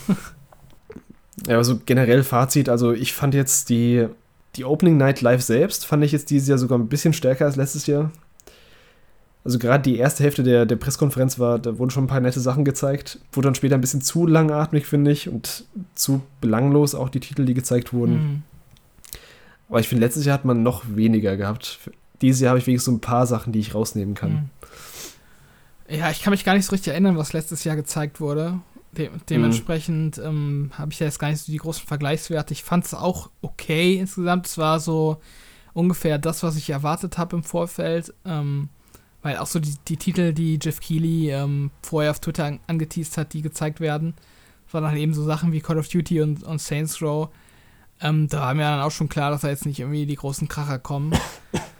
ja, 1.47 1.53
aber 1.53 1.63
so 1.63 1.79
generell 1.85 2.23
Fazit, 2.23 2.67
also 2.67 2.91
ich 2.91 3.13
fand 3.13 3.35
jetzt 3.35 3.69
die, 3.69 4.07
die 4.55 4.65
Opening 4.65 4.97
Night 4.97 5.21
Live 5.21 5.43
selbst, 5.43 5.85
fand 5.85 6.03
ich 6.03 6.11
jetzt 6.11 6.31
dieses 6.31 6.47
Jahr 6.47 6.57
sogar 6.57 6.79
ein 6.79 6.89
bisschen 6.89 7.13
stärker 7.13 7.45
als 7.45 7.55
letztes 7.55 7.85
Jahr 7.85 8.11
also 9.43 9.57
gerade 9.57 9.81
die 9.81 9.97
erste 9.97 10.23
Hälfte 10.23 10.43
der, 10.43 10.65
der 10.65 10.75
Pressekonferenz 10.75 11.39
war, 11.39 11.59
da 11.59 11.77
wurden 11.77 11.89
schon 11.89 12.03
ein 12.03 12.07
paar 12.07 12.19
nette 12.19 12.39
Sachen 12.39 12.65
gezeigt. 12.65 13.19
Wurde 13.31 13.47
dann 13.47 13.55
später 13.55 13.75
ein 13.75 13.81
bisschen 13.81 14.01
zu 14.01 14.27
langatmig, 14.27 14.85
finde 14.85 15.11
ich, 15.11 15.29
und 15.29 15.65
zu 15.95 16.21
belanglos 16.41 16.93
auch 16.93 17.09
die 17.09 17.19
Titel, 17.19 17.45
die 17.45 17.53
gezeigt 17.53 17.93
wurden. 17.93 18.13
Mhm. 18.13 18.43
Aber 19.69 19.79
ich 19.79 19.87
finde, 19.87 20.05
letztes 20.05 20.25
Jahr 20.25 20.33
hat 20.33 20.45
man 20.45 20.61
noch 20.61 20.83
weniger 20.93 21.37
gehabt. 21.37 21.79
Dieses 22.21 22.41
Jahr 22.41 22.49
habe 22.51 22.59
ich 22.59 22.67
wenigstens 22.67 22.85
so 22.85 22.97
ein 22.97 23.01
paar 23.01 23.27
Sachen, 23.27 23.53
die 23.53 23.59
ich 23.59 23.73
rausnehmen 23.73 24.15
kann. 24.15 24.31
Mhm. 24.31 24.49
Ja, 25.97 26.11
ich 26.11 26.21
kann 26.21 26.31
mich 26.31 26.45
gar 26.45 26.53
nicht 26.53 26.65
so 26.65 26.71
richtig 26.71 26.91
erinnern, 26.91 27.17
was 27.17 27.33
letztes 27.33 27.63
Jahr 27.63 27.75
gezeigt 27.75 28.21
wurde. 28.21 28.59
De 28.97 29.09
dementsprechend 29.29 30.17
mhm. 30.17 30.23
ähm, 30.23 30.71
habe 30.77 30.91
ich 30.91 30.99
ja 30.99 31.05
jetzt 31.05 31.19
gar 31.19 31.29
nicht 31.29 31.41
so 31.41 31.51
die 31.51 31.57
großen 31.57 31.87
Vergleichswerte. 31.87 32.53
Ich 32.53 32.63
fand 32.63 32.85
es 32.85 32.93
auch 32.93 33.29
okay 33.41 33.97
insgesamt. 33.97 34.47
Es 34.47 34.57
war 34.57 34.79
so 34.79 35.17
ungefähr 35.73 36.17
das, 36.17 36.43
was 36.43 36.55
ich 36.57 36.69
erwartet 36.69 37.17
habe 37.17 37.35
im 37.35 37.43
Vorfeld. 37.43 38.13
Ähm, 38.25 38.69
weil 39.21 39.37
auch 39.37 39.47
so 39.47 39.59
die, 39.59 39.75
die 39.87 39.97
Titel, 39.97 40.33
die 40.33 40.59
Jeff 40.61 40.79
Keighley 40.79 41.31
ähm, 41.31 41.71
vorher 41.81 42.11
auf 42.11 42.19
Twitter 42.19 42.45
an, 42.45 42.59
angeteased 42.67 43.17
hat, 43.17 43.33
die 43.33 43.41
gezeigt 43.41 43.79
werden, 43.79 44.13
waren 44.71 44.83
dann 44.83 44.97
eben 44.97 45.13
so 45.13 45.23
Sachen 45.23 45.51
wie 45.51 45.61
Call 45.61 45.77
of 45.77 45.87
Duty 45.87 46.21
und, 46.21 46.43
und 46.43 46.61
Saints 46.61 47.01
Row. 47.01 47.29
Ähm, 48.01 48.27
da 48.29 48.41
war 48.41 48.53
mir 48.53 48.63
dann 48.63 48.81
auch 48.81 48.91
schon 48.91 49.09
klar, 49.09 49.31
dass 49.31 49.41
da 49.41 49.49
jetzt 49.49 49.65
nicht 49.65 49.79
irgendwie 49.79 50.05
die 50.05 50.15
großen 50.15 50.47
Kracher 50.47 50.79
kommen. 50.79 51.13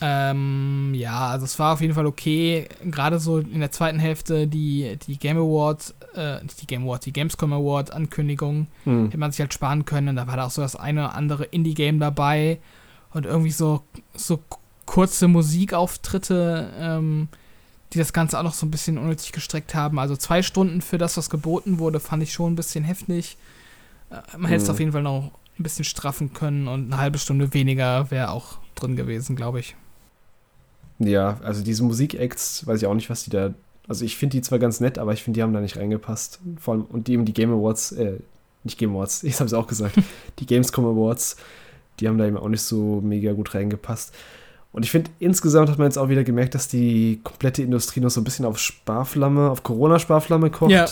ähm, 0.00 0.92
ja, 0.94 1.28
also 1.28 1.44
es 1.44 1.58
war 1.58 1.74
auf 1.74 1.80
jeden 1.80 1.94
Fall 1.94 2.06
okay. 2.06 2.68
Gerade 2.84 3.18
so 3.18 3.38
in 3.38 3.60
der 3.60 3.70
zweiten 3.72 3.98
Hälfte 3.98 4.46
die, 4.46 4.98
die 5.06 5.18
Game 5.18 5.36
Award, 5.36 5.94
äh, 6.14 6.42
nicht 6.42 6.60
die 6.60 6.66
Game 6.66 6.84
Award, 6.84 7.06
die 7.06 7.12
Gamescom 7.12 7.52
Award 7.52 7.92
Ankündigung, 7.92 8.66
hm. 8.84 9.06
hätte 9.06 9.18
man 9.18 9.32
sich 9.32 9.40
halt 9.40 9.54
sparen 9.54 9.84
können. 9.84 10.16
Da 10.16 10.26
war 10.26 10.36
da 10.36 10.46
auch 10.46 10.50
so 10.50 10.62
das 10.62 10.76
eine 10.76 11.06
oder 11.06 11.14
andere 11.14 11.44
Indie-Game 11.44 11.98
dabei 11.98 12.58
und 13.12 13.26
irgendwie 13.26 13.50
so, 13.50 13.82
so 14.14 14.40
kurze 14.86 15.28
Musikauftritte, 15.28 16.70
ähm, 16.78 17.28
die 17.92 17.98
das 17.98 18.12
Ganze 18.12 18.38
auch 18.38 18.42
noch 18.42 18.54
so 18.54 18.66
ein 18.66 18.70
bisschen 18.70 18.98
unnötig 18.98 19.32
gestreckt 19.32 19.74
haben. 19.74 19.98
Also 19.98 20.16
zwei 20.16 20.42
Stunden 20.42 20.82
für 20.82 20.98
das, 20.98 21.16
was 21.16 21.30
geboten 21.30 21.78
wurde, 21.78 22.00
fand 22.00 22.22
ich 22.22 22.32
schon 22.32 22.52
ein 22.52 22.56
bisschen 22.56 22.84
heftig. 22.84 23.36
Äh, 24.10 24.36
man 24.36 24.50
hätte 24.50 24.62
es 24.62 24.68
mhm. 24.68 24.72
auf 24.72 24.80
jeden 24.80 24.92
Fall 24.92 25.02
noch 25.02 25.30
ein 25.58 25.62
bisschen 25.62 25.84
straffen 25.84 26.32
können 26.32 26.66
und 26.66 26.92
eine 26.92 27.00
halbe 27.00 27.18
Stunde 27.18 27.54
weniger 27.54 28.10
wäre 28.10 28.30
auch 28.30 28.58
drin 28.74 28.96
gewesen, 28.96 29.36
glaube 29.36 29.60
ich. 29.60 29.76
Ja, 30.98 31.38
also 31.42 31.62
diese 31.62 31.82
Musikacts, 31.82 32.66
weiß 32.66 32.82
ich 32.82 32.86
auch 32.86 32.94
nicht, 32.94 33.10
was 33.10 33.24
die 33.24 33.30
da. 33.30 33.54
Also 33.88 34.04
ich 34.04 34.16
finde 34.16 34.36
die 34.36 34.42
zwar 34.42 34.58
ganz 34.58 34.80
nett, 34.80 34.98
aber 34.98 35.12
ich 35.12 35.22
finde, 35.22 35.38
die 35.38 35.42
haben 35.42 35.52
da 35.52 35.60
nicht 35.60 35.76
reingepasst. 35.76 36.40
Vor 36.58 36.74
allem, 36.74 36.84
und 36.84 37.08
die 37.08 37.12
eben 37.12 37.24
die 37.24 37.34
Game 37.34 37.52
Awards, 37.52 37.92
äh, 37.92 38.18
nicht 38.62 38.78
Game 38.78 38.94
Awards, 38.94 39.22
ich 39.24 39.34
habe 39.34 39.46
es 39.46 39.54
auch 39.54 39.66
gesagt, 39.66 39.96
die 40.38 40.46
Gamescom 40.46 40.86
Awards, 40.86 41.36
die 42.00 42.08
haben 42.08 42.18
da 42.18 42.26
eben 42.26 42.36
auch 42.36 42.48
nicht 42.48 42.62
so 42.62 43.00
mega 43.02 43.32
gut 43.32 43.54
reingepasst. 43.54 44.14
Und 44.72 44.84
ich 44.84 44.90
finde, 44.90 45.10
insgesamt 45.20 45.70
hat 45.70 45.78
man 45.78 45.86
jetzt 45.86 45.98
auch 45.98 46.08
wieder 46.08 46.24
gemerkt, 46.24 46.56
dass 46.56 46.66
die 46.66 47.20
komplette 47.22 47.62
Industrie 47.62 48.00
noch 48.00 48.10
so 48.10 48.20
ein 48.20 48.24
bisschen 48.24 48.44
auf 48.44 48.58
Sparflamme, 48.58 49.48
auf 49.48 49.62
Corona-Sparflamme 49.62 50.50
kocht. 50.50 50.72
Ja. 50.72 50.86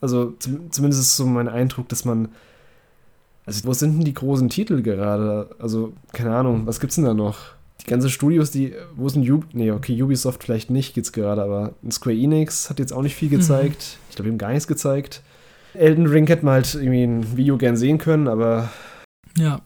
Also 0.00 0.32
zum, 0.40 0.72
zumindest 0.72 1.02
ist 1.02 1.16
so 1.16 1.26
mein 1.26 1.48
Eindruck, 1.48 1.88
dass 1.88 2.04
man. 2.04 2.28
Also, 3.48 3.66
wo 3.66 3.72
sind 3.72 3.96
denn 3.96 4.04
die 4.04 4.12
großen 4.12 4.50
Titel 4.50 4.82
gerade? 4.82 5.48
Also, 5.58 5.94
keine 6.12 6.36
Ahnung, 6.36 6.66
was 6.66 6.80
gibt's 6.80 6.96
denn 6.96 7.06
da 7.06 7.14
noch? 7.14 7.38
Die 7.80 7.86
ganzen 7.86 8.10
Studios, 8.10 8.50
die. 8.50 8.74
Wo 8.94 9.06
ist 9.06 9.16
Ubisoft? 9.16 9.54
Nee, 9.54 9.70
okay, 9.70 10.02
Ubisoft 10.02 10.44
vielleicht 10.44 10.68
nicht, 10.68 10.94
geht's 10.94 11.12
gerade, 11.12 11.42
aber 11.42 11.72
Square 11.90 12.14
Enix 12.14 12.68
hat 12.68 12.78
jetzt 12.78 12.92
auch 12.92 13.00
nicht 13.00 13.14
viel 13.14 13.30
gezeigt. 13.30 13.78
Mhm. 13.78 14.06
Ich 14.10 14.16
glaube, 14.16 14.28
eben 14.28 14.36
gar 14.36 14.50
nichts 14.50 14.66
gezeigt. 14.66 15.22
Elden 15.72 16.06
Ring 16.06 16.26
hätte 16.26 16.44
man 16.44 16.54
halt 16.54 16.74
irgendwie 16.74 17.04
ein 17.04 17.38
Video 17.38 17.56
gern 17.56 17.78
sehen 17.78 17.96
können, 17.96 18.28
aber. 18.28 18.68
Ja. 19.38 19.62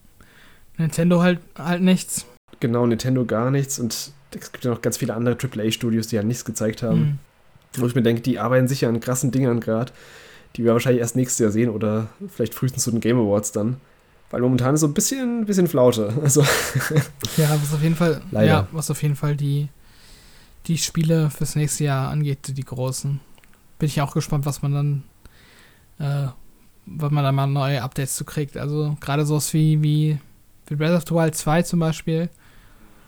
Nintendo 0.78 1.20
halt, 1.20 1.40
halt 1.58 1.82
nichts. 1.82 2.24
Genau, 2.60 2.86
Nintendo 2.86 3.24
gar 3.24 3.50
nichts 3.50 3.80
und 3.80 4.12
es 4.30 4.52
gibt 4.52 4.64
ja 4.64 4.70
noch 4.70 4.80
ganz 4.80 4.96
viele 4.96 5.14
andere 5.14 5.36
AAA-Studios, 5.36 6.06
die 6.06 6.14
ja 6.14 6.22
nichts 6.22 6.44
gezeigt 6.44 6.84
haben. 6.84 7.00
Mhm. 7.00 7.18
Wo 7.74 7.86
ich 7.88 7.96
mir 7.96 8.02
denke, 8.02 8.22
die 8.22 8.38
arbeiten 8.38 8.68
sicher 8.68 8.88
an 8.88 9.00
krassen 9.00 9.32
Dingern 9.32 9.58
gerade, 9.58 9.92
die 10.56 10.64
wir 10.64 10.72
wahrscheinlich 10.72 11.00
erst 11.00 11.16
nächstes 11.16 11.38
Jahr 11.38 11.50
sehen 11.50 11.70
oder 11.70 12.08
vielleicht 12.28 12.54
frühestens 12.54 12.84
zu 12.84 12.90
den 12.90 13.00
Game 13.00 13.18
Awards 13.18 13.52
dann. 13.52 13.76
Weil 14.30 14.40
momentan 14.40 14.74
ist 14.74 14.80
so 14.80 14.86
ein 14.86 14.94
bisschen, 14.94 15.44
bisschen 15.44 15.68
Flaute. 15.68 16.12
Also 16.22 16.42
ja, 17.36 17.50
was 17.50 17.74
auf 17.74 17.82
jeden 17.82 17.96
Fall, 17.96 18.22
Leider. 18.30 18.46
ja, 18.46 18.68
was 18.72 18.90
auf 18.90 19.02
jeden 19.02 19.16
Fall 19.16 19.36
die, 19.36 19.68
die 20.66 20.78
Spiele 20.78 21.30
fürs 21.30 21.54
nächste 21.54 21.84
Jahr 21.84 22.10
angeht, 22.10 22.56
die 22.56 22.64
großen. 22.64 23.20
Bin 23.78 23.86
ich 23.86 24.00
auch 24.00 24.14
gespannt, 24.14 24.46
was 24.46 24.62
man 24.62 24.72
dann, 24.72 25.02
äh, 25.98 26.28
was 26.86 27.10
man 27.10 27.24
dann 27.24 27.34
mal 27.34 27.46
neue 27.46 27.82
Updates 27.82 28.16
zu 28.16 28.24
kriegt. 28.24 28.56
Also 28.56 28.96
gerade 29.00 29.26
sowas 29.26 29.52
wie, 29.52 29.82
wie, 29.82 30.18
wie 30.66 30.76
Breath 30.76 30.96
of 30.96 31.04
the 31.06 31.14
Wild 31.14 31.34
2 31.34 31.62
zum 31.62 31.80
Beispiel 31.80 32.30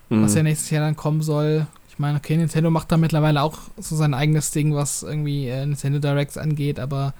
mhm. 0.08 0.24
was 0.24 0.34
ja 0.34 0.42
nächstes 0.42 0.70
Jahr 0.70 0.84
dann 0.84 0.96
kommen 0.96 1.22
soll. 1.22 1.66
Ich 1.94 2.00
meine, 2.00 2.18
okay, 2.18 2.36
Nintendo 2.36 2.70
macht 2.70 2.90
da 2.90 2.96
mittlerweile 2.96 3.40
auch 3.40 3.56
so 3.78 3.94
sein 3.94 4.14
eigenes 4.14 4.50
Ding, 4.50 4.74
was 4.74 5.04
irgendwie 5.04 5.46
äh, 5.46 5.64
Nintendo 5.64 6.00
Directs 6.00 6.36
angeht, 6.36 6.80
aber 6.80 7.14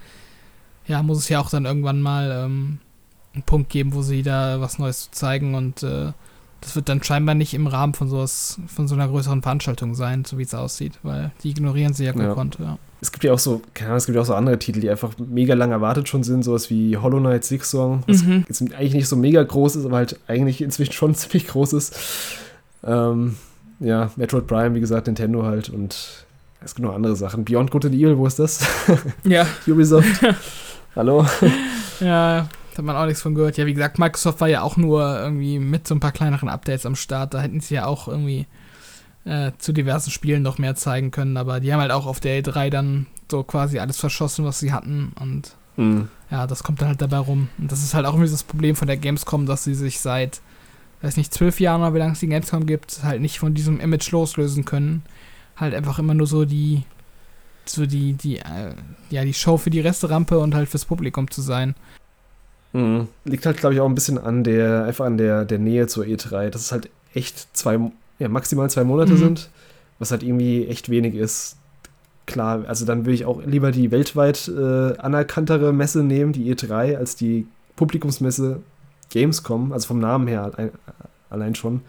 ja, 0.85 1.01
muss 1.01 1.19
es 1.19 1.29
ja 1.29 1.39
auch 1.39 1.49
dann 1.49 1.63
irgendwann 1.63 2.01
mal 2.01 2.43
ähm, 2.43 2.79
einen 3.33 3.43
Punkt 3.43 3.69
geben, 3.69 3.93
wo 3.93 4.01
sie 4.01 4.21
da 4.21 4.59
was 4.59 4.77
Neues 4.77 5.11
zeigen 5.11 5.55
und 5.55 5.81
äh, 5.83 6.11
das 6.59 6.75
wird 6.75 6.89
dann 6.89 7.01
scheinbar 7.01 7.35
nicht 7.35 7.53
im 7.53 7.67
Rahmen 7.67 7.93
von 7.93 8.09
sowas, 8.09 8.59
von 8.67 8.89
so 8.89 8.95
einer 8.95 9.07
größeren 9.07 9.41
Veranstaltung 9.41 9.95
sein, 9.95 10.25
so 10.25 10.37
wie 10.37 10.43
es 10.43 10.53
aussieht, 10.53 10.99
weil 11.03 11.31
die 11.41 11.51
ignorieren 11.51 11.93
sie 11.93 12.03
ja 12.03 12.11
gekonnt, 12.11 12.57
ja. 12.59 12.65
ja. 12.65 12.77
Es 12.99 13.13
gibt 13.13 13.23
ja 13.23 13.31
auch 13.31 13.39
so, 13.39 13.61
keine 13.73 13.91
Ahnung, 13.91 13.97
es 13.99 14.07
gibt 14.07 14.15
ja 14.17 14.21
auch 14.23 14.25
so 14.25 14.35
andere 14.35 14.59
Titel, 14.59 14.81
die 14.81 14.89
einfach 14.89 15.13
mega 15.17 15.53
lang 15.53 15.71
erwartet 15.71 16.09
schon 16.09 16.23
sind, 16.23 16.43
sowas 16.43 16.69
wie 16.69 16.97
Hollow 16.97 17.19
Knight 17.19 17.45
Six 17.45 17.69
Song, 17.69 18.03
was 18.07 18.23
mhm. 18.23 18.43
jetzt 18.47 18.61
eigentlich 18.73 18.93
nicht 18.93 19.07
so 19.07 19.15
mega 19.15 19.41
groß 19.41 19.77
ist, 19.77 19.85
aber 19.85 19.95
halt 19.95 20.19
eigentlich 20.27 20.61
inzwischen 20.61 20.91
schon 20.91 21.15
ziemlich 21.15 21.47
groß 21.47 21.73
ist. 21.73 21.95
Ähm, 22.83 23.37
ja, 23.79 24.11
Metroid 24.15 24.47
Prime, 24.47 24.75
wie 24.75 24.79
gesagt, 24.79 25.07
Nintendo 25.07 25.43
halt 25.43 25.69
und 25.69 26.25
es 26.61 26.73
gibt 26.73 26.87
noch 26.87 26.95
andere 26.95 27.15
Sachen. 27.15 27.45
Beyond 27.45 27.69
Good 27.69 27.85
and 27.85 27.95
Evil, 27.95 28.17
wo 28.17 28.25
ist 28.25 28.39
das? 28.39 28.65
Ja. 29.23 29.45
Ubisoft. 29.67 30.21
Hallo? 30.95 31.25
ja, 31.99 32.47
da 32.71 32.77
hat 32.77 32.85
man 32.85 32.95
auch 32.95 33.05
nichts 33.05 33.21
von 33.21 33.35
gehört. 33.35 33.57
Ja, 33.57 33.65
wie 33.65 33.73
gesagt, 33.73 33.99
Microsoft 33.99 34.41
war 34.41 34.47
ja 34.47 34.61
auch 34.61 34.75
nur 34.75 35.19
irgendwie 35.19 35.59
mit 35.59 35.87
so 35.87 35.93
ein 35.93 35.99
paar 35.99 36.11
kleineren 36.11 36.49
Updates 36.49 36.85
am 36.85 36.95
Start. 36.95 37.33
Da 37.33 37.41
hätten 37.41 37.59
sie 37.59 37.75
ja 37.75 37.85
auch 37.85 38.07
irgendwie 38.07 38.47
äh, 39.25 39.51
zu 39.57 39.73
diversen 39.73 40.11
Spielen 40.11 40.41
noch 40.41 40.57
mehr 40.57 40.75
zeigen 40.75 41.11
können. 41.11 41.37
Aber 41.37 41.59
die 41.59 41.71
haben 41.71 41.81
halt 41.81 41.91
auch 41.91 42.05
auf 42.05 42.19
der 42.19 42.41
E3 42.41 42.69
dann 42.69 43.07
so 43.29 43.43
quasi 43.43 43.79
alles 43.79 43.99
verschossen, 43.99 44.45
was 44.45 44.59
sie 44.59 44.71
hatten. 44.71 45.11
Und 45.19 45.55
mhm. 45.75 46.09
ja, 46.31 46.47
das 46.47 46.63
kommt 46.63 46.81
dann 46.81 46.89
halt 46.89 47.01
dabei 47.01 47.17
rum. 47.17 47.49
Und 47.57 47.71
das 47.71 47.83
ist 47.83 47.93
halt 47.93 48.05
auch 48.05 48.13
irgendwie 48.13 48.31
das 48.31 48.43
Problem 48.43 48.75
von 48.75 48.87
der 48.87 48.97
Gamescom, 48.97 49.45
dass 49.45 49.63
sie 49.63 49.75
sich 49.75 49.99
seit, 49.99 50.41
weiß 51.05 51.17
nicht, 51.17 51.33
zwölf 51.33 51.59
Jahren 51.59 51.81
oder 51.81 51.93
wie 51.93 51.99
lange 51.99 52.13
es 52.13 52.19
die 52.19 52.27
Gamescom 52.27 52.65
gibt, 52.65 53.03
halt 53.03 53.21
nicht 53.21 53.39
von 53.39 53.53
diesem 53.53 53.79
Image 53.79 54.11
loslösen 54.11 54.65
können. 54.65 55.03
Halt 55.55 55.73
einfach 55.73 55.99
immer 55.99 56.13
nur 56.13 56.27
so 56.27 56.45
die 56.45 56.83
so 57.69 57.85
die, 57.85 58.13
die, 58.13 58.37
äh, 58.37 58.73
ja, 59.09 59.23
die 59.23 59.33
Show 59.33 59.57
für 59.57 59.69
die 59.69 59.79
Resterampe 59.79 60.39
und 60.39 60.55
halt 60.55 60.69
fürs 60.69 60.85
Publikum 60.85 61.29
zu 61.31 61.41
sein. 61.41 61.75
Mhm. 62.73 63.07
Liegt 63.23 63.45
halt, 63.45 63.57
glaube 63.57 63.73
ich, 63.75 63.81
auch 63.81 63.87
ein 63.87 63.95
bisschen 63.95 64.17
an 64.17 64.43
der, 64.43 64.85
einfach 64.85 65.05
an 65.05 65.17
der, 65.17 65.45
der 65.45 65.59
Nähe 65.59 65.87
zur 65.87 66.05
E3, 66.05 66.49
dass 66.49 66.61
es 66.61 66.71
halt 66.71 66.89
echt 67.13 67.55
zwei, 67.55 67.79
ja, 68.19 68.29
maximal 68.29 68.69
zwei 68.69 68.83
Monate 68.83 69.13
mhm. 69.13 69.17
sind, 69.17 69.49
was 69.99 70.11
halt 70.11 70.23
irgendwie 70.23 70.67
echt 70.67 70.89
wenig 70.89 71.15
ist. 71.15 71.57
Klar, 72.25 72.65
also 72.67 72.85
dann 72.85 73.05
würde 73.05 73.13
ich 73.13 73.25
auch 73.25 73.43
lieber 73.45 73.71
die 73.71 73.91
weltweit 73.91 74.47
äh, 74.47 74.97
anerkanntere 74.97 75.71
Messe 75.73 76.03
nehmen, 76.03 76.33
die 76.33 76.53
E3, 76.53 76.97
als 76.97 77.15
die 77.15 77.47
Publikumsmesse 77.75 78.61
Gamescom, 79.15 79.71
also 79.71 79.87
vom 79.87 79.99
Namen 79.99 80.27
her 80.27 80.43
allein, 80.43 80.71
allein 81.29 81.55
schon. 81.55 81.81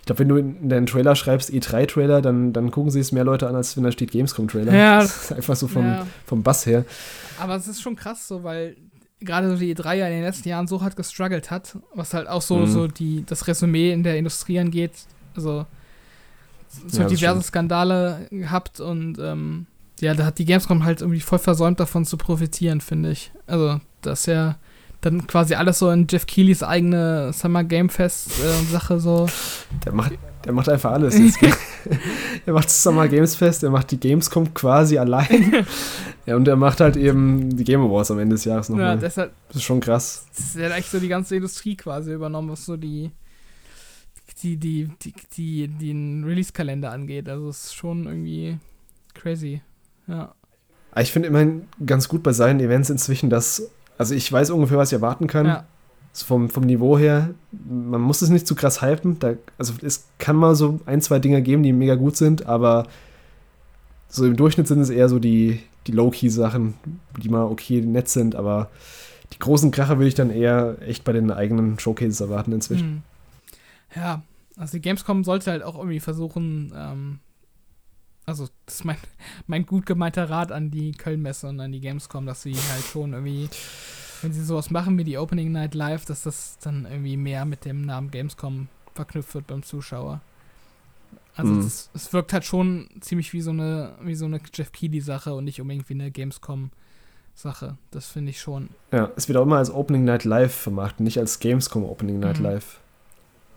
Ich 0.00 0.06
glaube, 0.06 0.18
wenn 0.18 0.28
du 0.28 0.36
in 0.36 0.68
deinen 0.68 0.86
Trailer 0.86 1.14
schreibst 1.14 1.50
E3-Trailer, 1.50 2.20
dann, 2.20 2.52
dann 2.52 2.72
gucken 2.72 2.90
sich 2.90 3.02
es 3.02 3.12
mehr 3.12 3.24
Leute 3.24 3.48
an, 3.48 3.54
als 3.54 3.76
wenn 3.76 3.84
da 3.84 3.92
steht 3.92 4.10
Gamescom-Trailer. 4.10 4.74
Ja. 4.74 4.98
Das 5.02 5.24
ist 5.24 5.32
einfach 5.32 5.56
so 5.56 5.68
vom, 5.68 5.86
ja. 5.86 6.06
vom 6.24 6.42
Bass 6.42 6.66
her. 6.66 6.84
Aber 7.38 7.54
es 7.54 7.68
ist 7.68 7.80
schon 7.80 7.94
krass 7.94 8.26
so, 8.26 8.42
weil 8.42 8.76
gerade 9.20 9.48
so 9.48 9.56
die 9.56 9.74
E3 9.74 9.94
ja 9.94 10.06
in 10.06 10.14
den 10.14 10.24
letzten 10.24 10.48
Jahren 10.48 10.66
so 10.66 10.82
hart 10.82 10.96
gestruggelt 10.96 11.50
hat, 11.50 11.78
was 11.94 12.14
halt 12.14 12.28
auch 12.28 12.42
so, 12.42 12.58
mhm. 12.58 12.66
so 12.66 12.88
die, 12.88 13.24
das 13.24 13.46
Resümee 13.46 13.92
in 13.92 14.02
der 14.02 14.18
Industrie 14.18 14.58
angeht. 14.58 14.92
Also 15.36 15.66
so 16.88 17.02
ja, 17.02 17.06
diverse 17.06 17.32
stimmt. 17.32 17.44
Skandale 17.44 18.26
gehabt 18.30 18.80
und 18.80 19.18
ähm, 19.18 19.66
ja, 20.00 20.14
da 20.14 20.26
hat 20.26 20.38
die 20.38 20.44
Gamescom 20.44 20.84
halt 20.84 21.00
irgendwie 21.00 21.20
voll 21.20 21.38
versäumt 21.38 21.80
davon 21.80 22.04
zu 22.04 22.16
profitieren, 22.16 22.80
finde 22.80 23.12
ich. 23.12 23.32
Also, 23.46 23.80
das 24.02 24.20
ist 24.20 24.26
ja 24.26 24.56
dann 25.00 25.26
quasi 25.26 25.54
alles 25.54 25.78
so 25.78 25.90
in 25.90 26.06
Jeff 26.08 26.26
Keelys 26.26 26.62
eigene 26.62 27.32
Summer 27.32 27.64
Game 27.64 27.88
Fest 27.88 28.30
äh, 28.40 28.72
Sache 28.72 28.98
so. 28.98 29.28
Der 29.84 29.92
macht, 29.92 30.12
der 30.44 30.52
macht 30.52 30.68
einfach 30.68 30.92
alles. 30.92 31.14
er 32.46 32.52
macht 32.52 32.66
das 32.66 32.82
Summer 32.82 33.08
Games 33.08 33.34
Fest, 33.34 33.62
er 33.62 33.70
macht 33.70 33.90
die 33.90 34.00
Gamescom 34.00 34.52
quasi 34.54 34.98
allein. 34.98 35.66
ja, 36.26 36.36
und 36.36 36.48
er 36.48 36.56
macht 36.56 36.80
halt 36.80 36.96
eben 36.96 37.56
die 37.56 37.64
Game 37.64 37.80
Awards 37.82 38.10
am 38.10 38.18
Ende 38.18 38.34
des 38.34 38.44
Jahres 38.44 38.68
nochmal. 38.68 38.94
Ja, 38.94 38.96
deshalb, 38.96 39.32
das 39.48 39.56
ist 39.56 39.64
schon 39.64 39.80
krass. 39.80 40.26
Er 40.56 40.70
hat 40.70 40.78
echt 40.78 40.90
so 40.90 40.98
die 40.98 41.08
ganze 41.08 41.36
Industrie 41.36 41.76
quasi 41.76 42.12
übernommen, 42.12 42.50
was 42.50 42.64
so 42.64 42.76
die 42.76 43.10
die, 44.42 44.56
die, 44.56 44.90
die, 45.02 45.14
die, 45.36 45.68
den 45.68 46.24
Release-Kalender 46.24 46.90
angeht. 46.90 47.28
Also 47.28 47.48
es 47.48 47.64
ist 47.64 47.74
schon 47.74 48.06
irgendwie 48.06 48.58
crazy. 49.14 49.62
Ja. 50.06 50.34
Ich 50.96 51.12
finde 51.12 51.28
immerhin 51.28 51.68
ganz 51.84 52.08
gut 52.08 52.22
bei 52.22 52.32
seinen 52.32 52.60
Events 52.60 52.90
inzwischen, 52.90 53.30
dass 53.30 53.70
also 53.98 54.14
ich 54.14 54.30
weiß 54.30 54.50
ungefähr, 54.50 54.78
was 54.78 54.90
ich 54.90 54.94
erwarten 54.94 55.26
kann. 55.26 55.46
Ja. 55.46 55.64
So 56.12 56.24
vom, 56.24 56.48
vom 56.48 56.64
Niveau 56.64 56.96
her, 56.96 57.30
man 57.52 58.00
muss 58.00 58.22
es 58.22 58.30
nicht 58.30 58.46
zu 58.46 58.54
krass 58.54 58.80
hypen. 58.80 59.18
Da, 59.18 59.34
also 59.58 59.74
es 59.82 60.06
kann 60.18 60.36
mal 60.36 60.54
so 60.54 60.80
ein, 60.86 61.02
zwei 61.02 61.18
Dinge 61.18 61.42
geben, 61.42 61.62
die 61.62 61.72
mega 61.72 61.94
gut 61.94 62.16
sind, 62.16 62.46
aber 62.46 62.86
so 64.08 64.24
im 64.24 64.36
Durchschnitt 64.36 64.66
sind 64.66 64.80
es 64.80 64.88
eher 64.88 65.08
so 65.08 65.18
die, 65.18 65.60
die 65.86 65.92
Low-Key-Sachen, 65.92 66.74
die 67.22 67.28
mal 67.28 67.44
okay 67.44 67.82
nett 67.82 68.08
sind, 68.08 68.34
aber 68.34 68.70
die 69.32 69.38
großen 69.38 69.70
Kracher 69.70 69.98
würde 69.98 70.08
ich 70.08 70.14
dann 70.14 70.30
eher 70.30 70.76
echt 70.80 71.04
bei 71.04 71.12
den 71.12 71.30
eigenen 71.30 71.78
Showcases 71.78 72.20
erwarten 72.20 72.52
inzwischen. 72.52 72.86
Hm. 72.86 73.02
Ja, 73.94 74.22
also 74.56 74.72
die 74.72 74.80
Gamescom 74.80 75.24
sollte 75.24 75.50
halt 75.50 75.62
auch 75.62 75.76
irgendwie 75.76 76.00
versuchen, 76.00 76.72
ähm, 76.74 77.18
also 78.26 78.48
das 78.66 78.76
ist 78.76 78.84
mein, 78.84 78.96
mein 79.46 79.64
gut 79.64 79.86
gemeinter 79.86 80.28
Rat 80.28 80.52
an 80.52 80.70
die 80.70 80.92
Köln-Messe 80.92 81.48
und 81.48 81.60
an 81.60 81.72
die 81.72 81.80
Gamescom, 81.80 82.26
dass 82.26 82.42
sie 82.42 82.54
halt 82.54 82.84
schon 82.84 83.12
irgendwie, 83.12 83.48
wenn 84.22 84.32
sie 84.32 84.44
sowas 84.44 84.70
machen 84.70 84.98
wie 84.98 85.04
die 85.04 85.16
Opening 85.16 85.52
Night 85.52 85.74
Live, 85.74 86.04
dass 86.04 86.24
das 86.24 86.58
dann 86.58 86.86
irgendwie 86.90 87.16
mehr 87.16 87.44
mit 87.44 87.64
dem 87.64 87.82
Namen 87.82 88.10
Gamescom 88.10 88.68
verknüpft 88.94 89.34
wird 89.34 89.46
beim 89.46 89.62
Zuschauer. 89.62 90.20
Also 91.36 91.52
mhm. 91.52 91.60
es 91.60 92.12
wirkt 92.12 92.32
halt 92.32 92.44
schon 92.44 92.88
ziemlich 93.00 93.32
wie 93.34 93.42
so 93.42 93.50
eine, 93.50 93.94
wie 94.00 94.14
so 94.14 94.24
eine 94.24 94.40
Jeff 94.52 94.72
Keighley-Sache 94.72 95.34
und 95.34 95.44
nicht 95.44 95.60
unbedingt 95.60 95.88
wie 95.90 95.94
eine 95.94 96.10
Gamescom-Sache. 96.10 97.76
Das 97.90 98.06
finde 98.08 98.30
ich 98.30 98.40
schon. 98.40 98.70
Ja, 98.90 99.10
es 99.16 99.28
wird 99.28 99.36
auch 99.36 99.42
immer 99.42 99.58
als 99.58 99.70
Opening 99.70 100.04
Night 100.04 100.24
Live 100.24 100.54
vermacht, 100.54 100.98
nicht 100.98 101.18
als 101.18 101.38
Gamescom 101.38 101.84
Opening 101.84 102.20
Night 102.20 102.38
mhm. 102.38 102.44
Live. 102.44 102.80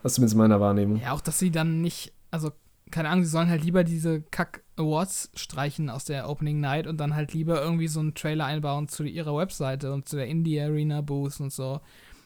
Das 0.03 0.11
ist 0.11 0.15
zumindest 0.15 0.37
meiner 0.37 0.59
Wahrnehmung. 0.59 0.99
Ja, 1.01 1.13
auch 1.13 1.21
dass 1.21 1.39
sie 1.39 1.51
dann 1.51 1.81
nicht, 1.81 2.11
also 2.31 2.51
keine 2.91 3.09
Ahnung, 3.09 3.23
sie 3.23 3.29
sollen 3.29 3.49
halt 3.49 3.63
lieber 3.63 3.83
diese 3.83 4.21
Kack-Awards 4.21 5.31
streichen 5.35 5.89
aus 5.89 6.05
der 6.05 6.29
Opening 6.29 6.59
Night 6.59 6.87
und 6.87 6.97
dann 6.97 7.15
halt 7.15 7.33
lieber 7.33 7.61
irgendwie 7.61 7.87
so 7.87 7.99
einen 7.99 8.15
Trailer 8.15 8.45
einbauen 8.45 8.87
zu 8.87 9.03
ihrer 9.03 9.35
Webseite 9.35 9.93
und 9.93 10.07
zu 10.07 10.15
der 10.15 10.27
Indie 10.27 10.59
Arena 10.59 11.01
Booth 11.01 11.39
und 11.39 11.53
so. 11.53 11.81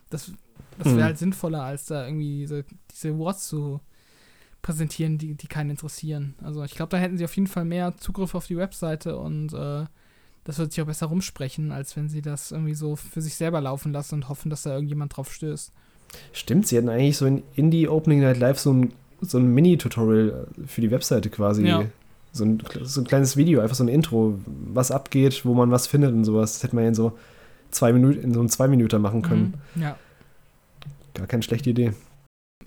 Das, 0.09 0.31
das 0.77 0.87
wäre 0.87 0.97
hm. 0.97 1.03
halt 1.03 1.17
sinnvoller, 1.17 1.63
als 1.63 1.85
da 1.85 2.05
irgendwie 2.05 2.39
diese, 2.39 2.65
diese 2.91 3.09
Awards 3.09 3.47
zu 3.47 3.81
präsentieren, 4.61 5.17
die, 5.17 5.35
die 5.35 5.47
keinen 5.47 5.71
interessieren. 5.71 6.35
Also 6.41 6.63
ich 6.63 6.75
glaube, 6.75 6.89
da 6.89 6.97
hätten 6.97 7.17
sie 7.17 7.25
auf 7.25 7.35
jeden 7.35 7.47
Fall 7.47 7.65
mehr 7.65 7.97
Zugriff 7.97 8.33
auf 8.33 8.47
die 8.47 8.57
Webseite 8.57 9.17
und 9.17 9.53
äh, 9.53 9.85
das 10.45 10.57
wird 10.57 10.71
sich 10.71 10.81
auch 10.81 10.87
besser 10.87 11.07
rumsprechen, 11.07 11.71
als 11.71 11.95
wenn 11.95 12.09
sie 12.09 12.21
das 12.21 12.51
irgendwie 12.51 12.73
so 12.73 12.95
für 12.95 13.21
sich 13.21 13.35
selber 13.35 13.61
laufen 13.61 13.91
lassen 13.91 14.15
und 14.15 14.29
hoffen, 14.29 14.49
dass 14.49 14.63
da 14.63 14.73
irgendjemand 14.73 15.15
drauf 15.15 15.33
stößt. 15.33 15.71
Stimmt, 16.31 16.67
sie 16.67 16.77
hätten 16.77 16.89
eigentlich 16.89 17.17
so 17.17 17.25
in 17.25 17.43
Indie 17.55 17.87
Opening 17.87 18.21
Night 18.21 18.37
Live 18.37 18.59
so 18.59 18.73
ein 18.73 18.93
so 19.23 19.37
ein 19.37 19.53
Mini-Tutorial 19.53 20.47
für 20.65 20.81
die 20.81 20.91
Webseite 20.91 21.29
quasi. 21.29 21.65
Ja. 21.65 21.85
So, 22.31 22.45
ein, 22.45 22.63
so 22.81 23.01
ein 23.01 23.07
kleines 23.07 23.37
Video, 23.37 23.61
einfach 23.61 23.75
so 23.75 23.83
ein 23.83 23.89
Intro, 23.89 24.39
was 24.45 24.91
abgeht, 24.91 25.45
wo 25.45 25.53
man 25.53 25.69
was 25.71 25.87
findet 25.87 26.13
und 26.13 26.25
sowas. 26.25 26.53
Das 26.53 26.63
hätte 26.63 26.75
man 26.75 26.85
ja 26.85 26.89
in 26.89 26.95
so 26.95 27.17
zwei 27.69 27.93
Minuten, 27.93 28.21
in 28.21 28.33
so 28.33 28.39
einem 28.39 28.49
zwei 28.49 28.67
Minuten 28.67 29.01
machen 29.01 29.21
können. 29.21 29.61
Mhm, 29.75 29.81
ja. 29.81 29.97
Gar 31.13 31.27
keine 31.27 31.43
schlechte 31.43 31.69
Idee. 31.69 31.93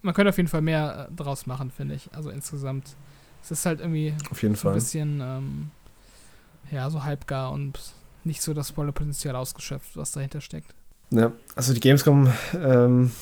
Man 0.02 0.14
könnte 0.14 0.28
auf 0.28 0.36
jeden 0.36 0.48
Fall 0.48 0.62
mehr 0.62 1.08
äh, 1.10 1.14
draus 1.14 1.46
machen, 1.46 1.70
finde 1.70 1.94
ich. 1.96 2.08
Also 2.14 2.30
insgesamt. 2.30 2.94
Es 3.42 3.50
ist 3.50 3.66
halt 3.66 3.80
irgendwie 3.80 4.14
auf 4.30 4.42
jeden 4.42 4.54
so 4.54 4.62
Fall. 4.62 4.72
ein 4.72 4.74
bisschen, 4.74 5.20
ähm, 5.20 5.70
ja, 6.70 6.90
so 6.90 7.04
halbgar 7.04 7.52
und 7.52 7.78
nicht 8.24 8.42
so 8.42 8.54
das 8.54 8.70
volle 8.70 8.92
Potenzial 8.92 9.36
ausgeschöpft, 9.36 9.96
was 9.96 10.12
dahinter 10.12 10.40
steckt. 10.40 10.74
Ja, 11.10 11.32
also 11.54 11.72
die 11.72 11.80
Gamescom 11.80 12.32
ähm, 12.54 13.12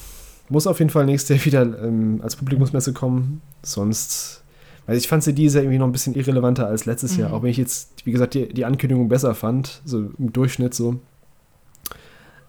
muss 0.48 0.66
auf 0.66 0.78
jeden 0.78 0.90
Fall 0.90 1.06
nächstes 1.06 1.36
Jahr 1.36 1.44
wieder 1.44 1.62
ähm, 1.84 2.20
als 2.22 2.36
Publikumsmesse 2.36 2.92
kommen. 2.92 3.40
Sonst, 3.62 4.42
weil 4.86 4.96
ich 4.96 5.08
fand 5.08 5.22
sie 5.22 5.34
dieses 5.34 5.54
Jahr 5.54 5.64
irgendwie 5.64 5.78
noch 5.78 5.86
ein 5.86 5.92
bisschen 5.92 6.14
irrelevanter 6.14 6.66
als 6.66 6.84
letztes 6.84 7.14
mhm. 7.14 7.20
Jahr. 7.20 7.32
Auch 7.32 7.42
wenn 7.42 7.50
ich 7.50 7.56
jetzt, 7.56 8.04
wie 8.04 8.12
gesagt, 8.12 8.34
die, 8.34 8.48
die 8.48 8.64
Ankündigung 8.64 9.08
besser 9.08 9.34
fand, 9.34 9.82
so 9.84 10.10
im 10.18 10.32
Durchschnitt 10.32 10.74
so. 10.74 11.00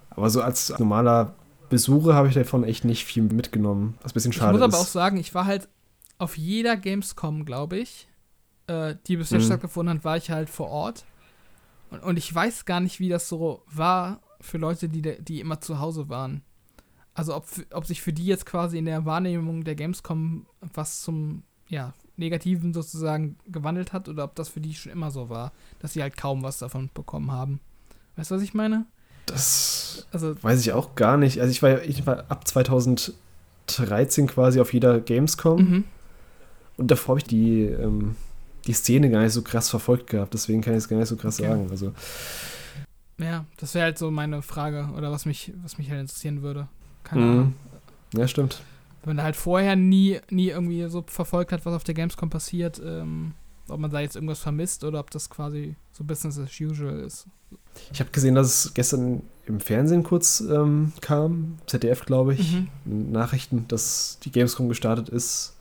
Aber 0.09 0.29
so 0.29 0.41
als 0.41 0.77
normaler 0.79 1.35
Besucher 1.69 2.13
habe 2.13 2.27
ich 2.27 2.33
davon 2.33 2.63
echt 2.63 2.85
nicht 2.85 3.05
viel 3.05 3.23
mitgenommen, 3.23 3.95
was 4.01 4.11
ein 4.11 4.13
bisschen 4.13 4.33
schade 4.33 4.57
ist. 4.57 4.61
Ich 4.61 4.65
muss 4.67 4.73
aber 4.73 4.81
auch 4.81 4.87
sagen, 4.87 5.17
ich 5.17 5.33
war 5.33 5.45
halt 5.45 5.67
auf 6.17 6.37
jeder 6.37 6.77
Gamescom, 6.77 7.45
glaube 7.45 7.77
ich, 7.77 8.07
äh, 8.67 8.95
die 9.07 9.17
bisher 9.17 9.39
mhm. 9.39 9.43
stattgefunden 9.43 9.97
hat, 9.97 10.05
war 10.05 10.17
ich 10.17 10.31
halt 10.31 10.49
vor 10.49 10.69
Ort. 10.69 11.05
Und, 11.91 12.03
und 12.03 12.17
ich 12.17 12.33
weiß 12.33 12.65
gar 12.65 12.79
nicht, 12.79 12.99
wie 12.99 13.09
das 13.09 13.27
so 13.27 13.63
war 13.67 14.21
für 14.41 14.57
Leute, 14.57 14.89
die, 14.89 15.01
die 15.01 15.39
immer 15.39 15.59
zu 15.61 15.79
Hause 15.79 16.09
waren. 16.09 16.41
Also 17.15 17.35
ob, 17.35 17.47
ob 17.71 17.85
sich 17.85 18.01
für 18.01 18.13
die 18.13 18.25
jetzt 18.25 18.45
quasi 18.45 18.77
in 18.77 18.85
der 18.85 19.05
Wahrnehmung 19.05 19.63
der 19.63 19.75
Gamescom 19.75 20.45
was 20.73 21.01
zum 21.01 21.43
ja, 21.69 21.93
Negativen 22.17 22.73
sozusagen 22.73 23.37
gewandelt 23.47 23.93
hat 23.93 24.07
oder 24.07 24.25
ob 24.25 24.35
das 24.35 24.49
für 24.49 24.61
die 24.61 24.75
schon 24.75 24.91
immer 24.91 25.09
so 25.11 25.29
war, 25.29 25.51
dass 25.79 25.93
sie 25.93 26.01
halt 26.01 26.17
kaum 26.17 26.43
was 26.43 26.59
davon 26.59 26.89
bekommen 26.93 27.31
haben. 27.31 27.59
Weißt 28.17 28.31
du, 28.31 28.35
was 28.35 28.41
ich 28.43 28.53
meine? 28.53 28.85
Das 29.25 30.05
also, 30.11 30.41
weiß 30.43 30.59
ich 30.61 30.73
auch 30.73 30.95
gar 30.95 31.17
nicht. 31.17 31.39
Also 31.41 31.51
ich 31.51 31.63
war, 31.63 31.81
ich 31.83 32.05
war 32.05 32.25
ab 32.29 32.47
2013 32.47 34.27
quasi 34.27 34.59
auf 34.59 34.73
jeder 34.73 34.99
Gamescom. 34.99 35.59
Mhm. 35.59 35.83
Und 36.77 36.91
davor 36.91 37.13
habe 37.13 37.19
ich 37.19 37.25
die, 37.25 37.63
ähm, 37.63 38.15
die 38.67 38.73
Szene 38.73 39.09
gar 39.09 39.21
nicht 39.21 39.33
so 39.33 39.41
krass 39.41 39.69
verfolgt 39.69 40.09
gehabt, 40.09 40.33
deswegen 40.33 40.61
kann 40.61 40.73
ich 40.73 40.79
es 40.79 40.89
gar 40.89 40.97
nicht 40.97 41.07
so 41.07 41.15
krass 41.15 41.39
Okay. 41.39 41.49
sagen. 41.49 41.67
Also, 41.71 41.93
Ja, 43.17 43.45
das 43.57 43.73
wäre 43.73 43.85
halt 43.85 43.97
so 43.97 44.11
meine 44.11 44.41
Frage 44.41 44.89
oder 44.95 45.11
was 45.11 45.25
mich, 45.25 45.53
was 45.63 45.77
mich 45.77 45.89
halt 45.89 46.01
interessieren 46.01 46.41
würde. 46.41 46.67
Keine 47.05 47.21
Mhm. 47.21 47.31
Ahnung. 47.31 47.53
ja, 48.17 48.27
stimmt. 48.27 48.61
Wenn 49.03 49.15
man 49.15 49.23
halt 49.25 49.35
vorher 49.37 49.75
nie, 49.77 50.19
nie 50.29 50.49
irgendwie 50.49 50.87
so 50.89 51.03
verfolgt 51.07 51.51
hat, 51.53 51.65
was 51.65 51.73
auf 51.73 51.83
der 51.85 51.93
Gamescom 51.95 52.29
passiert, 52.29 52.81
ähm, 52.83 53.33
ob 53.69 53.79
man 53.79 53.89
da 53.91 53.99
jetzt 53.99 54.15
irgendwas 54.15 54.39
vermisst 54.39 54.83
oder 54.83 54.99
ob 54.99 55.09
das 55.11 55.29
quasi 55.29 55.75
so 55.91 56.03
Business 56.03 56.37
as 56.37 56.49
usual 56.59 56.99
ist. 56.99 57.27
Ich 57.93 57.99
habe 57.99 58.09
gesehen, 58.11 58.35
dass 58.35 58.65
es 58.65 58.73
gestern 58.73 59.21
im 59.45 59.59
Fernsehen 59.59 60.03
kurz 60.03 60.39
ähm, 60.41 60.91
kam, 61.01 61.57
ZDF, 61.67 62.05
glaube 62.05 62.33
ich, 62.33 62.53
Mhm. 62.85 63.11
Nachrichten, 63.11 63.67
dass 63.67 64.17
die 64.23 64.31
Gamescom 64.31 64.69
gestartet 64.69 65.09
ist. 65.09 65.55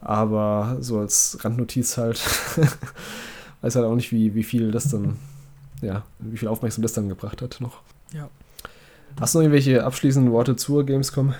Aber 0.00 0.76
so 0.80 0.98
als 1.00 1.38
Randnotiz 1.44 1.96
halt, 1.98 2.18
weiß 3.62 3.74
halt 3.76 3.84
auch 3.86 3.94
nicht, 3.96 4.12
wie, 4.12 4.34
wie 4.34 4.44
viel 4.44 4.70
das 4.70 4.88
dann, 4.88 5.16
ja, 5.82 6.04
wie 6.20 6.36
viel 6.36 6.48
Aufmerksamkeit 6.48 6.84
das 6.84 6.92
dann 6.94 7.08
gebracht 7.08 7.42
hat 7.42 7.58
noch. 7.60 7.80
Ja. 8.12 8.30
Hast 9.20 9.34
du 9.34 9.38
noch 9.38 9.44
irgendwelche 9.44 9.84
abschließenden 9.84 10.32
Worte 10.32 10.56
zur 10.56 10.84
Gamescom? 10.84 11.34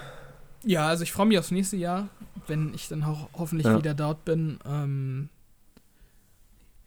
Ja, 0.65 0.89
also 0.89 1.03
ich 1.05 1.13
freue 1.13 1.27
mich 1.27 1.39
aufs 1.39 1.51
nächste 1.51 1.77
Jahr, 1.77 2.09
wenn 2.47 2.75
ich 2.75 2.89
dann 2.89 3.07
ho 3.07 3.29
hoffentlich 3.35 3.67
Ja. 3.67 3.79
wieder 3.79 3.95
dort 3.95 4.25
bin. 4.25 4.59
Ähm, 4.67 5.29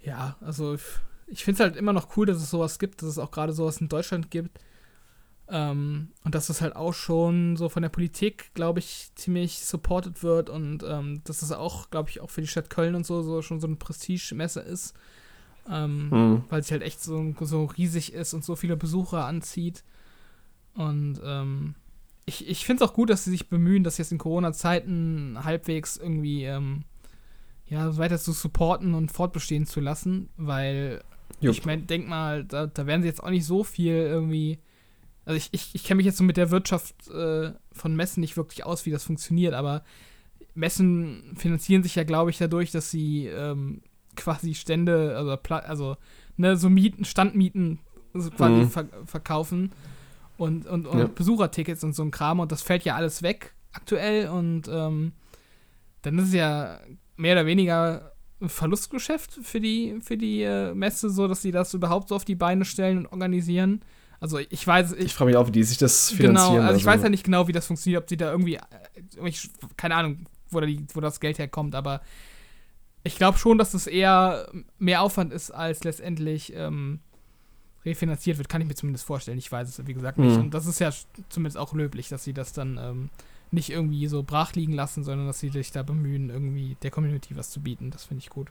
ja, 0.03 0.35
also 0.41 0.73
ich, 0.76 0.81
ich 1.27 1.43
finde 1.43 1.63
es 1.63 1.69
halt 1.69 1.76
immer 1.77 1.93
noch 1.93 2.18
cool, 2.18 2.26
dass 2.26 2.38
es 2.38 2.49
sowas 2.49 2.80
gibt, 2.80 3.01
dass 3.01 3.09
es 3.09 3.18
auch 3.19 3.31
gerade 3.31 3.53
sowas 3.53 3.77
in 3.80 3.88
Deutschland 3.89 4.30
gibt. 4.31 4.59
Ähm, 5.47 6.09
und 6.23 6.34
dass 6.35 6.49
es 6.49 6.61
halt 6.61 6.76
auch 6.76 6.93
schon 6.93 7.55
so 7.57 7.68
von 7.69 7.81
der 7.81 7.89
Politik, 7.89 8.53
glaube 8.53 8.80
ich, 8.80 9.11
ziemlich 9.15 9.59
supported 9.65 10.23
wird 10.23 10.49
und 10.49 10.84
ähm, 10.84 11.22
dass 11.26 11.41
es 11.41 11.51
auch, 11.51 11.89
glaube 11.89 12.09
ich, 12.09 12.22
auch 12.22 12.30
für 12.30 12.41
die 12.41 12.47
Stadt 12.47 12.69
Köln 12.69 12.95
und 12.95 13.05
so, 13.05 13.22
so 13.22 13.41
schon 13.41 13.59
so 13.59 13.68
eine 13.68 13.76
Prestigemesse 13.76 14.61
ist. 14.61 14.93
Ähm, 15.69 16.09
Mhm. 16.09 16.43
weil 16.49 16.61
es 16.61 16.72
halt 16.72 16.81
echt 16.81 17.01
so, 17.03 17.34
so 17.41 17.65
riesig 17.65 18.13
ist 18.13 18.34
und 18.34 18.43
so 18.43 18.55
viele 18.55 18.76
Besucher 18.77 19.26
anzieht. 19.26 19.84
Und 20.76 21.19
ähm, 21.23 21.76
ich, 22.26 22.48
ich 22.48 22.65
finde 22.65 22.84
es 22.84 22.89
auch 22.89 22.93
gut, 22.93 23.10
dass 23.10 23.23
sie 23.23 23.31
sich 23.31 23.49
bemühen, 23.49 23.84
das 23.84 23.98
jetzt 23.98 24.11
in 24.11 24.18
Corona-Zeiten 24.18 25.39
halbwegs 25.43 25.98
irgendwie 25.98 26.43
ähm, 26.45 26.84
ja, 27.65 27.98
weiter 27.98 28.18
zu 28.19 28.31
supporten 28.31 28.93
und 28.93 29.11
fortbestehen 29.11 29.65
zu 29.65 29.80
lassen, 29.80 30.30
weil 30.38 31.03
Jupp. 31.39 31.56
ich 31.56 31.65
mein, 31.65 31.88
denk 31.88 32.07
mal, 32.07 32.43
da, 32.43 32.68
da 32.68 32.85
werden 32.85 33.02
sie 33.02 33.07
jetzt 33.07 33.23
auch 33.23 33.30
nicht 33.30 33.45
so 33.45 33.64
viel 33.64 33.93
irgendwie. 33.93 34.60
Also 35.26 35.38
ich, 35.38 35.49
ich, 35.52 35.76
ich 35.76 35.84
kenne 35.84 35.98
mich 35.98 36.06
jetzt 36.06 36.18
so 36.18 36.23
mit 36.23 36.38
der 36.38 36.52
Wirtschaft 36.52 37.07
äh, 37.10 37.52
von 37.72 37.95
Messen 37.95 38.22
nicht 38.22 38.38
wirklich 38.38 38.65
aus, 38.65 38.85
wie 38.85 38.91
das 38.91 39.03
funktioniert, 39.03 39.53
aber 39.53 39.84
Messen 40.53 41.34
finanzieren 41.38 41.84
sich 41.84 41.95
ja, 41.95 42.03
glaube 42.03 42.31
ich, 42.31 42.38
dadurch, 42.38 42.72
dass 42.72 42.91
sie 42.91 43.27
ähm, 43.27 43.81
quasi 44.15 44.53
Stände, 44.53 45.15
also, 45.15 45.31
also 45.31 45.98
ne, 46.38 46.57
so 46.57 46.69
Mieten, 46.69 47.06
Standmieten 47.06 47.80
so 48.14 48.30
quasi 48.31 48.61
Mhm. 48.64 48.69
ver 48.69 48.88
verkaufen 49.06 49.72
und, 50.41 50.65
und, 50.65 50.88
und 50.88 50.99
Ja. 50.99 51.05
Besuchertickets 51.07 51.84
und 51.84 51.93
so 51.93 52.03
ein 52.03 52.11
Kram 52.11 52.39
und 52.39 52.51
das 52.51 52.61
fällt 52.61 52.84
ja 52.84 52.95
alles 52.95 53.22
weg 53.23 53.53
aktuell 53.73 54.27
und 54.30 54.68
ähm, 54.68 55.13
dann 56.01 56.18
ist 56.19 56.30
es 56.30 56.34
ja 56.34 56.80
mehr 57.15 57.34
oder 57.34 57.45
weniger 57.45 58.11
ein 58.41 58.49
Verlustgeschäft 58.49 59.39
für 59.43 59.59
die, 59.61 59.99
für 60.01 60.18
die 60.18 60.41
äh, 60.41 60.73
Messe, 60.73 61.09
so 61.09 61.27
dass 61.27 61.41
sie 61.43 61.51
das 61.51 61.73
überhaupt 61.73 62.09
so 62.09 62.15
auf 62.15 62.26
die 62.26 62.35
Beine 62.35 62.65
stellen 62.65 62.97
und 62.99 63.05
organisieren. 63.07 63.81
Also 64.19 64.39
ich 64.39 64.65
weiß, 64.65 64.93
Ich 64.93 65.05
ich, 65.05 65.13
frage 65.13 65.30
mich 65.30 65.38
auch, 65.38 65.47
wie 65.47 65.51
die 65.51 65.63
sich 65.63 65.77
das 65.77 66.09
genau, 66.09 66.18
finanzieren. 66.30 66.65
also 66.65 66.77
ich 66.77 66.85
weiß 66.85 67.03
ja 67.03 67.09
nicht 67.09 67.23
genau, 67.23 67.47
wie 67.47 67.51
das 67.53 67.68
funktioniert, 67.68 68.03
ob 68.03 68.09
sie 68.09 68.18
da 68.18 68.31
irgendwie, 68.31 68.55
äh, 68.55 68.59
ich, 69.27 69.49
keine 69.77 69.95
Ahnung, 69.95 70.26
wo, 70.49 70.59
da 70.59 70.65
die, 70.65 70.85
wo 70.93 71.01
das 71.01 71.19
Geld 71.19 71.38
herkommt, 71.39 71.76
aber 71.76 72.01
ich 73.03 73.15
glaube 73.15 73.38
schon, 73.38 73.57
dass 73.57 73.72
das 73.72 73.88
eher 73.88 74.47
mehr 74.77 75.01
Aufwand 75.01 75.34
ist, 75.34 75.51
als 75.51 75.84
letztendlich 75.84 76.53
ähm, 76.55 76.99
refinanziert 77.86 78.38
wird, 78.38 78.48
kann 78.49 78.62
ich 78.62 78.68
mir 78.68 78.76
zumindest 78.76 79.06
vorstellen. 79.06 79.38
Ich 79.38 79.52
weiß 79.52 79.68
es, 79.68 79.88
wie 79.88 79.94
gesagt, 79.94 80.18
nicht. 80.18 80.36
Mhm. 80.36 80.44
Und 80.44 80.53
das 80.53 80.66
ist 80.68 80.80
ja 80.80 80.91
zumindest 81.30 81.58
auch 81.58 81.74
löblich, 81.74 82.10
dass 82.10 82.24
sie 82.24 82.34
das 82.34 82.53
dann 82.53 82.78
ähm, 82.82 83.10
nicht 83.52 83.70
irgendwie 83.72 84.08
so 84.08 84.24
brach 84.24 84.53
liegen 84.53 84.74
lassen, 84.74 85.03
sondern 85.03 85.28
dass 85.28 85.40
sie 85.40 85.49
sich 85.49 85.72
da 85.72 85.84
bemühen, 85.84 86.30
irgendwie 86.30 86.78
der 86.84 86.91
Community 86.91 87.36
was 87.36 87.49
zu 87.49 87.60
bieten. 87.62 87.90
Das 87.91 88.06
finde 88.06 88.22
ich 88.22 88.30
gut. 88.30 88.48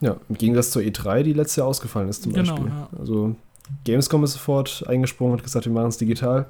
Ja, 0.00 0.16
im 0.28 0.36
Gegensatz 0.36 0.70
zur 0.72 0.82
E3, 0.82 1.22
die 1.22 1.32
letztes 1.32 1.56
Jahr 1.56 1.66
ausgefallen 1.66 2.08
ist 2.08 2.22
zum 2.22 2.32
Genau, 2.34 2.52
Beispiel. 2.54 2.68
ja. 2.70 2.88
Also 2.98 3.34
Gamescom 3.84 4.22
ist 4.24 4.34
sofort 4.34 4.84
eingesprungen 4.86 5.32
und 5.34 5.42
gesagt, 5.42 5.64
wir 5.64 5.72
machen 5.72 5.88
es 5.88 5.96
digital. 5.96 6.46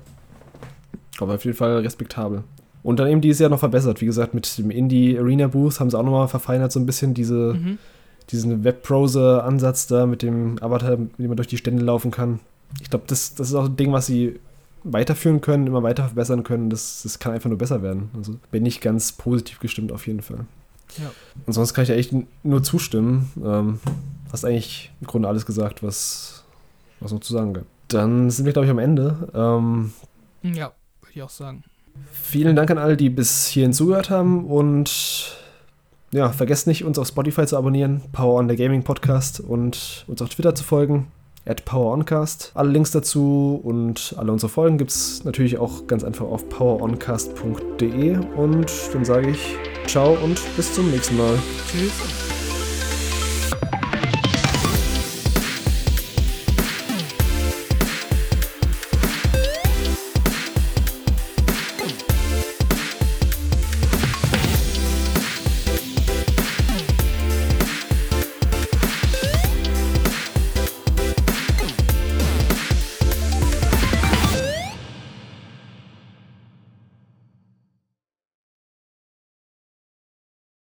Aber 1.20 1.34
auf 1.34 1.44
jeden 1.44 1.56
Fall 1.56 1.78
respektabel. 1.78 2.42
Und 2.82 2.98
dann 3.00 3.08
eben 3.08 3.20
dieses 3.20 3.38
Jahr 3.40 3.50
noch 3.50 3.58
verbessert. 3.60 4.00
Wie 4.00 4.06
gesagt, 4.06 4.34
mit 4.34 4.58
dem 4.58 4.70
Indie 4.70 5.18
Arena 5.18 5.46
Booth 5.48 5.80
haben 5.80 5.90
sie 5.90 5.98
auch 5.98 6.02
nochmal 6.02 6.28
verfeinert, 6.28 6.72
so 6.72 6.78
ein 6.80 6.86
bisschen 6.86 7.14
diese, 7.14 7.54
Mhm. 7.54 7.78
Diesen 8.30 8.64
Webbrowser-Ansatz 8.64 9.86
da 9.86 10.06
mit 10.06 10.22
dem 10.22 10.62
Avatar, 10.62 10.96
mit 10.96 11.18
dem 11.18 11.28
man 11.28 11.36
durch 11.36 11.48
die 11.48 11.56
Stände 11.56 11.84
laufen 11.84 12.10
kann. 12.10 12.40
Ich 12.80 12.90
glaube, 12.90 13.04
das, 13.06 13.34
das 13.34 13.48
ist 13.48 13.54
auch 13.54 13.66
ein 13.66 13.76
Ding, 13.76 13.92
was 13.92 14.06
sie 14.06 14.40
weiterführen 14.84 15.40
können, 15.40 15.66
immer 15.66 15.82
weiter 15.82 16.04
verbessern 16.04 16.44
können. 16.44 16.70
Das, 16.70 17.02
das 17.02 17.18
kann 17.18 17.32
einfach 17.32 17.48
nur 17.48 17.58
besser 17.58 17.82
werden. 17.82 18.10
Also 18.16 18.36
bin 18.50 18.66
ich 18.66 18.80
ganz 18.80 19.12
positiv 19.12 19.58
gestimmt 19.58 19.92
auf 19.92 20.06
jeden 20.06 20.22
Fall. 20.22 20.46
Ja. 20.98 21.10
Und 21.44 21.52
sonst 21.52 21.74
kann 21.74 21.82
ich 21.82 21.88
ja 21.88 21.96
echt 21.96 22.12
nur 22.42 22.62
zustimmen. 22.62 23.30
Ähm, 23.44 23.80
hast 24.32 24.44
eigentlich 24.44 24.92
im 25.00 25.06
Grunde 25.06 25.28
alles 25.28 25.46
gesagt, 25.46 25.82
was, 25.82 26.44
was 27.00 27.12
noch 27.12 27.20
zu 27.20 27.32
sagen 27.32 27.54
gab. 27.54 27.64
Dann 27.88 28.30
sind 28.30 28.46
wir, 28.46 28.52
glaube 28.52 28.66
ich, 28.66 28.70
am 28.70 28.78
Ende. 28.78 29.28
Ähm, 29.34 29.92
Ja, 30.42 30.72
würde 31.00 31.12
ich 31.12 31.22
auch 31.22 31.30
sagen. 31.30 31.64
Vielen 32.12 32.56
Dank 32.56 32.70
an 32.70 32.78
alle, 32.78 32.96
die 32.96 33.10
bis 33.10 33.46
hierhin 33.46 33.72
zugehört 33.72 34.10
haben 34.10 34.44
und 34.44 35.36
ja, 36.12 36.30
vergesst 36.30 36.66
nicht, 36.66 36.84
uns 36.84 36.98
auf 36.98 37.08
Spotify 37.08 37.46
zu 37.46 37.56
abonnieren, 37.56 38.02
Power 38.12 38.38
on 38.38 38.48
the 38.48 38.56
Gaming 38.56 38.82
Podcast 38.82 39.40
und 39.40 40.04
uns 40.06 40.22
auf 40.22 40.28
Twitter 40.28 40.54
zu 40.54 40.64
folgen, 40.64 41.08
at 41.46 41.64
PowerOncast. 41.64 42.52
Alle 42.54 42.70
Links 42.70 42.90
dazu 42.90 43.60
und 43.62 44.14
alle 44.16 44.32
unsere 44.32 44.50
Folgen 44.50 44.78
gibt 44.78 44.90
es 44.90 45.24
natürlich 45.24 45.58
auch 45.58 45.86
ganz 45.86 46.04
einfach 46.04 46.26
auf 46.26 46.48
poweroncast.de 46.48 48.18
und 48.36 48.72
dann 48.92 49.04
sage 49.04 49.30
ich 49.30 49.56
ciao 49.86 50.16
und 50.22 50.40
bis 50.56 50.74
zum 50.74 50.90
nächsten 50.90 51.16
Mal. 51.16 51.38
Tschüss. 51.70 52.25